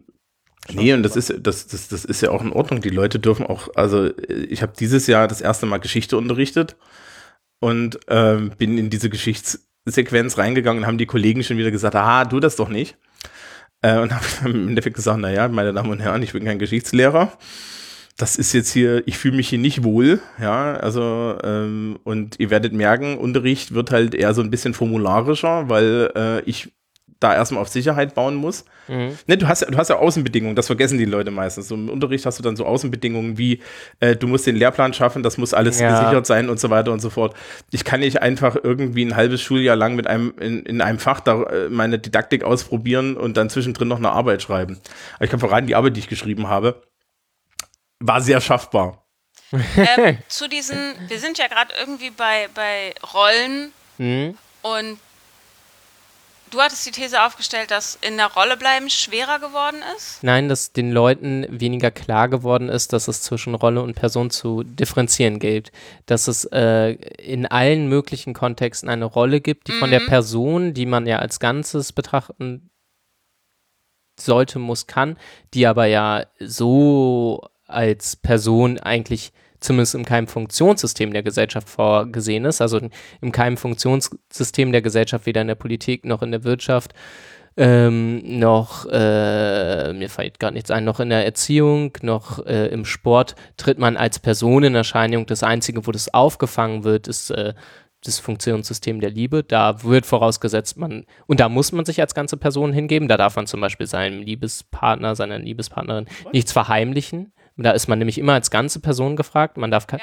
nee, 0.70 0.94
und 0.94 1.04
das 1.04 1.16
ist, 1.16 1.34
das, 1.42 1.68
das, 1.68 1.88
das 1.88 2.06
ist 2.06 2.22
ja 2.22 2.32
auch 2.32 2.42
in 2.42 2.54
Ordnung. 2.54 2.82
Die 2.82 2.90
Leute 2.90 3.20
dürfen 3.20 3.46
auch, 3.46 3.70
also 3.76 4.12
ich 4.28 4.62
habe 4.62 4.74
dieses 4.80 5.08
Jahr 5.08 5.28
das 5.28 5.42
erste 5.42 5.66
Mal 5.66 5.80
Geschichte 5.80 6.18
unterrichtet 6.18 6.76
und 7.60 8.00
ähm, 8.08 8.52
bin 8.58 8.78
in 8.78 8.90
diese 8.90 9.10
Geschichtssequenz 9.10 10.38
reingegangen 10.38 10.84
und 10.84 10.88
haben 10.88 10.98
die 10.98 11.06
Kollegen 11.06 11.44
schon 11.44 11.58
wieder 11.58 11.72
gesagt, 11.72 11.96
ah, 11.96 12.26
du 12.26 12.40
das 12.40 12.56
doch 12.56 12.70
nicht. 12.70 12.98
Äh, 13.82 14.00
und 14.00 14.14
habe 14.14 14.50
im 14.50 14.70
Endeffekt 14.70 14.96
gesagt, 14.96 15.20
naja, 15.20 15.48
meine 15.48 15.74
Damen 15.74 15.90
und 15.90 16.00
Herren, 16.00 16.24
ich 16.24 16.34
bin 16.34 16.46
kein 16.46 16.60
Geschichtslehrer. 16.60 17.32
Das 18.18 18.36
ist 18.36 18.54
jetzt 18.54 18.72
hier, 18.72 19.08
ich 19.08 19.18
fühle 19.18 19.38
mich 19.38 19.50
hier 19.50 19.58
nicht 19.58 19.84
wohl, 19.84 20.20
ja, 20.40 20.76
also 20.76 21.38
ähm, 21.44 21.98
und 22.04 22.40
ihr 22.40 22.50
werdet 22.50 22.74
merken, 22.74 23.18
Unterricht 23.18 23.74
wird 23.74 23.90
halt 23.90 24.14
eher 24.14 24.34
so 24.34 24.42
ein 24.42 24.52
bisschen 24.52 24.74
formularischer, 24.74 25.70
weil 25.70 26.12
äh, 26.16 26.42
ich 26.42 26.72
da 27.22 27.34
erstmal 27.34 27.62
auf 27.62 27.70
Sicherheit 27.70 28.14
bauen 28.16 28.36
muss. 28.36 28.66
Mhm. 28.90 29.18
Ne, 29.28 29.38
du 29.38 29.48
hast, 29.48 29.62
ja- 29.62 29.70
du 29.70 29.78
hast 29.78 29.90
ja 29.90 29.96
Außenbedingungen, 29.96 30.56
das 30.56 30.66
vergessen 30.68 30.98
die 30.98 31.06
Leute 31.06 31.32
meistens. 31.32 31.68
So 31.70 31.76
Im 31.76 31.88
Unterricht 31.90 32.26
hast 32.26 32.40
du 32.40 32.44
dann 32.44 32.56
so 32.58 32.66
Außenbedingungen 32.66 33.38
wie, 33.38 33.62
äh, 34.00 34.16
du 34.16 34.28
musst 34.28 34.48
den 34.48 34.56
Lehrplan 34.56 34.94
schaffen, 34.94 35.24
das 35.24 35.38
muss 35.38 35.54
alles 35.54 35.80
Ja. 35.80 35.92
gesichert 36.02 36.26
sein 36.26 36.50
und 36.50 36.60
so 36.60 36.70
weiter 36.70 36.92
und 36.92 37.00
so 37.00 37.10
fort. 37.10 37.36
Ich 37.72 37.84
kann 37.86 38.00
nicht 38.02 38.22
einfach 38.22 38.58
irgendwie 38.62 39.06
ein 39.06 39.16
halbes 39.16 39.40
Schuljahr 39.42 39.76
lang 39.78 39.96
mit 39.96 40.08
einem, 40.08 40.34
in, 40.40 40.64
in 40.66 40.82
einem 40.82 41.00
Fach 41.00 41.20
da 41.22 41.44
äh, 41.44 41.70
meine 41.70 42.00
Didaktik 42.00 42.44
ausprobieren 42.44 43.16
und 43.16 43.38
dann 43.38 43.50
zwischendrin 43.50 43.88
noch 43.88 43.98
eine 44.00 44.10
Arbeit 44.12 44.42
schreiben. 44.42 44.80
Aber 45.16 45.26
ich 45.26 45.32
kann 45.32 45.40
verraten, 45.40 45.68
die 45.68 45.76
Arbeit, 45.76 45.96
die 45.96 46.00
ich 46.02 46.10
geschrieben 46.10 46.48
habe, 46.50 46.82
war 48.00 48.20
sehr 48.22 48.42
schaffbar. 48.42 49.06
ähm, 49.52 50.18
zu 50.28 50.50
diesen, 50.50 50.78
wir 51.08 51.20
sind 51.20 51.38
ja 51.38 51.48
gerade 51.48 51.72
irgendwie 51.80 52.10
bei, 52.10 52.50
bei 52.56 52.94
Rollen 53.14 53.72
Mhm. 53.98 54.36
und 54.64 54.98
du 56.52 56.60
hattest 56.62 56.86
die 56.86 56.92
These 56.92 57.24
aufgestellt, 57.24 57.72
dass 57.72 57.98
in 58.02 58.18
der 58.18 58.28
Rolle 58.28 58.58
bleiben 58.58 58.90
schwerer 58.90 59.40
geworden 59.40 59.82
ist. 59.96 60.24
Nein, 60.24 60.50
dass 60.50 60.72
den 60.72 60.92
Leuten 60.92 61.46
weniger 61.50 61.92
klar 61.92 62.30
geworden 62.30 62.70
ist, 62.70 62.94
dass 62.94 63.08
es 63.08 63.22
zwischen 63.22 63.56
Rolle 63.56 63.82
und 63.82 63.96
Person 63.96 64.30
zu 64.30 64.64
differenzieren 64.64 65.40
gilt. 65.40 65.72
Dass 66.06 66.28
es 66.28 66.46
äh, 66.46 66.92
in 66.92 67.46
allen 67.46 67.88
möglichen 67.88 68.34
Kontexten 68.34 68.90
eine 68.90 69.06
Rolle 69.06 69.42
gibt, 69.42 69.68
die 69.68 69.74
von 69.74 69.90
der 69.90 70.02
Person, 70.02 70.74
die 70.74 70.86
man 70.86 71.08
ja 71.08 71.20
als 71.20 71.40
Ganzes 71.40 71.94
betrachten 71.94 72.70
sollte, 74.20 74.60
muss, 74.60 74.88
kann, 74.88 75.18
die 75.54 75.66
aber 75.66 75.86
ja 75.86 76.26
so 76.40 77.42
als 77.68 78.16
Person 78.16 78.78
eigentlich 78.78 79.32
zumindest 79.62 79.96
im 79.96 80.04
keinem 80.04 80.28
Funktionssystem 80.28 81.14
der 81.14 81.24
Gesellschaft 81.24 81.70
vorgesehen 81.70 82.46
ist, 82.46 82.62
also 82.62 82.82
im 83.22 83.32
keinem 83.32 83.58
Funktionssystem 83.58 84.72
der 84.72 84.82
Gesellschaft, 84.82 85.26
weder 85.26 85.42
in 85.42 85.48
der 85.48 85.56
Politik 85.56 86.06
noch 86.06 86.22
in 86.22 86.32
der 86.32 86.44
Wirtschaft, 86.44 86.94
ähm, 87.58 88.40
noch, 88.40 88.86
äh, 88.90 89.94
mir 89.94 90.10
fällt 90.10 90.40
gar 90.40 90.52
nichts 90.52 90.72
ein, 90.72 90.86
noch 90.86 91.00
in 91.00 91.10
der 91.10 91.26
Erziehung, 91.26 91.98
noch 92.02 92.46
äh, 92.46 92.68
im 92.68 92.86
Sport 92.86 93.36
tritt 93.58 93.78
man 93.78 93.98
als 93.98 94.20
Person 94.20 94.64
in 94.64 94.76
Erscheinung. 94.76 95.26
Das 95.26 95.44
Einzige, 95.44 95.86
wo 95.86 95.92
das 95.92 96.14
aufgefangen 96.14 96.84
wird, 96.84 97.08
ist 97.08 97.30
äh, 97.32 97.54
das 98.04 98.20
Funktionssystem 98.20 99.00
der 99.02 99.12
Liebe. 99.12 99.44
Da 99.44 99.84
wird 99.84 100.06
vorausgesetzt, 100.06 100.78
man, 100.78 101.06
und 101.28 101.40
da 101.40 101.50
muss 101.50 101.72
man 101.72 101.86
sich 101.86 102.00
als 102.00 102.16
ganze 102.16 102.38
Person 102.38 102.74
hingeben. 102.74 103.08
Da 103.08 103.18
darf 103.18 103.36
man 103.36 103.48
zum 103.48 103.62
Beispiel 103.62 103.86
seinem 103.86 104.22
Liebespartner, 104.22 105.16
seiner 105.16 105.38
Liebespartnerin 105.38 106.08
nichts 106.32 106.52
verheimlichen. 106.54 107.34
Da 107.64 107.72
ist 107.72 107.88
man 107.88 108.00
nämlich 108.00 108.18
immer 108.18 108.34
als 108.34 108.52
ganze 108.52 108.80
Person 108.80 109.16
gefragt. 109.16 109.58
Man 109.58 109.72
darf, 109.72 109.86
Ja. 109.92 110.00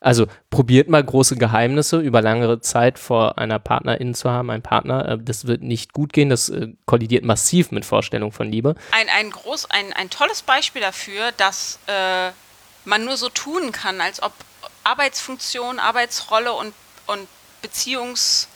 also 0.00 0.26
probiert 0.50 0.88
mal 0.88 1.02
große 1.02 1.36
Geheimnisse 1.36 1.98
über 2.00 2.20
langere 2.22 2.60
Zeit 2.60 2.98
vor 2.98 3.38
einer 3.38 3.58
Partnerin 3.58 4.14
zu 4.14 4.30
haben, 4.30 4.50
ein 4.50 4.62
Partner. 4.62 5.08
Äh, 5.08 5.18
Das 5.20 5.46
wird 5.46 5.62
nicht 5.62 5.92
gut 5.92 6.12
gehen. 6.12 6.28
Das 6.30 6.48
äh, 6.48 6.68
kollidiert 6.86 7.24
massiv 7.24 7.70
mit 7.70 7.84
Vorstellung 7.84 8.32
von 8.32 8.50
Liebe. 8.50 8.74
Ein, 8.92 9.08
ein, 9.18 9.30
groß, 9.30 9.70
ein, 9.70 9.92
ein 9.92 10.10
tolles 10.10 10.42
Beispiel 10.42 10.82
dafür, 10.82 11.32
dass 11.36 11.78
äh, 11.86 12.30
man 12.84 13.04
nur 13.04 13.16
so 13.16 13.28
tun 13.28 13.72
kann, 13.72 14.00
als 14.00 14.22
ob 14.22 14.32
Arbeitsfunktion, 14.84 15.78
Arbeitsrolle 15.78 16.52
und, 16.52 16.74
und 17.06 17.26
Beziehungsleben 17.62 18.52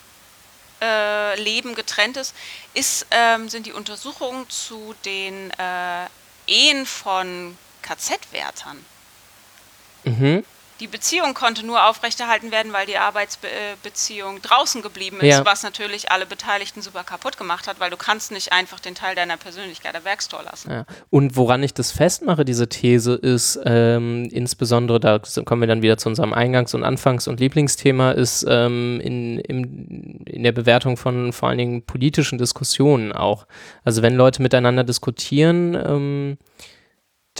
äh, 0.80 1.40
Leben 1.40 1.74
getrennt 1.74 2.16
ist, 2.16 2.34
ist 2.74 3.06
ähm, 3.10 3.48
sind 3.48 3.66
die 3.66 3.72
Untersuchungen 3.72 4.48
zu 4.48 4.94
den 5.04 5.50
äh, 5.58 6.06
Ehen 6.46 6.86
von 6.86 7.56
KZ-Wärtern. 7.89 8.77
Mhm. 10.05 10.44
Die 10.81 10.86
Beziehung 10.86 11.35
konnte 11.35 11.66
nur 11.66 11.86
aufrechterhalten 11.89 12.52
werden, 12.52 12.73
weil 12.73 12.86
die 12.86 12.98
Arbeitsbeziehung 12.98 14.40
draußen 14.43 14.81
geblieben 14.81 15.16
ist, 15.19 15.27
Ja. 15.39 15.44
was 15.44 15.65
natürlich 15.65 16.12
alle 16.12 16.24
Beteiligten 16.24 16.82
super 16.82 17.02
kaputt 17.02 17.36
gemacht 17.36 17.66
hat, 17.66 17.81
weil 17.81 17.90
du 17.90 17.97
kannst 17.97 18.31
nicht 18.31 18.52
einfach 18.52 18.78
den 18.78 18.94
Teil 18.94 19.16
deiner 19.16 19.36
Persönlichkeit 19.36 19.97
am 19.97 20.05
Werkstor 20.05 20.44
lassen. 20.44 20.70
Ja. 20.70 20.85
Und 21.10 21.35
woran 21.35 21.65
ich 21.65 21.74
das 21.74 21.90
festmache, 21.90 22.44
diese 22.44 22.69
These, 22.69 23.15
ist 23.15 23.59
ähm, 23.65 24.28
insbesondere, 24.31 25.01
da 25.01 25.20
kommen 25.44 25.62
wir 25.62 25.66
dann 25.66 25.82
wieder 25.82 25.98
zu 25.98 26.10
unserem 26.10 26.32
Eingangs- 26.32 26.77
und 26.77 26.85
Anfangs- 26.85 27.27
und 27.27 27.40
Lieblingsthema, 27.40 28.12
ist 28.12 28.47
ähm, 28.48 29.01
in, 29.02 29.40
im, 29.40 30.20
in 30.27 30.44
der 30.44 30.52
Bewertung 30.52 30.97
von 30.97 31.32
vor 31.32 31.48
allen 31.48 31.59
Dingen 31.59 31.82
politischen 31.82 32.39
Diskussionen 32.39 33.10
auch. 33.12 33.48
Also 33.82 34.02
wenn 34.02 34.15
Leute 34.15 34.43
miteinander 34.43 34.85
diskutieren, 34.85 35.74
ähm, 35.74 36.39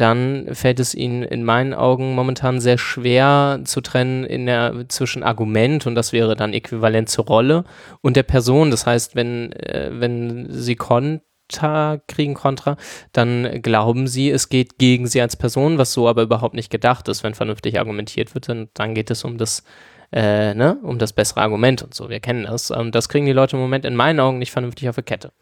dann 0.01 0.55
fällt 0.55 0.79
es 0.81 0.95
ihnen 0.95 1.23
in 1.23 1.45
meinen 1.45 1.75
Augen 1.75 2.15
momentan 2.15 2.61
sehr 2.61 2.79
schwer 2.79 3.61
zu 3.65 3.81
trennen 3.81 4.25
in 4.25 4.47
der, 4.47 4.89
zwischen 4.89 5.23
Argument, 5.23 5.87
und 5.87 5.95
das 5.95 6.13
wäre 6.13 6.37
dann 6.37 6.53
äquivalent 6.53 7.09
zur 7.09 7.27
Rolle, 7.27 7.65
und 8.01 8.17
der 8.17 8.23
Person. 8.23 8.71
Das 8.71 8.87
heißt, 8.87 9.17
wenn, 9.17 9.53
äh, 9.53 9.91
wenn 9.93 10.47
sie 10.51 10.77
Konter 10.77 12.01
kriegen, 12.07 12.35
Kontra, 12.35 12.77
dann 13.13 13.61
glauben 13.63 14.07
sie, 14.07 14.31
es 14.31 14.49
geht 14.49 14.79
gegen 14.79 15.09
sie 15.09 15.21
als 15.21 15.37
Person, 15.37 15.79
was 15.79 15.93
so 15.93 16.09
aber 16.09 16.23
überhaupt 16.23 16.55
nicht 16.55 16.71
gedacht 16.71 17.09
ist. 17.09 17.25
Wenn 17.25 17.35
vernünftig 17.35 17.79
argumentiert 17.79 18.35
wird, 18.35 18.49
dann, 18.49 18.69
dann 18.75 18.95
geht 18.95 19.11
es 19.11 19.25
um 19.25 19.37
das, 19.37 19.65
äh, 20.13 20.55
ne, 20.55 20.79
um 20.83 20.99
das 20.99 21.13
bessere 21.13 21.41
Argument 21.41 21.83
und 21.83 21.95
so. 21.95 22.09
Wir 22.09 22.21
kennen 22.21 22.45
das. 22.45 22.71
Und 22.71 22.95
das 22.95 23.09
kriegen 23.09 23.27
die 23.27 23.33
Leute 23.33 23.57
im 23.57 23.63
Moment 23.63 23.85
in 23.85 23.97
meinen 23.97 24.21
Augen 24.21 24.39
nicht 24.39 24.53
vernünftig 24.53 24.89
auf 24.89 24.97
die 24.97 25.03
Kette. 25.03 25.33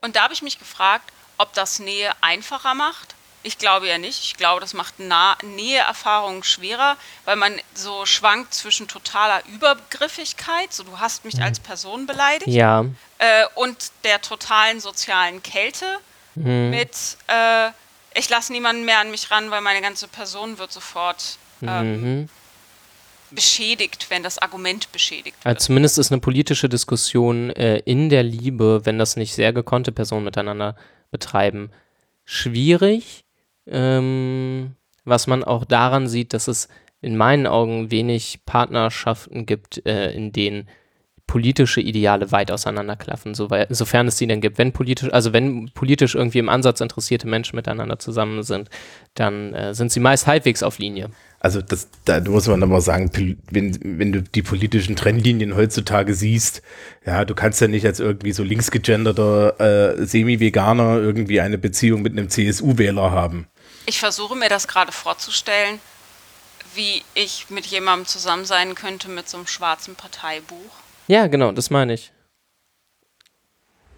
Und 0.00 0.16
da 0.16 0.22
habe 0.22 0.32
ich 0.32 0.42
mich 0.42 0.58
gefragt, 0.58 1.12
ob 1.38 1.52
das 1.54 1.80
Nähe 1.80 2.10
einfacher 2.20 2.74
macht. 2.74 3.14
Ich 3.42 3.58
glaube 3.58 3.88
ja 3.88 3.98
nicht. 3.98 4.22
Ich 4.24 4.36
glaube, 4.36 4.60
das 4.60 4.74
macht 4.74 4.98
nah 4.98 5.36
Näheerfahrungen 5.42 6.42
schwerer, 6.42 6.96
weil 7.24 7.36
man 7.36 7.52
so 7.74 8.04
schwankt 8.04 8.52
zwischen 8.52 8.88
totaler 8.88 9.42
Übergriffigkeit, 9.46 10.72
so 10.72 10.82
du 10.82 10.98
hast 10.98 11.24
mich 11.24 11.40
als 11.40 11.60
Person 11.60 12.06
beleidigt, 12.06 12.48
Ja, 12.48 12.84
äh, 13.18 13.44
und 13.54 13.92
der 14.04 14.20
totalen 14.20 14.80
sozialen 14.80 15.42
Kälte 15.42 15.86
mit, 16.34 17.16
äh, 17.26 17.70
ich 18.14 18.28
lasse 18.28 18.52
niemanden 18.52 18.84
mehr 18.84 19.00
an 19.00 19.10
mich 19.10 19.30
ran, 19.30 19.50
weil 19.50 19.60
meine 19.60 19.80
ganze 19.80 20.08
Person 20.08 20.58
wird 20.58 20.72
sofort 20.72 21.38
ähm, 21.62 22.20
mhm. 22.20 22.28
beschädigt, 23.30 24.06
wenn 24.10 24.22
das 24.22 24.38
Argument 24.38 24.90
beschädigt 24.92 25.36
wird. 25.38 25.46
Also 25.46 25.66
zumindest 25.66 25.98
ist 25.98 26.12
eine 26.12 26.20
politische 26.20 26.68
Diskussion 26.68 27.50
äh, 27.50 27.78
in 27.78 28.08
der 28.08 28.22
Liebe, 28.22 28.84
wenn 28.84 28.98
das 28.98 29.16
nicht 29.16 29.34
sehr 29.34 29.52
gekonnte 29.52 29.92
Personen 29.92 30.24
miteinander 30.24 30.76
betreiben, 31.10 31.70
schwierig, 32.24 33.24
ähm, 33.70 34.74
was 35.04 35.26
man 35.26 35.44
auch 35.44 35.64
daran 35.64 36.08
sieht, 36.08 36.34
dass 36.34 36.48
es 36.48 36.68
in 37.00 37.16
meinen 37.16 37.46
Augen 37.46 37.90
wenig 37.90 38.40
Partnerschaften 38.44 39.46
gibt, 39.46 39.84
äh, 39.86 40.10
in 40.12 40.32
denen 40.32 40.68
politische 41.28 41.82
Ideale 41.82 42.32
weit 42.32 42.50
auseinanderklaffen, 42.50 43.34
sofern 43.34 44.08
es 44.08 44.18
sie 44.18 44.26
denn 44.26 44.40
gibt. 44.40 44.56
Wenn 44.56 44.72
politisch, 44.72 45.12
also 45.12 45.34
wenn 45.34 45.70
politisch 45.74 46.14
irgendwie 46.14 46.38
im 46.38 46.48
Ansatz 46.48 46.80
interessierte 46.80 47.28
Menschen 47.28 47.54
miteinander 47.54 47.98
zusammen 47.98 48.42
sind, 48.42 48.70
dann 49.14 49.52
äh, 49.52 49.74
sind 49.74 49.92
sie 49.92 50.00
meist 50.00 50.26
halbwegs 50.26 50.62
auf 50.62 50.78
Linie. 50.78 51.10
Also 51.38 51.60
das, 51.60 51.88
da 52.06 52.20
muss 52.22 52.48
man 52.48 52.62
aber 52.62 52.80
sagen, 52.80 53.10
wenn, 53.50 53.78
wenn 53.82 54.10
du 54.10 54.22
die 54.22 54.42
politischen 54.42 54.96
Trennlinien 54.96 55.54
heutzutage 55.54 56.14
siehst, 56.14 56.62
ja, 57.06 57.24
du 57.26 57.34
kannst 57.34 57.60
ja 57.60 57.68
nicht 57.68 57.84
als 57.84 58.00
irgendwie 58.00 58.32
so 58.32 58.42
linksgegenderter 58.42 59.98
äh, 60.00 60.06
Semi-Veganer 60.06 60.96
irgendwie 60.96 61.40
eine 61.40 61.58
Beziehung 61.58 62.02
mit 62.02 62.12
einem 62.14 62.30
CSU-Wähler 62.30 63.12
haben. 63.12 63.46
Ich 63.88 63.98
versuche 63.98 64.36
mir 64.36 64.50
das 64.50 64.68
gerade 64.68 64.92
vorzustellen, 64.92 65.80
wie 66.74 67.02
ich 67.14 67.48
mit 67.48 67.64
jemandem 67.64 68.06
zusammen 68.06 68.44
sein 68.44 68.74
könnte 68.74 69.08
mit 69.08 69.30
so 69.30 69.38
einem 69.38 69.46
schwarzen 69.46 69.96
Parteibuch. 69.96 70.72
Ja, 71.06 71.26
genau, 71.26 71.52
das 71.52 71.70
meine 71.70 71.94
ich. 71.94 72.12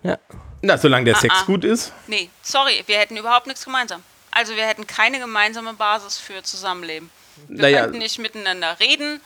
Ja. 0.05 0.17
Na, 0.63 0.79
solange 0.79 1.07
der 1.07 1.17
Ah, 1.17 1.21
Sex 1.21 1.35
ah. 1.41 1.45
gut 1.45 1.65
ist. 1.65 1.93
Nee, 2.07 2.31
sorry, 2.41 2.85
wir 2.87 2.99
hätten 3.01 3.17
überhaupt 3.17 3.49
nichts 3.49 3.65
gemeinsam. 3.65 4.05
Also 4.31 4.55
wir 4.55 4.65
hätten 4.65 4.87
keine 4.87 5.19
gemeinsame 5.19 5.75
Basis 5.75 6.19
für 6.19 6.41
Zusammenleben. 6.45 7.11
Wir 7.49 7.63
Naja. 7.63 7.81
könnten 7.83 7.99
nicht 7.99 8.21
miteinander 8.21 8.79
reden. 8.79 9.21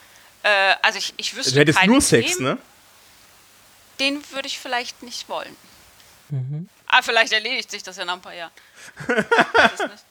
Äh, 0.44 0.76
also 0.80 0.96
ich, 0.98 1.12
ich 1.18 1.36
wüsste 1.36 1.52
Du 1.52 1.60
hättest 1.60 1.84
nur 1.84 2.00
Sex, 2.00 2.26
Extrem. 2.28 2.46
ne? 2.46 2.58
Den 4.00 4.22
würde 4.30 4.48
ich 4.48 4.58
vielleicht 4.58 5.02
nicht 5.02 5.28
wollen. 5.28 5.54
Mhm. 6.30 6.70
Ah, 6.86 7.02
vielleicht 7.02 7.34
erledigt 7.34 7.70
sich 7.70 7.82
das 7.82 7.98
ja 7.98 8.06
nach 8.06 8.14
ein 8.14 8.22
paar 8.22 8.32
Jahren. 8.34 8.52
Weiß 9.06 9.72
es 9.74 9.80
nicht. 9.80 10.04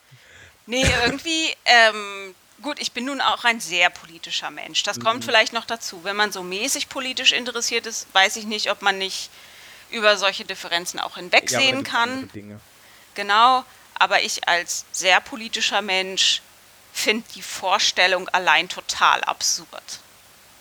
Nee, 0.66 0.86
irgendwie, 1.04 1.54
ähm, 1.66 2.36
gut, 2.62 2.80
ich 2.80 2.92
bin 2.94 3.06
nun 3.06 3.20
auch 3.22 3.44
ein 3.44 3.60
sehr 3.60 3.90
politischer 3.90 4.50
Mensch. 4.50 4.84
Das 4.84 4.98
Mhm. 4.98 5.04
kommt 5.04 5.26
vielleicht 5.26 5.54
noch 5.54 5.66
dazu. 5.66 6.04
Wenn 6.04 6.16
man 6.16 6.32
so 6.32 6.44
mäßig 6.44 6.90
politisch 6.90 7.34
interessiert 7.34 7.86
ist, 7.86 8.08
weiß 8.14 8.36
ich 8.38 8.46
nicht, 8.46 8.72
ob 8.72 8.82
man 8.82 8.98
nicht 8.98 9.30
über 9.90 10.18
solche 10.18 10.46
Differenzen 10.46 11.00
auch 11.00 11.16
hinwegsehen 11.16 11.84
kann. 11.84 12.30
Genau, 13.16 13.64
aber 13.96 14.22
ich 14.24 14.48
als 14.48 14.86
sehr 14.92 15.20
politischer 15.22 15.82
Mensch 15.82 16.42
finde 16.94 17.26
die 17.36 17.42
Vorstellung 17.44 18.28
allein 18.30 18.70
total 18.70 19.22
absurd. 19.24 20.00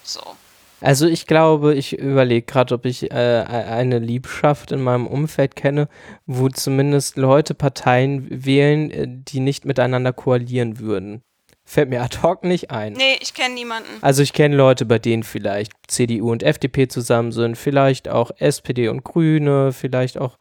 So. 0.03 0.37
Also 0.83 1.07
ich 1.07 1.27
glaube, 1.27 1.75
ich 1.75 1.99
überlege 1.99 2.45
gerade, 2.45 2.75
ob 2.75 2.85
ich 2.85 3.11
äh, 3.11 3.15
eine 3.15 3.99
Liebschaft 3.99 4.73
in 4.73 4.83
meinem 4.83 5.07
Umfeld 5.07 5.55
kenne, 5.55 5.89
wo 6.27 6.49
zumindest 6.49 7.17
Leute 7.17 7.55
Parteien 7.55 8.27
wählen, 8.31 8.91
äh, 8.91 9.07
die 9.09 9.41
nicht 9.41 9.65
miteinander 9.65 10.13
koalieren 10.13 10.81
würden. 10.81 11.23
Fällt 11.65 11.89
mir 11.89 12.03
ad 12.03 12.19
hoc 12.23 12.43
nicht 12.43 12.73
ein. 12.73 12.95
Nee, 12.95 13.17
ich 13.21 13.35
kenne 13.35 13.55
niemanden. 13.55 13.89
Also 14.01 14.23
ich 14.23 14.33
kenne 14.33 14.57
Leute, 14.57 14.85
bei 14.85 14.99
denen 14.99 15.23
vielleicht 15.23 15.73
CDU 15.87 16.33
und 16.33 16.43
FDP 16.43 16.89
zusammen 16.89 17.31
sind, 17.31 17.57
vielleicht 17.57 18.09
auch 18.09 18.33
SPD 18.39 18.89
und 18.89 19.05
Grüne, 19.05 19.73
vielleicht 19.73 20.19
auch. 20.19 20.37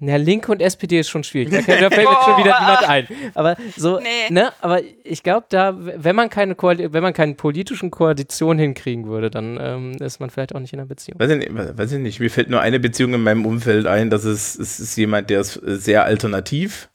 Na, 0.00 0.14
Linke 0.16 0.52
und 0.52 0.62
SPD 0.62 1.00
ist 1.00 1.08
schon 1.08 1.24
schwierig. 1.24 1.50
Da, 1.50 1.60
kann- 1.62 1.80
da 1.80 1.90
fällt 1.90 2.08
mir 2.08 2.16
schon 2.24 2.36
wieder 2.44 2.56
niemand 2.60 2.88
ein. 2.88 3.08
Aber 3.34 3.56
so, 3.76 3.98
Nee. 3.98 4.30
ne? 4.32 4.52
Aber 4.60 4.80
ich 5.02 5.24
glaube, 5.24 5.46
da, 5.48 5.74
wenn 5.76 6.14
man 6.14 6.30
keine 6.30 6.54
Koali 6.54 6.92
wenn 6.92 7.02
man 7.02 7.12
keine 7.12 7.34
politischen 7.34 7.90
Koalition 7.90 8.58
hinkriegen 8.60 9.06
würde, 9.08 9.28
dann 9.28 9.58
ähm, 9.60 9.92
ist 10.00 10.20
man 10.20 10.30
vielleicht 10.30 10.54
auch 10.54 10.60
nicht 10.60 10.72
in 10.72 10.78
einer 10.78 10.88
Beziehung. 10.88 11.18
Weiß 11.18 11.30
ich, 11.30 11.38
nicht, 11.38 11.50
weiß 11.52 11.92
ich 11.92 11.98
nicht, 11.98 12.20
mir 12.20 12.30
fällt 12.30 12.48
nur 12.48 12.60
eine 12.60 12.78
Beziehung 12.78 13.12
in 13.14 13.22
meinem 13.24 13.44
Umfeld 13.44 13.86
ein, 13.86 14.08
das 14.08 14.24
ist, 14.24 14.56
es 14.60 14.78
ist 14.78 14.96
jemand, 14.96 15.30
der 15.30 15.40
ist 15.40 15.54
sehr 15.64 16.04
alternativ, 16.04 16.88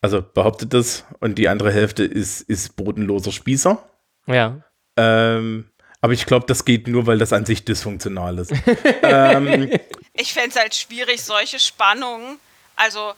also 0.00 0.20
behauptet 0.22 0.74
das, 0.74 1.04
und 1.20 1.38
die 1.38 1.48
andere 1.48 1.70
Hälfte 1.70 2.02
ist, 2.02 2.40
ist 2.40 2.74
bodenloser 2.74 3.30
Spießer. 3.30 3.78
Ja. 4.26 4.60
Ähm, 4.96 5.66
aber 6.00 6.12
ich 6.14 6.26
glaube, 6.26 6.46
das 6.48 6.64
geht 6.64 6.88
nur, 6.88 7.06
weil 7.06 7.18
das 7.18 7.32
an 7.32 7.44
sich 7.46 7.64
dysfunktional 7.64 8.38
ist. 8.40 8.52
ähm, 9.04 9.70
Ich 10.14 10.32
fände 10.32 10.50
es 10.50 10.56
halt 10.56 10.74
schwierig, 10.74 11.22
solche 11.22 11.58
Spannungen. 11.58 12.38
Also. 12.76 13.14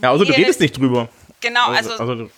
ja, 0.00 0.10
also 0.10 0.24
du 0.24 0.32
redest 0.32 0.60
nicht 0.60 0.76
drüber. 0.76 1.08
Genau, 1.40 1.68
also, 1.68 1.92
also 1.96 2.30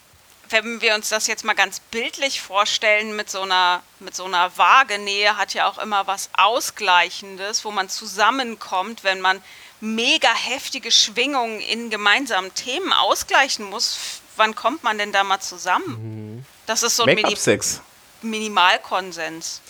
wenn 0.53 0.81
wir 0.81 0.95
uns 0.95 1.09
das 1.09 1.27
jetzt 1.27 1.45
mal 1.45 1.55
ganz 1.55 1.81
bildlich 1.81 2.41
vorstellen, 2.41 3.17
mit 3.17 3.31
so 3.31 3.41
einer, 3.41 3.83
mit 4.01 4.15
so 4.15 4.25
einer 4.25 4.57
Waagenähe 4.57 5.37
hat 5.37 5.55
ja 5.55 5.69
auch 5.69 5.79
immer 5.79 6.07
was 6.07 6.31
Ausgleichendes, 6.37 7.65
wo 7.65 7.71
man 7.71 7.89
zusammenkommt, 7.89 9.03
wenn 9.03 9.21
man 9.21 9.43
mega 9.81 10.29
heftige 10.33 10.91
Schwingungen 10.91 11.61
in 11.61 11.91
gemeinsamen 11.91 12.55
Themen 12.55 12.93
ausgleichen 12.93 13.69
muss. 13.69 14.21
Wann 14.37 14.55
kommt 14.55 14.85
man 14.85 14.99
denn 14.99 15.13
da 15.13 15.25
mal 15.25 15.41
zusammen? 15.41 16.47
Das 16.67 16.83
ist 16.83 16.97
so 16.97 17.05
ein 17.05 17.15
Mini. 17.15 17.37
Minimalkonsens. 18.23 19.63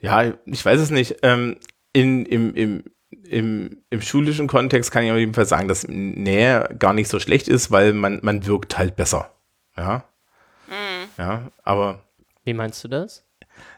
Ja, 0.00 0.32
ich 0.46 0.64
weiß 0.64 0.80
es 0.80 0.90
nicht. 0.90 1.16
Ähm, 1.22 1.58
in, 1.92 2.24
im, 2.26 2.54
im, 2.54 2.84
im, 3.28 3.78
Im 3.90 4.00
schulischen 4.02 4.46
Kontext 4.46 4.90
kann 4.90 5.04
ich 5.04 5.10
auf 5.10 5.18
jeden 5.18 5.34
Fall 5.34 5.46
sagen, 5.46 5.68
dass 5.68 5.86
Nähe 5.88 6.68
gar 6.78 6.92
nicht 6.92 7.08
so 7.08 7.18
schlecht 7.20 7.48
ist, 7.48 7.70
weil 7.70 7.92
man, 7.92 8.20
man 8.22 8.46
wirkt 8.46 8.76
halt 8.78 8.96
besser. 8.96 9.32
Ja. 9.76 10.04
Ja, 11.18 11.50
aber 11.62 12.00
Wie 12.44 12.54
meinst 12.54 12.82
du 12.84 12.88
das? 12.88 13.24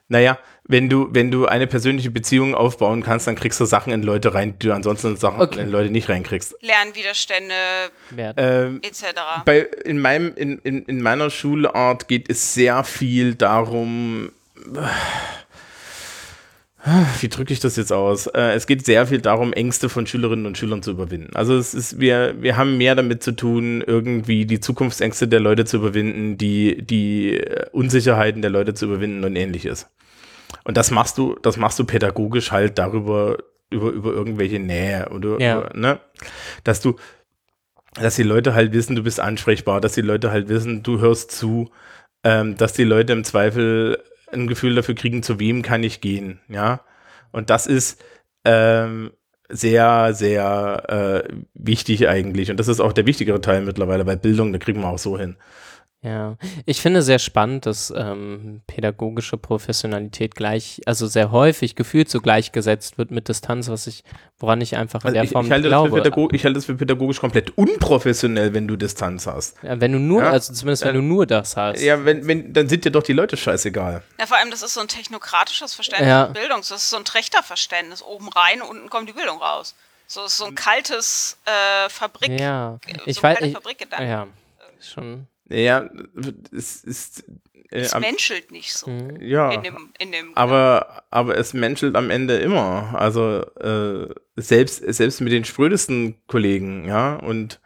naja, 0.09 0.39
wenn 0.65 0.89
du, 0.89 1.09
wenn 1.13 1.31
du 1.31 1.47
eine 1.47 1.67
persönliche 1.67 2.11
Beziehung 2.11 2.55
aufbauen 2.55 3.03
kannst, 3.03 3.27
dann 3.27 3.35
kriegst 3.35 3.59
du 3.61 3.65
Sachen 3.65 3.93
in 3.93 4.03
Leute 4.03 4.33
rein, 4.35 4.57
die 4.59 4.69
du 4.69 4.73
ansonsten 4.73 5.17
Sachen 5.17 5.41
Okay. 5.41 5.61
in 5.61 5.71
Leute 5.71 5.91
nicht 5.91 6.09
reinkriegst. 6.09 6.55
Lernwiderstände 6.63 7.55
Ähm, 8.37 8.81
etc. 8.83 9.05
bei, 9.45 9.61
in, 9.85 9.99
meinem, 9.99 10.33
in, 10.37 10.59
in, 10.61 10.85
in 10.85 11.03
meiner 11.03 11.29
Schulart 11.31 12.09
geht 12.09 12.31
es 12.31 12.55
sehr 12.55 12.85
viel 12.85 13.35
darum, 13.35 14.31
wie 17.21 17.29
drücke 17.29 17.53
ich 17.53 17.61
das 17.61 17.77
jetzt 17.77 17.93
aus? 17.93 18.27
Äh, 18.29 18.55
es 18.55 18.67
geht 18.67 18.85
sehr 18.85 19.07
viel 19.07 19.21
darum, 19.21 19.53
Ängste 19.53 19.89
von 19.89 20.07
Schülerinnen 20.07 20.47
und 20.47 20.57
Schülern 20.59 20.83
zu 20.83 20.93
überwinden. 20.93 21.35
Also 21.35 21.57
es 21.57 21.75
ist, 21.75 22.01
wir, 22.01 22.35
wir 22.41 22.57
haben 22.57 22.77
mehr 22.79 22.95
damit 22.95 23.23
zu 23.23 23.33
tun, 23.33 23.83
irgendwie 23.87 24.47
die 24.47 24.61
Zukunftsängste 24.61 25.29
der 25.29 25.41
Leute 25.41 25.65
zu 25.65 25.79
überwinden, 25.79 26.39
die, 26.39 26.83
die 26.83 27.39
äh, 27.39 27.67
Unsicherheiten 27.73 28.43
der 28.43 28.51
Leute 28.51 28.75
zu 28.75 28.87
überwinden 28.87 29.25
und 29.25 29.37
ähnliches. 29.37 29.89
Und 30.65 30.77
das 30.77 30.91
machst 30.91 31.19
du, 31.19 31.37
das 31.43 31.57
machst 31.57 31.79
du 31.79 31.85
pädagogisch 31.85 32.53
halt 32.53 32.79
darüber, 32.79 33.39
über, 33.71 33.91
über 33.91 34.13
irgendwelche 34.13 34.59
Nähe 34.61 35.09
oder, 35.11 35.41
Ja. 35.41 35.59
über, 35.61 35.71
ne? 35.75 36.01
Dass 36.65 36.81
du, 36.81 36.97
dass 37.95 38.17
die 38.17 38.23
Leute 38.23 38.55
halt 38.55 38.73
wissen, 38.73 38.95
du 38.95 39.03
bist 39.03 39.21
ansprechbar, 39.21 39.81
dass 39.81 39.95
die 39.95 40.03
Leute 40.03 40.31
halt 40.31 40.49
wissen, 40.49 40.83
du 40.83 41.01
hörst 41.01 41.33
zu, 41.33 41.71
ähm, 42.25 42.57
dass 42.57 42.73
die 42.75 42.85
Leute 42.85 43.13
im 43.13 43.25
Zweifel 43.25 43.99
ein 44.33 44.47
Gefühl 44.47 44.75
dafür 44.75 44.95
kriegen, 44.95 45.23
zu 45.23 45.39
wem 45.39 45.63
kann 45.63 45.83
ich 45.83 46.01
gehen, 46.01 46.41
ja. 46.49 46.81
Und 47.33 47.51
das 47.51 47.67
ist 47.67 48.03
ähm, 48.45 49.13
sehr, 49.49 50.15
sehr 50.15 51.25
äh, 51.29 51.33
wichtig 51.55 52.09
eigentlich. 52.09 52.51
Und 52.51 52.59
das 52.59 52.69
ist 52.69 52.81
auch 52.81 52.93
der 52.93 53.07
wichtigere 53.07 53.41
Teil 53.41 53.63
mittlerweile 53.63 54.05
bei 54.05 54.17
Bildung, 54.17 54.53
da 54.53 54.59
kriegen 54.59 54.81
wir 54.81 54.89
auch 54.89 54.99
so 54.99 55.19
hin. 55.19 55.37
Ja, 56.03 56.37
ich 56.67 56.81
finde 56.83 57.03
sehr 57.03 57.19
spannend, 57.19 57.67
dass 57.67 57.93
ähm, 57.97 58.63
pädagogische 58.69 59.39
Professionalität 59.39 60.37
gleich, 60.37 60.81
also 60.87 61.07
sehr 61.09 61.33
häufig 61.33 61.75
gefühlt 61.75 62.09
so 62.09 62.21
gleichgesetzt 62.21 62.97
wird 62.99 63.11
mit 63.11 63.29
Distanz, 63.29 63.69
was 63.69 63.89
ich, 63.89 64.05
woran 64.39 64.61
ich 64.61 64.77
einfach 64.77 65.01
in 65.01 65.07
Also 65.09 65.15
der 65.15 65.25
ich, 65.25 65.31
Form 65.31 65.47
ich, 65.47 65.53
halte 65.53 65.69
das 65.69 65.83
für 65.91 66.03
glaube. 66.03 66.37
ich 66.37 66.45
halte 66.45 66.55
das 66.59 66.67
für 66.67 66.75
pädagogisch 66.77 67.19
komplett 67.19 67.57
unprofessionell, 67.59 68.55
wenn 68.55 68.69
du 68.69 68.77
Distanz 68.77 69.27
hast. 69.27 69.57
Ja, 69.65 69.81
wenn 69.81 69.91
du 69.93 69.99
nur, 69.99 70.23
Ja. 70.23 70.31
also 70.31 70.53
zumindest 70.53 70.85
wenn 70.85 70.95
du 70.95 71.03
nur 71.03 71.27
das 71.27 71.57
hast. 71.57 71.81
Ja, 71.83 72.05
wenn, 72.05 72.25
wenn, 72.29 72.53
dann 72.53 72.69
sind 72.69 72.85
dir 72.85 72.93
doch 72.93 73.03
die 73.03 73.15
Leute 73.15 73.37
scheißegal. 73.37 74.03
Ja, 74.21 74.27
vor 74.27 74.37
allem, 74.37 74.51
das 74.53 74.63
ist 74.63 74.75
so 74.75 74.81
ein 74.81 74.89
technokratisches 74.89 75.75
Verständnis 75.75 76.09
Ja. 76.09 76.27
von 76.27 76.35
Bildung. 76.35 76.59
Das 76.59 76.71
ist 76.71 76.91
so 76.91 76.99
ein 76.99 77.05
Trechterverständnis. 77.05 78.03
Oben 78.03 78.29
rein, 78.29 78.63
unten 78.63 78.91
kommt 78.91 79.09
die 79.09 79.13
Bildung 79.15 79.39
raus. 79.39 79.75
So 80.07 80.25
ist 80.27 80.37
so 80.37 80.45
ein 80.45 80.55
kaltes 80.55 81.37
äh, 81.47 81.89
Fabrik. 81.89 82.39
Ja, 82.39 82.79
so 82.87 83.03
ich 83.07 83.17
ein 83.19 83.23
weiß, 83.25 83.39
ich, 83.41 83.53
Fabrikgedanke. 83.55 84.07
ja, 84.07 84.27
schon. 84.81 85.27
Ja, 85.49 85.89
es 86.57 86.83
ist. 86.85 87.25
Äh, 87.71 87.81
Es 87.81 87.95
menschelt 87.99 88.51
nicht 88.53 88.73
so 88.73 88.89
Mhm. 88.91 89.21
ja. 89.21 89.51
in 89.53 89.63
dem, 89.65 89.93
in 89.99 90.13
dem 90.13 90.37
Aber, 90.37 91.03
aber 91.11 91.37
es 91.37 91.53
menschelt 91.53 91.97
am 91.97 92.11
Ende 92.11 92.37
immer. 92.37 92.95
Also 92.97 93.41
äh, 93.57 94.15
selbst, 94.37 94.83
selbst 94.87 95.21
mit 95.21 95.33
den 95.33 95.45
sprödesten 95.45 96.17
Kollegen, 96.29 96.87
ja. 96.87 97.17
Und 97.17 97.61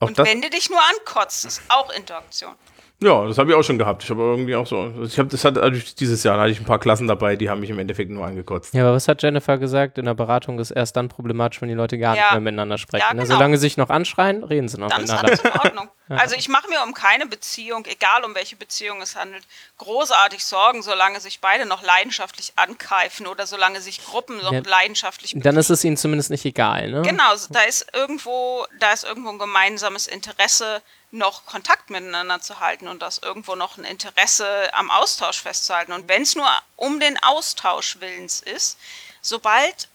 auch 0.00 0.08
Und 0.08 0.18
das. 0.18 0.26
wenn 0.28 0.40
du 0.40 0.48
dich 0.48 0.70
nur 0.70 0.80
ankotzt, 0.96 1.44
ist 1.44 1.60
auch 1.68 1.90
Interaktion. 1.92 2.54
Ja, 3.00 3.24
das 3.28 3.38
habe 3.38 3.50
ich 3.50 3.56
auch 3.56 3.62
schon 3.62 3.78
gehabt. 3.78 4.02
Ich 4.02 4.10
habe 4.10 4.20
irgendwie 4.22 4.56
auch 4.56 4.66
so, 4.66 4.92
ich 5.04 5.18
habe 5.20 5.28
das 5.28 5.44
hat 5.44 5.56
also 5.56 5.80
dieses 6.00 6.24
Jahr 6.24 6.40
hatte 6.40 6.50
ich 6.50 6.58
ein 6.58 6.64
paar 6.64 6.80
Klassen 6.80 7.06
dabei, 7.06 7.36
die 7.36 7.48
haben 7.48 7.60
mich 7.60 7.70
im 7.70 7.78
Endeffekt 7.78 8.10
nur 8.10 8.26
angekotzt. 8.26 8.74
Ja, 8.74 8.82
aber 8.84 8.94
was 8.94 9.06
hat 9.06 9.22
Jennifer 9.22 9.56
gesagt? 9.56 9.98
In 9.98 10.06
der 10.06 10.14
Beratung 10.14 10.58
ist 10.58 10.72
erst 10.72 10.96
dann 10.96 11.08
problematisch, 11.08 11.60
wenn 11.62 11.68
die 11.68 11.74
Leute 11.76 11.96
gar 11.96 12.14
nicht 12.14 12.22
Ja. 12.24 12.32
mehr 12.32 12.40
miteinander 12.40 12.76
sprechen. 12.76 13.04
Ja, 13.08 13.14
ne? 13.14 13.22
genau. 13.22 13.34
Solange 13.36 13.56
sie 13.56 13.60
sich 13.62 13.76
noch 13.76 13.88
anschreien, 13.90 14.42
reden 14.42 14.68
sie 14.68 14.78
noch 14.78 14.88
Dann 14.88 15.04
ist 15.04 15.12
miteinander. 15.12 15.44
alles 15.44 15.54
in 15.54 15.60
Ordnung. 15.60 15.88
Also 16.10 16.36
ich 16.36 16.48
mache 16.48 16.70
mir 16.70 16.82
um 16.86 16.94
keine 16.94 17.26
Beziehung, 17.26 17.84
egal 17.84 18.24
um 18.24 18.34
welche 18.34 18.56
Beziehung 18.56 19.02
es 19.02 19.14
handelt, 19.14 19.42
großartig 19.76 20.42
Sorgen, 20.42 20.80
solange 20.82 21.20
sich 21.20 21.40
beide 21.40 21.66
noch 21.66 21.82
leidenschaftlich 21.82 22.54
ankeifen 22.56 23.26
oder 23.26 23.46
solange 23.46 23.82
sich 23.82 24.02
Gruppen 24.06 24.38
noch 24.38 24.52
Ja. 24.54 24.62
leidenschaftlich 24.64 25.34
Dann 25.36 25.58
ist 25.58 25.68
es 25.68 25.84
ihnen 25.84 25.98
zumindest 25.98 26.30
nicht 26.30 26.46
egal, 26.46 26.90
ne? 26.90 27.02
Genau, 27.02 27.34
da 27.50 27.60
ist 27.60 27.88
irgendwo, 27.94 28.64
da 28.80 28.92
ist 28.92 29.04
irgendwo 29.04 29.28
ein 29.28 29.38
gemeinsames 29.38 30.06
Interesse, 30.06 30.80
noch 31.10 31.46
Kontakt 31.46 31.90
miteinander 31.90 32.40
zu 32.40 32.60
halten 32.60 32.88
und 32.88 33.00
das 33.00 33.18
irgendwo 33.18 33.54
noch 33.54 33.78
ein 33.78 33.84
Interesse 33.84 34.72
am 34.74 34.90
Austausch 34.90 35.40
festzuhalten. 35.40 35.92
Und 35.92 36.08
wenn 36.08 36.22
es 36.22 36.34
nur 36.34 36.50
um 36.76 37.00
den 37.00 37.18
Austausch 37.22 38.00
willens 38.00 38.40
ist, 38.40 38.78
sobald 39.22 39.88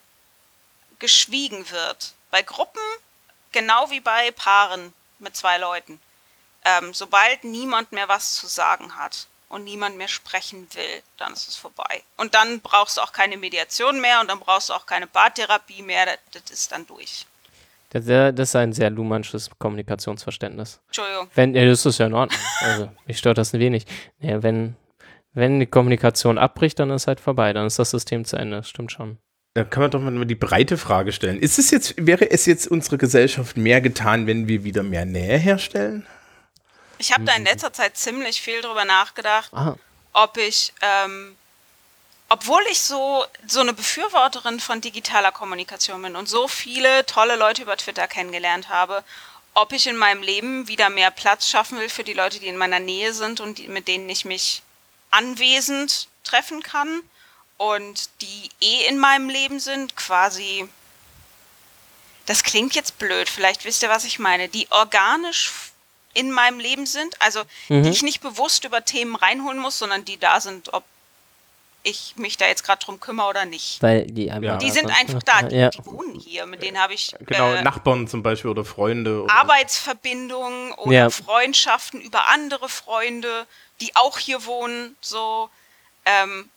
geschwiegen 1.00 1.70
wird, 1.70 2.14
bei 2.32 2.42
Gruppen 2.42 2.82
genau 3.52 3.90
wie 3.90 4.00
bei 4.00 4.32
Paaren 4.32 4.94
mit 5.20 5.36
zwei 5.36 5.58
Leuten, 5.58 6.02
ähm, 6.66 6.94
sobald 6.94 7.44
niemand 7.44 7.92
mehr 7.92 8.08
was 8.08 8.36
zu 8.36 8.48
sagen 8.48 8.96
hat 8.96 9.28
und 9.50 9.64
niemand 9.64 9.98
mehr 9.98 10.08
sprechen 10.08 10.68
will, 10.74 11.04
dann 11.18 11.34
ist 11.34 11.48
es 11.48 11.56
vorbei. 11.56 12.04
Und 12.18 12.34
dann 12.34 12.62
brauchst 12.62 12.98
du 12.98 13.02
auch 13.02 13.14
keine 13.14 13.38
Mediation 13.38 14.02
mehr 14.02 14.20
und 14.20 14.28
dann 14.28 14.40
brauchst 14.40 14.70
du 14.70 14.74
auch 14.74 14.86
keine 14.86 15.08
Paartherapie 15.08 15.84
mehr, 15.84 16.06
das, 16.06 16.18
das 16.32 16.52
ist 16.52 16.72
dann 16.72 16.88
durch. 16.88 17.28
Das, 17.94 18.06
das 18.06 18.50
ist 18.50 18.56
ein 18.56 18.74
sehr 18.74 18.90
luhmannsches 18.90 19.50
Kommunikationsverständnis. 19.60 20.82
Entschuldigung. 20.88 21.28
Wenn, 21.36 21.56
ja, 21.56 21.66
das 21.66 21.86
ist 21.86 22.00
ja 22.00 22.08
in 22.08 22.14
Ordnung. 22.14 22.40
Also, 22.62 22.90
mich 23.06 23.18
stört 23.18 23.38
das 23.38 23.54
ein 23.54 23.60
wenig. 23.60 23.86
Ja, 24.20 24.42
wenn, 24.44 24.76
wenn 25.34 25.60
die 25.60 25.68
Kommunikation 25.68 26.38
abbricht, 26.38 26.80
dann 26.80 26.90
ist 26.90 27.08
halt 27.08 27.20
vorbei. 27.20 27.54
Dann 27.54 27.68
ist 27.68 27.80
das 27.80 27.92
System 27.92 28.26
zu 28.26 28.36
Ende. 28.36 28.58
Das 28.58 28.70
stimmt 28.70 28.92
schon. 28.92 29.18
Da 29.56 29.64
kann 29.64 29.82
man 29.82 29.92
doch 29.92 30.02
mal 30.02 30.26
die 30.26 30.34
breite 30.34 30.78
Frage 30.78 31.12
stellen. 31.12 31.40
Ist 31.40 31.60
es 31.60 31.70
jetzt, 31.70 31.94
wäre 31.98 32.32
es 32.32 32.48
jetzt 32.48 32.68
unsere 32.68 32.98
Gesellschaft 32.98 33.56
mehr 33.56 33.82
getan, 33.82 34.26
wenn 34.26 34.48
wir 34.48 34.64
wieder 34.64 34.82
mehr 34.82 35.06
Nähe 35.06 35.38
herstellen? 35.38 36.08
Ich 36.98 37.14
habe 37.14 37.24
da 37.26 37.36
in 37.36 37.44
letzter 37.44 37.72
Zeit 37.72 37.96
ziemlich 37.96 38.42
viel 38.42 38.62
drüber 38.62 38.86
nachgedacht, 38.86 39.52
Ah, 39.54 39.76
ob 40.14 40.38
ich, 40.38 40.74
ähm, 40.82 41.36
obwohl 42.34 42.64
ich 42.72 42.82
so, 42.82 43.24
so 43.46 43.60
eine 43.60 43.74
Befürworterin 43.74 44.60
von 44.60 44.82
digitaler 44.82 45.32
Kommunikation 45.32 46.02
bin 46.02 46.16
und 46.16 46.28
so 46.28 46.48
viele 46.48 47.06
tolle 47.06 47.36
Leute 47.36 47.62
über 47.62 47.78
Twitter 47.78 48.08
kennengelernt 48.08 48.70
habe, 48.70 49.04
ob 49.54 49.72
ich 49.72 49.86
in 49.86 49.96
meinem 49.96 50.24
Leben 50.24 50.68
wieder 50.68 50.90
mehr 50.90 51.12
Platz 51.12 51.48
schaffen 51.48 51.78
will 51.78 51.90
für 51.90 52.04
die 52.04 52.14
Leute, 52.14 52.40
die 52.40 52.48
in 52.48 52.58
meiner 52.58 52.80
Nähe 52.80 53.14
sind 53.14 53.40
und 53.40 53.60
die, 53.60 53.68
mit 53.68 53.88
denen 53.88 54.10
ich 54.10 54.26
mich 54.26 54.64
anwesend 55.12 56.08
treffen 56.24 56.64
kann 56.64 57.04
und 57.58 58.10
die 58.22 58.50
eh 58.62 58.88
in 58.88 58.98
meinem 58.98 59.30
Leben 59.30 59.60
sind, 59.60 59.96
quasi. 59.96 60.68
Das 62.26 62.44
klingt 62.44 62.74
jetzt 62.74 62.98
blöd, 62.98 63.30
vielleicht 63.30 63.64
wisst 63.64 63.84
ihr, 63.84 63.90
was 63.90 64.06
ich 64.06 64.18
meine. 64.18 64.50
Die 64.50 64.72
organisch 64.72 65.52
in 66.16 66.32
meinem 66.32 66.60
Leben 66.60 66.88
sind, 66.88 67.22
also 67.22 67.44
die 67.70 67.90
ich 67.90 68.02
nicht 68.02 68.22
bewusst 68.22 68.64
über 68.64 68.84
Themen 68.84 69.16
reinholen 69.16 69.60
muss, 69.60 69.78
sondern 69.78 70.04
die 70.04 70.18
da 70.18 70.42
sind, 70.42 70.74
ob 70.74 70.84
ich 71.84 72.14
mich 72.16 72.38
da 72.38 72.48
jetzt 72.48 72.64
gerade 72.64 72.84
drum 72.84 73.00
kümmere 73.00 73.28
oder 73.28 73.46
nicht. 73.46 73.82
weil 73.82 74.06
die. 74.08 74.26
Ja. 74.28 74.58
Die 74.58 74.72
sind 74.72 74.90
einfach 74.90 75.22
da, 75.24 75.44
die, 75.44 75.56
Ja. 75.56 75.70
die 75.70 75.86
wohnen 75.86 76.18
hier, 76.18 76.46
mit 76.46 76.64
denen 76.64 76.80
habe 76.80 76.94
ich 76.94 77.14
Genau, 77.20 77.52
äh, 77.54 77.62
Nachbarn 77.62 78.08
zum 78.08 78.24
Beispiel 78.24 78.50
oder 78.50 78.64
Freunde. 78.64 79.24
Oder 79.24 79.34
Arbeitsverbindungen 79.34 80.72
oder 80.74 80.92
Ja. 80.94 81.10
Freundschaften 81.10 82.00
über 82.02 82.28
andere 82.28 82.70
Freunde, 82.70 83.46
die 83.82 83.96
auch 83.98 84.18
hier 84.18 84.46
wohnen, 84.46 84.96
so, 85.02 85.50
ähm, 86.06 86.50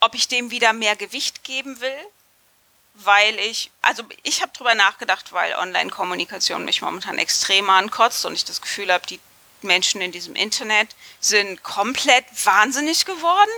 ob 0.00 0.14
ich 0.14 0.28
dem 0.28 0.50
wieder 0.50 0.72
mehr 0.74 0.94
Gewicht 0.96 1.42
geben 1.42 1.80
will, 1.80 1.98
weil 2.94 3.38
ich, 3.38 3.70
also 3.80 4.02
ich 4.22 4.42
habe 4.42 4.52
drüber 4.54 4.74
nachgedacht, 4.74 5.32
weil 5.32 5.54
Online-Kommunikation 5.54 6.64
mich 6.66 6.82
momentan 6.82 7.18
extrem 7.18 7.70
ankotzt 7.70 8.26
und 8.26 8.34
ich 8.34 8.44
das 8.44 8.60
Gefühl 8.60 8.92
habe, 8.92 9.06
die 9.06 9.20
Menschen 9.62 10.00
in 10.02 10.12
diesem 10.12 10.34
Internet 10.36 10.88
sind 11.18 11.62
komplett 11.62 12.24
wahnsinnig 12.44 13.04
geworden 13.06 13.50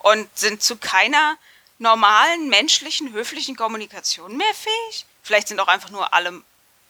und 0.00 0.28
sind 0.36 0.62
zu 0.62 0.76
keiner 0.76 1.36
normalen, 1.78 2.48
menschlichen, 2.48 3.12
höflichen 3.12 3.56
Kommunikation 3.56 4.36
mehr 4.36 4.54
fähig. 4.54 5.06
Vielleicht 5.22 5.48
sind 5.48 5.60
auch 5.60 5.68
einfach 5.68 5.90
nur 5.90 6.12
alle, 6.12 6.42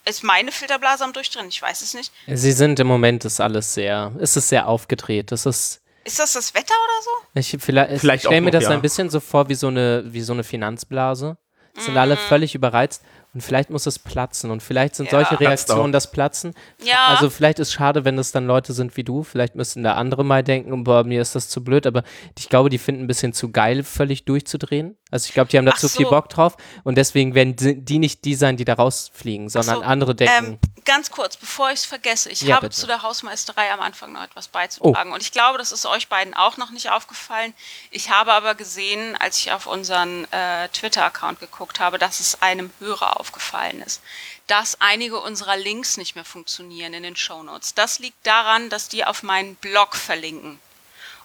ist 0.05 0.25
meine 0.25 0.51
Filterblase 0.53 1.05
am 1.05 1.13
Durchdrehen, 1.13 1.49
ich 1.49 1.61
weiß 1.63 1.83
es 1.83 1.95
nicht. 1.95 2.13
Sie 2.27 2.53
sind 2.53 2.81
im 2.81 2.87
Moment 2.87 3.25
ist 3.25 3.41
alles 3.41 3.75
sehr, 3.75 4.13
ist 4.19 4.37
es 4.37 4.49
sehr 4.49 4.67
aufgedreht. 4.67 5.31
Das 5.33 5.47
ist, 5.47 5.81
Ist 6.05 6.19
das 6.19 6.33
das 6.33 6.55
Wetter 6.55 6.75
oder 6.75 7.03
so? 7.05 7.11
ich 7.41 7.57
vielleicht, 7.63 8.01
Vielleicht 8.01 8.25
ich 8.25 8.29
stelle 8.29 8.41
mir 8.41 8.51
das 8.51 8.65
ja. 8.65 8.71
ein 8.71 8.83
bisschen 8.83 9.11
so 9.11 9.21
vor 9.21 9.49
wie 9.49 9.55
so 9.55 9.69
eine, 9.69 10.03
wie 10.07 10.23
so 10.23 10.33
eine 10.33 10.43
Finanzblase. 10.45 11.37
Sind 11.79 11.93
Mhm. 11.93 11.99
alle 11.99 12.17
völlig 12.17 12.55
überreizt 12.57 13.03
und 13.33 13.41
vielleicht 13.43 13.71
muss 13.71 13.87
es 13.87 13.99
platzen 13.99 14.51
und 14.51 14.63
vielleicht 14.63 14.95
sind 14.97 15.07
Ja. 15.07 15.19
solche. 15.21 15.39
Reaktionen 15.41 15.93
das 15.93 16.11
Platzen. 16.11 16.53
Ja. 16.85 17.07
Also 17.09 17.31
vielleicht 17.31 17.59
ist 17.61 17.73
schade, 17.73 18.05
wenn 18.05 18.19
es 18.19 18.33
dann 18.33 18.47
Leute 18.47 18.73
sind 18.73 18.97
wie 18.97 19.05
du. 19.05 19.23
Vielleicht 19.23 19.55
müssten 19.55 19.83
da 19.83 19.95
andere 19.95 20.25
mal 20.25 20.43
denken, 20.43 20.85
boah, 20.85 21.05
mir 21.05 21.23
ist 21.23 21.35
das 21.35 21.49
zu 21.49 21.63
blöd, 21.63 21.87
aber 21.87 22.03
ich 22.39 22.49
glaube, 22.49 22.69
die 22.71 22.79
finden 22.79 23.05
ein 23.05 23.07
bisschen 23.07 23.33
zu 23.33 23.51
geil, 23.53 23.83
völlig 23.85 24.25
durchzudrehen. 24.25 24.97
Also 25.11 25.27
ich 25.29 25.35
glaube, 25.35 25.51
die 25.51 25.59
haben 25.59 25.67
da 25.67 25.73
Ach 25.75 25.79
zu 25.79 25.89
viel 25.89 26.07
so. 26.07 26.11
Bock 26.11 26.29
drauf 26.29 26.57
und 26.85 26.97
deswegen 26.99 27.35
werden 27.35 27.57
die 27.57 27.81
die 27.85 27.99
nicht 27.99 28.25
die 28.25 28.35
sein, 28.35 28.57
die 28.57 28.65
da 28.65 28.75
rausfliegen, 28.75 29.49
sondern 29.49 29.77
so, 29.77 29.83
andere 29.83 30.15
denken. 30.15 30.45
Ähm, 30.47 30.59
ganz 30.85 31.11
kurz, 31.11 31.37
bevor 31.37 31.71
ich 31.71 31.81
es 31.81 31.85
vergesse, 31.85 32.31
ich 32.31 32.43
Ja, 32.43 32.57
habe 32.57 32.69
bitte. 32.69 32.79
Oh. 32.79 32.81
zu 32.83 32.87
der 32.87 33.03
Hausmeisterei 33.03 33.73
am 33.73 33.81
Anfang 33.81 34.13
noch 34.13 34.23
etwas 34.23 34.49
beizutragen. 34.49 35.13
Und 35.13 35.23
ich 35.23 35.33
glaube, 35.33 35.59
das 35.59 35.73
ist 35.73 35.87
euch 35.87 36.09
beiden 36.09 36.35
auch 36.35 36.57
noch 36.57 36.71
nicht 36.71 36.91
aufgefallen. 36.91 37.55
Ich 37.91 38.11
habe 38.11 38.33
aber 38.33 38.55
gesehen, 38.55 39.17
als 39.17 39.39
ich 39.39 39.53
auf 39.53 39.67
unseren 39.67 40.31
äh, 40.33 40.69
Twitter-Account 40.69 41.41
geguckt 41.41 41.81
habe, 41.81 41.99
dass 41.99 42.21
es 42.21 42.43
einem 42.43 42.73
Hörer 42.81 43.19
aufgefallen 43.21 43.83
ist, 43.83 44.01
dass 44.47 44.81
einige 44.81 45.21
unserer 45.21 45.57
Links 45.57 45.97
nicht 45.97 46.15
mehr 46.15 46.25
funktionieren 46.25 46.95
in 46.95 47.03
den 47.03 47.17
Shownotes. 47.17 47.75
Das 47.75 47.99
liegt 47.99 48.27
daran, 48.27 48.69
dass 48.71 48.89
die 48.89 49.05
auf 49.05 49.23
meinen 49.23 49.55
Blog 49.57 49.97
verlinken. 49.97 50.59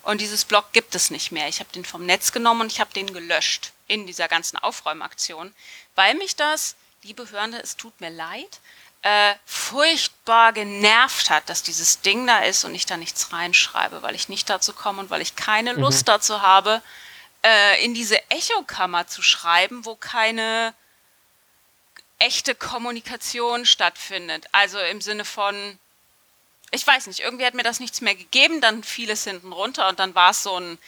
Und 0.03 0.21
dieses 0.21 0.45
Blog 0.45 0.71
gibt 0.71 0.93
es 0.93 1.09
nicht 1.09 1.31
mehr. 1.31 1.47
Ich 1.47 1.59
habe 1.59 1.71
den 1.73 1.83
vom 1.83 2.05
Netz 2.05 2.31
genommen 2.31 2.61
und 2.61 2.71
ich 2.71 2.79
habe 2.79 2.93
den 2.93 3.11
gelöscht 3.11 3.71
in 3.87 4.05
dieser 4.05 4.27
ganzen 4.27 4.57
Aufräumaktion, 4.57 5.53
weil 5.95 6.13
mich 6.13 6.35
das, 6.35 6.75
liebe 7.01 7.29
Hörende, 7.31 7.59
es 7.61 7.75
tut 7.75 7.99
mir 8.01 8.11
leid, 8.11 8.59
äh, 9.05 9.35
furchtbar 9.45 10.51
genervt 10.51 11.29
hat, 11.29 11.47
dass 11.47 11.61
dieses 11.61 12.01
Ding 12.01 12.25
da 12.25 12.39
ist 12.39 12.63
und 12.63 12.73
ich 12.73 12.87
da 12.87 12.97
nichts 12.97 13.31
reinschreibe, 13.31 14.01
weil 14.01 14.15
ich 14.15 14.29
nicht 14.29 14.49
dazu 14.49 14.73
komme 14.73 14.99
und 14.99 15.11
weil 15.11 15.21
ich 15.21 15.35
keine 15.35 15.73
Lust 15.73 16.07
dazu 16.07 16.41
habe, 16.41 16.81
äh, 17.43 17.85
in 17.85 17.93
diese 17.93 18.19
Echokammer 18.31 19.05
zu 19.05 19.21
schreiben, 19.21 19.85
wo 19.85 19.93
keine 19.93 20.73
echte 22.17 22.55
Kommunikation 22.55 23.67
stattfindet. 23.67 24.47
Also 24.53 24.79
im 24.79 25.01
Sinne 25.01 25.23
von, 25.23 25.77
ich 26.71 26.87
weiß 26.87 27.05
nicht, 27.05 27.19
irgendwie 27.19 27.45
hat 27.45 27.53
mir 27.53 27.61
das 27.61 27.79
nichts 27.79 28.01
mehr 28.01 28.15
gegeben, 28.15 28.59
dann 28.59 28.83
fiel 28.83 29.11
es 29.11 29.23
hinten 29.23 29.53
runter 29.53 29.87
und 29.87 29.99
dann 29.99 30.15
war 30.15 30.31
es 30.31 30.41
so 30.41 30.59
ein, 30.59 30.79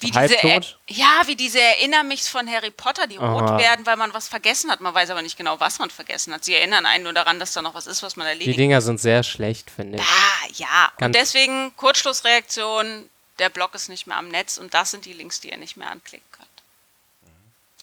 wie 0.00 0.10
diese, 0.10 0.18
halbtot? 0.42 0.78
ja, 0.88 1.22
wie 1.26 1.36
diese 1.36 1.60
Erinner 1.60 2.02
mich 2.02 2.22
von 2.24 2.48
Harry 2.50 2.70
Potter, 2.70 3.06
die 3.06 3.16
rot 3.16 3.42
Aha. 3.42 3.58
werden, 3.58 3.86
weil 3.86 3.96
man 3.96 4.12
was 4.14 4.28
vergessen 4.28 4.70
hat. 4.70 4.80
Man 4.80 4.94
weiß 4.94 5.10
aber 5.10 5.22
nicht 5.22 5.36
genau, 5.36 5.60
was 5.60 5.78
man 5.78 5.90
vergessen 5.90 6.32
hat. 6.34 6.44
Sie 6.44 6.54
erinnern 6.54 6.86
einen 6.86 7.04
nur 7.04 7.12
daran, 7.12 7.38
dass 7.38 7.52
da 7.52 7.62
noch 7.62 7.74
was 7.74 7.86
ist, 7.86 8.02
was 8.02 8.16
man 8.16 8.26
Die 8.26 8.30
erledigt 8.32 8.58
Dinger 8.58 8.80
sind 8.80 9.00
sehr 9.00 9.22
schlecht, 9.22 9.70
finde 9.70 9.98
ich. 9.98 10.04
Ah, 10.04 10.46
ja. 10.54 10.92
Und 10.92 10.98
Ganz- 10.98 11.16
deswegen 11.16 11.74
Kurzschlussreaktion, 11.76 13.08
der 13.38 13.50
Blog 13.50 13.74
ist 13.74 13.88
nicht 13.88 14.06
mehr 14.06 14.16
am 14.16 14.28
Netz 14.28 14.58
und 14.58 14.74
das 14.74 14.90
sind 14.90 15.04
die 15.04 15.12
Links, 15.12 15.40
die 15.40 15.50
ihr 15.50 15.56
nicht 15.58 15.76
mehr 15.76 15.90
anklicken 15.90 16.26
könnt. 16.32 16.48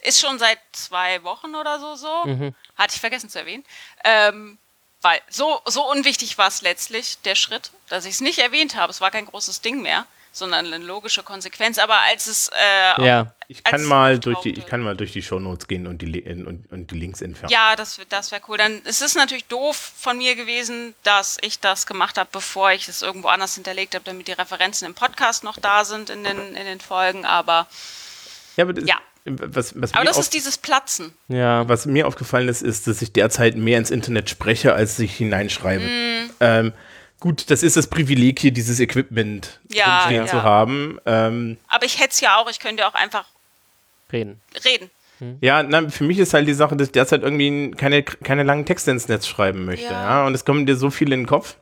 Ist 0.02 0.20
schon 0.20 0.40
seit 0.40 0.60
zwei 0.72 1.24
Wochen 1.24 1.56
oder 1.56 1.80
so 1.80 1.96
so. 1.96 2.26
Mhm. 2.26 2.56
Hatte 2.76 2.96
ich 2.96 3.00
vergessen 3.02 3.30
zu 3.30 3.40
erwähnen. 3.40 3.64
Ähm, 4.04 4.58
weil 5.02 5.20
so, 5.30 5.62
so 5.66 5.90
unwichtig 5.90 6.38
war 6.38 6.48
es 6.48 6.62
letztlich, 6.62 7.18
der 7.22 7.36
Schritt, 7.36 7.72
dass 7.90 8.06
ich 8.06 8.16
es 8.16 8.22
nicht 8.22 8.40
erwähnt 8.40 8.76
habe. 8.76 8.92
Es 8.92 9.02
war 9.02 9.12
kein 9.12 9.26
großes 9.26 9.62
Ding 9.62 9.82
mehr, 9.82 10.06
sondern 10.32 10.66
eine 10.74 10.84
logische 10.84 11.24
Konsequenz. 11.24 11.78
Aber 11.78 11.96
als 12.10 12.28
es 12.28 12.50
äh, 12.50 13.06
Ja. 13.06 13.34
ich 13.48 13.64
kann 13.64 13.84
mal 13.84 14.18
durch 14.20 14.40
die, 14.42 14.52
ich 14.52 14.66
kann 14.66 14.82
mal 14.82 14.96
durch 14.96 15.12
die 15.12 15.22
Shownotes 15.22 15.68
gehen 15.68 15.88
und 15.88 16.02
die, 16.02 16.22
und, 16.22 16.72
und 16.72 16.92
die 16.92 16.98
Links 16.98 17.22
entfernen. 17.22 17.52
Ja, 17.52 17.76
das, 17.76 18.00
das 18.10 18.32
wäre 18.32 18.42
cool. 18.48 18.58
Dann 18.58 18.82
es 18.86 19.02
ist 19.02 19.16
natürlich 19.16 19.46
doof 19.46 19.76
von 19.98 20.18
mir 20.18 20.36
gewesen, 20.36 20.96
dass 21.04 21.38
ich 21.42 21.60
das 21.60 21.86
gemacht 21.86 22.18
habe, 22.18 22.30
bevor 22.32 22.72
ich 22.72 22.88
es 22.88 23.02
irgendwo 23.02 23.28
anders 23.28 23.56
hinterlegt 23.56 23.94
habe, 23.96 24.06
damit 24.06 24.28
die 24.28 24.34
Referenzen 24.34 24.88
im 24.88 24.94
Podcast 24.94 25.44
noch 25.44 25.58
da 25.58 25.84
sind 25.86 26.10
in 26.10 26.24
den, 26.24 26.56
in 26.56 26.66
den 26.66 26.80
Folgen. 26.80 27.26
Aber, 27.26 27.68
Ja, 28.56 28.64
aber 28.64 28.74
das, 28.74 28.86
Ja. 28.88 28.96
Was, 29.24 29.80
was, 29.80 29.94
aber 29.94 30.04
das 30.04 30.18
ist 30.18 30.34
dieses 30.34 30.58
Platzen. 30.58 31.14
Ja. 31.28 31.70
was 31.70 31.86
mir 31.86 32.08
aufgefallen 32.08 32.50
ist, 32.50 32.64
ist, 32.64 32.88
dass 32.88 33.04
ich 33.04 33.14
derzeit 33.14 33.56
mehr 33.56 33.78
ins 33.78 33.92
Internet 33.92 34.32
spreche, 34.32 34.74
als 34.74 34.98
ich 34.98 35.16
hineinschreibe. 35.16 35.84
Mm. 35.84 36.30
Ähm, 36.40 36.74
gut, 37.22 37.50
das 37.50 37.64
ist 37.64 37.78
das 37.78 37.88
Privileg 37.88 38.40
hier, 38.40 38.52
dieses 38.52 38.82
Equipment 38.82 39.62
Ja, 39.72 40.10
ja. 40.12 40.26
zu 40.26 40.44
haben. 40.44 41.00
Ähm, 41.06 41.58
Aber 41.70 41.86
ich 41.86 42.00
hätte 42.00 42.10
es 42.12 42.20
ja 42.20 42.36
auch, 42.36 42.50
ich 42.52 42.60
könnte 42.60 42.86
auch 42.86 42.94
einfach 42.96 43.24
Reden. 44.12 44.42
reden. 44.66 44.90
Ja, 45.40 45.62
na, 45.64 45.88
für 45.88 46.04
mich 46.04 46.18
ist 46.18 46.34
halt 46.34 46.48
die 46.48 46.54
Sache, 46.54 46.76
dass 46.76 46.88
ich 46.88 46.92
derzeit 46.94 47.22
irgendwie 47.22 47.72
keine, 47.78 48.02
keine 48.04 48.42
langen 48.44 48.66
Texte 48.66 48.90
ins 48.92 49.08
Netz 49.08 49.28
schreiben 49.28 49.66
möchte. 49.66 49.86
Ja. 49.86 50.22
Ja. 50.22 50.26
Und 50.26 50.34
es 50.34 50.44
kommen 50.46 50.66
dir 50.66 50.76
so 50.76 50.90
viele 50.90 51.14
in 51.14 51.22
den 51.22 51.28
Kopf. 51.28 51.58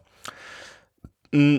Mm, 1.32 1.58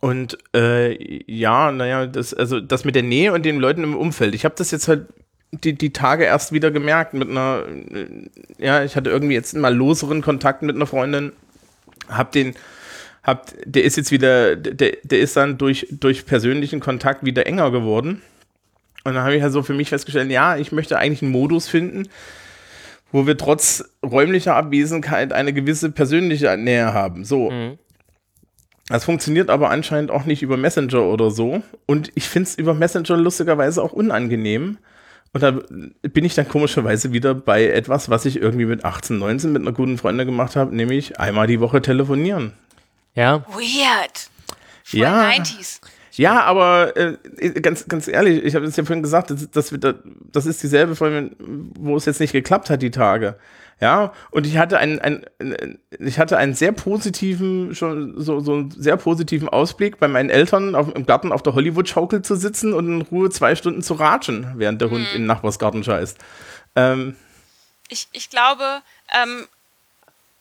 Und 0.00 0.38
äh, 0.54 0.96
ja, 1.30 1.72
naja, 1.72 2.06
das, 2.06 2.32
also 2.34 2.60
das 2.60 2.84
mit 2.84 2.94
der 2.94 3.02
Nähe 3.02 3.32
und 3.32 3.44
den 3.44 3.58
Leuten 3.58 3.82
im 3.82 3.96
Umfeld. 3.96 4.32
Ich 4.36 4.44
habe 4.44 4.54
das 4.56 4.70
jetzt 4.70 4.86
halt 4.86 5.08
die, 5.50 5.72
die 5.72 5.92
Tage 5.92 6.22
erst 6.24 6.52
wieder 6.52 6.70
gemerkt 6.70 7.14
mit 7.14 7.28
einer, 7.28 7.64
äh, 7.66 8.28
ja, 8.58 8.84
ich 8.84 8.94
hatte 8.94 9.10
irgendwie 9.10 9.34
jetzt 9.34 9.54
mal 9.56 9.74
loseren 9.74 10.22
Kontakt 10.22 10.62
mit 10.62 10.76
einer 10.76 10.86
Freundin, 10.86 11.32
hab 12.08 12.30
den, 12.30 12.54
hab, 13.22 13.52
der 13.64 13.84
ist 13.84 13.96
jetzt 13.96 14.10
wieder, 14.10 14.56
der, 14.56 14.96
der 15.02 15.20
ist 15.20 15.36
dann 15.36 15.58
durch, 15.58 15.86
durch 15.90 16.26
persönlichen 16.26 16.80
Kontakt 16.80 17.24
wieder 17.24 17.46
enger 17.46 17.70
geworden. 17.70 18.22
Und 19.04 19.14
dann 19.14 19.24
habe 19.24 19.36
ich 19.36 19.42
halt 19.42 19.52
so 19.52 19.62
für 19.62 19.74
mich 19.74 19.88
festgestellt, 19.88 20.30
ja, 20.30 20.56
ich 20.56 20.72
möchte 20.72 20.98
eigentlich 20.98 21.22
einen 21.22 21.32
Modus 21.32 21.68
finden, 21.68 22.08
wo 23.12 23.26
wir 23.26 23.36
trotz 23.36 23.84
räumlicher 24.04 24.54
Abwesenheit 24.54 25.32
eine 25.32 25.52
gewisse 25.52 25.90
persönliche 25.90 26.56
Nähe 26.56 26.92
haben. 26.92 27.24
So. 27.24 27.50
Mhm. 27.50 27.78
Das 28.88 29.04
funktioniert 29.04 29.50
aber 29.50 29.70
anscheinend 29.70 30.10
auch 30.10 30.24
nicht 30.24 30.42
über 30.42 30.56
Messenger 30.56 31.02
oder 31.02 31.30
so. 31.30 31.62
Und 31.86 32.10
ich 32.14 32.28
finde 32.28 32.48
es 32.48 32.54
über 32.56 32.74
Messenger 32.74 33.16
lustigerweise 33.16 33.82
auch 33.82 33.92
unangenehm. 33.92 34.78
Und 35.32 35.42
da 35.42 35.58
bin 36.02 36.24
ich 36.24 36.34
dann 36.34 36.48
komischerweise 36.48 37.12
wieder 37.12 37.34
bei 37.34 37.66
etwas, 37.66 38.08
was 38.08 38.24
ich 38.24 38.40
irgendwie 38.40 38.64
mit 38.64 38.84
18, 38.84 39.18
19 39.18 39.52
mit 39.52 39.62
einer 39.62 39.72
guten 39.72 39.98
Freundin 39.98 40.26
gemacht 40.26 40.56
habe, 40.56 40.74
nämlich 40.74 41.20
einmal 41.20 41.46
die 41.46 41.60
Woche 41.60 41.82
telefonieren. 41.82 42.54
Ja, 43.18 43.44
Weird. 43.48 44.30
Voll 44.84 45.00
Ja. 45.00 45.30
90s. 45.30 45.80
Ja, 46.12 46.42
aber 46.42 46.96
äh, 46.96 47.16
ganz, 47.60 47.86
ganz 47.88 48.06
ehrlich, 48.06 48.44
ich 48.44 48.54
habe 48.54 48.64
es 48.64 48.76
ja 48.76 48.84
vorhin 48.84 49.02
gesagt, 49.02 49.30
das, 49.30 49.50
das, 49.50 49.74
das 50.32 50.46
ist 50.46 50.62
dieselbe 50.62 50.94
Folge, 50.94 51.32
wo 51.38 51.96
es 51.96 52.04
jetzt 52.04 52.20
nicht 52.20 52.30
geklappt 52.32 52.70
hat, 52.70 52.80
die 52.80 52.92
Tage. 52.92 53.36
Ja, 53.80 54.12
und 54.30 54.46
ich 54.46 54.56
hatte 54.56 54.78
einen, 54.78 55.00
einen, 55.00 55.24
ich 55.98 56.18
hatte 56.18 56.36
einen 56.36 56.54
sehr 56.54 56.70
positiven, 56.72 57.74
schon 57.74 58.20
so, 58.20 58.38
so 58.40 58.52
einen 58.54 58.70
sehr 58.70 58.96
positiven 58.96 59.48
Ausblick, 59.48 59.98
bei 59.98 60.08
meinen 60.08 60.30
Eltern 60.30 60.76
auf, 60.76 60.94
im 60.94 61.06
Garten 61.06 61.32
auf 61.32 61.42
der 61.42 61.54
Hollywood-Schaukel 61.54 62.22
zu 62.22 62.36
sitzen 62.36 62.72
und 62.72 62.86
in 62.86 63.02
Ruhe 63.02 63.30
zwei 63.30 63.54
Stunden 63.56 63.82
zu 63.82 63.94
ratschen, 63.94 64.52
während 64.56 64.80
der 64.80 64.90
Hund 64.90 65.06
in 65.12 65.22
den 65.22 65.26
Nachbarsgarten 65.26 65.82
scheißt. 65.82 66.18
Ähm, 66.76 67.16
Ich, 67.88 68.08
ich 68.12 68.30
glaube, 68.30 68.82
ähm, 69.12 69.46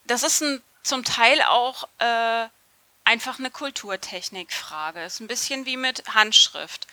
das 0.06 0.24
ist 0.24 0.42
ein, 0.42 0.62
zum 0.84 1.04
Teil 1.04 1.38
auch 1.50 1.88
äh, 2.00 2.48
einfach 3.08 3.40
eine 3.40 3.50
Kulturtechnikfrage. 3.50 5.02
Ist 5.04 5.22
ein 5.22 5.28
bisschen 5.28 5.66
wie 5.66 5.78
mit 5.78 6.04
Handschrift. 6.14 6.88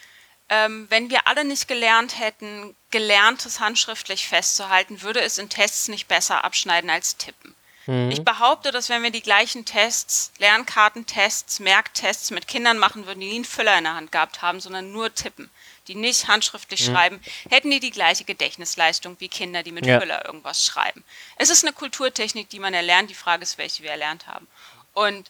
Ähm, 0.48 0.86
wenn 0.90 1.10
wir 1.10 1.26
alle 1.26 1.44
nicht 1.44 1.68
gelernt 1.68 2.18
hätten, 2.18 2.76
gelerntes 2.90 3.60
handschriftlich 3.60 4.28
festzuhalten, 4.28 5.02
würde 5.02 5.20
es 5.20 5.38
in 5.38 5.48
Tests 5.48 5.88
nicht 5.88 6.06
besser 6.06 6.44
abschneiden 6.44 6.90
als 6.90 7.16
tippen. 7.16 7.54
Ich 7.86 8.24
behaupte, 8.24 8.70
dass 8.70 8.88
wenn 8.88 9.02
wir 9.02 9.10
die 9.10 9.20
gleichen 9.20 9.66
Tests, 9.66 10.32
Lernkartentests, 10.38 11.60
Merktests 11.60 12.30
mit 12.30 12.48
Kindern 12.48 12.78
machen 12.78 13.04
würden, 13.04 13.20
die 13.20 13.28
nie 13.28 13.34
einen 13.34 13.44
Füller 13.44 13.76
in 13.76 13.84
der 13.84 13.94
Hand 13.94 14.10
gehabt 14.10 14.40
haben, 14.40 14.58
sondern 14.58 14.90
nur 14.90 15.14
tippen, 15.14 15.50
die 15.86 15.94
nicht 15.94 16.26
handschriftlich 16.26 16.82
schreiben, 16.82 17.20
hätten 17.50 17.70
die 17.70 17.80
die 17.80 17.90
gleiche 17.90 18.24
Gedächtnisleistung 18.24 19.16
wie 19.18 19.28
Kinder, 19.28 19.62
die 19.62 19.72
mit 19.72 19.84
Ja. 19.84 20.00
Füller 20.00 20.24
irgendwas 20.24 20.64
schreiben. 20.64 21.04
Es 21.36 21.50
ist 21.50 21.62
eine 21.62 21.74
Kulturtechnik, 21.74 22.48
die 22.48 22.58
man 22.58 22.72
erlernt. 22.72 23.10
Die 23.10 23.14
Frage 23.14 23.42
ist, 23.42 23.58
welche 23.58 23.82
wir 23.82 23.90
erlernt 23.90 24.28
haben. 24.28 24.46
Und 24.94 25.28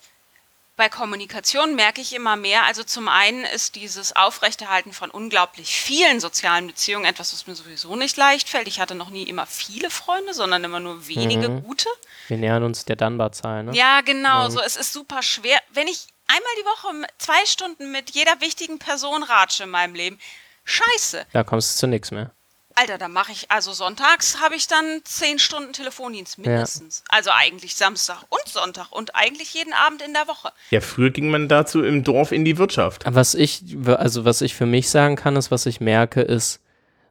bei 0.77 0.89
Kommunikation 0.89 1.77
merke 1.77 2.01
ich 2.01 2.15
immer 2.15 2.37
mehr, 2.37 2.65
also 2.65 2.83
zum 2.83 3.09
einen 3.09 3.45
ist 3.45 3.77
dieses 3.77 4.17
Aufrechterhalten 4.17 4.93
von 4.93 5.11
unglaublich 5.11 5.69
vielen 5.69 6.19
sozialen 6.19 6.67
Beziehungen 6.67 7.05
etwas, 7.05 7.33
was 7.33 7.47
mir 7.47 7.55
sowieso 7.55 7.95
nicht 7.95 8.17
leicht 8.17 8.49
fällt. 8.49 8.67
Ich 8.67 8.81
hatte 8.81 8.95
noch 8.95 9.11
nie 9.11 9.23
immer 9.25 9.47
viele 9.47 9.91
Freunde, 9.91 10.35
sondern 10.35 10.65
immer 10.65 10.81
nur 10.81 11.07
wenige 11.07 11.49
gute. 11.49 11.89
wir 12.29 12.39
nähern 12.39 12.65
uns 12.65 12.85
der 12.85 12.97
Dunbar-Zahl, 12.97 13.65
ne? 13.65 13.75
Ja, 13.75 14.01
genau, 14.01 14.49
so 14.49 14.61
es 14.61 14.77
ist 14.77 14.93
super 14.93 15.23
schwer. 15.23 15.61
Wenn 15.73 15.87
ich 15.87 16.09
einmal 16.27 16.53
die 16.59 16.65
Woche 16.65 17.07
zwei 17.19 17.47
Stunden 17.47 17.93
mit 17.93 18.11
jeder 18.11 18.41
wichtigen 18.41 18.79
Person 18.79 19.23
ratsche 19.23 19.65
in 19.65 19.71
meinem 19.71 19.95
Leben, 19.95 20.19
scheiße. 20.65 21.27
Da 21.33 21.45
kommst 21.45 21.77
du 21.77 21.81
zu 21.81 21.87
nichts 21.87 22.11
mehr. 22.11 22.33
Alter, 22.77 22.99
da 22.99 23.09
mache 23.09 23.33
ich, 23.33 23.51
also 23.51 23.73
sonntags 23.73 24.41
habe 24.41 24.57
ich 24.57 24.67
dann 24.67 25.01
zehn 25.05 25.39
Stunden 25.39 25.73
Telefondienst 25.73 26.39
mindestens. 26.39 27.05
Also 27.09 27.31
eigentlich 27.31 27.77
Samstag 27.77 28.23
und 28.29 28.49
Sonntag 28.49 28.91
und 28.91 29.15
eigentlich 29.15 29.55
jeden 29.55 29.73
Abend 29.73 30.03
in 30.03 30.13
der 30.13 30.27
Woche. 30.27 30.53
ja, 30.71 30.81
früher 30.81 31.11
ging 31.11 31.31
man 31.31 31.49
dazu 31.49 31.85
im 31.85 32.03
Dorf 32.03 32.33
in 32.33 32.45
die 32.45 32.59
Wirtschaft. 32.59 33.05
Was 33.07 33.35
ich, 33.35 33.63
also 33.87 34.25
was 34.25 34.41
ich 34.41 34.55
für 34.55 34.67
mich 34.67 34.91
sagen 34.91 35.17
kann, 35.17 35.37
ist, 35.37 35.51
was 35.51 35.67
ich 35.67 35.81
merke, 35.81 36.21
ist, 36.21 36.61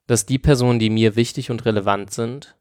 dass 0.07 0.25
die 0.25 0.39
Personen, 0.39 0.79
die 0.79 0.89
mir 0.89 1.15
wichtig 1.15 1.49
und 1.49 1.65
relevant 1.65 2.13
sind, 2.13 2.55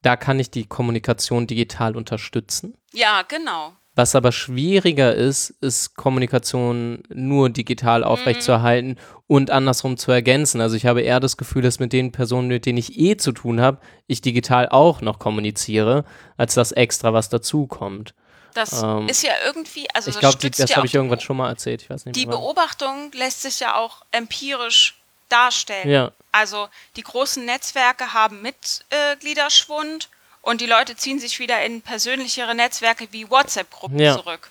da 0.00 0.16
kann 0.16 0.40
ich 0.40 0.50
die 0.50 0.66
Kommunikation 0.66 1.46
digital 1.46 1.96
unterstützen. 1.96 2.76
Ja, 2.92 3.22
genau. 3.22 3.76
Was 3.94 4.14
aber 4.14 4.32
schwieriger 4.32 5.14
ist, 5.14 5.50
ist 5.60 5.96
Kommunikation 5.96 7.02
nur 7.10 7.50
digital 7.50 8.04
aufrechtzuerhalten 8.04 8.98
und 9.26 9.50
andersrum 9.50 9.98
zu 9.98 10.10
ergänzen. 10.10 10.62
Also 10.62 10.76
ich 10.76 10.86
habe 10.86 11.02
eher 11.02 11.20
das 11.20 11.36
Gefühl, 11.36 11.60
dass 11.60 11.78
mit 11.78 11.92
den 11.92 12.10
Personen, 12.10 12.48
mit 12.48 12.64
denen 12.64 12.78
ich 12.78 12.98
eh 12.98 13.18
zu 13.18 13.32
tun 13.32 13.60
habe, 13.60 13.78
ich 14.06 14.22
digital 14.22 14.68
auch 14.70 15.02
noch 15.02 15.18
kommuniziere, 15.18 16.04
als 16.38 16.54
das 16.54 16.72
extra, 16.72 17.12
was 17.12 17.28
dazu 17.28 17.66
kommt. 17.66 18.14
Das 18.54 18.82
Ähm, 18.82 19.08
ist 19.08 19.22
ja 19.22 19.32
irgendwie, 19.44 19.86
also 19.92 20.08
Ich 20.08 20.16
das 20.16 20.20
glaube, 20.20 20.50
das 20.50 20.58
ja 20.70 20.76
habe 20.76 20.80
auch 20.82 20.84
ich 20.86 20.94
irgendwann 20.94 21.20
schon 21.20 21.36
mal 21.36 21.48
erzählt. 21.50 21.82
Ich 21.82 21.90
weiß 21.90 22.06
nicht 22.06 22.16
Die 22.16 22.26
mehr. 22.26 22.36
Beobachtung 22.36 23.10
lässt 23.12 23.42
sich 23.42 23.60
ja 23.60 23.76
auch 23.76 24.02
empirisch 24.10 24.98
darstellen. 25.28 25.90
Ja. 25.90 26.12
Also 26.32 26.68
die 26.96 27.02
großen 27.02 27.44
Netzwerke 27.44 28.14
haben 28.14 28.40
Mitgliederschwund 28.42 30.08
und 30.42 30.60
die 30.60 30.66
Leute 30.66 30.96
ziehen 30.96 31.18
sich 31.18 31.38
wieder 31.38 31.64
in 31.64 31.80
persönlichere 31.82 32.54
Netzwerke 32.54 33.08
wie 33.12 33.30
WhatsApp-Gruppen 33.30 33.98
Ja. 33.98 34.14
zurück. 34.16 34.50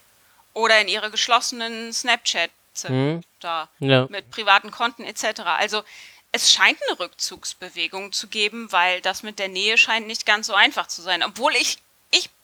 Oder 0.54 0.82
in 0.82 0.88
ihre 0.88 1.12
geschlossenen 1.12 1.94
Snapchat 1.94 2.50
Mhm. 2.88 3.22
da 3.42 3.68
Ja. 3.80 4.08
mit 4.10 4.32
privaten 4.32 4.72
Konten 4.72 5.04
etc. 5.04 5.42
Also 5.58 5.84
es 6.32 6.52
scheint 6.54 6.80
eine 6.88 7.00
Rückzugsbewegung 7.00 8.14
zu 8.14 8.28
geben, 8.28 8.72
weil 8.72 9.02
das 9.02 9.24
mit 9.24 9.40
der 9.40 9.50
Nähe 9.50 9.78
scheint 9.78 10.08
nicht 10.08 10.26
ganz 10.26 10.48
so 10.48 10.54
einfach 10.54 10.88
zu 10.88 11.02
sein. 11.02 11.22
Obwohl 11.24 11.54
ich 11.56 11.78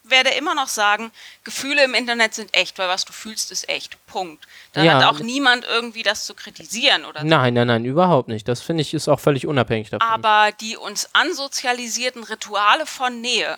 werde 0.09 0.29
immer 0.31 0.55
noch 0.55 0.67
sagen, 0.67 1.11
Gefühle 1.43 1.83
im 1.83 1.93
Internet 1.93 2.33
sind 2.33 2.53
echt, 2.53 2.77
weil 2.77 2.87
was 2.87 3.05
du 3.05 3.13
fühlst, 3.13 3.51
ist 3.51 3.67
echt. 3.69 3.97
Punkt. 4.07 4.47
Da 4.73 4.83
Ja. 4.83 4.93
hat 4.95 5.03
auch 5.15 5.19
niemand 5.19 5.65
irgendwie 5.65 6.03
das 6.03 6.25
zu 6.25 6.33
kritisieren 6.33 7.05
oder 7.05 7.21
so. 7.21 7.27
Nein, 7.27 7.53
nein, 7.53 7.67
nein, 7.67 7.85
überhaupt 7.85 8.27
nicht. 8.29 8.47
Das 8.47 8.61
finde 8.61 8.81
ich 8.81 8.93
ist 8.93 9.07
auch 9.07 9.19
völlig 9.19 9.45
unabhängig 9.47 9.89
davon. 9.89 10.07
Aber 10.07 10.51
die 10.53 10.77
uns 10.77 11.09
ansozialisierten 11.13 12.23
Rituale 12.23 12.85
von 12.85 13.21
Nähe 13.21 13.57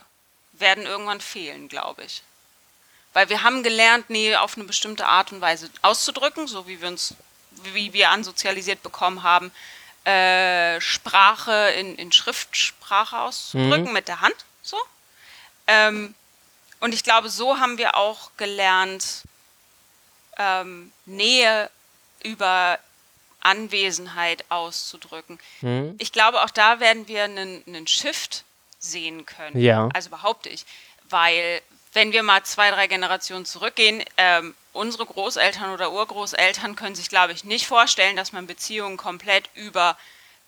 werden 0.53 0.85
irgendwann 0.85 1.21
fehlen, 1.21 1.67
glaube 1.69 2.03
ich. 2.03 2.23
Weil 3.13 3.30
wir 3.30 3.43
haben 3.43 3.63
gelernt, 3.63 4.09
Nähe 4.09 4.39
auf 4.41 4.55
eine 4.55 4.65
bestimmte 4.65 5.07
Art 5.07 5.31
und 5.31 5.41
Weise 5.41 5.69
auszudrücken, 5.81 6.47
so 6.47 6.67
wie 6.67 6.80
wir 6.81 6.88
uns, 6.89 7.15
wie 7.73 7.91
wir 7.93 8.11
ansozialisiert 8.11 8.84
bekommen 8.84 9.23
haben, 9.23 9.51
äh, 10.05 10.80
Sprache 10.80 11.71
in, 11.77 11.95
in 11.95 12.11
Schriftsprache 12.11 13.17
auszudrücken 13.19 13.91
mit 13.93 14.07
der 14.07 14.21
Hand. 14.21 14.35
So. 14.61 14.77
Ähm, 15.67 16.13
und 16.80 16.93
ich 16.93 17.03
glaube, 17.03 17.30
so 17.30 17.60
haben 17.60 17.77
wir 17.77 17.95
auch 17.95 18.31
gelernt, 18.38 19.23
ähm, 20.38 20.91
Nähe 21.06 21.69
über 22.23 22.80
Anwesenheit 23.41 24.45
auszudrücken. 24.49 25.39
Hm? 25.61 25.95
Ich 25.99 26.11
glaube, 26.11 26.43
auch 26.43 26.49
da 26.49 26.80
werden 26.80 27.07
wir 27.07 27.23
einen, 27.23 27.64
einen 27.68 27.88
Shift 27.88 28.43
sehen 28.80 29.26
können. 29.26 29.60
Ja. 29.60 29.89
Also 29.93 30.10
behaupte 30.10 30.49
ich. 30.49 30.65
Weil, 31.10 31.61
wenn 31.93 32.11
wir 32.11 32.23
mal 32.23 32.43
zwei, 32.43 32.72
drei 32.72 32.88
Generationen 32.88 33.45
zurückgehen, 33.45 34.03
ähm, 34.18 34.56
unsere 34.73 35.06
Großeltern 35.06 35.72
oder 35.72 35.91
Urgroßeltern 35.91 36.76
können 36.76 36.95
sich, 36.95 37.10
glaube 37.10 37.34
ich, 37.34 37.43
nicht 37.43 37.68
vorstellen, 37.68 38.15
dass 38.15 38.31
man 38.31 38.47
Beziehungen 38.47 38.97
komplett 38.97 39.49
über 39.56 39.97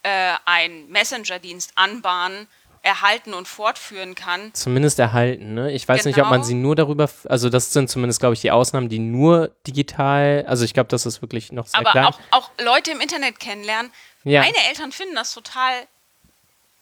äh, 0.04 0.36
einen 0.46 0.90
Messenger-Dienst 0.90 1.74
anbahnen, 1.76 2.48
erhalten 2.84 3.34
und 3.34 3.48
fortführen 3.48 4.16
kann. 4.16 4.54
Zumindest 4.54 4.98
erhalten, 4.98 5.54
ne? 5.54 5.72
Ich 5.72 5.88
weiß 5.88 6.06
nicht, 6.06 6.18
ob 6.18 6.26
man 6.26 6.34
Genau. 6.42 6.44
sie 6.44 6.54
nur 6.56 6.76
darüber, 6.76 7.10
also 7.26 7.50
das 7.50 7.72
sind 7.74 7.90
zumindest, 7.90 8.20
glaube 8.20 8.34
ich, 8.34 8.42
die 8.42 8.50
Ausnahmen, 8.52 8.90
die 8.90 8.98
nur 9.00 9.50
digital, 9.68 10.46
also 10.48 10.66
ich 10.66 10.74
glaube, 10.74 10.88
das 10.90 11.06
ist 11.06 11.22
wirklich 11.22 11.52
noch 11.52 11.68
sehr 11.68 11.80
Aber 11.80 11.92
klein. 11.92 12.06
auch, 12.06 12.20
auch 12.32 12.50
Leute 12.60 12.92
im 12.92 13.00
Internet 13.02 13.40
kennenlernen. 13.40 13.92
Ja. 14.24 14.42
Meine 14.42 14.58
Eltern 14.70 14.92
finden 14.92 15.16
das 15.16 15.34
total 15.34 15.74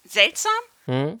seltsam. 0.04 0.52
Hm? 0.86 1.20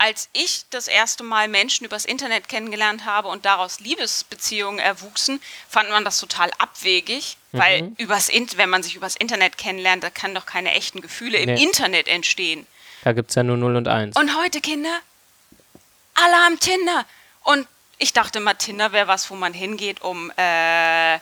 als 0.00 0.28
ich 0.32 0.62
das 0.70 0.86
erste 0.86 1.24
Mal 1.24 1.48
Menschen 1.48 1.84
übers 1.84 2.04
Internet 2.04 2.48
kennengelernt 2.48 3.04
habe 3.04 3.26
und 3.26 3.44
daraus 3.44 3.80
Liebesbeziehungen 3.80 4.78
erwuchsen, 4.78 5.40
fand 5.68 5.90
man 5.90 6.04
das 6.04 6.20
total 6.20 6.52
abwegig, 6.58 7.36
weil 7.50 7.82
Mhm. 7.82 7.94
übers 7.98 8.28
In 8.28 8.46
wenn 8.56 8.70
man 8.70 8.84
sich 8.84 8.94
übers 8.94 9.16
Internet 9.16 9.58
kennenlernt, 9.58 10.04
da 10.04 10.10
kann 10.10 10.36
doch 10.36 10.46
keine 10.46 10.70
echten 10.70 11.00
Gefühle 11.00 11.38
im 11.38 11.52
Nee. 11.52 11.64
Internet 11.64 12.06
entstehen. 12.06 12.64
Da 13.04 13.12
gibt 13.12 13.30
es 13.30 13.36
ja 13.36 13.42
nur 13.42 13.56
0 13.56 13.76
und 13.76 13.88
1. 13.88 14.16
Und 14.16 14.36
heute, 14.36 14.60
Kinder, 14.60 14.98
alle 16.14 16.34
haben 16.34 16.58
Tinder. 16.58 17.04
Und 17.44 17.66
ich 17.98 18.12
dachte 18.12 18.40
mal, 18.40 18.54
Tinder 18.54 18.92
wäre 18.92 19.08
was, 19.08 19.30
wo 19.30 19.34
man 19.34 19.52
hingeht, 19.52 20.02
um 20.02 20.30
äh, 20.36 21.18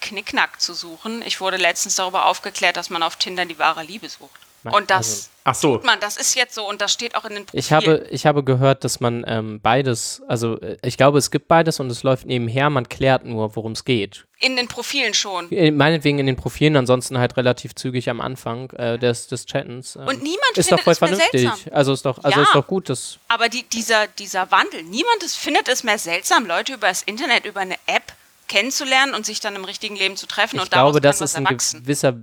Knickknack 0.00 0.60
zu 0.60 0.74
suchen. 0.74 1.22
Ich 1.22 1.40
wurde 1.40 1.56
letztens 1.56 1.96
darüber 1.96 2.26
aufgeklärt, 2.26 2.76
dass 2.76 2.90
man 2.90 3.02
auf 3.02 3.16
Tinder 3.16 3.44
die 3.44 3.58
wahre 3.58 3.82
Liebe 3.82 4.08
sucht. 4.08 4.45
Und 4.64 4.90
das 4.90 5.30
Ach 5.44 5.54
so. 5.54 5.76
tut 5.76 5.84
man, 5.84 6.00
das 6.00 6.16
ist 6.16 6.34
jetzt 6.34 6.54
so 6.54 6.68
und 6.68 6.80
das 6.80 6.92
steht 6.92 7.14
auch 7.14 7.24
in 7.24 7.34
den 7.36 7.46
Profilen. 7.46 7.60
Ich 7.64 7.72
habe, 7.72 8.06
ich 8.10 8.26
habe 8.26 8.42
gehört, 8.42 8.82
dass 8.82 8.98
man 8.98 9.24
ähm, 9.28 9.60
beides, 9.60 10.20
also 10.26 10.60
äh, 10.60 10.76
ich 10.82 10.96
glaube, 10.96 11.18
es 11.18 11.30
gibt 11.30 11.46
beides 11.46 11.78
und 11.78 11.88
es 11.90 12.02
läuft 12.02 12.26
nebenher, 12.26 12.68
man 12.68 12.88
klärt 12.88 13.24
nur, 13.24 13.54
worum 13.54 13.72
es 13.72 13.84
geht. 13.84 14.26
in 14.40 14.56
den 14.56 14.66
Profilen 14.66 15.14
schon. 15.14 15.52
Äh, 15.52 15.70
Meinetwegen 15.70 16.18
in 16.18 16.26
den 16.26 16.34
Profilen, 16.34 16.76
ansonsten 16.76 17.16
halt 17.18 17.36
relativ 17.36 17.76
zügig 17.76 18.10
am 18.10 18.20
Anfang 18.20 18.70
äh, 18.70 18.98
des, 18.98 19.28
des 19.28 19.46
Chattens. 19.46 19.94
ähm, 19.94 20.08
Und 20.08 20.22
niemand 20.22 20.56
ist 20.56 20.72
doch 20.72 20.80
findet 20.80 20.84
voll 20.84 20.92
es 20.94 21.00
mehr 21.00 21.08
vernünftig. 21.10 21.40
seltsam. 21.42 21.72
Also 21.72 21.92
ist 21.92 22.04
doch, 22.04 22.24
also 22.24 22.40
Ja. 22.40 22.44
ist 22.44 22.54
doch 22.54 22.66
gut, 22.66 22.88
dass 22.88 23.18
Aber 23.28 23.48
die, 23.48 23.62
dieser, 23.62 24.08
dieser 24.08 24.50
Wandel, 24.50 24.82
niemand 24.82 25.22
ist, 25.22 25.36
findet 25.36 25.68
es 25.68 25.84
mehr 25.84 25.98
seltsam, 25.98 26.44
Leute 26.46 26.72
über 26.74 26.88
das 26.88 27.02
Internet, 27.04 27.44
über 27.44 27.60
eine 27.60 27.76
App 27.86 28.12
kennenzulernen 28.48 29.14
und 29.14 29.24
sich 29.26 29.38
dann 29.40 29.54
im 29.56 29.64
richtigen 29.64 29.94
Leben 29.96 30.16
zu 30.16 30.26
treffen 30.26 30.56
ich 30.56 30.62
und 30.62 30.72
daraus 30.72 30.92
glaube, 30.92 31.00
das 31.00 31.18
kann 31.18 31.24
was 31.24 31.30
ist 31.30 31.36
ein 31.36 31.46
erwachsen. 31.46 31.82
gewisser 31.82 32.14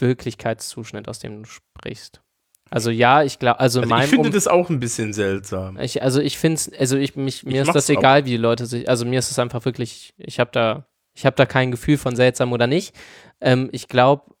Wirklichkeitszuschnitt, 0.00 1.08
aus 1.08 1.18
dem 1.18 1.42
du 1.42 1.48
sprichst. 1.48 2.20
Also 2.68 2.90
ja, 2.90 3.22
ich 3.22 3.38
glaube, 3.38 3.60
also, 3.60 3.80
Also 3.80 3.96
ich 3.96 4.04
finde 4.06 4.28
um 4.28 4.34
das 4.34 4.48
auch 4.48 4.70
ein 4.70 4.80
bisschen 4.80 5.12
seltsam. 5.12 5.78
ich, 5.78 6.02
also 6.02 6.20
ich 6.20 6.36
finde 6.36 6.56
es, 6.56 6.72
also 6.78 6.96
ich 6.96 7.14
mich, 7.14 7.44
mir 7.44 7.62
Ich 7.62 7.68
ist 7.68 7.74
das 7.74 7.86
auch. 7.88 7.94
egal, 7.94 8.24
wie 8.24 8.30
die 8.30 8.36
Leute 8.36 8.66
sich, 8.66 8.88
also 8.88 9.04
mir 9.04 9.20
ist 9.20 9.30
es 9.30 9.38
einfach 9.38 9.64
wirklich, 9.64 10.14
ich 10.16 10.40
habe 10.40 10.50
da, 10.52 10.86
ich 11.14 11.24
habe 11.26 11.36
da 11.36 11.46
kein 11.46 11.70
Gefühl 11.70 11.96
von 11.96 12.16
seltsam 12.16 12.52
oder 12.52 12.66
nicht. 12.66 12.94
Ähm, 13.40 13.68
ich 13.70 13.86
glaube, 13.86 14.34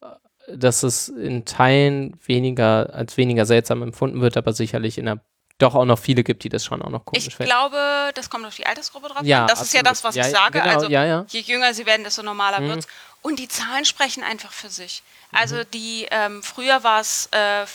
dass 0.52 0.82
es 0.82 1.08
in 1.08 1.44
Teilen 1.44 2.16
weniger 2.24 2.92
als 2.92 3.16
weniger 3.16 3.46
seltsam 3.46 3.82
empfunden 3.82 4.20
wird, 4.20 4.36
aber 4.36 4.52
sicherlich 4.52 4.98
in 4.98 5.06
der 5.06 5.20
doch 5.58 5.74
auch 5.74 5.86
noch 5.86 5.98
viele 5.98 6.22
gibt, 6.22 6.44
die 6.44 6.50
das 6.50 6.66
schon 6.66 6.82
auch 6.82 6.90
noch 6.90 7.06
komisch 7.06 7.28
Ich 7.28 7.36
finden. 7.36 7.48
glaube, 7.50 7.76
das 8.14 8.28
kommt 8.28 8.44
auf 8.44 8.54
die 8.56 8.66
Altersgruppe 8.66 9.08
drauf 9.08 9.22
Ja, 9.24 9.42
an. 9.42 9.46
Das 9.46 9.62
ist 9.62 9.72
ja 9.72 9.80
absolut. 9.80 9.90
das, 9.96 10.04
was 10.04 10.14
Ja, 10.16 10.26
ich 10.26 10.30
sage. 10.32 10.60
genau, 10.60 10.74
also 10.74 10.88
ja, 10.90 11.04
ja. 11.06 11.24
je 11.28 11.40
jünger 11.40 11.72
sie 11.72 11.86
werden, 11.86 12.04
desto 12.04 12.22
normaler 12.22 12.60
Mhm. 12.60 12.68
wird's. 12.68 12.88
Und 13.26 13.40
die 13.40 13.48
Zahlen 13.48 13.84
sprechen 13.84 14.22
einfach 14.22 14.52
für 14.52 14.70
sich. 14.70 15.02
Mhm. 15.32 15.38
Also 15.38 15.64
die, 15.64 16.06
ähm, 16.12 16.44
früher 16.44 16.84
war 16.84 17.00
es 17.00 17.26
äh, 17.32 17.66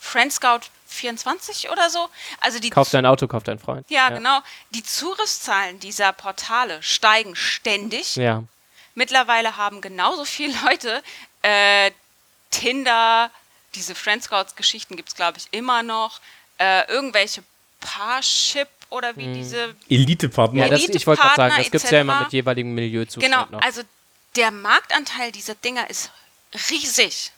Friend 0.00 0.32
Scout 0.32 0.62
24 0.88 1.70
oder 1.70 1.88
so. 1.88 2.08
Also 2.40 2.58
die 2.58 2.70
Kauf 2.70 2.90
dein 2.90 3.06
Auto, 3.06 3.28
kauf 3.28 3.44
dein 3.44 3.60
Freund. 3.60 3.88
ja, 3.88 4.08
genau. 4.08 4.40
Die 4.70 4.82
Zugriffszahlen 4.82 5.78
dieser 5.78 6.12
Portale 6.12 6.82
steigen 6.82 7.36
ständig. 7.36 8.16
Ja. 8.16 8.42
Mittlerweile 8.96 9.56
haben 9.56 9.80
genauso 9.82 10.24
viele 10.24 10.52
Leute 10.64 11.00
äh, 11.42 11.92
Tinder, 12.50 13.30
diese 13.76 13.94
Friend 13.94 14.20
Scouts-Geschichten 14.20 14.96
gibt 14.96 15.10
es, 15.10 15.14
glaube 15.14 15.38
ich, 15.38 15.46
immer 15.52 15.84
noch. 15.84 16.20
Äh, 16.58 16.90
irgendwelche 16.90 17.44
Parship 17.78 18.68
oder 18.90 19.16
wie 19.16 19.32
diese. 19.32 19.76
Elite-Partner. 19.88 20.64
Ja, 20.64 20.68
das, 20.68 20.88
ich 20.88 21.06
wollte 21.06 21.22
gerade 21.22 21.36
sagen, 21.36 21.54
das 21.56 21.70
gibt 21.70 21.84
es 21.84 21.90
ja 21.90 22.00
immer 22.00 22.22
mit 22.22 22.32
jeweiligen 22.32 22.74
Milieuzustand 22.74 23.32
Genau, 23.32 23.46
noch. 23.48 23.62
also 23.62 23.82
der 24.36 24.50
Marktanteil 24.50 25.32
dieser 25.32 25.54
Dinger 25.54 25.88
ist 25.90 26.10
riesig. 26.70 27.32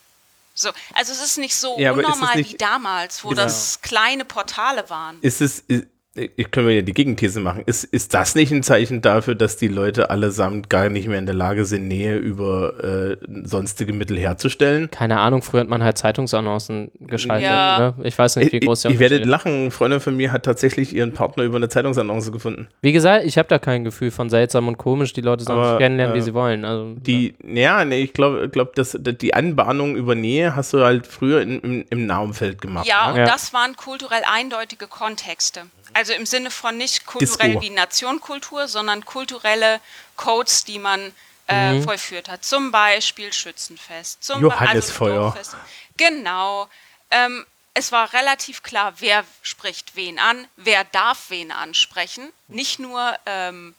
So, 0.54 0.70
also 0.94 1.12
es 1.12 1.20
ist 1.22 1.38
nicht 1.38 1.56
so 1.56 1.78
Ja, 1.78 1.92
unnormal 1.92 2.36
nicht- 2.36 2.52
wie 2.52 2.56
damals, 2.56 3.24
wo 3.24 3.30
Genau. 3.30 3.42
das 3.42 3.80
kleine 3.82 4.24
Portale 4.24 4.88
waren. 4.88 5.18
Ist 5.20 5.40
es, 5.40 5.60
ist, 5.66 5.86
ich 6.16 6.50
können 6.52 6.68
wir 6.68 6.74
ja 6.76 6.82
die 6.82 6.92
Gegenthese 6.94 7.40
machen. 7.40 7.62
Ist, 7.66 7.82
ist 7.84 8.14
das 8.14 8.34
nicht 8.36 8.52
ein 8.52 8.62
Zeichen 8.62 9.02
dafür, 9.02 9.34
dass 9.34 9.56
die 9.56 9.66
Leute 9.68 10.10
allesamt 10.10 10.70
gar 10.70 10.88
nicht 10.88 11.08
mehr 11.08 11.18
in 11.18 11.26
der 11.26 11.34
Lage 11.34 11.64
sind, 11.64 11.88
Nähe 11.88 12.16
über 12.16 12.84
äh, 12.84 13.16
sonstige 13.42 13.92
Mittel 13.92 14.16
herzustellen? 14.18 14.90
Keine 14.90 15.18
Ahnung, 15.18 15.42
früher 15.42 15.60
hat 15.62 15.68
man 15.68 15.82
halt 15.82 15.98
Zeitungsannoncen 15.98 16.92
geschaltet. 17.00 17.48
Ja. 17.48 17.94
Ne? 17.98 18.04
Ich 18.06 18.16
weiß 18.16 18.36
nicht, 18.36 18.46
Ich, 18.46 18.52
wie 18.52 18.60
groß 18.66 18.82
der 18.82 18.92
ich 18.92 18.96
Unterschied 18.98 19.22
ist. 19.22 19.28
lachen, 19.28 19.52
eine 19.52 19.70
Freundin 19.70 20.00
von 20.00 20.16
mir 20.16 20.30
hat 20.30 20.44
tatsächlich 20.44 20.94
ihren 20.94 21.12
Partner 21.12 21.42
über 21.44 21.56
eine 21.56 21.68
Zeitungsannonce 21.68 22.30
gefunden. 22.30 22.68
Wie 22.80 22.92
gesagt, 22.92 23.24
ich 23.24 23.36
habe 23.36 23.48
da 23.48 23.58
kein 23.58 23.82
Gefühl 23.82 24.10
von 24.12 24.30
seltsam 24.30 24.68
und 24.68 24.78
komisch. 24.78 25.12
Die 25.14 25.20
Leute 25.20 25.42
sollen 25.44 25.68
sich 25.68 25.78
kennenlernen, 25.78 26.14
wie 26.14 26.20
äh, 26.20 26.22
sie 26.22 26.34
wollen. 26.34 26.64
Also, 26.64 26.94
Die, 26.94 27.34
ja, 27.44 27.84
nee, 27.84 28.02
ich 28.02 28.12
glaube, 28.12 28.48
glaub, 28.48 28.74
dass 28.76 28.96
dass 29.00 29.16
die 29.18 29.34
Anbahnung 29.34 29.96
über 29.96 30.14
Nähe 30.14 30.54
hast 30.54 30.72
du 30.72 30.84
halt 30.84 31.06
früher 31.06 31.40
in, 31.42 31.58
im, 31.60 31.84
im 31.90 32.06
Nahumfeld 32.06 32.60
gemacht. 32.60 32.86
Ja, 32.86 33.06
ne? 33.06 33.12
und 33.14 33.18
Ja. 33.18 33.24
das 33.26 33.52
waren 33.52 33.74
kulturell 33.76 34.22
eindeutige 34.32 34.86
Kontexte. 34.86 35.62
Also 35.94 36.12
im 36.12 36.26
Sinne 36.26 36.50
von 36.50 36.76
nicht 36.76 37.06
kulturell 37.06 37.60
wie 37.60 37.70
Nationkultur, 37.70 38.68
sondern 38.68 39.04
kulturelle 39.04 39.80
Codes, 40.16 40.64
die 40.64 40.78
man 40.78 41.14
äh, 41.48 41.74
Mhm. 41.74 41.84
vollführt 41.84 42.28
hat. 42.28 42.44
Zum 42.44 42.70
Beispiel 42.70 43.32
Schützenfest. 43.32 44.24
Zum 44.24 44.40
Johannesfeuer. 44.42 45.30
Be- 45.32 45.38
also. 45.38 45.56
Genau. 45.96 46.68
Ähm, 47.10 47.46
es 47.74 47.92
war 47.92 48.12
relativ 48.12 48.62
klar, 48.62 48.94
wer 49.00 49.24
spricht 49.42 49.94
wen 49.96 50.18
an, 50.18 50.48
wer 50.56 50.84
darf 50.84 51.28
wen 51.28 51.50
ansprechen. 51.52 52.32
Nicht 52.48 52.78
nur 52.78 53.14
ähm, 53.26 53.74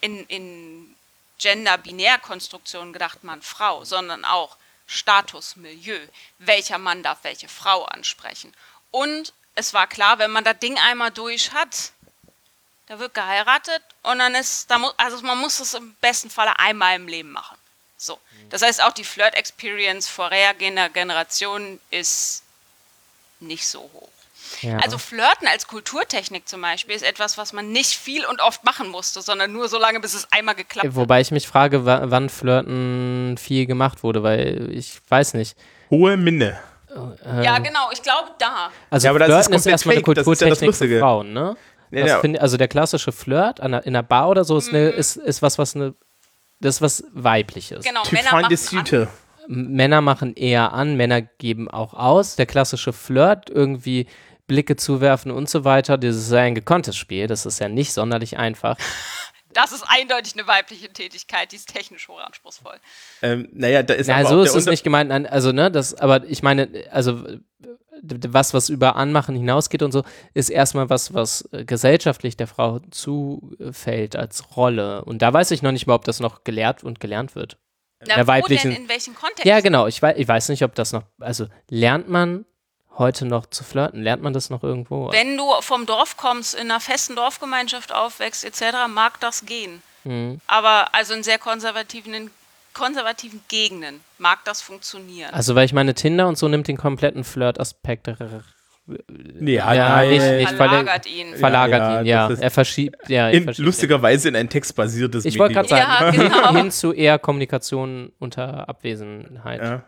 in, 0.00 0.24
in 0.26 0.94
Gender-Binär-Konstruktionen 1.38 2.92
gedacht 2.92 3.24
Mann, 3.24 3.42
Frau, 3.42 3.84
sondern 3.84 4.24
auch 4.24 4.56
Status, 4.86 5.56
Milieu. 5.56 5.98
Welcher 6.38 6.78
Mann 6.78 7.02
darf 7.02 7.18
welche 7.22 7.48
Frau 7.48 7.84
ansprechen? 7.84 8.54
Und 8.90 9.32
es 9.56 9.74
war 9.74 9.86
klar, 9.88 10.18
wenn 10.18 10.30
man 10.30 10.44
das 10.44 10.58
Ding 10.60 10.78
einmal 10.78 11.10
durch 11.10 11.52
hat, 11.52 11.90
da 12.86 12.98
wird 13.00 13.14
geheiratet 13.14 13.82
und 14.04 14.18
dann 14.20 14.34
ist, 14.36 14.70
da 14.70 14.78
muss, 14.78 14.94
also 14.96 15.20
man 15.22 15.38
muss 15.38 15.58
es 15.58 15.74
im 15.74 15.94
besten 16.00 16.30
Falle 16.30 16.56
einmal 16.58 16.94
im 16.96 17.08
Leben 17.08 17.32
machen. 17.32 17.56
So. 17.98 18.18
Das 18.50 18.62
heißt, 18.62 18.80
auch 18.82 18.92
die 18.92 19.02
Flirt-Experience 19.04 20.06
vorhergehender 20.08 20.88
Generationen 20.90 21.80
ist 21.90 22.42
nicht 23.40 23.66
so 23.66 23.80
hoch. 23.92 24.08
ja. 24.60 24.78
Also 24.78 24.98
Flirten 24.98 25.48
als 25.48 25.66
Kulturtechnik 25.66 26.46
zum 26.48 26.60
Beispiel 26.60 26.94
ist 26.94 27.02
etwas, 27.02 27.36
was 27.38 27.52
man 27.52 27.72
nicht 27.72 27.96
viel 27.96 28.24
und 28.24 28.40
oft 28.40 28.62
machen 28.64 28.88
musste, 28.88 29.20
sondern 29.22 29.52
nur 29.52 29.68
so 29.68 29.78
lange, 29.78 29.98
bis 30.00 30.14
es 30.14 30.30
einmal 30.30 30.54
geklappt 30.54 30.86
hat. 30.86 30.94
Wobei 30.94 31.20
ich 31.20 31.30
mich 31.32 31.48
frage, 31.48 31.84
wa- 31.84 32.02
wann 32.04 32.28
Flirten 32.30 33.36
viel 33.38 33.66
gemacht 33.66 34.02
wurde, 34.04 34.22
weil 34.22 34.70
ich 34.72 35.00
weiß 35.08 35.34
nicht. 35.34 35.56
Hohe 35.90 36.16
Minne. 36.16 36.60
Ja, 37.42 37.58
genau, 37.58 37.90
ich 37.92 38.02
glaube 38.02 38.30
da. 38.38 38.70
Also 38.90 39.06
Ja, 39.06 39.10
aber 39.10 39.18
das 39.20 39.28
ist 39.28 39.34
Flirten 39.34 39.54
ist, 39.54 39.64
komplett 39.64 39.72
erstmal 39.72 39.96
eine 39.96 40.04
fake, 40.04 40.08
ist 40.32 40.40
ja 40.40 40.48
das 40.48 40.58
Kulturtechnik 40.58 40.90
für. 40.90 41.00
Frauen, 41.00 41.32
ne? 41.32 41.56
Ja, 41.90 42.00
Das 42.00 42.10
ja. 42.10 42.20
find, 42.20 42.40
also 42.40 42.56
der 42.56 42.68
klassische 42.68 43.12
Flirt 43.12 43.60
an 43.60 43.72
der, 43.72 43.86
in 43.86 43.94
einer 43.94 44.02
Bar 44.02 44.28
oder 44.28 44.44
so 44.44 44.56
ist, 44.56 44.70
eine, 44.70 44.88
ist, 44.88 45.16
ist 45.16 45.42
was, 45.42 45.58
was 45.58 45.76
eine, 45.76 45.94
das 46.60 46.76
ist 46.76 46.82
was 46.82 47.04
weibliches. 47.12 47.84
Genau, 47.84 48.02
Typ 48.02 48.12
Männer 48.12 48.32
machen. 48.32 48.56
Süte. 48.56 49.08
Männer 49.48 50.00
machen 50.00 50.34
eher 50.34 50.72
an, 50.72 50.96
Männer 50.96 51.22
geben 51.22 51.70
auch 51.70 51.94
aus. 51.94 52.36
Der 52.36 52.46
klassische 52.46 52.92
Flirt, 52.92 53.48
irgendwie 53.50 54.06
Blicke 54.46 54.76
zuwerfen 54.76 55.30
und 55.30 55.48
so 55.48 55.64
weiter, 55.64 55.98
das 55.98 56.16
ist 56.16 56.32
ja 56.32 56.40
ein 56.40 56.54
gekonntes 56.54 56.96
Spiel, 56.96 57.26
das 57.26 57.46
ist 57.46 57.58
ja 57.60 57.68
nicht 57.68 57.92
sonderlich 57.92 58.38
einfach. 58.38 58.76
Das 59.56 59.72
ist 59.72 59.82
eindeutig 59.88 60.34
eine 60.34 60.46
weibliche 60.46 60.88
Tätigkeit, 60.92 61.50
die 61.50 61.56
ist 61.56 61.72
technisch 61.72 62.06
hochanspruchsvoll. 62.08 62.76
Ähm, 63.22 63.48
naja, 63.52 63.82
da 63.82 63.94
ist 63.94 64.06
Ja, 64.06 64.16
aber 64.16 64.28
so 64.28 64.36
auch 64.40 64.42
ist 64.44 64.50
es 64.50 64.56
Unter- 64.56 64.70
nicht 64.70 64.84
gemeint, 64.84 65.10
also 65.30 65.50
ne, 65.52 65.70
das, 65.70 65.94
aber 65.94 66.24
ich 66.24 66.42
meine, 66.42 66.68
also 66.90 67.24
was, 68.02 68.52
was 68.52 68.68
über 68.68 68.96
Anmachen 68.96 69.34
hinausgeht 69.34 69.82
und 69.82 69.90
so, 69.92 70.04
ist 70.34 70.50
erstmal 70.50 70.90
was, 70.90 71.14
was 71.14 71.48
äh, 71.52 71.64
gesellschaftlich 71.64 72.36
der 72.36 72.46
Frau 72.46 72.80
zufällt 72.90 74.16
als 74.16 74.56
Rolle. 74.56 75.04
Und 75.04 75.22
da 75.22 75.32
weiß 75.32 75.50
ich 75.52 75.62
noch 75.62 75.72
nicht 75.72 75.86
mal, 75.86 75.94
ob 75.94 76.04
das 76.04 76.20
noch 76.20 76.44
gelehrt 76.44 76.84
und 76.84 77.00
gelernt 77.00 77.34
wird. 77.34 77.56
Na, 78.06 78.16
Der 78.16 78.24
wo 78.24 78.28
weiblichen- 78.28 78.72
denn, 78.72 78.82
in 78.82 78.88
welchem 78.90 79.14
Kontext? 79.14 79.46
Ja, 79.46 79.60
genau, 79.60 79.86
ich 79.86 80.02
weiß, 80.02 80.16
ich 80.18 80.28
weiß 80.28 80.50
nicht, 80.50 80.62
ob 80.62 80.74
das 80.74 80.92
noch, 80.92 81.04
also 81.18 81.46
lernt 81.70 82.08
man 82.08 82.44
heute 82.98 83.24
noch 83.26 83.46
zu 83.46 83.64
flirten? 83.64 84.02
Lernt 84.02 84.22
man 84.22 84.32
das 84.32 84.50
noch 84.50 84.62
irgendwo? 84.62 85.10
Wenn 85.12 85.36
du 85.36 85.44
vom 85.60 85.86
Dorf 85.86 86.16
kommst, 86.16 86.54
in 86.54 86.70
einer 86.70 86.80
festen 86.80 87.16
Dorfgemeinschaft 87.16 87.94
aufwächst, 87.94 88.44
etc., 88.44 88.86
mag 88.88 89.20
das 89.20 89.44
gehen. 89.46 89.82
Mhm. 90.04 90.40
Aber 90.46 90.94
also 90.94 91.14
in 91.14 91.22
sehr 91.22 91.38
konservativen, 91.38 92.30
konservativen 92.72 93.40
Gegenden 93.48 94.00
mag 94.18 94.38
das 94.44 94.62
funktionieren. 94.62 95.32
Also, 95.32 95.54
weil 95.54 95.64
ich 95.64 95.72
meine, 95.72 95.94
Tinder 95.94 96.28
und 96.28 96.38
so 96.38 96.48
nimmt 96.48 96.68
den 96.68 96.76
kompletten 96.76 97.24
Flirt-Aspekt 97.24 98.08
r- 98.08 98.16
Ja, 99.40 99.74
Ja, 99.74 99.88
nein. 99.96 100.10
nicht- 100.10 100.22
nicht- 100.22 100.50
Verlagert 100.52 101.06
ihn. 101.06 101.34
verlagert 101.34 101.80
ja, 101.80 102.00
ihn, 102.00 102.06
ja. 102.06 102.30
Er 102.30 102.50
verschiebt, 102.52 103.08
ja. 103.08 103.28
in, 103.30 103.42
verschiebe- 103.44 103.66
lustigerweise 103.66 104.28
in 104.28 104.36
ein 104.36 104.48
textbasiertes 104.48 105.24
Ich 105.24 105.38
wollte 105.40 105.54
gerade 105.54 105.68
sagen, 105.68 105.82
Ja, 106.16 106.28
genau. 106.28 106.54
hin 106.54 106.70
zu 106.70 106.92
eher 106.92 107.18
Kommunikation 107.18 108.12
unter 108.20 108.68
Abwesenheit. 108.68 109.60
Ja. 109.60 109.82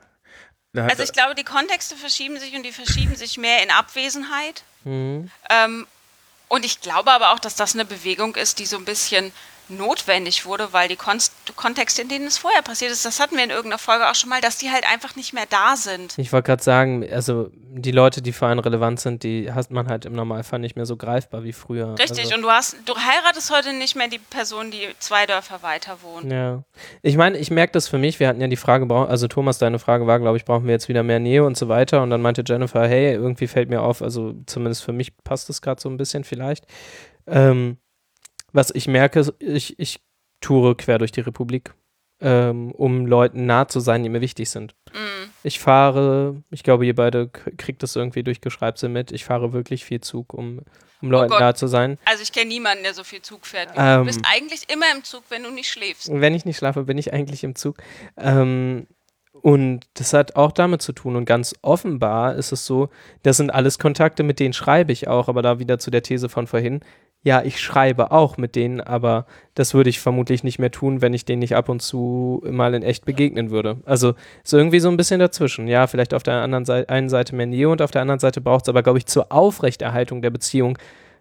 Also 0.86 1.02
ich 1.02 1.12
glaube, 1.12 1.34
die 1.34 1.44
Kontexte 1.44 1.96
verschieben 1.96 2.38
sich 2.38 2.54
und 2.54 2.62
die 2.62 2.72
verschieben 2.72 3.16
sich 3.16 3.38
mehr 3.38 3.62
in 3.62 3.70
Abwesenheit. 3.70 4.62
Mhm. 4.84 5.30
Ähm, 5.50 5.86
und 6.48 6.64
ich 6.64 6.80
glaube 6.80 7.10
aber 7.10 7.32
auch, 7.32 7.38
dass 7.38 7.54
das 7.54 7.74
eine 7.74 7.84
Bewegung 7.84 8.36
ist, 8.36 8.58
die 8.58 8.66
so 8.66 8.76
ein 8.76 8.84
bisschen 8.84 9.32
notwendig 9.70 10.46
wurde, 10.46 10.72
weil 10.72 10.88
die 10.88 10.98
Kontexte, 11.56 12.02
in 12.02 12.08
denen 12.08 12.26
es 12.26 12.38
vorher 12.38 12.62
passiert 12.62 12.92
ist, 12.92 13.04
das 13.04 13.20
hatten 13.20 13.36
wir 13.36 13.44
in 13.44 13.50
irgendeiner 13.50 13.78
Folge 13.78 14.08
auch 14.08 14.14
schon 14.14 14.30
mal, 14.30 14.40
dass 14.40 14.58
die 14.58 14.70
halt 14.70 14.84
einfach 14.90 15.16
nicht 15.16 15.32
mehr 15.32 15.46
da 15.48 15.76
sind. 15.76 16.14
Ich 16.18 16.32
wollte 16.32 16.46
gerade 16.46 16.62
sagen, 16.62 17.06
also 17.10 17.50
die 17.52 17.90
Leute, 17.90 18.22
die 18.22 18.32
für 18.32 18.46
einen 18.46 18.60
relevant 18.60 19.00
sind, 19.00 19.22
die 19.22 19.52
hat 19.52 19.70
man 19.70 19.88
halt 19.88 20.04
im 20.04 20.14
Normalfall 20.14 20.58
nicht 20.58 20.76
mehr 20.76 20.86
so 20.86 20.96
greifbar 20.96 21.44
wie 21.44 21.52
früher. 21.52 21.94
Richtig, 21.98 22.24
Also, 22.24 22.34
und 22.34 22.42
du 22.42 22.50
hast, 22.50 22.76
du 22.86 22.94
heiratest 22.94 23.54
heute 23.54 23.72
nicht 23.72 23.94
mehr 23.94 24.08
die 24.08 24.18
Person, 24.18 24.70
die 24.70 24.88
zwei 24.98 25.26
Dörfer 25.26 25.62
weiter 25.62 25.98
wohnt. 26.02 26.30
ja. 26.30 26.62
Ich 27.02 27.16
meine, 27.16 27.38
ich 27.38 27.50
merke 27.50 27.72
das 27.72 27.88
für 27.88 27.98
mich. 27.98 28.20
Wir 28.20 28.28
hatten 28.28 28.40
ja 28.40 28.46
die 28.46 28.56
Frage, 28.56 28.92
also 28.94 29.28
Thomas, 29.28 29.58
deine 29.58 29.78
Frage 29.78 30.06
war, 30.06 30.18
glaube 30.18 30.36
ich, 30.36 30.44
brauchen 30.44 30.66
wir 30.66 30.72
jetzt 30.72 30.88
wieder 30.88 31.02
mehr 31.02 31.18
Nähe 31.20 31.44
und 31.44 31.56
so 31.56 31.68
weiter. 31.68 32.02
Und 32.02 32.10
dann 32.10 32.22
meinte 32.22 32.42
Jennifer, 32.46 32.86
hey, 32.86 33.12
irgendwie 33.12 33.46
fällt 33.46 33.68
mir 33.68 33.82
auf, 33.82 34.02
also 34.02 34.34
zumindest 34.46 34.84
für 34.84 34.92
mich 34.92 35.16
passt 35.24 35.48
das 35.48 35.60
gerade 35.62 35.80
so 35.80 35.88
ein 35.88 35.96
bisschen 35.96 36.24
vielleicht. 36.24 36.64
Ähm, 37.26 37.78
was 38.52 38.70
ich 38.74 38.88
merke, 38.88 39.32
ich, 39.38 39.78
ich 39.78 40.00
toure 40.40 40.76
quer 40.76 40.98
durch 40.98 41.12
die 41.12 41.20
Republik. 41.20 41.74
ähm, 42.20 42.72
um 42.72 43.06
Leuten 43.06 43.46
nah 43.46 43.68
zu 43.68 43.80
sein, 43.80 44.02
die 44.02 44.08
mir 44.08 44.20
wichtig 44.20 44.50
sind. 44.50 44.74
Mhm. 44.92 45.30
Ich 45.44 45.60
fahre, 45.60 46.42
ich 46.50 46.64
glaube, 46.64 46.84
ihr 46.84 46.94
beide 46.94 47.28
kriegt 47.28 47.82
das 47.82 47.94
irgendwie 47.94 48.24
durch 48.24 48.40
Geschreibsel 48.40 48.88
mit. 48.88 49.12
Ich 49.12 49.24
fahre 49.24 49.52
wirklich 49.52 49.84
viel 49.84 50.00
Zug, 50.00 50.34
um, 50.34 50.62
um 51.00 51.10
Leuten 51.10 51.30
Gott. 51.30 51.40
nah 51.40 51.54
zu 51.54 51.68
sein. 51.68 51.96
Also 52.04 52.22
ich 52.22 52.32
kenne 52.32 52.48
niemanden, 52.48 52.82
der 52.82 52.94
so 52.94 53.04
viel 53.04 53.22
Zug 53.22 53.46
fährt. 53.46 53.68
Ähm. 53.76 54.00
du 54.00 54.06
bist 54.06 54.22
eigentlich 54.24 54.62
immer 54.72 54.86
im 54.94 55.04
Zug, 55.04 55.22
wenn 55.28 55.44
du 55.44 55.50
nicht 55.50 55.68
schläfst. 55.68 56.10
Wenn 56.10 56.34
ich 56.34 56.44
nicht 56.44 56.56
schlafe, 56.56 56.82
bin 56.84 56.98
ich 56.98 57.12
eigentlich 57.12 57.44
im 57.44 57.54
Zug. 57.54 57.76
Ähm, 58.16 58.88
und 59.32 59.86
das 59.94 60.12
hat 60.12 60.34
auch 60.34 60.50
damit 60.50 60.82
zu 60.82 60.92
tun. 60.92 61.14
Und 61.14 61.24
ganz 61.24 61.54
offenbar 61.62 62.34
ist 62.34 62.50
es 62.50 62.66
so, 62.66 62.88
das 63.22 63.36
sind 63.36 63.50
alles 63.50 63.78
Kontakte, 63.78 64.24
mit 64.24 64.40
denen 64.40 64.52
schreibe 64.52 64.90
ich 64.90 65.06
auch. 65.06 65.28
Aber 65.28 65.42
da 65.42 65.60
wieder 65.60 65.78
zu 65.78 65.92
der 65.92 66.02
These 66.02 66.28
von 66.28 66.48
vorhin. 66.48 66.80
Ja, 67.24 67.42
ich 67.42 67.60
schreibe 67.60 68.12
auch 68.12 68.36
mit 68.36 68.54
denen, 68.54 68.80
aber 68.80 69.26
das 69.54 69.74
würde 69.74 69.90
ich 69.90 69.98
vermutlich 69.98 70.44
nicht 70.44 70.58
mehr 70.58 70.70
tun, 70.70 71.02
wenn 71.02 71.12
ich 71.14 71.24
denen 71.24 71.40
nicht 71.40 71.56
ab 71.56 71.68
und 71.68 71.80
zu 71.80 72.42
mal 72.48 72.74
in 72.74 72.82
echt 72.82 73.04
begegnen 73.04 73.50
würde. 73.50 73.78
Also 73.84 74.14
ist 74.44 74.52
irgendwie 74.52 74.78
so 74.78 74.88
ein 74.88 74.96
bisschen 74.96 75.18
dazwischen. 75.18 75.66
Ja, 75.66 75.88
vielleicht 75.88 76.14
auf 76.14 76.22
der 76.22 76.34
anderen 76.34 76.64
Seite, 76.64 76.88
einen 76.88 77.08
Seite 77.08 77.34
mehr 77.34 77.46
Nähe 77.46 77.68
und 77.68 77.82
auf 77.82 77.90
der 77.90 78.02
anderen 78.02 78.20
Seite 78.20 78.40
braucht 78.40 78.64
es 78.64 78.68
aber, 78.68 78.82
glaube 78.82 78.98
ich, 78.98 79.06
zur 79.06 79.32
Aufrechterhaltung 79.32 80.22
der 80.22 80.30
Beziehung 80.30 80.78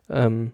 ähm, 0.09 0.53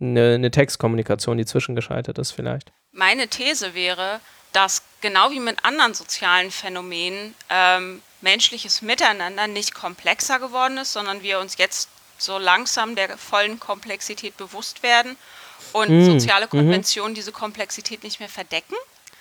eine, 0.00 0.34
eine 0.34 0.50
Textkommunikation, 0.50 1.36
die 1.36 1.46
zwischengeschaltet 1.46 2.18
ist 2.18 2.30
vielleicht. 2.30 2.72
Meine 2.92 3.28
These 3.28 3.74
wäre, 3.74 4.20
dass 4.52 4.82
genau 5.00 5.30
wie 5.30 5.40
mit 5.40 5.64
anderen 5.64 5.94
sozialen 5.94 6.50
Phänomenen 6.50 7.34
ähm, 7.50 8.02
menschliches 8.20 8.82
Miteinander 8.82 9.46
nicht 9.46 9.74
komplexer 9.74 10.38
geworden 10.38 10.78
ist, 10.78 10.92
sondern 10.92 11.22
wir 11.22 11.40
uns 11.40 11.56
jetzt 11.58 11.88
so 12.20 12.38
langsam 12.38 12.94
der 12.96 13.16
vollen 13.16 13.58
Komplexität 13.58 14.36
bewusst 14.36 14.82
werden 14.82 15.16
und 15.72 15.88
Mm, 15.90 16.04
soziale 16.04 16.46
mhm. 16.46 16.50
Konventionen 16.50 17.14
diese 17.14 17.32
Komplexität 17.32 18.02
nicht 18.02 18.20
mehr 18.20 18.28
verdecken. 18.28 18.74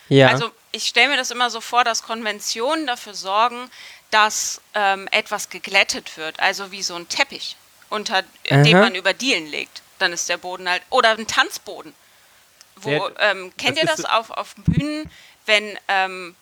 Ja. 0.10 0.30
Also 0.30 0.52
ich 0.72 0.88
stelle 0.88 1.10
mir 1.10 1.18
das 1.18 1.32
immer 1.32 1.50
so 1.50 1.62
vor, 1.62 1.84
dass 1.84 2.04
Konventionen 2.04 2.88
dafür 2.88 3.14
sorgen, 3.14 3.70
dass 4.12 4.62
ähm, 4.74 5.08
etwas 5.12 5.50
geglättet 5.50 6.18
wird, 6.18 6.40
also 6.40 6.72
wie 6.72 6.82
so 6.82 6.96
ein 6.96 7.08
Teppich, 7.10 7.56
unter 7.90 8.24
dem 8.50 8.76
Aha. 8.76 8.84
man 8.86 8.96
über 8.96 9.14
Dielen 9.14 9.48
legt. 9.48 9.84
Dann 10.00 10.14
ist 10.14 10.30
der 10.30 10.38
Boden 10.38 10.68
halt, 10.70 10.82
oder 10.90 11.12
ein 11.12 11.28
Tanzboden. 11.28 11.94
Wo, 12.78 13.10
ähm, 13.20 13.52
kennt 13.58 13.78
das 13.78 13.84
ihr 13.84 13.86
das 13.88 14.06
auf, 14.06 14.32
auf 14.32 14.56
Bühnen, 14.56 15.12
wenn 15.46 15.78
ähm, 15.90 16.36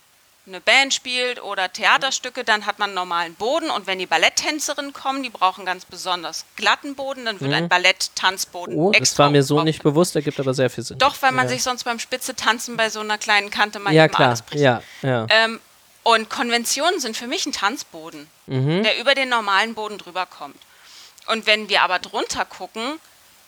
eine 0.47 0.61
Band 0.61 0.93
spielt 0.93 1.41
oder 1.43 1.71
Theaterstücke, 1.71 2.43
dann 2.43 2.65
hat 2.65 2.79
man 2.79 2.89
einen 2.89 2.95
normalen 2.95 3.35
Boden 3.35 3.69
und 3.69 3.85
wenn 3.85 3.99
die 3.99 4.05
Balletttänzerinnen 4.05 4.93
kommen, 4.93 5.21
die 5.21 5.29
brauchen 5.29 5.65
ganz 5.65 5.83
besonders 5.85 6.45
glatten 6.55 6.95
Boden, 6.95 7.25
dann 7.25 7.39
wird 7.41 7.53
ein 7.53 7.67
Ballett-Tanzboden 7.69 8.75
Mhm. 8.75 8.79
Oh, 8.81 8.91
das 8.91 9.01
extra 9.01 9.25
war 9.25 9.31
mir 9.31 9.43
so 9.43 9.55
drauf- 9.55 9.65
nicht 9.65 9.83
bewusst, 9.83 10.15
ergibt 10.15 10.39
aber 10.39 10.53
sehr 10.53 10.69
viel 10.69 10.83
Sinn. 10.83 10.97
Doch, 10.99 11.15
weil 11.21 11.31
man 11.33 11.45
ja. 11.47 11.49
sich 11.53 11.63
sonst 11.63 11.83
beim 11.83 11.99
Spitze 11.99 12.35
tanzen 12.35 12.77
bei 12.77 12.89
so 12.89 13.01
einer 13.01 13.17
kleinen 13.17 13.49
Kante 13.51 13.79
mal 13.79 13.93
Ja, 13.93 14.05
eben 14.05 14.13
klar. 14.13 14.29
alles 14.29 14.41
bricht. 14.41 14.63
Ja, 14.63 14.81
ja. 15.01 15.27
Ähm, 15.29 15.59
und 16.03 16.29
Konventionen 16.29 16.99
sind 17.01 17.17
für 17.17 17.27
mich 17.27 17.45
ein 17.45 17.51
Tanzboden, 17.51 18.29
Mhm. 18.45 18.83
der 18.83 18.99
über 18.99 19.13
den 19.15 19.27
normalen 19.29 19.73
Boden 19.75 19.97
drüber 19.97 20.25
kommt. 20.25 20.57
Und 21.27 21.45
wenn 21.45 21.67
wir 21.67 21.81
aber 21.81 21.99
drunter 21.99 22.45
gucken 22.45 22.99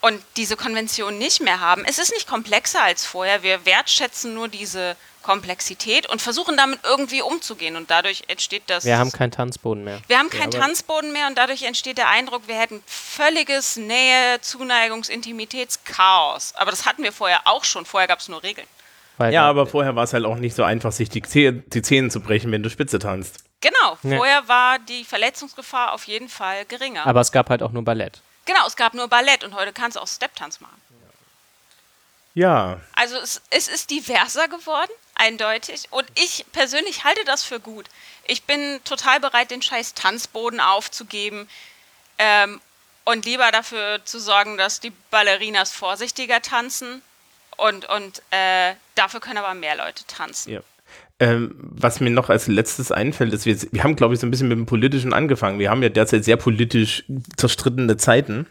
und 0.02 0.22
diese 0.38 0.56
Konvention 0.56 1.18
nicht 1.18 1.42
mehr 1.42 1.60
haben, 1.60 1.84
es 1.86 2.00
ist 2.00 2.14
nicht 2.14 2.28
komplexer 2.28 2.84
als 2.84 3.06
vorher. 3.06 3.44
Wir 3.44 3.66
wertschätzen 3.66 4.34
nur 4.34 4.48
diese 4.48 4.96
Komplexität 5.22 6.08
und 6.10 6.22
versuchen 6.22 6.56
damit 6.58 6.80
irgendwie 6.84 7.22
umzugehen. 7.22 7.76
Und 7.76 7.92
dadurch 7.92 8.24
entsteht 8.28 8.64
das. 8.68 8.86
Wir 8.86 8.98
haben 8.98 9.12
keinen 9.12 9.32
Tanzboden 9.32 9.84
mehr. 9.84 10.00
wir 10.08 10.18
haben 10.18 10.30
keinen 10.30 10.54
aber- 10.54 10.60
Tanzboden 10.66 11.12
mehr 11.12 11.28
und 11.28 11.38
dadurch 11.38 11.64
entsteht 11.64 11.98
der 11.98 12.08
Eindruck, 12.10 12.48
wir 12.48 12.56
hätten 12.56 12.82
völliges 12.88 13.76
Nähe, 13.76 14.40
Zuneigungs, 14.42 15.10
Intimitätschaos. 15.10 16.54
Aber 16.56 16.72
das 16.72 16.86
hatten 16.86 17.04
wir 17.04 17.12
vorher 17.12 17.42
auch 17.46 17.64
schon. 17.64 17.86
Vorher 17.86 18.08
gab 18.08 18.20
es 18.20 18.28
nur 18.30 18.42
Regeln. 18.44 18.68
Ja, 19.32 19.50
aber 19.50 19.68
vorher 19.68 19.98
war 19.98 20.06
es 20.06 20.14
halt 20.14 20.24
auch 20.24 20.38
nicht 20.38 20.56
so 20.56 20.64
einfach, 20.64 20.94
sich 20.94 21.10
die, 21.10 21.22
Zäh 21.22 21.52
die 21.52 21.82
Zähne 21.82 22.10
zu 22.10 22.22
brechen, 22.22 22.54
wenn 22.54 22.64
du 22.64 22.70
Spitze 22.70 23.00
tanzt. 23.00 23.44
Genau, 23.60 23.98
Ja. 24.04 24.16
vorher 24.16 24.48
war 24.48 24.80
die 24.80 25.04
Verletzungsgefahr 25.04 25.92
auf 25.94 26.06
jeden 26.06 26.30
Fall 26.30 26.64
geringer. 26.66 27.06
aber 27.06 27.20
es 27.20 27.34
gab 27.34 27.50
halt 27.50 27.62
auch 27.62 27.72
nur 27.74 27.84
Ballett. 27.84 28.22
Genau, 28.50 28.66
es 28.66 28.76
gab 28.76 28.96
nur 28.96 29.08
Ballett 29.08 29.44
und 29.44 29.54
heute 29.54 29.72
kannst 29.74 29.96
du 29.96 30.02
auch 30.02 30.08
Stepptanz 30.08 30.60
machen. 30.60 30.82
Ja, 32.34 32.80
Also 32.94 33.18
es, 33.18 33.42
es 33.50 33.68
ist 33.68 33.90
diverser 33.90 34.48
geworden, 34.48 34.92
eindeutig. 35.16 35.88
Und 35.92 36.08
ich 36.16 36.46
persönlich 36.52 37.04
halte 37.04 37.24
das 37.26 37.44
für 37.44 37.60
gut. 37.60 37.88
Ich 38.26 38.44
bin 38.44 38.82
total 38.86 39.20
bereit, 39.20 39.52
den 39.52 39.62
scheiß 39.62 39.94
Tanzboden 39.94 40.60
aufzugeben 40.60 41.50
ähm, 42.18 42.62
und 43.06 43.26
lieber 43.26 43.52
dafür 43.52 44.04
zu 44.06 44.20
sorgen, 44.20 44.58
dass 44.58 44.80
die 44.80 44.92
Ballerinas 45.12 45.72
vorsichtiger 45.72 46.42
tanzen. 46.42 47.02
Und, 47.58 47.86
und 47.90 48.22
äh, 48.32 48.74
dafür 48.96 49.20
können 49.20 49.40
aber 49.40 49.54
mehr 49.54 49.76
Leute 49.76 50.06
tanzen. 50.06 50.54
ja. 50.54 50.62
Ähm, 51.20 51.56
was 51.60 52.00
mir 52.00 52.10
noch 52.12 52.30
als 52.30 52.48
letztes 52.48 52.92
einfällt, 52.92 53.34
ist, 53.34 53.46
wir, 53.46 53.58
wir 53.72 53.84
haben, 53.84 53.96
glaube 53.96 54.14
ich, 54.14 54.20
so 54.22 54.28
ein 54.28 54.32
bisschen 54.32 54.48
mit 54.48 54.58
dem 54.58 54.66
Politischen 54.66 55.14
angefangen. 55.14 55.60
Wir 55.60 55.70
haben 55.70 55.84
ja 55.84 55.90
derzeit 55.90 56.24
sehr 56.24 56.38
politisch 56.38 57.04
zerstrittene 57.36 57.98
Zeiten. 57.98 58.48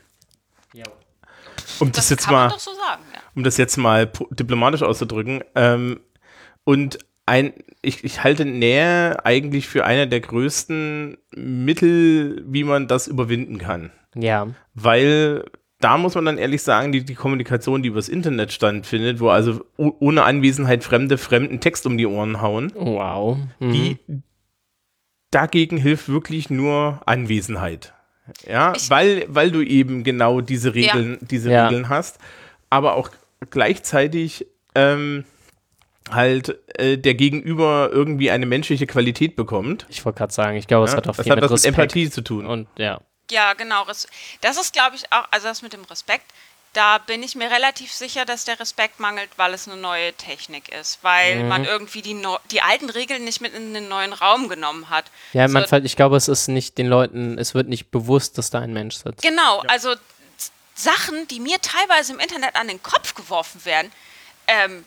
Um 1.80 1.92
das, 1.92 2.04
Das 2.04 2.10
jetzt 2.10 2.24
kann 2.24 2.34
man 2.34 2.48
mal, 2.48 2.48
doch 2.50 2.58
so 2.58 2.72
sagen. 2.72 3.02
Ja. 3.14 3.20
um 3.34 3.44
das 3.44 3.56
jetzt 3.56 3.76
mal 3.76 4.10
diplomatisch 4.30 4.82
auszudrücken. 4.82 5.42
Ähm, 5.54 6.00
und 6.64 6.98
ein, 7.26 7.52
ich, 7.82 8.04
ich 8.04 8.24
halte 8.24 8.44
Nähe 8.44 9.24
eigentlich 9.24 9.68
für 9.68 9.84
einer 9.84 10.06
der 10.06 10.20
größten 10.20 11.18
Mittel, 11.36 12.42
wie 12.46 12.64
man 12.64 12.88
das 12.88 13.06
überwinden 13.06 13.58
kann. 13.58 13.90
Ja. 14.14 14.48
Weil 14.74 15.44
da 15.80 15.96
muss 15.96 16.14
man 16.16 16.24
dann 16.24 16.38
ehrlich 16.38 16.62
sagen, 16.62 16.90
die, 16.92 17.04
die 17.04 17.14
Kommunikation, 17.14 17.82
die 17.82 17.88
übers 17.88 18.08
Internet 18.08 18.52
stattfindet, 18.52 19.20
wo 19.20 19.28
also 19.30 19.64
ohne 19.76 20.24
Anwesenheit 20.24 20.82
Fremde 20.84 21.18
fremden 21.18 21.60
Text 21.60 21.86
um 21.86 21.96
die 21.96 22.06
Ohren 22.06 22.40
hauen, 22.42 22.72
Wow. 22.74 23.38
Mhm. 23.60 23.72
die 23.72 23.96
dagegen 25.30 25.76
hilft 25.76 26.08
wirklich 26.08 26.50
nur 26.50 27.00
Anwesenheit. 27.06 27.92
Ja, 28.46 28.72
Ich- 28.76 28.90
weil, 28.90 29.24
weil 29.28 29.50
du 29.50 29.62
eben 29.62 30.04
genau 30.04 30.40
diese 30.40 30.74
Regeln, 30.74 31.18
diese 31.20 31.50
Ja. 31.50 31.68
Regeln 31.68 31.88
hast, 31.88 32.18
aber 32.70 32.94
auch 32.94 33.10
gleichzeitig 33.50 34.46
ähm, 34.74 35.24
halt 36.10 36.58
äh, 36.78 36.96
der 36.98 37.14
Gegenüber 37.14 37.90
irgendwie 37.92 38.30
eine 38.30 38.46
menschliche 38.46 38.86
Qualität 38.86 39.36
bekommt. 39.36 39.86
Ich 39.90 40.04
wollte 40.04 40.18
gerade 40.18 40.32
sagen, 40.32 40.56
ich 40.56 40.66
glaube, 40.66 40.86
es 40.86 40.92
Ja, 40.92 40.98
hat 40.98 41.08
auch 41.08 41.16
das 41.16 41.24
viel 41.24 41.32
hat 41.32 41.40
mit 41.40 41.50
was 41.50 41.62
mit 41.64 41.68
Empathie 41.68 42.10
zu 42.10 42.22
tun. 42.22 42.46
und 42.46 42.66
ja. 42.78 43.00
Ja, 43.30 43.52
genau. 43.54 43.84
Das 43.84 44.56
ist, 44.58 44.72
glaube 44.72 44.96
ich, 44.96 45.10
auch, 45.12 45.24
also 45.30 45.48
das 45.48 45.62
mit 45.62 45.72
dem 45.72 45.84
Respekt, 45.84 46.24
da 46.74 46.98
bin 46.98 47.22
ich 47.22 47.34
mir 47.34 47.50
relativ 47.50 47.92
sicher, 47.92 48.24
dass 48.24 48.44
der 48.44 48.60
Respekt 48.60 49.00
mangelt, 49.00 49.30
weil 49.36 49.54
es 49.54 49.66
eine 49.66 49.76
neue 49.78 50.12
Technik 50.12 50.68
ist. 50.68 50.98
Weil 51.02 51.36
Mhm. 51.42 51.48
man 51.48 51.64
irgendwie 51.64 52.02
die, 52.02 52.14
neu- 52.14 52.38
die 52.50 52.60
alten 52.60 52.90
Regeln 52.90 53.24
nicht 53.24 53.40
mit 53.40 53.54
in 53.54 53.72
den 53.74 53.88
neuen 53.88 54.12
Raum 54.12 54.48
genommen 54.48 54.90
hat. 54.90 55.06
Ja, 55.32 55.48
So- 55.48 55.54
man, 55.54 55.84
ich 55.84 55.96
glaube, 55.96 56.16
es 56.16 56.28
ist 56.28 56.48
nicht 56.48 56.76
den 56.78 56.86
Leuten, 56.86 57.38
es 57.38 57.54
wird 57.54 57.68
nicht 57.68 57.90
bewusst, 57.90 58.36
dass 58.38 58.50
da 58.50 58.60
ein 58.60 58.72
Mensch 58.72 58.96
sitzt. 58.96 59.22
Genau, 59.22 59.60
also 59.60 59.94
Z- 59.94 60.52
Sachen, 60.74 61.26
die 61.28 61.40
mir 61.40 61.58
teilweise 61.60 62.12
im 62.12 62.20
Internet 62.20 62.54
an 62.54 62.68
den 62.68 62.82
Kopf 62.82 63.14
geworfen 63.14 63.64
werden. 63.64 63.90
Ähm, 64.46 64.84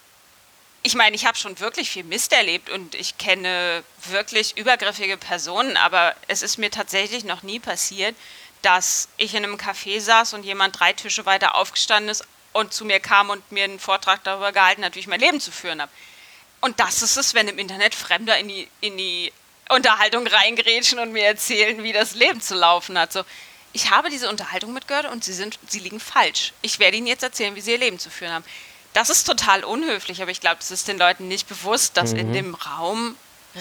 ich 0.83 0.95
meine, 0.95 1.15
ich 1.15 1.25
habe 1.25 1.37
schon 1.37 1.59
wirklich 1.59 1.91
viel 1.91 2.03
Mist 2.03 2.33
erlebt 2.33 2.69
und 2.69 2.95
ich 2.95 3.17
kenne 3.17 3.83
wirklich 4.09 4.57
übergriffige 4.57 5.17
Personen, 5.17 5.77
aber 5.77 6.15
es 6.27 6.41
ist 6.41 6.57
mir 6.57 6.71
tatsächlich 6.71 7.23
noch 7.23 7.43
nie 7.43 7.59
passiert, 7.59 8.15
dass 8.61 9.07
ich 9.17 9.35
in 9.35 9.43
einem 9.43 9.57
Café 9.57 9.99
saß 9.99 10.33
und 10.33 10.43
jemand 10.43 10.79
drei 10.79 10.93
Tische 10.93 11.25
weiter 11.25 11.55
aufgestanden 11.55 12.09
ist 12.09 12.23
und 12.53 12.73
zu 12.73 12.85
mir 12.85 12.99
kam 12.99 13.29
und 13.29 13.51
mir 13.51 13.63
einen 13.63 13.79
Vortrag 13.79 14.23
darüber 14.23 14.51
gehalten 14.51 14.83
hat, 14.83 14.95
wie 14.95 14.99
ich 14.99 15.07
mein 15.07 15.19
Leben 15.19 15.39
zu 15.39 15.51
führen 15.51 15.81
habe. 15.81 15.91
Und 16.61 16.79
das 16.79 17.01
ist 17.01 17.17
es, 17.17 17.33
wenn 17.33 17.47
im 17.47 17.57
Internet 17.57 17.95
Fremder 17.95 18.37
in 18.37 18.47
die, 18.47 18.67
in 18.81 18.97
die 18.97 19.31
Unterhaltung 19.69 20.27
reingrätschen 20.27 20.99
und 20.99 21.11
mir 21.11 21.25
erzählen, 21.25 21.81
wie 21.83 21.93
das 21.93 22.13
Leben 22.13 22.41
zu 22.41 22.55
laufen 22.55 22.97
hat. 22.97 23.13
So, 23.13 23.23
ich 23.73 23.89
habe 23.89 24.09
diese 24.09 24.29
Unterhaltung 24.29 24.73
mitgehört 24.73 25.05
und 25.05 25.23
sie, 25.23 25.33
sind, 25.33 25.57
sie 25.67 25.79
liegen 25.79 25.99
falsch. 25.99 26.53
Ich 26.61 26.79
werde 26.79 26.97
Ihnen 26.97 27.07
jetzt 27.07 27.23
erzählen, 27.23 27.55
wie 27.55 27.61
Sie 27.61 27.71
Ihr 27.71 27.77
Leben 27.77 27.99
zu 27.99 28.09
führen 28.09 28.33
haben. 28.33 28.45
Das 28.93 29.09
ist 29.09 29.25
total 29.25 29.63
unhöflich, 29.63 30.21
aber 30.21 30.31
ich 30.31 30.41
glaube, 30.41 30.57
es 30.59 30.71
ist 30.71 30.87
den 30.87 30.97
Leuten 30.97 31.27
nicht 31.27 31.47
bewusst, 31.47 31.97
dass 31.97 32.13
in 32.13 32.33
dem 32.33 32.55
Raum 32.55 33.15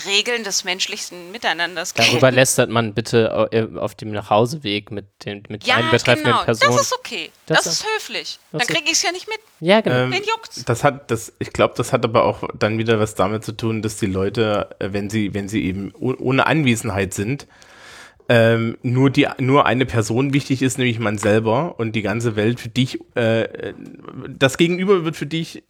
Regeln 0.07 0.45
des 0.45 0.63
menschlichsten 0.63 1.33
Miteinanders 1.33 1.95
Darüber 1.95 2.31
lästert 2.31 2.71
man 2.71 2.95
bitte 2.95 3.49
äh, 3.51 3.77
auf 3.77 3.97
dem 3.97 4.13
Nachhauseweg 4.13 4.93
mit 4.93 5.07
den 5.25 5.43
mit 5.49 5.65
ja, 5.67 5.77
einen 5.77 5.91
betreffenden 5.91 6.31
genau. 6.33 6.45
Personen. 6.45 6.77
Das 6.77 6.83
ist 6.83 6.95
okay. 6.97 7.33
Das 7.47 7.65
Das, 7.65 7.67
ist- 7.67 7.81
ist 7.81 7.87
höflich. 7.97 8.39
das 8.53 8.67
Dann 8.67 8.77
kriege 8.77 8.87
ich 8.87 8.93
es 8.99 9.03
ja 9.03 9.11
nicht 9.11 9.27
mit. 9.29 9.39
ja, 9.59 9.81
genau. 9.81 9.97
Ähm, 9.97 10.13
Wen 10.13 10.23
juckt's? 10.23 10.65
Das 10.65 10.85
hat, 10.85 11.11
das, 11.11 11.33
ich 11.41 11.53
glaube, 11.53 11.75
das 11.77 11.93
hat 11.93 12.05
aber 12.05 12.25
auch 12.25 12.45
dann 12.55 12.79
wieder 12.79 13.01
was 13.01 13.17
damit 13.17 13.45
zu 13.45 13.51
tun, 13.51 13.83
dass 13.83 13.97
die 13.97 14.07
Leute, 14.07 14.71
äh, 14.79 14.93
wenn 14.93 15.11
sie, 15.11 15.35
wenn 15.35 15.49
sie 15.49 15.65
eben 15.65 15.93
oh- 15.99 16.15
ohne 16.21 16.47
Anwesenheit 16.47 17.13
sind, 17.13 17.49
ähm, 18.33 18.79
nur 18.83 19.11
die, 19.11 19.27
nur 19.39 19.67
eine 19.67 19.87
Person 19.87 20.33
wichtig 20.33 20.63
ist, 20.63 20.79
nämlich 20.79 21.01
man 21.01 21.19
selber 21.19 21.75
und 21.81 21.93
die 21.97 22.03
ganze 22.03 22.37
Welt 22.37 22.61
für 22.61 22.69
dich, 22.69 23.01
äh, 23.17 23.75
das 24.29 24.57
Gegenüber 24.57 25.05
wird 25.05 25.17
für 25.17 25.27
dich 25.27 25.65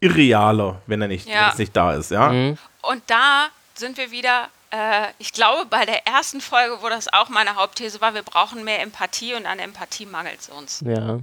irrealer, 0.00 0.80
wenn 0.86 1.02
er 1.02 1.08
nicht, 1.08 1.28
Ja. 1.28 1.42
wenn 1.42 1.52
es 1.52 1.58
nicht 1.58 1.76
da 1.76 1.92
ist, 1.94 2.10
ja. 2.10 2.30
Mhm. 2.32 2.56
Und 2.82 3.02
da 3.08 3.48
sind 3.74 3.98
wir 3.98 4.10
wieder, 4.10 4.48
äh, 4.70 5.08
ich 5.18 5.32
glaube, 5.34 5.66
bei 5.68 5.84
der 5.84 6.06
ersten 6.06 6.40
Folge, 6.40 6.78
wo 6.80 6.88
das 6.88 7.12
auch 7.12 7.28
meine 7.28 7.56
Hauptthese 7.56 8.00
war, 8.00 8.14
wir 8.14 8.22
brauchen 8.22 8.64
mehr 8.64 8.80
Empathie 8.80 9.34
und 9.34 9.44
an 9.44 9.58
Empathie 9.58 10.06
mangelt 10.06 10.40
es 10.40 10.48
uns. 10.48 10.82
ja. 10.86 11.18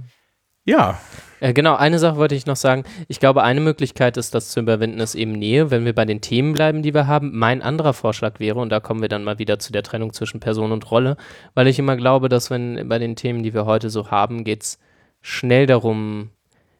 Ja, 0.66 0.98
Äh, 1.40 1.52
genau, 1.52 1.76
eine 1.76 1.98
Sache 1.98 2.16
wollte 2.16 2.34
ich 2.34 2.46
noch 2.46 2.56
sagen. 2.56 2.84
Ich 3.08 3.20
glaube, 3.20 3.42
eine 3.42 3.60
Möglichkeit 3.60 4.16
ist, 4.16 4.34
das 4.34 4.50
zu 4.50 4.60
überwinden, 4.60 5.00
ist 5.00 5.14
eben 5.14 5.32
Nähe, 5.32 5.70
wenn 5.70 5.84
wir 5.84 5.94
bei 5.94 6.04
den 6.04 6.20
Themen 6.20 6.52
bleiben, 6.52 6.82
die 6.82 6.94
wir 6.94 7.06
haben. 7.06 7.36
Mein 7.36 7.62
anderer 7.62 7.92
Vorschlag 7.92 8.40
wäre, 8.40 8.58
und 8.58 8.70
da 8.70 8.80
kommen 8.80 9.02
wir 9.02 9.08
dann 9.08 9.24
mal 9.24 9.38
wieder 9.38 9.58
zu 9.58 9.72
der 9.72 9.82
Trennung 9.82 10.12
zwischen 10.12 10.40
Person 10.40 10.72
und 10.72 10.90
Rolle, 10.90 11.16
weil 11.54 11.66
ich 11.68 11.78
immer 11.78 11.96
glaube, 11.96 12.28
dass 12.28 12.50
wenn 12.50 12.88
bei 12.88 12.98
den 12.98 13.16
Themen, 13.16 13.42
die 13.42 13.54
wir 13.54 13.66
heute 13.66 13.90
so 13.90 14.10
haben, 14.10 14.44
geht 14.44 14.62
es 14.62 14.78
schnell 15.20 15.66
darum, 15.66 16.30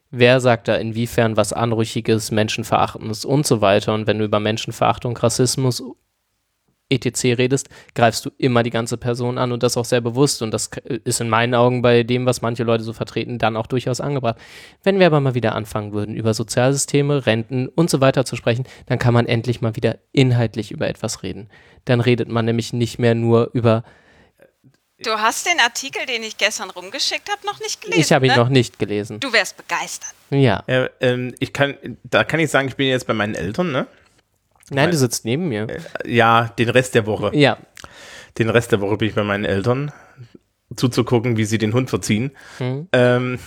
wer 0.09 0.39
sagt 0.39 0.67
da 0.67 0.75
inwiefern 0.75 1.37
was 1.37 1.53
Anrüchiges, 1.53 2.31
Menschenverachtendes 2.31 3.25
und 3.25 3.45
so 3.45 3.61
weiter. 3.61 3.93
Und 3.93 4.07
wenn 4.07 4.19
du 4.19 4.25
über 4.25 4.39
Menschenverachtung, 4.39 5.15
Rassismus, 5.17 5.83
etc. 6.89 7.37
redest, 7.37 7.69
greifst 7.95 8.25
du 8.25 8.31
immer 8.37 8.63
die 8.63 8.69
ganze 8.69 8.97
Person 8.97 9.37
an 9.37 9.51
und 9.51 9.63
das 9.63 9.77
auch 9.77 9.85
sehr 9.85 10.01
bewusst. 10.01 10.41
Und 10.41 10.51
das 10.51 10.69
ist 11.03 11.21
in 11.21 11.29
meinen 11.29 11.53
Augen 11.53 11.81
bei 11.81 12.03
dem, 12.03 12.25
was 12.25 12.41
manche 12.41 12.63
Leute 12.63 12.83
so 12.83 12.93
vertreten, 12.93 13.39
dann 13.39 13.57
auch 13.57 13.67
durchaus 13.67 14.01
angebracht. 14.01 14.37
Wenn 14.83 14.99
wir 14.99 15.07
aber 15.07 15.19
mal 15.19 15.35
wieder 15.35 15.55
anfangen 15.55 15.93
würden, 15.93 16.15
über 16.15 16.33
Sozialsysteme, 16.33 17.25
Renten 17.25 17.67
und 17.67 17.89
so 17.89 18.01
weiter 18.01 18.25
zu 18.25 18.35
sprechen, 18.35 18.65
dann 18.85 18.99
kann 18.99 19.13
man 19.13 19.25
endlich 19.25 19.61
mal 19.61 19.75
wieder 19.75 19.97
inhaltlich 20.11 20.71
über 20.71 20.87
etwas 20.87 21.23
reden. 21.23 21.49
Dann 21.85 21.99
redet 21.99 22.29
man 22.29 22.45
nämlich 22.45 22.73
nicht 22.73 22.99
mehr 22.99 23.15
nur 23.15 23.49
über, 23.53 23.83
Du 25.03 25.11
hast 25.11 25.45
den 25.45 25.59
Artikel, 25.59 26.07
den 26.07 26.23
ich 26.23 26.37
gestern 26.37 26.71
rumgeschickt 26.71 27.29
habe, 27.29 27.45
noch 27.45 27.59
nicht 27.59 27.81
gelesen. 27.81 28.01
ich 28.01 28.11
habe 28.11 28.25
ihn 28.25 28.31
ne? 28.31 28.37
noch 28.37 28.49
nicht 28.49 28.79
gelesen. 28.79 29.19
Du 29.19 29.31
wärst 29.31 29.55
begeistert. 29.55 30.09
Ja. 30.31 30.63
äh, 30.65 30.89
ähm, 31.01 31.35
ich 31.39 31.53
kann, 31.53 31.75
da 32.03 32.23
kann 32.23 32.39
ich 32.39 32.49
sagen, 32.49 32.67
ich 32.67 32.75
bin 32.75 32.87
jetzt 32.87 33.05
bei 33.05 33.13
meinen 33.13 33.35
Eltern, 33.35 33.71
ne? 33.71 33.85
Nein, 34.69 34.91
du 34.91 34.97
sitzt 34.97 35.25
neben 35.25 35.47
mir. 35.47 35.67
Ja, 36.05 36.49
den 36.59 36.69
Rest 36.69 36.95
der 36.95 37.05
Woche. 37.05 37.31
Ja. 37.33 37.57
Den 38.37 38.49
Rest 38.49 38.71
der 38.71 38.81
Woche 38.81 38.97
bin 38.97 39.07
ich 39.07 39.15
bei 39.15 39.23
meinen 39.23 39.45
Eltern, 39.45 39.91
zuzugucken, 40.75 41.37
wie 41.37 41.45
sie 41.45 41.57
den 41.57 41.73
Hund 41.73 41.89
verziehen. 41.89 42.31
Mhm. 42.59 42.87
Ähm, 42.91 43.39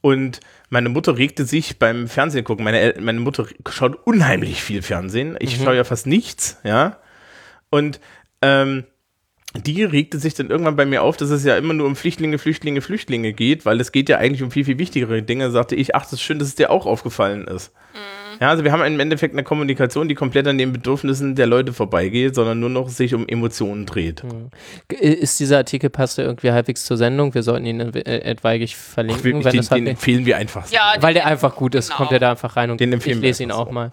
und 0.00 0.40
meine 0.68 0.88
Mutter 0.88 1.16
regte 1.16 1.44
sich 1.44 1.78
beim 1.78 2.08
Fernsehen 2.08 2.44
gucken. 2.44 2.64
Meine, 2.64 2.80
El 2.80 3.00
meine 3.00 3.20
Mutter 3.20 3.46
schaut 3.70 4.06
unheimlich 4.06 4.62
viel 4.62 4.82
Fernsehen. 4.82 5.36
Ich 5.38 5.56
schaue 5.56 5.76
ja 5.76 5.84
fast 5.84 6.06
nichts, 6.06 6.58
ja. 6.64 6.98
Und 7.70 8.00
ähm, 8.42 8.84
die 9.54 9.84
regte 9.84 10.18
sich 10.18 10.34
dann 10.34 10.50
irgendwann 10.50 10.76
bei 10.76 10.86
mir 10.86 11.02
auf, 11.02 11.16
dass 11.16 11.30
es 11.30 11.44
ja 11.44 11.56
immer 11.56 11.74
nur 11.74 11.86
um 11.86 11.94
Flüchtlinge, 11.94 12.38
Flüchtlinge, 12.38 12.80
Flüchtlinge 12.80 13.32
geht, 13.32 13.64
weil 13.66 13.80
es 13.80 13.92
geht 13.92 14.08
ja 14.08 14.18
eigentlich 14.18 14.42
um 14.42 14.50
viel, 14.50 14.64
viel 14.64 14.78
wichtigere 14.78 15.22
Dinge. 15.22 15.50
Sagte 15.50 15.76
ich, 15.76 15.94
ach, 15.94 16.02
das 16.02 16.14
ist 16.14 16.22
schön, 16.22 16.38
dass 16.38 16.48
es 16.48 16.54
dir 16.54 16.70
auch 16.70 16.86
aufgefallen 16.86 17.46
ist. 17.46 17.72
Ja, 18.42 18.48
also 18.48 18.64
wir 18.64 18.72
haben 18.72 18.82
im 18.82 18.98
Endeffekt 18.98 19.34
eine 19.34 19.44
Kommunikation, 19.44 20.08
die 20.08 20.16
komplett 20.16 20.48
an 20.48 20.58
den 20.58 20.72
Bedürfnissen 20.72 21.36
der 21.36 21.46
Leute 21.46 21.72
vorbeigeht, 21.72 22.34
sondern 22.34 22.58
nur 22.58 22.70
noch 22.70 22.88
sich 22.88 23.14
um 23.14 23.28
Emotionen 23.28 23.86
dreht. 23.86 24.24
G- 24.88 24.96
Ist 24.96 25.38
dieser 25.38 25.58
Artikel, 25.58 25.90
passt 25.90 26.18
er 26.18 26.24
irgendwie 26.24 26.50
halbwegs 26.50 26.84
zur 26.84 26.96
Sendung? 26.96 27.32
Wir 27.34 27.44
sollten 27.44 27.66
ihn 27.66 27.78
äh, 27.94 28.00
etwaig 28.22 28.74
verlinken, 28.76 29.20
Ach, 29.20 29.24
wenn 29.44 29.52
den, 29.52 29.56
das 29.58 29.70
halt 29.70 29.80
den 29.82 29.86
empfehlen 29.86 30.26
wir 30.26 30.38
einfach. 30.38 30.66
so. 30.66 30.74
Ja, 30.74 30.94
Weil 30.98 31.14
der 31.14 31.26
einfach 31.26 31.54
gut 31.54 31.76
ist, 31.76 31.86
Genau. 31.86 31.98
kommt 31.98 32.10
er 32.10 32.18
da 32.18 32.30
einfach 32.32 32.56
rein 32.56 32.72
und 32.72 32.80
Den 32.80 32.92
ich 32.92 33.04
lese 33.06 33.44
ihn 33.44 33.52
auch 33.52 33.66
so. 33.68 33.72
mal. 33.72 33.92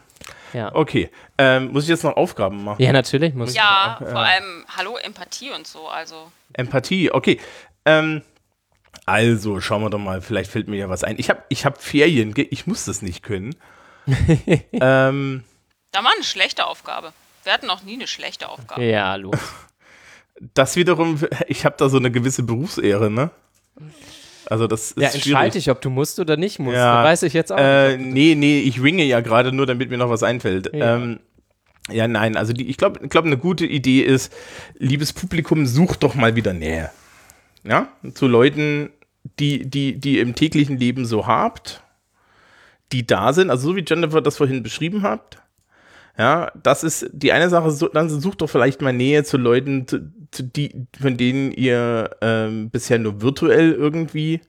Ja. 0.54 0.74
Okay, 0.74 1.12
ähm, 1.38 1.72
muss 1.72 1.84
ich 1.84 1.90
jetzt 1.90 2.04
noch 2.04 2.18
Aufgaben 2.18 2.64
machen? 2.64 2.82
ja, 2.82 2.92
natürlich 2.92 3.36
muss 3.36 3.54
ja, 3.54 3.98
vor 4.00 4.18
allem 4.18 4.66
Hallo 4.76 4.98
Empathie 4.98 5.52
und 5.56 5.68
so. 5.68 5.88
Also 5.88 6.16
Empathie, 6.54 7.12
okay. 7.12 7.40
Ähm, 7.86 8.24
also, 9.06 9.62
schauen 9.62 9.84
wir 9.84 9.92
doch 9.92 10.00
mal, 10.00 10.22
vielleicht 10.22 10.50
fällt 10.50 10.68
mir 10.68 10.78
ja 10.78 10.90
was 10.90 11.04
ein. 11.04 11.16
Ich 11.20 11.30
habe 11.30 11.44
ich 11.50 11.66
hab 11.66 11.80
Ferien, 11.80 12.34
ich 12.36 12.66
muss 12.66 12.86
das 12.86 13.04
nicht 13.04 13.22
können. 13.22 13.56
ähm, 14.74 15.44
da 15.92 16.04
war 16.04 16.12
eine 16.16 16.24
schlechte 16.24 16.66
Aufgabe. 16.68 17.14
Wir 17.44 17.54
hatten 17.54 17.68
noch 17.68 17.84
nie 17.84 17.94
eine 17.94 18.08
schlechte 18.08 18.50
Aufgabe. 18.50 18.84
Ja, 18.84 19.16
los. 19.16 19.36
das 20.54 20.76
wiederum, 20.76 21.20
ich 21.48 21.66
habe 21.66 21.76
da 21.78 21.90
so 21.90 21.98
eine 21.98 22.12
gewisse 22.12 22.44
Berufsehre, 22.44 23.10
ne? 23.10 23.32
Also 24.50 24.68
das 24.68 24.92
ist 24.92 24.98
Ja, 25.02 25.10
schwierig. 25.10 25.26
entscheide 25.28 25.52
dich, 25.54 25.70
ob 25.70 25.82
du 25.82 25.90
musst 25.90 26.20
oder 26.20 26.38
nicht 26.38 26.60
musst. 26.60 26.76
Ja. 26.76 27.04
Weiß 27.04 27.24
ich 27.24 27.34
jetzt 27.34 27.52
auch 27.52 27.58
Äh, 27.60 27.98
nicht. 27.98 28.14
nee, 28.14 28.36
nee, 28.36 28.60
ich 28.62 28.82
winge 28.82 29.04
ja 29.04 29.22
gerade 29.22 29.52
nur, 29.52 29.66
damit 29.66 29.90
mir 29.90 29.98
noch 29.98 30.10
was 30.10 30.24
einfällt. 30.24 30.74
Ja. 30.74 30.96
Ähm, 30.96 31.20
ja, 31.92 32.08
nein, 32.08 32.36
also 32.38 32.54
die, 32.54 32.70
ich 32.70 32.78
glaube, 32.78 33.00
ich 33.04 33.10
glaub, 33.10 33.26
eine 33.26 33.38
gute 33.38 33.66
Idee 33.66 34.02
ist, 34.02 34.32
liebes 34.78 35.12
Publikum, 35.14 35.66
sucht 35.66 36.04
doch 36.04 36.14
mal 36.16 36.36
wieder 36.36 36.54
Nähe. 36.54 36.92
Ja, 37.64 37.88
zu 38.14 38.28
Leuten, 38.28 38.90
die, 39.40 39.70
die, 39.70 40.00
die 40.00 40.16
ihr 40.18 40.22
im 40.22 40.36
täglichen 40.36 40.78
Leben 40.78 41.06
so 41.06 41.26
habt, 41.28 41.82
die 42.92 43.06
da 43.06 43.34
sind, 43.34 43.50
also 43.50 43.70
so 43.70 43.76
wie 43.76 43.86
Jennifer 43.88 44.22
das 44.22 44.38
vorhin 44.38 44.64
beschrieben 44.64 45.04
habt. 45.04 45.38
Ja, 46.18 46.52
das 46.62 46.84
ist 46.84 47.10
die 47.14 47.32
eine 47.32 47.50
Sache, 47.50 47.72
so, 47.72 47.88
dann 47.88 48.10
sucht 48.10 48.42
doch 48.42 48.50
vielleicht 48.50 48.82
mal 48.82 48.92
Nähe 48.92 49.24
zu 49.24 49.38
Leuten, 49.38 49.88
zu, 49.88 50.12
zu 50.32 50.44
die, 50.44 50.88
von 51.00 51.16
denen 51.16 51.52
ihr 51.52 52.10
ähm, 52.22 52.70
bisher 52.70 53.00
nur 53.00 53.22
virtuell 53.22 53.72
irgendwie 53.72 54.42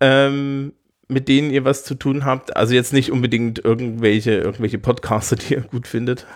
ähm, 0.00 0.72
mit 1.08 1.28
denen 1.28 1.50
ihr 1.50 1.64
was 1.64 1.84
zu 1.84 1.94
tun 1.94 2.24
habt. 2.24 2.56
Also 2.56 2.74
jetzt 2.74 2.92
nicht 2.92 3.12
unbedingt 3.12 3.62
irgendwelche, 3.64 4.32
irgendwelche 4.32 4.78
Podcaster, 4.78 5.36
die 5.36 5.54
ihr 5.54 5.60
gut 5.60 5.86
findet. 5.86 6.26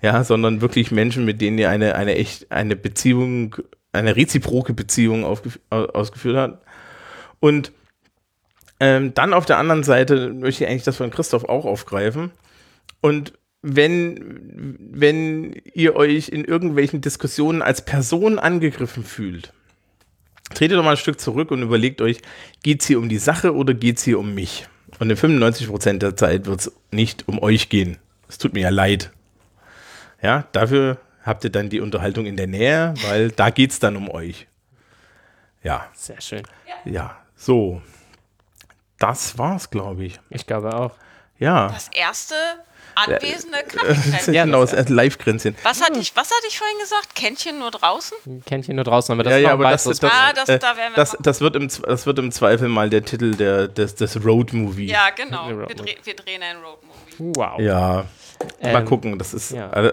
Ja, 0.00 0.24
sondern 0.24 0.60
wirklich 0.60 0.90
Menschen, 0.92 1.24
mit 1.24 1.40
denen 1.40 1.58
ihr 1.58 1.68
eine, 1.68 1.94
eine 1.96 2.14
echt, 2.14 2.50
eine 2.50 2.76
Beziehung, 2.76 3.56
eine 3.92 4.16
reziproke 4.16 4.72
Beziehung 4.72 5.24
ausgeführt 5.24 6.36
habt. 6.36 6.66
Und 7.40 7.72
ähm, 8.80 9.14
dann 9.14 9.32
auf 9.32 9.46
der 9.46 9.58
anderen 9.58 9.84
Seite 9.84 10.30
möchte 10.30 10.64
ich 10.64 10.70
eigentlich 10.70 10.84
das 10.84 10.96
von 10.96 11.10
Christoph 11.10 11.44
auch 11.44 11.64
aufgreifen. 11.64 12.32
Und 13.00 13.32
wenn, 13.62 14.76
wenn 14.78 15.54
ihr 15.72 15.96
euch 15.96 16.28
in 16.28 16.44
irgendwelchen 16.44 17.00
Diskussionen 17.00 17.62
als 17.62 17.82
Person 17.82 18.38
angegriffen 18.38 19.04
fühlt, 19.04 19.52
tretet 20.52 20.76
doch 20.76 20.84
mal 20.84 20.92
ein 20.92 20.96
Stück 20.96 21.18
zurück 21.20 21.50
und 21.50 21.62
überlegt 21.62 22.02
euch, 22.02 22.18
geht 22.62 22.82
es 22.82 22.86
hier 22.86 22.98
um 22.98 23.08
die 23.08 23.18
Sache 23.18 23.54
oder 23.54 23.72
geht 23.72 23.98
es 23.98 24.04
hier 24.04 24.18
um 24.18 24.34
mich? 24.34 24.66
Und 24.98 25.10
in 25.10 25.16
95% 25.16 25.98
der 25.98 26.16
Zeit 26.16 26.46
wird 26.46 26.60
es 26.60 26.72
nicht 26.90 27.26
um 27.26 27.42
euch 27.42 27.68
gehen. 27.68 27.96
Es 28.28 28.38
tut 28.38 28.52
mir 28.52 28.60
ja 28.60 28.68
leid. 28.68 29.10
Ja, 30.22 30.46
dafür 30.52 30.98
habt 31.22 31.44
ihr 31.44 31.50
dann 31.50 31.70
die 31.70 31.80
Unterhaltung 31.80 32.26
in 32.26 32.36
der 32.36 32.46
Nähe, 32.46 32.94
weil 33.08 33.30
da 33.30 33.50
geht 33.50 33.70
es 33.70 33.78
dann 33.78 33.96
um 33.96 34.10
euch. 34.10 34.46
Ja, 35.62 35.88
Sehr 35.94 36.20
schön. 36.20 36.42
ja, 36.84 37.16
so. 37.34 37.80
Das 39.06 39.36
war's, 39.38 39.70
glaube 39.70 40.04
ich. 40.04 40.20
Ich 40.30 40.46
glaube 40.46 40.74
auch. 40.74 40.92
Ja. 41.38 41.68
Das 41.68 41.88
erste 41.88 42.34
anwesende 42.94 43.58
Kaffeekränzchen. 43.64 44.34
Ja, 44.34 44.44
genau, 44.44 44.60
das- 44.60 44.70
das 44.70 44.88
Live-Grenzchen. 44.88 45.56
Was 45.64 45.82
hatte 45.82 45.98
ich, 45.98 46.14
was 46.16 46.28
hatte 46.30 46.46
ich 46.48 46.56
vorhin 46.56 46.78
gesagt? 46.78 47.14
Kännchen 47.16 47.58
nur 47.58 47.70
draußen? 47.72 48.16
Ihr 48.48 48.74
nur 48.74 48.84
draußen, 48.84 49.12
aber 49.12 49.24
das 49.24 49.32
Ja, 49.32 49.36
ist 49.38 49.42
ja, 49.44 49.52
aber 49.52 49.70
das, 49.70 49.84
das, 49.84 50.04
Ah, 50.04 50.32
das- 50.32 50.48
äh, 50.48 50.58
da 50.60 50.76
werden 50.76 50.92
wir 50.92 50.96
das, 50.96 51.12
mal- 51.14 51.18
das, 51.22 51.40
wird 51.40 51.56
im, 51.56 51.68
das 51.68 52.06
wird 52.06 52.18
im 52.20 52.30
Zweifel 52.30 52.68
mal 52.68 52.88
der 52.88 53.04
Titel 53.04 53.34
der, 53.34 53.66
des, 53.68 53.96
des 53.96 54.24
Road-Movie. 54.24 54.86
Ja, 54.86 55.10
genau. 55.10 55.48
Wir, 55.48 55.56
Road 55.60 55.80
dreh, 55.80 55.96
wir 56.04 56.14
drehen 56.16 56.42
ein 56.42 56.56
Roadmovie. 56.58 57.38
Wow. 57.38 57.58
Ja, 57.60 58.04
mal 58.62 58.80
Ähm, 58.80 58.84
gucken. 58.84 59.18
Das 59.18 59.34
ist, 59.34 59.50
ja. 59.50 59.70
äh, 59.72 59.92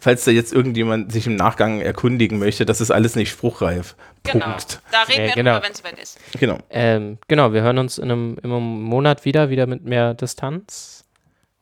falls 0.00 0.24
da 0.24 0.30
jetzt 0.30 0.52
irgendjemand 0.52 1.12
sich 1.12 1.26
im 1.26 1.36
Nachgang 1.36 1.80
erkundigen 1.80 2.38
möchte, 2.38 2.64
das 2.66 2.80
ist 2.80 2.90
alles 2.90 3.16
nicht 3.16 3.30
spruchreif. 3.30 3.94
Genau. 4.22 4.46
Punkt. 4.46 4.80
Da 4.90 5.02
reden 5.02 5.22
Ja, 5.22 5.26
wir 5.28 5.34
genau. 5.34 5.52
drüber, 5.54 5.64
wenn 5.66 5.72
es 5.72 5.78
soweit 5.78 5.98
ist. 5.98 6.18
Genau. 6.38 6.58
Ähm, 6.70 7.18
genau, 7.28 7.52
wir 7.52 7.62
hören 7.62 7.78
uns 7.78 7.98
in 7.98 8.04
einem, 8.10 8.38
in 8.42 8.50
einem 8.50 8.82
Monat 8.82 9.24
wieder, 9.24 9.50
wieder 9.50 9.66
mit 9.66 9.84
mehr 9.84 10.14
Distanz. 10.14 11.04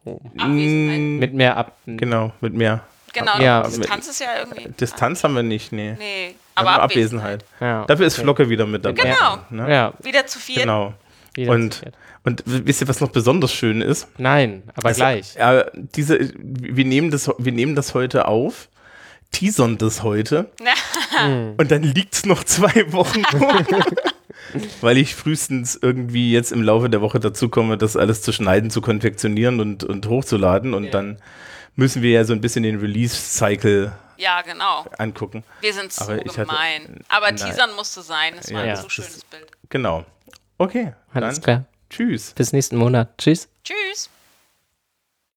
Abwesenheit. 0.05 1.21
Mit 1.21 1.35
mehr 1.35 1.57
Ab. 1.57 1.77
Genau, 1.87 2.33
mit 2.41 2.55
mehr 2.55 2.83
Genau, 3.13 3.39
Ja, 3.41 3.63
Distanz 3.63 4.09
ist 4.09 4.21
ja 4.21 4.29
irgendwie. 4.39 4.69
Distanz 4.81 5.23
haben 5.23 5.35
wir 5.35 5.43
nicht, 5.43 5.73
nee. 5.73 5.95
Nee, 5.99 6.35
aber 6.55 6.83
Abwesenheit. 6.83 7.43
Abwesenheit. 7.43 7.45
Ja. 7.61 7.85
Dafür 7.85 8.07
ist 8.07 8.17
Flocke 8.17 8.49
wieder 8.49 8.67
mit 8.67 8.85
dabei. 8.85 9.03
Genau. 9.03 9.39
Ne? 9.51 9.71
Ja, 9.71 9.93
Wieder 10.03 10.27
zu 10.27 10.39
viel. 10.39 10.61
Genau. 10.61 10.95
Und, 11.39 11.83
und 12.25 12.43
wisst 12.47 12.81
ihr, 12.83 12.89
was 12.89 13.01
noch 13.01 13.11
besonders 13.11 13.53
schön 13.53 13.81
ist? 13.81 14.07
Nein, 14.19 14.63
aber 14.75 14.89
Also, 14.89 14.99
gleich. 14.99 15.35
Ja, 15.35 15.65
diese, 15.75 16.19
wir 16.39 16.85
nehmen 16.85 17.11
das, 17.11 17.31
wir 17.39 17.53
nehmen 17.53 17.75
das 17.75 17.95
heute 17.95 18.29
auf, 18.29 18.69
teasern 19.33 19.79
das 19.79 20.03
heute 20.03 20.51
und 21.57 21.71
dann 21.71 21.83
liegt 21.83 22.15
es 22.15 22.27
noch 22.27 22.45
zwei 22.45 22.93
Wochen. 22.93 23.23
Weil 24.81 24.99
ich 24.99 25.15
frühestens 25.15 25.79
irgendwie 25.81 26.33
jetzt 26.33 26.53
im 26.53 26.63
Laufe 26.63 26.91
der 26.91 27.01
Woche 27.01 27.21
dazu 27.21 27.49
komme, 27.49 27.79
das 27.79 27.97
alles 27.97 28.23
zu 28.23 28.33
schneiden, 28.33 28.71
zu 28.71 28.81
konfektionieren 28.83 29.61
und, 29.61 29.85
und 29.85 30.07
hochzuladen. 30.09 30.75
Und 30.75 30.93
dann 30.93 31.19
müssen 31.77 32.03
wir 32.03 32.11
ja 32.11 32.25
so 32.25 32.33
ein 32.33 32.41
bisschen 32.41 32.63
den 32.65 32.79
Release-Cycle 32.81 33.93
Ja, 34.19 34.43
genau. 34.43 34.85
angucken. 34.99 35.45
Wir 35.61 35.73
sind 35.73 35.93
so 35.93 36.05
Aber 36.05 36.17
ich 36.17 36.37
hatte- 36.37 36.41
gemein. 36.47 37.01
Aber 37.09 37.27
Nein. 37.27 37.37
Teasern 37.37 37.75
musste 37.77 38.03
sein. 38.03 38.35
Es 38.39 38.53
war 38.53 38.65
Ja, 38.67 38.75
ein 38.75 38.83
so 38.83 38.89
schönes 38.89 39.25
Bild. 39.25 39.47
Genau. 39.71 40.05
Okay. 40.63 40.93
Alles 41.13 41.41
klar. 41.41 41.65
Tschüss. 41.91 42.35
Bis 42.35 42.53
nächsten 42.53 42.77
Monat. 42.77 43.19
Tschüss. 43.19 43.49
Tschüss. 43.65 44.09